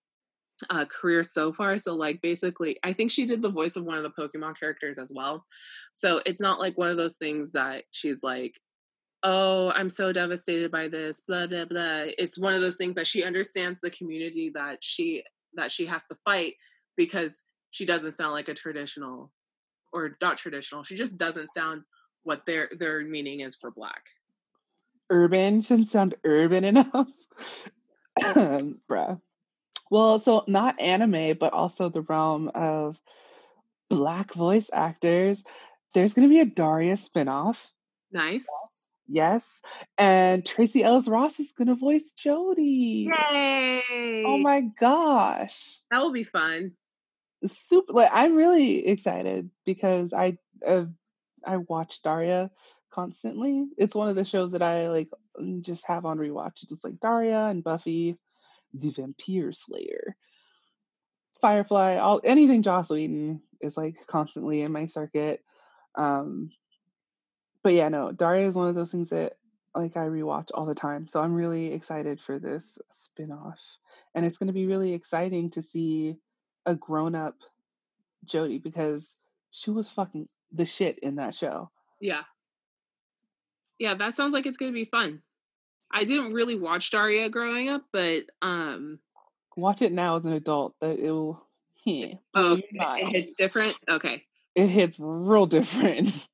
uh, 0.70 0.84
career 0.84 1.24
so 1.24 1.52
far. 1.52 1.78
So 1.78 1.94
like 1.94 2.20
basically, 2.22 2.78
I 2.82 2.92
think 2.92 3.10
she 3.10 3.26
did 3.26 3.42
the 3.42 3.50
voice 3.50 3.76
of 3.76 3.84
one 3.84 3.96
of 3.96 4.02
the 4.02 4.10
Pokemon 4.10 4.58
characters 4.58 4.98
as 4.98 5.12
well. 5.14 5.44
So 5.92 6.20
it's 6.24 6.40
not 6.40 6.60
like 6.60 6.78
one 6.78 6.90
of 6.90 6.96
those 6.96 7.16
things 7.16 7.52
that 7.52 7.84
she's 7.90 8.22
like, 8.22 8.58
oh, 9.22 9.72
I'm 9.74 9.88
so 9.88 10.12
devastated 10.12 10.70
by 10.70 10.88
this, 10.88 11.20
blah 11.20 11.46
blah 11.46 11.64
blah. 11.64 12.04
It's 12.18 12.38
one 12.38 12.54
of 12.54 12.60
those 12.60 12.76
things 12.76 12.94
that 12.94 13.06
she 13.06 13.24
understands 13.24 13.80
the 13.80 13.90
community 13.90 14.50
that 14.54 14.78
she 14.82 15.24
that 15.54 15.72
she 15.72 15.86
has 15.86 16.06
to 16.06 16.16
fight 16.24 16.54
because 16.96 17.42
she 17.70 17.84
doesn't 17.84 18.12
sound 18.12 18.32
like 18.32 18.48
a 18.48 18.54
traditional 18.54 19.32
or 19.92 20.16
not 20.20 20.38
traditional. 20.38 20.82
She 20.82 20.96
just 20.96 21.16
doesn't 21.16 21.52
sound 21.52 21.82
what 22.22 22.46
their 22.46 22.68
their 22.78 23.02
meaning 23.02 23.40
is 23.40 23.56
for 23.56 23.70
black. 23.70 24.02
Urban 25.10 25.60
shouldn't 25.60 25.88
sound 25.88 26.14
urban 26.24 26.64
enough. 26.64 27.08
Bruh. 28.20 29.20
Well, 29.90 30.18
so 30.18 30.44
not 30.46 30.80
anime, 30.80 31.36
but 31.38 31.52
also 31.52 31.88
the 31.88 32.02
realm 32.02 32.50
of 32.54 33.00
black 33.88 34.32
voice 34.34 34.70
actors. 34.72 35.44
There's 35.92 36.14
gonna 36.14 36.28
be 36.28 36.40
a 36.40 36.46
Daria 36.46 36.94
spinoff. 36.94 37.70
Nice. 38.12 38.46
Yes. 39.06 39.60
And 39.98 40.44
Tracee 40.44 40.82
Ellis 40.82 41.08
Ross 41.08 41.38
is 41.38 41.52
gonna 41.52 41.74
voice 41.74 42.14
Jodie. 42.18 43.10
Oh 43.12 43.32
Yay! 43.32 44.22
Oh 44.26 44.38
my 44.38 44.62
gosh. 44.78 45.78
That 45.90 46.00
will 46.00 46.12
be 46.12 46.24
fun 46.24 46.72
super 47.46 47.92
like 47.92 48.10
i'm 48.12 48.34
really 48.34 48.86
excited 48.86 49.50
because 49.64 50.12
i 50.12 50.36
uh, 50.66 50.84
i 51.44 51.56
watch 51.56 52.00
daria 52.02 52.50
constantly 52.90 53.66
it's 53.76 53.94
one 53.94 54.08
of 54.08 54.16
the 54.16 54.24
shows 54.24 54.52
that 54.52 54.62
i 54.62 54.88
like 54.88 55.08
just 55.60 55.86
have 55.86 56.04
on 56.04 56.18
rewatch 56.18 56.62
it's 56.62 56.84
like 56.84 56.98
daria 57.00 57.46
and 57.46 57.64
buffy 57.64 58.16
the 58.74 58.90
vampire 58.90 59.52
slayer 59.52 60.16
firefly 61.40 61.96
all 61.96 62.20
anything 62.24 62.62
joss 62.62 62.90
whedon 62.90 63.40
is 63.60 63.76
like 63.76 63.96
constantly 64.06 64.62
in 64.62 64.72
my 64.72 64.86
circuit 64.86 65.42
um 65.94 66.50
but 67.62 67.72
yeah 67.72 67.88
no 67.88 68.12
daria 68.12 68.46
is 68.46 68.54
one 68.54 68.68
of 68.68 68.74
those 68.74 68.90
things 68.90 69.10
that 69.10 69.34
like 69.74 69.96
i 69.96 70.06
rewatch 70.06 70.50
all 70.54 70.66
the 70.66 70.74
time 70.74 71.08
so 71.08 71.20
i'm 71.20 71.34
really 71.34 71.72
excited 71.72 72.20
for 72.20 72.38
this 72.38 72.78
spin-off 72.90 73.78
and 74.14 74.24
it's 74.24 74.38
going 74.38 74.46
to 74.48 74.52
be 74.52 74.66
really 74.66 74.92
exciting 74.92 75.50
to 75.50 75.62
see 75.62 76.16
a 76.66 76.74
grown 76.74 77.14
up 77.14 77.36
Jodie 78.24 78.62
because 78.62 79.16
she 79.50 79.70
was 79.70 79.90
fucking 79.90 80.28
the 80.52 80.66
shit 80.66 80.98
in 81.00 81.16
that 81.16 81.34
show. 81.34 81.70
Yeah. 82.00 82.22
Yeah, 83.78 83.94
that 83.94 84.14
sounds 84.14 84.34
like 84.34 84.46
it's 84.46 84.56
going 84.56 84.72
to 84.72 84.74
be 84.74 84.84
fun. 84.84 85.22
I 85.94 86.04
didn't 86.04 86.32
really 86.32 86.56
watch 86.56 86.90
Daria 86.90 87.28
growing 87.28 87.68
up, 87.68 87.84
but 87.92 88.24
um 88.42 88.98
watch 89.56 89.80
it 89.80 89.92
now 89.92 90.16
as 90.16 90.24
an 90.24 90.32
adult 90.32 90.74
that 90.80 90.98
it 90.98 91.10
will 91.10 91.46
yeah, 91.86 92.14
oh, 92.34 92.58
it 92.72 93.12
hits 93.12 93.34
different. 93.34 93.74
Okay. 93.88 94.24
It 94.54 94.68
hits 94.68 94.96
real 94.98 95.46
different. 95.46 96.26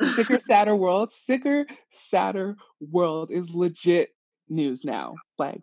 Sicker, 0.14 0.38
sadder 0.38 0.74
world. 0.74 1.12
Sicker, 1.12 1.64
sadder 1.90 2.56
world 2.80 3.30
is 3.30 3.54
legit 3.54 4.10
news 4.48 4.84
now. 4.84 5.14
Like 5.38 5.60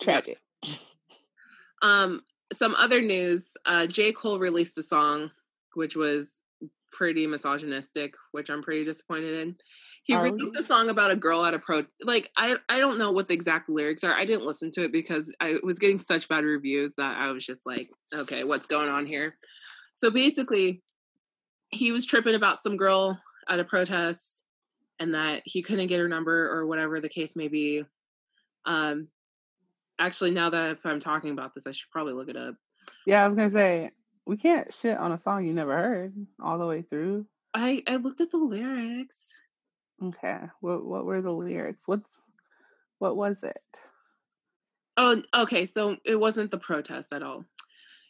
tragic. 0.00 0.38
Um, 1.82 2.22
some 2.54 2.74
other 2.74 3.02
news 3.02 3.54
uh, 3.66 3.86
J. 3.86 4.10
Cole 4.10 4.38
released 4.38 4.78
a 4.78 4.82
song 4.82 5.30
which 5.74 5.94
was 5.94 6.40
pretty 6.92 7.26
misogynistic, 7.26 8.14
which 8.32 8.50
I'm 8.50 8.62
pretty 8.62 8.84
disappointed 8.84 9.40
in. 9.40 9.56
He 10.04 10.14
are 10.14 10.22
released 10.22 10.56
a 10.56 10.62
song 10.62 10.88
about 10.88 11.10
a 11.10 11.16
girl 11.16 11.44
at 11.44 11.54
a 11.54 11.58
pro. 11.58 11.84
Like 12.02 12.30
I, 12.36 12.56
I 12.68 12.78
don't 12.78 12.98
know 12.98 13.10
what 13.10 13.26
the 13.28 13.34
exact 13.34 13.68
lyrics 13.68 14.04
are. 14.04 14.14
I 14.14 14.24
didn't 14.24 14.46
listen 14.46 14.70
to 14.72 14.84
it 14.84 14.92
because 14.92 15.34
I 15.40 15.56
was 15.62 15.78
getting 15.78 15.98
such 15.98 16.28
bad 16.28 16.44
reviews 16.44 16.94
that 16.96 17.16
I 17.18 17.32
was 17.32 17.44
just 17.44 17.66
like, 17.66 17.90
okay, 18.14 18.44
what's 18.44 18.68
going 18.68 18.88
on 18.88 19.06
here? 19.06 19.36
So 19.94 20.10
basically, 20.10 20.82
he 21.70 21.90
was 21.90 22.06
tripping 22.06 22.36
about 22.36 22.62
some 22.62 22.76
girl 22.76 23.20
at 23.48 23.58
a 23.58 23.64
protest, 23.64 24.44
and 24.98 25.14
that 25.14 25.42
he 25.44 25.62
couldn't 25.62 25.88
get 25.88 26.00
her 26.00 26.08
number 26.08 26.50
or 26.50 26.66
whatever 26.66 27.00
the 27.00 27.08
case 27.08 27.36
may 27.36 27.48
be. 27.48 27.84
Um, 28.64 29.08
actually, 29.98 30.30
now 30.30 30.50
that 30.50 30.72
if 30.72 30.86
I'm 30.86 31.00
talking 31.00 31.30
about 31.30 31.54
this, 31.54 31.66
I 31.66 31.72
should 31.72 31.90
probably 31.90 32.12
look 32.12 32.28
it 32.28 32.36
up. 32.36 32.54
Yeah, 33.06 33.22
I 33.22 33.26
was 33.26 33.34
gonna 33.34 33.50
say 33.50 33.90
we 34.26 34.36
can't 34.36 34.72
shit 34.74 34.98
on 34.98 35.12
a 35.12 35.18
song 35.18 35.46
you 35.46 35.54
never 35.54 35.76
heard 35.76 36.14
all 36.42 36.58
the 36.58 36.66
way 36.66 36.82
through. 36.82 37.26
I 37.54 37.82
I 37.86 37.96
looked 37.96 38.20
at 38.20 38.30
the 38.30 38.36
lyrics. 38.36 39.34
Okay, 40.02 40.38
what 40.60 40.84
what 40.84 41.04
were 41.04 41.22
the 41.22 41.32
lyrics? 41.32 41.84
What's 41.86 42.18
what 42.98 43.16
was 43.16 43.42
it? 43.42 43.80
Oh, 44.96 45.22
okay. 45.34 45.66
So 45.66 45.96
it 46.04 46.16
wasn't 46.16 46.50
the 46.50 46.58
protest 46.58 47.12
at 47.12 47.22
all. 47.22 47.44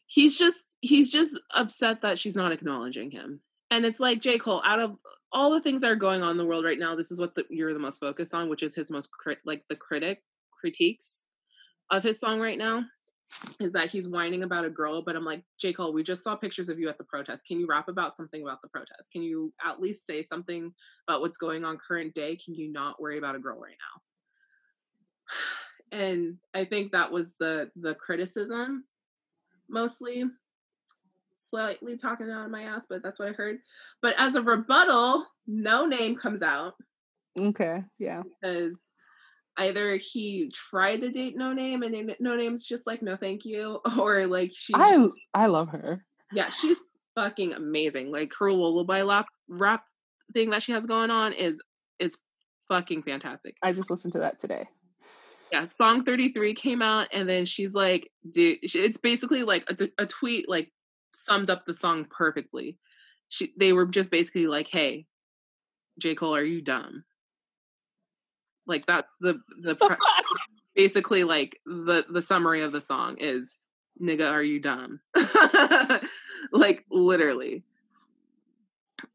He's 0.07 0.39
just 0.39 0.65
he's 0.81 1.11
just 1.11 1.39
upset 1.53 2.03
that 2.03 2.19
she's 2.19 2.37
not 2.37 2.53
acknowledging 2.53 3.11
him. 3.11 3.41
And 3.71 3.85
it's 3.85 4.01
like 4.01 4.21
J. 4.21 4.39
Cole, 4.39 4.63
out 4.65 4.81
of 4.81 4.97
all 5.33 5.51
the 5.51 5.61
things 5.61 5.81
that 5.81 5.91
are 5.91 5.97
going 5.97 6.23
on 6.23 6.31
in 6.31 6.37
the 6.37 6.47
world 6.47 6.65
right 6.65 6.79
now, 6.79 6.95
this 6.95 7.11
is 7.11 7.19
what 7.19 7.35
the, 7.35 7.45
you're 7.51 7.73
the 7.73 7.81
most 7.81 7.99
focused 7.99 8.33
on, 8.33 8.49
which 8.49 8.63
is 8.63 8.77
his 8.77 8.93
most 8.93 9.11
crit, 9.11 9.39
like 9.45 9.65
the 9.69 9.75
critic 9.75 10.23
critiques 10.53 11.25
of 11.91 12.05
his 12.05 12.21
song 12.21 12.41
right 12.41 12.59
now 12.59 12.85
is 13.61 13.73
that 13.73 13.91
he's 13.91 14.09
whining 14.09 14.43
about 14.43 14.65
a 14.65 14.71
girl, 14.71 15.03
but 15.03 15.17
I'm 15.17 15.25
like, 15.25 15.43
J. 15.61 15.73
Cole, 15.73 15.93
we 15.93 16.03
just 16.03 16.23
saw 16.23 16.37
pictures 16.37 16.69
of 16.69 16.79
you 16.79 16.89
at 16.89 16.99
the 16.99 17.05
protest. 17.05 17.47
Can 17.47 17.59
you 17.59 17.67
rap 17.67 17.89
about 17.89 18.17
something 18.17 18.43
about 18.43 18.63
the 18.63 18.69
protest? 18.69 19.11
Can 19.13 19.23
you 19.23 19.53
at 19.65 19.81
least 19.81 20.07
say 20.07 20.23
something 20.23 20.73
about 21.09 21.21
what's 21.21 21.39
going 21.39 21.65
on 21.65 21.79
current 21.79 22.15
day? 22.15 22.37
Can 22.37 22.55
you 22.55 22.73
not 22.73 23.01
worry 23.01 23.19
about 23.19 23.37
a 23.37 23.41
girl 23.41 23.59
right 23.59 23.77
now? 23.95 24.03
And 25.93 26.39
I 26.53 26.65
think 26.65 26.91
that 26.91 27.13
was 27.13 27.37
the 27.39 27.71
the 27.77 27.95
criticism 27.95 28.87
mostly. 29.71 30.25
Slightly 31.49 31.97
talking 31.97 32.29
out 32.29 32.47
of 32.47 32.51
my 32.51 32.65
ass, 32.65 32.87
but 32.91 33.05
that's 33.05 33.21
what 33.21 33.29
I 33.29 33.33
heard. 33.33 33.59
But 34.03 34.17
as 34.19 34.35
a 34.35 34.43
rebuttal, 34.43 35.27
Noname 35.49 36.19
comes 36.19 36.43
out. 36.43 36.75
Okay, 37.41 37.85
yeah. 38.01 38.23
Because 38.43 38.73
either 39.57 39.97
he 39.97 40.51
tried 40.53 41.01
to 41.01 41.11
date 41.11 41.37
Noname 41.37 41.85
and 41.85 42.15
Noname's 42.23 42.65
just 42.65 42.87
like 42.87 43.03
no 43.03 43.17
thank 43.17 43.45
you 43.45 43.81
or 43.99 44.27
like 44.27 44.53
she 44.55 44.73
I 44.75 45.09
I 45.35 45.47
love 45.47 45.69
her. 45.71 46.05
Yeah, 46.33 46.51
she's 46.61 46.79
fucking 47.15 47.53
amazing. 47.53 48.13
Like 48.13 48.33
her 48.39 48.53
lullaby 48.53 49.03
lap 49.03 49.27
rap 49.49 49.85
thing 50.33 50.51
that 50.51 50.63
she 50.63 50.73
has 50.73 50.87
going 50.87 51.11
on 51.11 51.33
is 51.33 51.61
is 51.99 52.17
fucking 52.69 53.03
fantastic. 53.03 53.57
I 53.63 53.73
just 53.73 53.91
listened 53.91 54.13
to 54.15 54.21
that 54.21 54.39
today. 54.39 54.67
Yeah, 55.53 55.67
song 55.77 56.05
33 56.05 56.55
came 56.55 56.83
out 56.83 57.09
and 57.13 57.29
then 57.29 57.45
she's 57.45 57.73
like 57.73 58.11
dude 58.29 58.59
it's 58.63 58.99
basically 58.99 59.45
like 59.45 59.71
a, 59.71 59.89
a 60.03 60.07
tweet 60.07 60.49
like 60.49 60.73
summed 61.13 61.51
up 61.51 61.65
the 61.65 61.75
song 61.75 62.07
perfectly. 62.11 62.79
She 63.29 63.53
they 63.59 63.73
were 63.73 63.87
just 63.87 64.11
basically 64.11 64.47
like, 64.47 64.69
"Hey, 64.69 65.07
J. 65.99 66.15
Cole, 66.15 66.37
are 66.37 66.45
you 66.45 66.61
dumb? 66.61 67.05
Like 68.67 68.87
that's 68.87 69.13
the 69.21 69.41
the 69.61 69.99
basically 70.75 71.25
like 71.25 71.61
the 71.65 72.05
the 72.11 72.23
summary 72.23 72.63
of 72.63 72.73
the 72.73 72.81
song 72.81 73.17
is 73.19 73.55
nigga 74.01 74.31
are 74.31 74.43
you 74.43 74.61
dumb? 74.61 75.01
like 76.53 76.85
literally. 76.91 77.65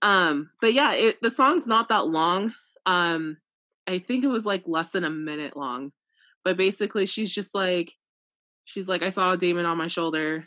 Um 0.02 0.50
but 0.62 0.74
yeah, 0.74 0.94
it, 0.94 1.22
the 1.22 1.32
song's 1.32 1.68
not 1.68 1.90
that 1.90 2.08
long. 2.08 2.54
Um 2.86 3.38
I 3.88 4.00
think 4.00 4.24
it 4.24 4.28
was 4.28 4.46
like 4.46 4.64
less 4.66 4.90
than 4.90 5.04
a 5.04 5.10
minute 5.10 5.58
long. 5.58 5.92
But 6.44 6.58
basically 6.58 7.06
she's 7.06 7.30
just 7.30 7.54
like 7.54 7.94
she's 8.66 8.88
like, 8.88 9.04
I 9.04 9.10
saw 9.10 9.34
a 9.34 9.38
demon 9.38 9.66
on 9.66 9.78
my 9.78 9.88
shoulder. 9.88 10.46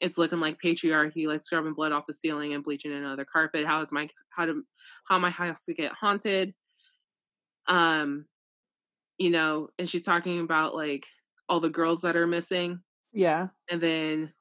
It's 0.00 0.18
looking 0.18 0.40
like 0.40 0.60
patriarchy, 0.62 1.26
like 1.26 1.42
scrubbing 1.42 1.74
blood 1.74 1.92
off 1.92 2.06
the 2.06 2.14
ceiling 2.14 2.52
and 2.52 2.64
bleaching 2.64 2.92
another 2.92 3.24
carpet. 3.24 3.66
How 3.66 3.80
is 3.80 3.92
my 3.92 4.08
how 4.30 4.46
to 4.46 4.62
how 5.08 5.18
my 5.18 5.30
house 5.30 5.64
to 5.64 5.74
get 5.74 5.92
haunted? 5.92 6.54
Um, 7.66 8.26
you 9.18 9.30
know, 9.30 9.68
and 9.78 9.88
she's 9.88 10.02
talking 10.02 10.40
about 10.40 10.74
like 10.74 11.06
all 11.48 11.60
the 11.60 11.70
girls 11.70 12.02
that 12.02 12.16
are 12.16 12.26
missing. 12.26 12.80
Yeah. 13.12 13.48
And 13.70 13.80
then, 13.80 14.32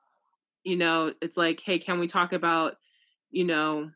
you 0.63 0.77
know, 0.77 1.13
it's 1.21 1.37
like, 1.37 1.61
hey, 1.63 1.79
can 1.79 1.99
we 1.99 2.07
talk 2.07 2.33
about, 2.33 2.77
you 3.29 3.43
know, 3.43 3.89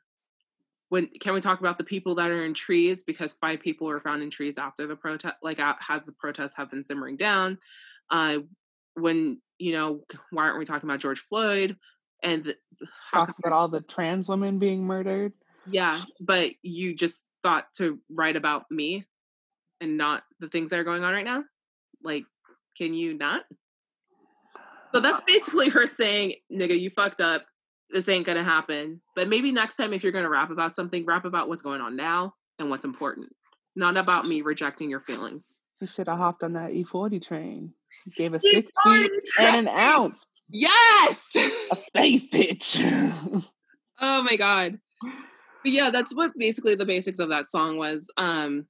when 0.90 1.08
can 1.20 1.34
we 1.34 1.42
talk 1.42 1.60
about 1.60 1.78
the 1.78 1.84
people 1.84 2.16
that 2.16 2.32
are 2.32 2.46
in 2.46 2.54
trees 2.54 3.04
because 3.04 3.34
five 3.34 3.60
people 3.60 3.88
were 3.88 4.00
found 4.00 4.22
in 4.22 4.30
trees 4.30 4.58
after 4.58 4.88
the 4.88 4.96
protest 4.96 5.36
like 5.42 5.60
as 5.60 6.06
the 6.06 6.12
protests 6.14 6.56
have 6.56 6.70
been 6.70 6.84
simmering 6.84 7.18
down 7.18 7.58
uh 8.10 8.38
when 8.96 9.40
you 9.58 9.74
know 9.74 10.02
why 10.32 10.44
aren't 10.44 10.60
we 10.60 10.66
talking 10.66 10.90
about 10.90 11.00
george 11.00 11.20
floyd 11.20 11.76
and 12.24 12.46
the, 12.46 12.56
talks 13.14 13.38
about 13.40 13.54
all 13.54 13.68
the 13.68 13.82
trans 13.82 14.30
women 14.30 14.60
being 14.60 14.86
murdered 14.86 15.34
yeah 15.70 16.00
but 16.20 16.52
you 16.62 16.96
just 16.96 17.26
thought 17.44 17.66
to 17.76 18.00
write 18.10 18.36
about 18.36 18.64
me 18.72 19.06
and 19.82 19.98
not 19.98 20.24
the 20.40 20.50
things 20.50 20.70
that 20.70 20.80
are 20.80 20.84
going 20.84 21.04
on 21.04 21.14
right 21.14 21.26
now 21.26 21.44
like 22.04 22.24
can 22.78 22.94
you 22.94 23.14
not 23.14 23.44
so 24.94 25.00
that's 25.00 25.22
basically 25.28 25.70
her 25.70 25.86
saying 25.86 26.36
nigga 26.52 26.80
you 26.80 26.90
fucked 26.90 27.22
up 27.22 27.46
this 27.90 28.10
ain't 28.10 28.26
gonna 28.26 28.44
happen. 28.44 29.02
But 29.16 29.30
maybe 29.30 29.52
next 29.52 29.76
time, 29.76 29.94
if 29.94 30.04
you're 30.04 30.12
gonna 30.12 30.30
rap 30.30 30.50
about 30.50 30.74
something, 30.74 31.06
rap 31.06 31.26
about 31.26 31.48
what's 31.48 31.62
going 31.62 31.82
on 31.82 31.96
now 31.96 32.34
and 32.60 32.70
what's 32.70 32.86
important, 32.86 33.30
not 33.76 33.98
about 33.98 34.26
me 34.26 34.42
rejecting 34.42 34.90
your 34.90 35.00
feelings. 35.00 35.60
You 35.80 35.88
should 35.88 36.08
have 36.08 36.18
hopped 36.18 36.44
on 36.44 36.54
that 36.54 36.72
E40 36.72 37.26
train. 37.26 37.74
Gave 38.16 38.34
a 38.34 38.40
six 38.40 38.72
feet 38.84 39.12
and 39.40 39.68
an 39.68 39.68
ounce. 39.68 40.26
Yes, 40.50 41.36
a 41.72 41.76
space 41.76 42.30
bitch. 42.30 42.82
oh 44.00 44.24
my 44.24 44.36
god. 44.36 44.80
But 45.02 45.72
yeah, 45.72 45.90
that's 45.90 46.16
what 46.16 46.32
basically 46.38 46.76
the 46.76 46.86
basics 46.86 47.20
of 47.20 47.30
that 47.30 47.46
song 47.48 47.78
was. 47.78 48.12
Um, 48.18 48.66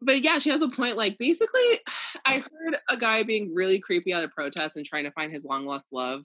but 0.00 0.22
yeah, 0.22 0.38
she 0.38 0.50
has 0.50 0.62
a 0.62 0.68
point. 0.68 0.96
Like 0.96 1.18
basically, 1.18 1.80
I 2.24 2.38
heard 2.38 2.76
a 2.90 2.96
guy 2.96 3.22
being 3.22 3.54
really 3.54 3.78
creepy 3.78 4.12
at 4.12 4.24
a 4.24 4.28
protest 4.28 4.76
and 4.76 4.86
trying 4.86 5.04
to 5.04 5.10
find 5.12 5.32
his 5.32 5.44
long 5.44 5.64
lost 5.66 5.86
love 5.92 6.24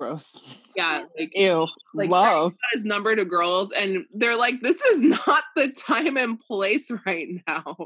gross. 0.00 0.58
Yeah, 0.74 1.04
like 1.18 1.30
ew, 1.34 1.68
like. 1.94 2.52
His 2.72 2.84
number 2.84 3.14
to 3.14 3.24
girls, 3.24 3.70
and 3.72 4.06
they're 4.14 4.36
like, 4.36 4.60
"This 4.62 4.80
is 4.80 5.00
not 5.00 5.44
the 5.54 5.68
time 5.72 6.16
and 6.16 6.40
place 6.40 6.90
right 7.06 7.28
now 7.46 7.76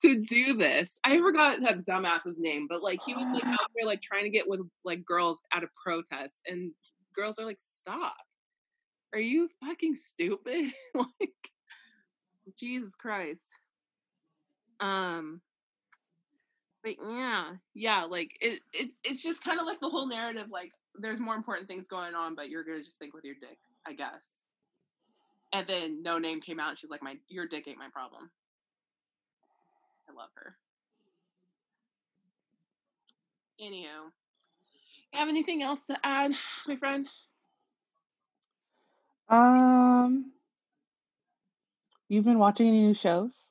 to 0.00 0.24
do 0.24 0.54
this." 0.54 0.98
I 1.04 1.18
forgot 1.18 1.60
that 1.60 1.84
dumbass's 1.84 2.38
name, 2.38 2.66
but 2.68 2.82
like 2.82 3.00
he 3.04 3.14
was 3.14 3.26
like 3.32 3.44
out 3.44 3.58
there 3.76 3.86
like 3.86 4.02
trying 4.02 4.24
to 4.24 4.30
get 4.30 4.48
with 4.48 4.60
like 4.84 5.04
girls 5.04 5.40
at 5.52 5.62
a 5.62 5.68
protest, 5.82 6.40
and 6.46 6.72
girls 7.14 7.38
are 7.38 7.44
like, 7.44 7.58
"Stop! 7.60 8.16
Are 9.12 9.20
you 9.20 9.48
fucking 9.64 9.94
stupid?" 9.94 10.72
like, 10.94 11.50
Jesus 12.58 12.94
Christ. 12.94 13.54
Um, 14.80 15.40
but 16.82 16.94
yeah, 17.02 17.52
yeah, 17.74 18.04
like 18.04 18.36
it, 18.40 18.60
it 18.72 18.90
it's 19.04 19.22
just 19.22 19.42
kind 19.42 19.58
of 19.60 19.66
like 19.66 19.80
the 19.80 19.88
whole 19.88 20.06
narrative, 20.06 20.46
like 20.50 20.72
there's 20.94 21.20
more 21.20 21.34
important 21.34 21.68
things 21.68 21.88
going 21.88 22.14
on, 22.14 22.34
but 22.34 22.48
you're 22.48 22.64
gonna 22.64 22.82
just 22.82 22.98
think 22.98 23.14
with 23.14 23.24
your 23.24 23.34
dick, 23.40 23.58
I 23.86 23.92
guess. 23.92 24.22
And 25.52 25.66
then 25.66 26.02
Noname 26.04 26.42
came 26.42 26.60
out 26.60 26.70
and 26.70 26.78
she's 26.78 26.90
like, 26.90 27.02
My 27.02 27.16
your 27.28 27.46
dick 27.46 27.66
ain't 27.66 27.78
my 27.78 27.88
problem. 27.92 28.30
I 30.08 30.12
love 30.12 30.30
her. 30.34 30.56
Anywho. 33.60 34.10
Have 35.12 35.28
anything 35.28 35.62
else 35.62 35.82
to 35.86 35.96
add, 36.04 36.32
my 36.66 36.76
friend? 36.76 37.08
Um 39.28 40.32
You've 42.08 42.24
been 42.24 42.38
watching 42.38 42.68
any 42.68 42.80
new 42.80 42.94
shows? 42.94 43.50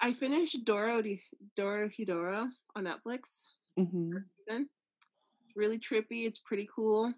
I 0.00 0.12
finished 0.12 0.64
Doro 0.64 1.02
Dorohedoro 1.58 2.48
on 2.74 2.84
Netflix. 2.84 3.48
Mm-hmm 3.78 4.18
really 5.56 5.78
trippy. 5.78 6.26
It's 6.26 6.38
pretty 6.38 6.68
cool. 6.72 7.12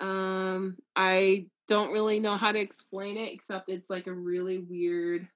Um, 0.00 0.76
I 0.96 1.46
don't 1.68 1.92
really 1.92 2.18
know 2.18 2.36
how 2.36 2.50
to 2.50 2.58
explain 2.58 3.16
it 3.16 3.32
except 3.32 3.68
it's 3.68 3.88
like 3.88 4.08
a 4.08 4.12
really 4.12 4.58
weird 4.58 5.28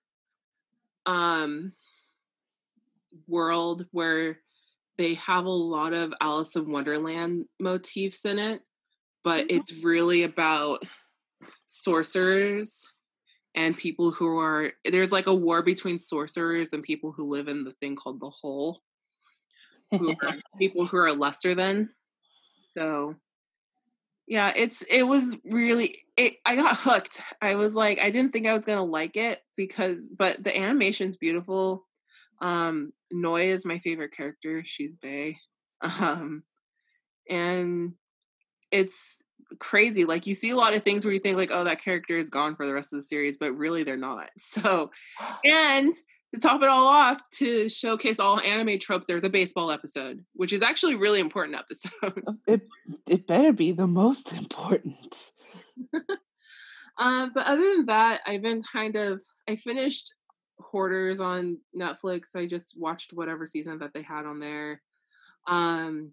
um 1.07 1.73
world 3.29 3.87
where 3.93 4.41
they 4.99 5.15
have 5.15 5.45
a 5.45 5.51
lot 5.51 5.93
of 5.93 6.13
Alice 6.21 6.57
in 6.57 6.71
Wonderland 6.71 7.45
motifs 7.61 8.25
in 8.25 8.41
it, 8.41 8.63
but 9.23 9.47
mm-hmm. 9.47 9.59
it's 9.59 9.85
really 9.85 10.25
about 10.25 10.83
sorcerers 11.67 12.87
and 13.57 13.77
people 13.77 14.11
who 14.11 14.39
are 14.39 14.73
there's 14.85 15.11
like 15.11 15.27
a 15.27 15.35
war 15.35 15.63
between 15.63 15.99
sorcerers 15.99 16.75
and 16.75 16.83
people 16.83 17.11
who 17.11 17.25
live 17.25 17.49
in 17.49 17.65
the 17.65 17.73
thing 17.73 17.97
called 17.97 18.21
the 18.21 18.31
hole 18.31 18.83
who 19.91 20.11
are 20.11 20.37
people 20.59 20.85
who 20.85 20.99
are 20.99 21.13
lesser 21.13 21.55
than. 21.55 21.89
So 22.69 23.17
yeah, 24.27 24.53
it's 24.55 24.83
it 24.83 25.05
was 25.05 25.39
really 25.45 25.97
it, 26.17 26.35
I 26.45 26.57
got 26.57 26.77
hooked. 26.77 27.21
I 27.41 27.55
was 27.55 27.75
like 27.75 27.99
I 27.99 28.11
didn't 28.11 28.33
think 28.33 28.47
I 28.47 28.53
was 28.53 28.67
to 28.67 28.81
like 28.83 29.17
it 29.17 29.41
because 29.57 30.13
but 30.17 30.43
the 30.43 30.57
animation's 30.57 31.17
beautiful. 31.17 31.87
Um 32.41 32.93
Noi 33.11 33.49
is 33.49 33.65
my 33.65 33.79
favorite 33.79 34.13
character. 34.13 34.63
She's 34.65 34.97
Bay. 34.97 35.39
Um 35.83 36.43
and 37.29 37.93
it's 38.71 39.23
crazy. 39.59 40.05
Like 40.05 40.27
you 40.27 40.35
see 40.35 40.51
a 40.51 40.57
lot 40.57 40.75
of 40.75 40.83
things 40.83 41.05
where 41.05 41.15
you 41.15 41.21
think 41.21 41.37
like, 41.37 41.51
oh, 41.53 41.65
that 41.65 41.83
character 41.83 42.17
is 42.17 42.31
gone 42.31 42.57
for 42.57 42.67
the 42.67 42.75
rest 42.75 42.93
of 42.93 42.99
the 42.99 43.03
series, 43.03 43.37
but 43.37 43.53
really 43.53 43.83
they're 43.83 43.97
not. 43.97 44.31
So, 44.37 44.91
and 45.45 45.95
to 46.35 46.41
top 46.41 46.63
it 46.63 46.69
all 46.69 46.87
off, 46.87 47.19
to 47.33 47.69
showcase 47.69 48.19
all 48.19 48.41
anime 48.41 48.79
tropes, 48.79 49.07
there's 49.07 49.25
a 49.25 49.31
baseball 49.31 49.71
episode, 49.71 50.25
which 50.35 50.53
is 50.53 50.63
actually 50.63 50.95
a 50.95 50.99
really 50.99 51.21
important 51.21 51.59
episode. 51.59 52.23
Oh, 52.27 52.37
it 52.47 52.63
it 53.09 53.27
better 53.27 53.53
be 53.53 53.73
the 53.73 53.87
most 53.87 54.33
important. 54.37 55.31
um, 56.99 57.33
but 57.35 57.47
other 57.47 57.77
than 57.77 57.87
that, 57.87 58.21
I've 58.27 58.43
been 58.43 58.63
kind 58.63 58.97
of 58.97 59.23
I 59.49 59.57
finished 59.57 60.13
Hoarders 60.59 61.21
on 61.21 61.59
Netflix. 61.79 62.35
I 62.35 62.47
just 62.47 62.79
watched 62.79 63.13
whatever 63.13 63.47
season 63.47 63.79
that 63.79 63.93
they 63.95 64.03
had 64.03 64.27
on 64.27 64.41
there. 64.41 64.83
Um, 65.47 66.13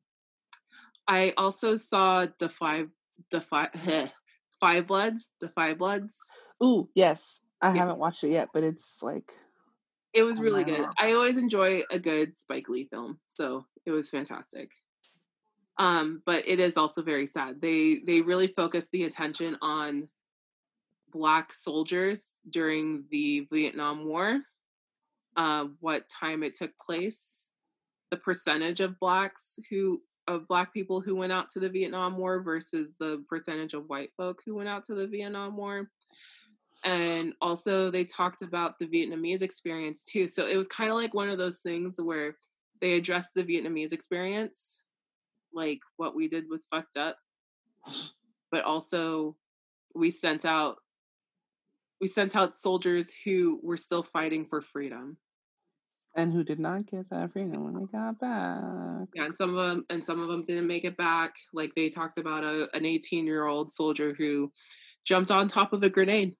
I 1.07 1.33
also 1.37 1.75
saw 1.75 2.27
Defy 2.39 2.85
Defy 3.29 3.69
Five 4.59 4.87
Bloods. 4.87 5.31
Defy 5.39 5.73
Bloods. 5.73 6.17
Ooh, 6.63 6.89
yes. 6.95 7.41
I 7.61 7.67
yeah. 7.69 7.79
haven't 7.79 7.99
watched 7.99 8.23
it 8.23 8.31
yet, 8.31 8.49
but 8.53 8.63
it's 8.63 9.01
like 9.01 9.31
it 10.13 10.23
was 10.23 10.39
really 10.39 10.63
good. 10.63 10.85
I 10.99 11.13
always 11.13 11.37
enjoy 11.37 11.81
a 11.89 11.97
good 11.97 12.37
Spike 12.37 12.69
Lee 12.69 12.85
film, 12.85 13.19
so 13.29 13.65
it 13.85 13.91
was 13.91 14.09
fantastic. 14.09 14.69
Um, 15.79 16.21
but 16.25 16.47
it 16.47 16.59
is 16.59 16.77
also 16.77 17.01
very 17.01 17.25
sad. 17.25 17.61
They 17.61 18.01
they 18.05 18.21
really 18.21 18.47
focus 18.47 18.89
the 18.91 19.05
attention 19.05 19.57
on 19.61 20.07
black 21.11 21.53
soldiers 21.53 22.33
during 22.49 23.05
the 23.09 23.47
Vietnam 23.51 24.05
War, 24.05 24.41
uh, 25.35 25.65
what 25.79 26.09
time 26.09 26.43
it 26.43 26.53
took 26.53 26.71
place, 26.77 27.49
the 28.11 28.17
percentage 28.17 28.81
of 28.81 28.99
blacks 28.99 29.57
who 29.69 30.01
of 30.27 30.47
black 30.47 30.73
people 30.73 31.01
who 31.01 31.15
went 31.15 31.31
out 31.31 31.49
to 31.49 31.59
the 31.59 31.69
Vietnam 31.69 32.17
War 32.17 32.41
versus 32.41 32.93
the 32.99 33.23
percentage 33.27 33.73
of 33.73 33.89
white 33.89 34.11
folk 34.15 34.41
who 34.45 34.55
went 34.55 34.69
out 34.69 34.83
to 34.85 34.95
the 34.95 35.07
Vietnam 35.07 35.57
War. 35.57 35.89
And 36.85 37.33
also 37.41 37.89
they 37.89 38.03
talked 38.03 38.41
about 38.41 38.77
the 38.79 38.87
Vietnamese 38.87 39.41
experience 39.41 40.03
too. 40.03 40.27
So 40.27 40.47
it 40.47 40.57
was 40.57 40.67
kind 40.67 40.89
of 40.89 40.95
like 40.95 41.13
one 41.13 41.29
of 41.29 41.37
those 41.37 41.59
things 41.59 41.95
where 41.97 42.35
they 42.81 42.93
addressed 42.93 43.33
the 43.33 43.43
Vietnamese 43.43 43.93
experience, 43.93 44.83
like 45.53 45.79
what 45.97 46.15
we 46.15 46.27
did 46.27 46.49
was 46.49 46.65
fucked 46.65 46.97
up, 46.97 47.17
but 48.51 48.63
also 48.63 49.37
we 49.95 50.11
sent 50.11 50.45
out 50.45 50.77
we 52.01 52.07
sent 52.07 52.35
out 52.35 52.55
soldiers 52.55 53.13
who 53.23 53.59
were 53.63 53.77
still 53.77 54.03
fighting 54.03 54.45
for 54.45 54.61
freedom 54.61 55.17
and 56.15 56.31
who 56.31 56.43
did 56.43 56.59
not 56.59 56.85
get 56.89 57.09
that 57.09 57.33
freedom 57.33 57.63
when 57.63 57.73
they 57.73 57.85
got 57.91 58.19
back. 58.19 59.07
Yeah, 59.15 59.25
and 59.25 59.35
some 59.35 59.49
of 59.49 59.55
them 59.55 59.85
and 59.89 60.03
some 60.03 60.21
of 60.21 60.27
them 60.27 60.43
didn't 60.45 60.67
make 60.67 60.85
it 60.85 60.97
back. 60.97 61.35
Like 61.53 61.73
they 61.75 61.89
talked 61.89 62.17
about 62.17 62.43
a, 62.43 62.69
an 62.73 62.85
18 62.85 63.25
year 63.25 63.45
old 63.45 63.71
soldier 63.71 64.13
who 64.17 64.51
jumped 65.05 65.31
on 65.31 65.47
top 65.47 65.73
of 65.73 65.83
a 65.83 65.89
grenade 65.89 66.35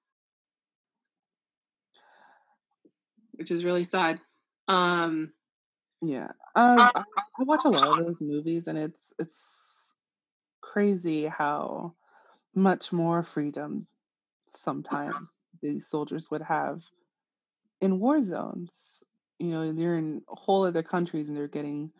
which 3.36 3.50
is 3.50 3.64
really 3.64 3.84
sad. 3.84 4.20
Um, 4.68 5.32
yeah, 6.02 6.28
um, 6.54 6.80
I, 6.80 6.90
I 7.38 7.42
watch 7.42 7.64
a 7.64 7.68
lot 7.68 7.98
of 8.00 8.06
those 8.06 8.20
movies, 8.20 8.68
and 8.68 8.78
it's 8.78 9.12
it's 9.18 9.94
crazy 10.60 11.26
how 11.26 11.94
much 12.54 12.92
more 12.92 13.22
freedom 13.22 13.80
sometimes 14.46 15.40
these 15.62 15.86
soldiers 15.86 16.30
would 16.30 16.42
have 16.42 16.82
in 17.80 17.98
war 17.98 18.22
zones. 18.22 19.02
You 19.38 19.48
know, 19.48 19.72
they're 19.72 19.96
in 19.98 20.24
whole 20.28 20.64
other 20.64 20.82
countries 20.82 21.28
and 21.28 21.36
they're 21.36 21.48
getting 21.48 21.92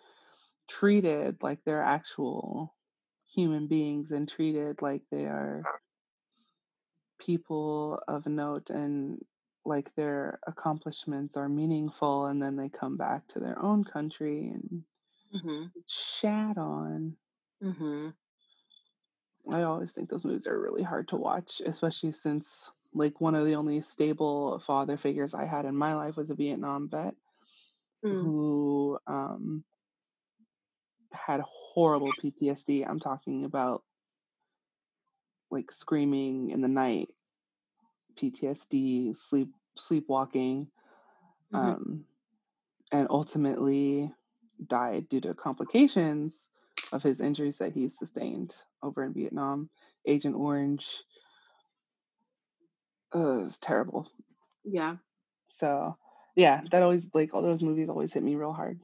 treated 0.68 1.42
like 1.42 1.64
they're 1.64 1.82
actual 1.82 2.76
human 3.24 3.68
beings 3.68 4.12
and 4.12 4.28
treated 4.28 4.82
like 4.82 5.04
they 5.10 5.26
are 5.26 5.70
people 7.18 8.02
of 8.08 8.26
note 8.26 8.70
and 8.70 9.24
like 9.64 9.94
their 9.94 10.38
accomplishments 10.46 11.36
are 11.36 11.48
meaningful 11.48 12.26
and 12.26 12.42
then 12.42 12.56
they 12.56 12.68
come 12.68 12.96
back 12.96 13.26
to 13.28 13.40
their 13.40 13.58
own 13.62 13.82
country 13.84 14.48
and 14.48 14.84
Mm-hmm. 15.34 15.66
shat 15.86 16.58
on. 16.58 17.16
Mm-hmm. 17.62 18.10
I 19.50 19.62
always 19.62 19.92
think 19.92 20.08
those 20.10 20.24
movies 20.24 20.46
are 20.46 20.60
really 20.60 20.82
hard 20.82 21.08
to 21.08 21.16
watch, 21.16 21.60
especially 21.64 22.12
since 22.12 22.70
like 22.92 23.20
one 23.20 23.34
of 23.34 23.44
the 23.44 23.54
only 23.56 23.80
stable 23.80 24.58
father 24.58 24.96
figures 24.96 25.34
I 25.34 25.44
had 25.44 25.64
in 25.64 25.76
my 25.76 25.94
life 25.94 26.16
was 26.16 26.30
a 26.30 26.34
Vietnam 26.34 26.88
vet 26.88 27.16
Mm. 28.04 28.22
who 28.22 28.98
um 29.06 29.64
had 31.12 31.40
horrible 31.40 32.12
PTSD. 32.22 32.84
I'm 32.88 33.00
talking 33.00 33.44
about 33.44 33.82
like 35.50 35.70
screaming 35.70 36.50
in 36.50 36.60
the 36.60 36.68
night, 36.68 37.08
PTSD, 38.16 39.14
sleep 39.16 39.50
sleepwalking, 39.76 40.70
Mhm. 41.52 41.58
um, 41.58 42.06
and 42.92 43.06
ultimately 43.10 44.12
died 44.66 45.08
due 45.08 45.20
to 45.20 45.34
complications 45.34 46.50
of 46.92 47.02
his 47.02 47.20
injuries 47.20 47.58
that 47.58 47.72
he 47.72 47.88
sustained 47.88 48.54
over 48.82 49.02
in 49.04 49.12
Vietnam. 49.12 49.70
Agent 50.06 50.36
Orange 50.36 51.04
uh, 53.14 53.38
is 53.38 53.58
terrible. 53.58 54.08
Yeah. 54.64 54.96
So 55.48 55.96
yeah, 56.36 56.62
that 56.70 56.82
always 56.82 57.08
like 57.14 57.34
all 57.34 57.42
those 57.42 57.62
movies 57.62 57.88
always 57.88 58.12
hit 58.12 58.22
me 58.22 58.34
real 58.34 58.52
hard. 58.52 58.80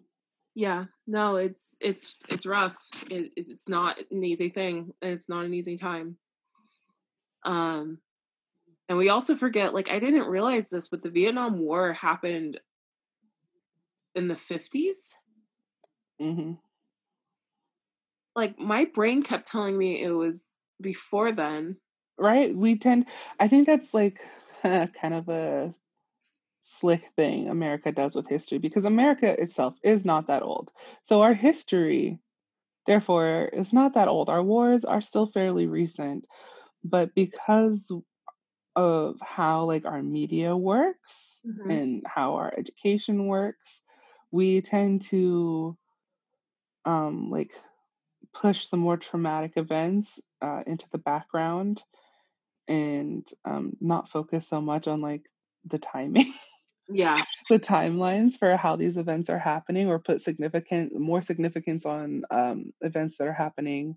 Yeah. 0.54 0.86
No, 1.06 1.36
it's 1.36 1.76
it's 1.80 2.18
it's 2.28 2.46
rough. 2.46 2.76
It, 3.10 3.32
it's 3.36 3.50
it's 3.50 3.68
not 3.68 3.98
an 4.10 4.24
easy 4.24 4.48
thing. 4.50 4.92
It's 5.00 5.28
not 5.28 5.44
an 5.44 5.54
easy 5.54 5.76
time. 5.76 6.16
Um 7.44 7.98
and 8.88 8.98
we 8.98 9.08
also 9.08 9.36
forget 9.36 9.74
like 9.74 9.90
I 9.90 9.98
didn't 9.98 10.28
realize 10.28 10.70
this 10.70 10.88
but 10.88 11.02
the 11.02 11.10
Vietnam 11.10 11.60
War 11.60 11.92
happened 11.92 12.60
in 14.14 14.28
the 14.28 14.34
50s. 14.36 15.14
hmm 16.18 16.52
Like 18.36 18.58
my 18.58 18.86
brain 18.86 19.22
kept 19.22 19.46
telling 19.46 19.76
me 19.76 20.02
it 20.02 20.10
was 20.10 20.56
before 20.80 21.32
then. 21.32 21.76
Right? 22.18 22.54
We 22.54 22.76
tend. 22.76 23.06
I 23.38 23.48
think 23.48 23.66
that's 23.66 23.94
like 23.94 24.20
kind 24.62 25.14
of 25.14 25.28
a 25.28 25.72
slick 26.62 27.02
thing 27.16 27.48
America 27.48 27.92
does 27.92 28.14
with 28.16 28.28
history 28.28 28.58
because 28.58 28.84
America 28.84 29.40
itself 29.40 29.76
is 29.82 30.04
not 30.04 30.26
that 30.28 30.42
old. 30.42 30.70
So 31.02 31.22
our 31.22 31.34
history, 31.34 32.18
therefore, 32.86 33.50
is 33.52 33.72
not 33.72 33.94
that 33.94 34.08
old. 34.08 34.30
Our 34.30 34.42
wars 34.42 34.84
are 34.84 35.00
still 35.00 35.26
fairly 35.26 35.66
recent, 35.66 36.26
but 36.84 37.14
because 37.14 37.92
of 38.76 39.16
how 39.20 39.64
like 39.64 39.84
our 39.86 40.02
media 40.02 40.56
works 40.56 41.44
Mhm. 41.46 41.70
and 41.70 42.02
how 42.06 42.34
our 42.34 42.54
education 42.56 43.26
works, 43.26 43.82
we 44.30 44.60
tend 44.60 45.02
to 45.02 45.76
um 46.84 47.30
like 47.30 47.52
push 48.34 48.68
the 48.68 48.76
more 48.76 48.96
traumatic 48.96 49.54
events 49.56 50.20
uh, 50.42 50.62
into 50.66 50.88
the 50.90 50.98
background 50.98 51.82
and 52.68 53.28
um, 53.44 53.72
not 53.80 54.08
focus 54.08 54.48
so 54.48 54.60
much 54.60 54.88
on 54.88 55.00
like 55.00 55.22
the 55.64 55.78
timing 55.78 56.32
Yeah. 56.92 57.18
the 57.48 57.58
timelines 57.58 58.36
for 58.38 58.56
how 58.56 58.76
these 58.76 58.96
events 58.96 59.30
are 59.30 59.38
happening 59.38 59.88
or 59.88 59.98
put 59.98 60.22
significant 60.22 60.92
more 60.98 61.22
significance 61.22 61.86
on 61.86 62.22
um, 62.30 62.72
events 62.80 63.18
that 63.18 63.26
are 63.28 63.32
happening 63.34 63.96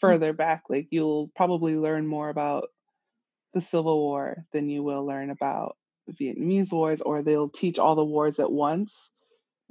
further 0.00 0.32
back 0.32 0.62
like 0.68 0.88
you'll 0.90 1.30
probably 1.36 1.76
learn 1.76 2.06
more 2.06 2.28
about 2.28 2.68
the 3.54 3.60
civil 3.60 4.00
war 4.00 4.44
than 4.52 4.68
you 4.68 4.82
will 4.82 5.04
learn 5.06 5.30
about 5.30 5.76
vietnamese 6.20 6.72
wars 6.72 7.00
or 7.00 7.22
they'll 7.22 7.48
teach 7.50 7.78
all 7.78 7.94
the 7.94 8.04
wars 8.04 8.38
at 8.40 8.50
once 8.52 9.12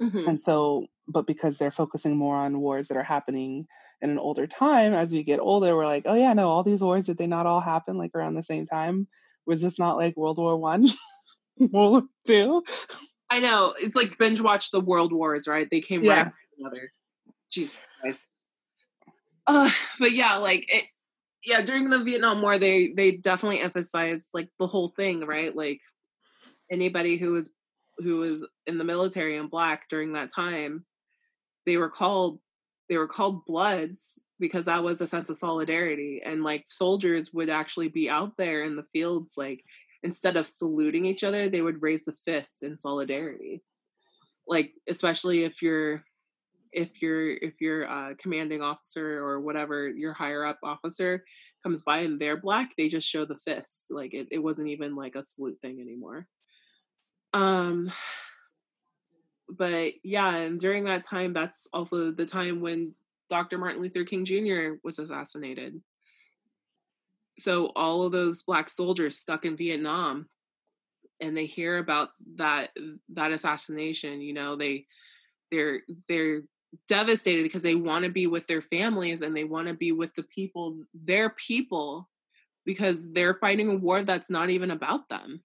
Mhm. 0.00 0.26
and 0.28 0.40
so 0.40 0.86
but 1.08 1.26
because 1.26 1.58
they're 1.58 1.70
focusing 1.70 2.16
more 2.16 2.36
on 2.36 2.60
wars 2.60 2.88
that 2.88 2.96
are 2.96 3.02
happening 3.02 3.66
in 4.00 4.10
an 4.10 4.18
older 4.18 4.46
time 4.46 4.94
as 4.94 5.12
we 5.12 5.22
get 5.22 5.40
older 5.40 5.76
we're 5.76 5.86
like 5.86 6.04
oh 6.06 6.14
yeah 6.14 6.32
no 6.32 6.48
all 6.48 6.62
these 6.62 6.82
wars 6.82 7.04
did 7.04 7.18
they 7.18 7.26
not 7.26 7.46
all 7.46 7.60
happen 7.60 7.98
like 7.98 8.12
around 8.14 8.34
the 8.34 8.42
same 8.42 8.66
time 8.66 9.06
was 9.46 9.60
this 9.62 9.78
not 9.78 9.96
like 9.96 10.16
world 10.16 10.38
war 10.38 10.56
one 10.56 10.88
world 11.58 11.72
war 11.72 12.02
two 12.26 12.62
I 13.30 13.38
know. 13.40 13.74
It's 13.80 13.96
like 13.96 14.18
binge 14.18 14.42
watch 14.42 14.70
the 14.72 14.80
world 14.80 15.10
wars, 15.10 15.48
right? 15.48 15.66
They 15.70 15.80
came 15.80 16.04
Yeah. 16.04 16.10
right 16.10 16.18
after 16.26 16.34
each 16.58 16.66
other. 16.66 16.92
Jesus 17.50 17.86
Christ. 18.00 18.20
Uh, 19.46 19.70
but 19.98 20.12
yeah, 20.12 20.36
like 20.36 20.66
it 20.68 20.84
yeah, 21.44 21.62
during 21.62 21.88
the 21.90 22.04
Vietnam 22.04 22.42
War 22.42 22.58
they 22.58 22.92
they 22.92 23.12
definitely 23.12 23.60
emphasized 23.60 24.28
like 24.34 24.50
the 24.58 24.66
whole 24.66 24.88
thing, 24.90 25.20
right? 25.24 25.54
Like 25.56 25.80
anybody 26.70 27.16
who 27.16 27.32
was 27.32 27.52
who 27.98 28.16
was 28.16 28.46
in 28.66 28.78
the 28.78 28.84
military 28.84 29.36
and 29.38 29.50
black 29.50 29.88
during 29.88 30.12
that 30.12 30.30
time, 30.32 30.84
they 31.66 31.78
were 31.78 31.90
called 31.90 32.38
they 32.88 32.98
were 32.98 33.08
called 33.08 33.46
bloods 33.46 34.22
because 34.38 34.66
that 34.66 34.84
was 34.84 35.00
a 35.00 35.06
sense 35.06 35.30
of 35.30 35.36
solidarity 35.38 36.20
and 36.24 36.44
like 36.44 36.64
soldiers 36.68 37.32
would 37.32 37.48
actually 37.48 37.88
be 37.88 38.10
out 38.10 38.36
there 38.36 38.62
in 38.64 38.76
the 38.76 38.84
fields 38.92 39.34
like 39.36 39.64
instead 40.02 40.36
of 40.36 40.46
saluting 40.46 41.04
each 41.04 41.24
other 41.24 41.48
they 41.48 41.62
would 41.62 41.82
raise 41.82 42.04
the 42.04 42.12
fists 42.12 42.62
in 42.62 42.76
solidarity. 42.76 43.62
Like 44.46 44.72
especially 44.88 45.44
if 45.44 45.62
you're 45.62 46.04
if 46.72 47.02
your 47.02 47.34
if 47.36 47.60
your 47.60 47.88
uh, 47.88 48.14
commanding 48.18 48.62
officer 48.62 49.18
or 49.18 49.40
whatever 49.40 49.88
your 49.88 50.14
higher 50.14 50.44
up 50.44 50.58
officer 50.62 51.24
comes 51.62 51.82
by 51.82 52.00
and 52.00 52.20
they're 52.20 52.36
black 52.36 52.74
they 52.76 52.88
just 52.88 53.08
show 53.08 53.24
the 53.24 53.36
fist. 53.36 53.86
Like 53.90 54.14
it, 54.14 54.28
it 54.30 54.38
wasn't 54.38 54.68
even 54.68 54.96
like 54.96 55.14
a 55.14 55.22
salute 55.22 55.58
thing 55.60 55.80
anymore. 55.80 56.26
Um 57.32 57.92
but 59.48 59.92
yeah 60.02 60.34
and 60.36 60.58
during 60.58 60.84
that 60.84 61.02
time 61.02 61.32
that's 61.32 61.68
also 61.72 62.10
the 62.10 62.26
time 62.26 62.60
when 62.60 62.94
dr 63.28 63.56
martin 63.58 63.80
luther 63.80 64.04
king 64.04 64.24
jr 64.24 64.74
was 64.82 64.98
assassinated 64.98 65.80
so 67.42 67.66
all 67.76 68.04
of 68.04 68.12
those 68.12 68.42
black 68.42 68.68
soldiers 68.68 69.18
stuck 69.18 69.44
in 69.44 69.56
vietnam 69.56 70.28
and 71.20 71.36
they 71.36 71.46
hear 71.46 71.78
about 71.78 72.10
that 72.36 72.70
that 73.08 73.32
assassination 73.32 74.20
you 74.20 74.32
know 74.32 74.56
they 74.56 74.86
they're 75.50 75.80
they're 76.08 76.42
devastated 76.88 77.42
because 77.42 77.62
they 77.62 77.74
want 77.74 78.04
to 78.04 78.10
be 78.10 78.26
with 78.26 78.46
their 78.46 78.62
families 78.62 79.22
and 79.22 79.36
they 79.36 79.44
want 79.44 79.68
to 79.68 79.74
be 79.74 79.92
with 79.92 80.14
the 80.14 80.22
people 80.22 80.82
their 80.94 81.30
people 81.30 82.08
because 82.64 83.12
they're 83.12 83.34
fighting 83.34 83.70
a 83.70 83.76
war 83.76 84.02
that's 84.02 84.30
not 84.30 84.50
even 84.50 84.70
about 84.70 85.08
them. 85.08 85.42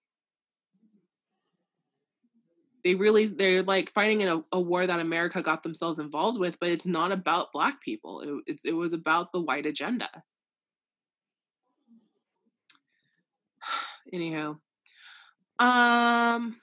They 2.84 2.96
really 2.96 3.26
they're 3.26 3.64
like 3.64 3.92
fighting 3.92 4.22
in 4.22 4.30
a, 4.30 4.42
a 4.54 4.62
war 4.62 4.88
that 4.88 5.00
america 5.02 5.42
got 5.42 5.62
themselves 5.62 6.00
involved 6.00 6.40
with 6.40 6.58
but 6.60 6.70
it's 6.70 6.86
not 6.86 7.12
about 7.12 7.52
black 7.52 7.82
people. 7.82 8.42
It, 8.48 8.62
it 8.64 8.74
was 8.74 8.94
about 8.94 9.34
the 9.34 9.42
white 9.42 9.66
agenda 9.66 10.10
anyhow 14.14 14.50
um 15.60 16.56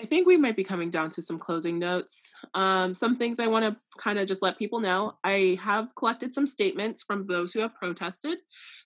i 0.00 0.06
think 0.08 0.26
we 0.26 0.36
might 0.36 0.56
be 0.56 0.64
coming 0.64 0.90
down 0.90 1.10
to 1.10 1.20
some 1.20 1.38
closing 1.38 1.78
notes. 1.78 2.34
Um 2.54 2.94
some 2.94 3.16
things 3.16 3.40
i 3.40 3.46
want 3.46 3.64
to 3.64 3.76
kind 3.98 4.18
of 4.18 4.26
just 4.26 4.42
let 4.42 4.58
people 4.58 4.80
know 4.80 5.14
i 5.24 5.58
have 5.60 5.94
collected 5.96 6.32
some 6.32 6.46
statements 6.46 7.02
from 7.02 7.26
those 7.26 7.52
who 7.52 7.60
have 7.60 7.74
protested 7.74 8.38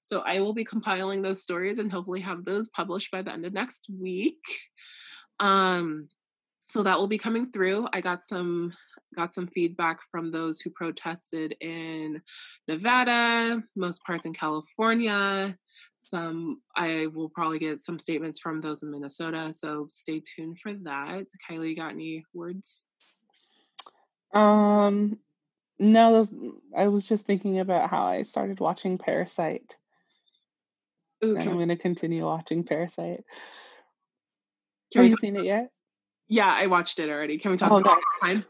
so 0.02 0.20
i 0.20 0.40
will 0.40 0.54
be 0.54 0.64
compiling 0.64 1.22
those 1.22 1.42
stories 1.42 1.78
and 1.78 1.92
hopefully 1.92 2.20
have 2.20 2.44
those 2.44 2.68
published 2.68 3.10
by 3.10 3.22
the 3.22 3.32
end 3.32 3.46
of 3.46 3.52
next 3.52 3.88
week. 4.00 4.42
Um 5.40 6.08
so 6.66 6.82
that 6.82 6.98
will 6.98 7.06
be 7.06 7.18
coming 7.18 7.44
through. 7.44 7.86
I 7.92 8.00
got 8.00 8.22
some 8.22 8.72
got 9.14 9.32
some 9.32 9.46
feedback 9.46 10.00
from 10.10 10.30
those 10.30 10.60
who 10.60 10.70
protested 10.70 11.54
in 11.60 12.22
nevada 12.66 13.62
most 13.76 14.02
parts 14.04 14.26
in 14.26 14.32
california 14.32 15.56
some 16.04 16.60
i 16.76 17.06
will 17.14 17.28
probably 17.28 17.60
get 17.60 17.78
some 17.78 17.98
statements 17.98 18.40
from 18.40 18.58
those 18.58 18.82
in 18.82 18.90
minnesota 18.90 19.52
so 19.52 19.86
stay 19.88 20.20
tuned 20.20 20.58
for 20.58 20.74
that. 20.74 21.24
Kylie 21.48 21.76
got 21.76 21.92
any 21.92 22.24
words? 22.34 22.84
Um 24.34 25.18
no 25.78 26.12
those, 26.12 26.34
i 26.76 26.88
was 26.88 27.08
just 27.08 27.24
thinking 27.24 27.60
about 27.60 27.88
how 27.88 28.04
i 28.04 28.22
started 28.22 28.58
watching 28.60 28.98
parasite. 28.98 29.76
Ooh, 31.24 31.38
i'm 31.38 31.46
going 31.54 31.68
to 31.68 31.76
continue 31.76 32.24
watching 32.24 32.64
parasite. 32.64 33.22
Have 34.94 35.06
you 35.06 35.16
seen 35.16 35.36
it 35.36 35.44
yet? 35.44 35.70
Yeah 36.28 36.52
i 36.52 36.66
watched 36.66 36.98
it 36.98 37.08
already. 37.08 37.38
Can 37.38 37.52
we 37.52 37.56
talk 37.56 37.70
Oh, 37.70 37.76
about 37.76 37.98
it 37.98 38.00
next 38.00 38.20
time? 38.20 38.44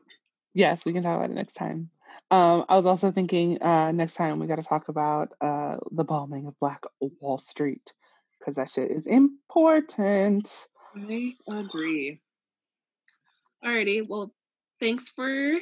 Yes, 0.54 0.84
we 0.84 0.92
can 0.92 1.02
talk 1.02 1.16
about 1.16 1.30
it 1.30 1.34
next 1.34 1.54
time. 1.54 1.90
Um, 2.30 2.64
I 2.68 2.76
was 2.76 2.86
also 2.86 3.10
thinking 3.10 3.62
uh, 3.62 3.92
next 3.92 4.14
time 4.14 4.38
we 4.38 4.46
got 4.46 4.56
to 4.56 4.62
talk 4.62 4.88
about 4.88 5.30
uh, 5.40 5.76
the 5.90 6.04
bombing 6.04 6.46
of 6.46 6.58
Black 6.60 6.82
Wall 7.00 7.38
Street 7.38 7.92
because 8.38 8.56
that 8.56 8.70
shit 8.70 8.90
is 8.90 9.06
important. 9.06 10.68
i 10.96 11.32
agree 11.48 12.20
Alrighty. 13.64 14.02
Well, 14.08 14.34
thanks 14.80 15.08
for 15.08 15.60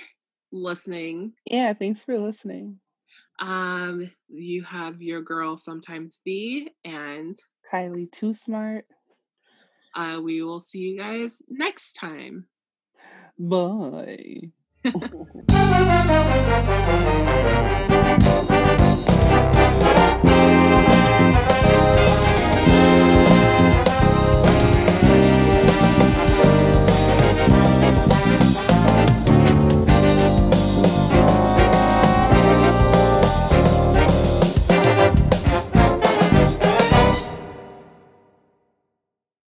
listening. 0.52 1.34
Yeah, 1.44 1.74
thanks 1.74 2.02
for 2.02 2.18
listening. 2.18 2.80
Um, 3.38 4.10
you 4.28 4.62
have 4.64 5.02
your 5.02 5.20
girl 5.22 5.56
sometimes 5.58 6.20
be 6.24 6.70
and 6.84 7.36
Kylie 7.70 8.10
too 8.10 8.32
smart. 8.32 8.86
Uh, 9.94 10.20
we 10.22 10.42
will 10.42 10.60
see 10.60 10.78
you 10.78 10.98
guys 10.98 11.42
next 11.48 11.92
time. 11.92 12.46
Bye. 13.38 14.52
Ooh. 14.86 14.96